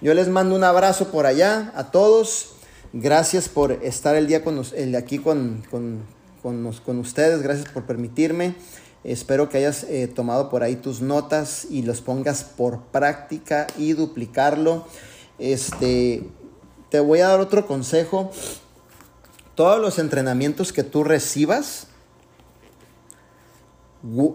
yo 0.00 0.12
les 0.12 0.28
mando 0.28 0.54
un 0.56 0.64
abrazo 0.64 1.08
por 1.08 1.24
allá 1.24 1.72
a 1.76 1.90
todos. 1.92 2.56
Gracias 2.92 3.48
por 3.48 3.70
estar 3.70 4.16
el 4.16 4.26
día 4.26 4.42
con, 4.42 4.60
el, 4.74 4.96
aquí 4.96 5.20
con, 5.20 5.62
con, 5.70 6.02
con, 6.42 6.98
ustedes. 6.98 7.40
Gracias 7.40 7.68
por 7.68 7.84
permitirme. 7.84 8.56
Espero 9.04 9.48
que 9.48 9.58
hayas 9.58 9.84
eh, 9.84 10.08
tomado 10.08 10.50
por 10.50 10.64
ahí 10.64 10.74
tus 10.74 11.00
notas 11.00 11.68
y 11.70 11.82
los 11.82 12.00
pongas 12.00 12.42
por 12.42 12.82
práctica 12.86 13.68
y 13.78 13.92
duplicarlo. 13.92 14.86
Este, 15.38 16.24
te 16.88 16.98
voy 16.98 17.20
a 17.20 17.28
dar 17.28 17.38
otro 17.38 17.64
consejo. 17.64 18.32
Todos 19.54 19.80
los 19.80 20.00
entrenamientos 20.00 20.72
que 20.72 20.82
tú 20.82 21.04
recibas, 21.04 21.86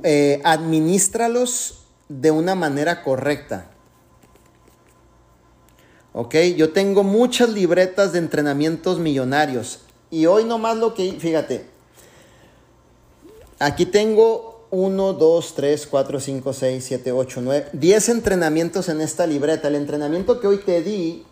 eh, 0.03 0.41
administralos 0.45 1.86
de 2.07 2.32
una 2.32 2.56
manera 2.56 3.03
correcta. 3.03 3.74
¿Ok? 6.16 6.36
Yo 6.56 6.72
tengo 6.72 7.04
muchas 7.04 7.50
libretas 7.50 8.14
de 8.14 8.20
entrenamientos 8.20 9.00
millonarios. 9.00 9.82
Y 10.10 10.26
hoy 10.26 10.46
nomás 10.46 10.78
lo 10.78 10.94
que, 10.94 11.12
fíjate, 11.12 11.66
aquí 13.60 13.86
tengo 13.86 14.66
1, 14.72 15.14
2, 15.14 15.56
3, 15.56 15.88
4, 15.88 16.20
5, 16.20 16.54
6, 16.54 16.86
7, 16.86 17.12
8, 17.12 17.42
9, 17.44 17.68
10 17.74 18.10
entrenamientos 18.10 18.88
en 18.88 19.02
esta 19.02 19.28
libreta. 19.28 19.68
El 19.68 19.76
entrenamiento 19.76 20.40
que 20.40 20.48
hoy 20.48 20.58
te 20.60 20.82
di, 20.82 21.26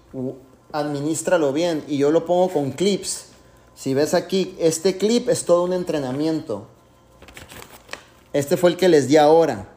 administralo 0.73 1.53
bien 1.53 1.83
y 1.87 1.97
yo 1.97 2.11
lo 2.11 2.25
pongo 2.25 2.49
con 2.49 2.71
clips. 2.71 3.27
Si 3.75 3.93
ves 3.93 4.13
aquí, 4.13 4.53
este 4.59 4.97
clip 4.97 5.29
es 5.29 5.45
todo 5.45 5.63
un 5.63 5.71
entrenamiento. 5.71 6.67
Este 8.33 8.57
fue 8.57 8.71
el 8.71 8.77
que 8.77 8.89
les 8.89 9.07
di 9.07 9.15
ahora. 9.15 9.72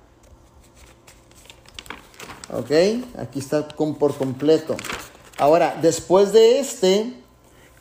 ¿Ok? 2.53 2.71
Aquí 3.19 3.39
está 3.39 3.67
por 3.69 4.17
completo. 4.17 4.77
Ahora, 5.39 5.79
después 5.83 6.33
de 6.33 6.61
este, 6.61 7.13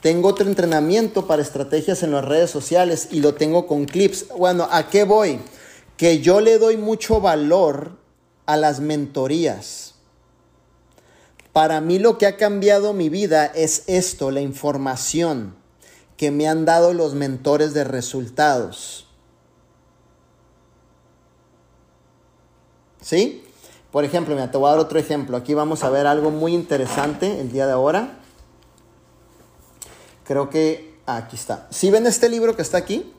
tengo 0.01 0.29
otro 0.29 0.47
entrenamiento 0.47 1.27
para 1.27 1.41
estrategias 1.41 2.03
en 2.03 2.11
las 2.11 2.25
redes 2.25 2.49
sociales 2.49 3.09
y 3.11 3.21
lo 3.21 3.35
tengo 3.35 3.67
con 3.67 3.85
clips. 3.85 4.27
Bueno, 4.37 4.67
¿a 4.71 4.89
qué 4.89 5.03
voy? 5.03 5.39
Que 5.97 6.19
yo 6.19 6.41
le 6.41 6.57
doy 6.57 6.77
mucho 6.77 7.21
valor 7.21 7.97
a 8.45 8.57
las 8.57 8.79
mentorías. 8.79 9.95
Para 11.53 11.79
mí 11.79 11.99
lo 11.99 12.17
que 12.17 12.25
ha 12.25 12.35
cambiado 12.35 12.93
mi 12.93 13.07
vida 13.07 13.45
es 13.45 13.83
esto, 13.87 14.29
la 14.29 14.41
información 14.41 15.55
que 16.17 16.31
me 16.31 16.47
han 16.47 16.65
dado 16.65 16.93
los 16.93 17.13
mentores 17.13 17.73
de 17.73 17.83
resultados. 17.85 19.07
¿Sí? 23.01 23.44
Por 23.95 24.03
ejemplo, 24.03 24.35
mira, 24.35 24.51
te 24.51 24.57
voy 24.57 24.67
a 24.67 24.71
dar 24.71 24.79
otro 24.79 24.99
ejemplo. 24.99 25.37
Aquí 25.37 25.53
vamos 25.53 25.85
a 25.85 25.89
ver 25.89 26.05
algo 26.05 26.29
muy 26.29 26.53
interesante 26.53 27.39
el 27.39 27.49
día 27.49 27.65
de 27.65 27.71
ahora. 27.71 28.19
Creo 30.25 30.49
que 30.49 30.97
aquí 31.05 31.37
está. 31.37 31.69
¿Sí 31.71 31.89
ven 31.91 32.05
este 32.05 32.27
libro 32.27 32.57
que 32.57 32.61
está 32.61 32.77
aquí? 32.77 33.13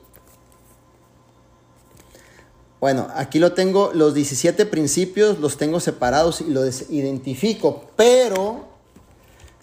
Bueno, 2.79 3.07
aquí 3.15 3.39
lo 3.39 3.53
tengo, 3.53 3.89
los 3.95 4.13
17 4.13 4.67
principios 4.67 5.39
los 5.39 5.57
tengo 5.57 5.79
separados 5.79 6.41
y 6.41 6.51
los 6.51 6.91
identifico, 6.91 7.85
pero 7.95 8.67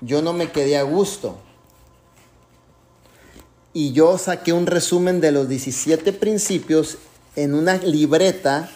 yo 0.01 0.21
no 0.21 0.33
me 0.33 0.51
quedé 0.51 0.77
a 0.77 0.83
gusto. 0.83 1.37
Y 3.73 3.93
yo 3.93 4.19
saqué 4.19 4.53
un 4.53 4.67
resumen 4.67 5.21
de 5.21 5.31
los 5.31 5.49
17 5.49 6.13
principios 6.13 6.99
en 7.37 7.55
una 7.55 7.77
libreta 7.77 8.69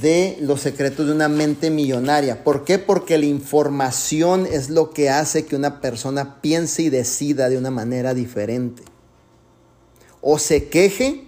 de 0.00 0.36
los 0.40 0.60
secretos 0.60 1.06
de 1.06 1.12
una 1.12 1.28
mente 1.28 1.70
millonaria. 1.70 2.42
¿Por 2.42 2.64
qué? 2.64 2.78
Porque 2.78 3.18
la 3.18 3.26
información 3.26 4.46
es 4.50 4.68
lo 4.68 4.90
que 4.90 5.10
hace 5.10 5.46
que 5.46 5.56
una 5.56 5.80
persona 5.80 6.40
piense 6.40 6.82
y 6.82 6.90
decida 6.90 7.48
de 7.48 7.56
una 7.56 7.70
manera 7.70 8.12
diferente. 8.12 8.82
O 10.20 10.38
se 10.38 10.68
queje 10.68 11.24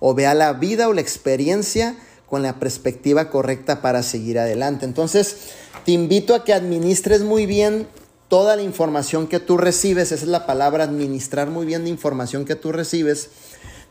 o 0.00 0.14
vea 0.14 0.34
la 0.34 0.54
vida 0.54 0.88
o 0.88 0.94
la 0.94 1.00
experiencia 1.00 1.96
con 2.26 2.42
la 2.42 2.58
perspectiva 2.58 3.30
correcta 3.30 3.82
para 3.82 4.02
seguir 4.02 4.38
adelante. 4.38 4.86
Entonces, 4.86 5.36
te 5.84 5.92
invito 5.92 6.34
a 6.34 6.44
que 6.44 6.54
administres 6.54 7.22
muy 7.22 7.46
bien 7.46 7.86
toda 8.28 8.56
la 8.56 8.62
información 8.62 9.26
que 9.26 9.40
tú 9.40 9.58
recibes. 9.58 10.12
Esa 10.12 10.24
es 10.24 10.30
la 10.30 10.46
palabra, 10.46 10.84
administrar 10.84 11.48
muy 11.48 11.66
bien 11.66 11.82
la 11.82 11.88
información 11.90 12.44
que 12.44 12.54
tú 12.54 12.72
recibes. 12.72 13.30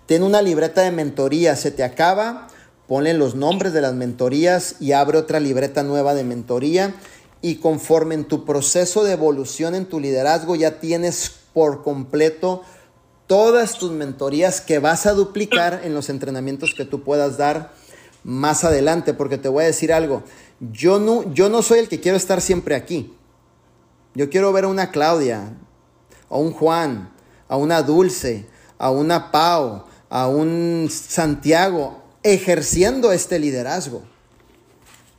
Ten 0.07 0.23
una 0.23 0.41
libreta 0.41 0.81
de 0.81 0.91
mentoría, 0.91 1.56
se 1.56 1.72
te 1.72 1.84
acaba 1.84 2.48
ponle 2.88 3.14
los 3.14 3.35
nombres 3.35 3.73
de 3.73 3.81
las 3.81 3.93
mentorías 3.93 4.76
y 4.80 4.93
abre 4.93 5.18
otra 5.18 5.39
libreta 5.39 5.84
nueva 5.84 6.14
de 6.14 6.23
mentoría. 6.23 6.95
Y 7.41 7.57
conforme 7.57 8.15
en 8.15 8.26
tu 8.26 8.45
proceso 8.45 9.03
de 9.03 9.14
evolución 9.14 9.76
en 9.76 9.85
tu 9.85 9.99
liderazgo 9.99 10.55
ya 10.55 10.80
tienes 10.80 11.31
por 11.53 11.84
completo 11.84 12.64
todas 13.27 13.77
tus 13.77 13.91
mentorías 13.91 14.61
que 14.61 14.80
vas 14.80 15.05
a 15.05 15.14
duplicar 15.14 15.81
en 15.84 15.93
los 15.93 16.09
entrenamientos 16.09 16.73
que 16.76 16.85
tú 16.85 17.03
puedas 17.03 17.38
dar 17.38 17.73
más 18.23 18.64
adelante. 18.64 19.14
Porque 19.14 19.38
te 19.38 19.49
voy 19.49 19.65
a 19.65 19.68
decir 19.68 19.93
algo, 19.93 20.23
yo 20.59 20.99
no, 20.99 21.31
yo 21.34 21.49
no 21.49 21.61
soy 21.61 21.80
el 21.80 21.89
que 21.89 21.99
quiero 21.99 22.18
estar 22.18 22.41
siempre 22.41 22.76
aquí. 22.76 23.14
Yo 24.15 24.30
quiero 24.30 24.51
ver 24.51 24.64
a 24.64 24.69
una 24.69 24.89
Claudia, 24.89 25.53
a 26.30 26.38
un 26.38 26.51
Juan, 26.51 27.11
a 27.47 27.57
una 27.57 27.84
Dulce, 27.84 28.47
a 28.80 28.89
una 28.89 29.31
Pau, 29.31 29.84
a 30.09 30.27
un 30.27 30.88
Santiago, 30.89 32.06
ejerciendo 32.33 33.11
este 33.11 33.39
liderazgo. 33.39 34.03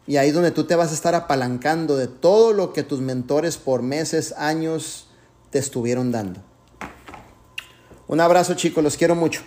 Y 0.06 0.16
ahí 0.16 0.30
donde 0.30 0.50
tú 0.50 0.64
te 0.64 0.74
vas 0.74 0.90
a 0.90 0.94
estar 0.94 1.14
apalancando 1.14 1.96
de 1.96 2.06
todo 2.08 2.52
lo 2.52 2.72
que 2.72 2.82
tus 2.82 3.00
mentores 3.00 3.56
por 3.56 3.82
meses, 3.82 4.32
años 4.38 5.08
te 5.50 5.58
estuvieron 5.58 6.12
dando. 6.12 6.40
Un 8.06 8.20
abrazo 8.20 8.54
chicos, 8.54 8.82
los 8.82 8.96
quiero 8.96 9.14
mucho. 9.14 9.42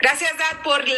Gracias 0.00 0.32
Dad 0.36 0.62
por 0.64 0.86
la... 0.88 0.94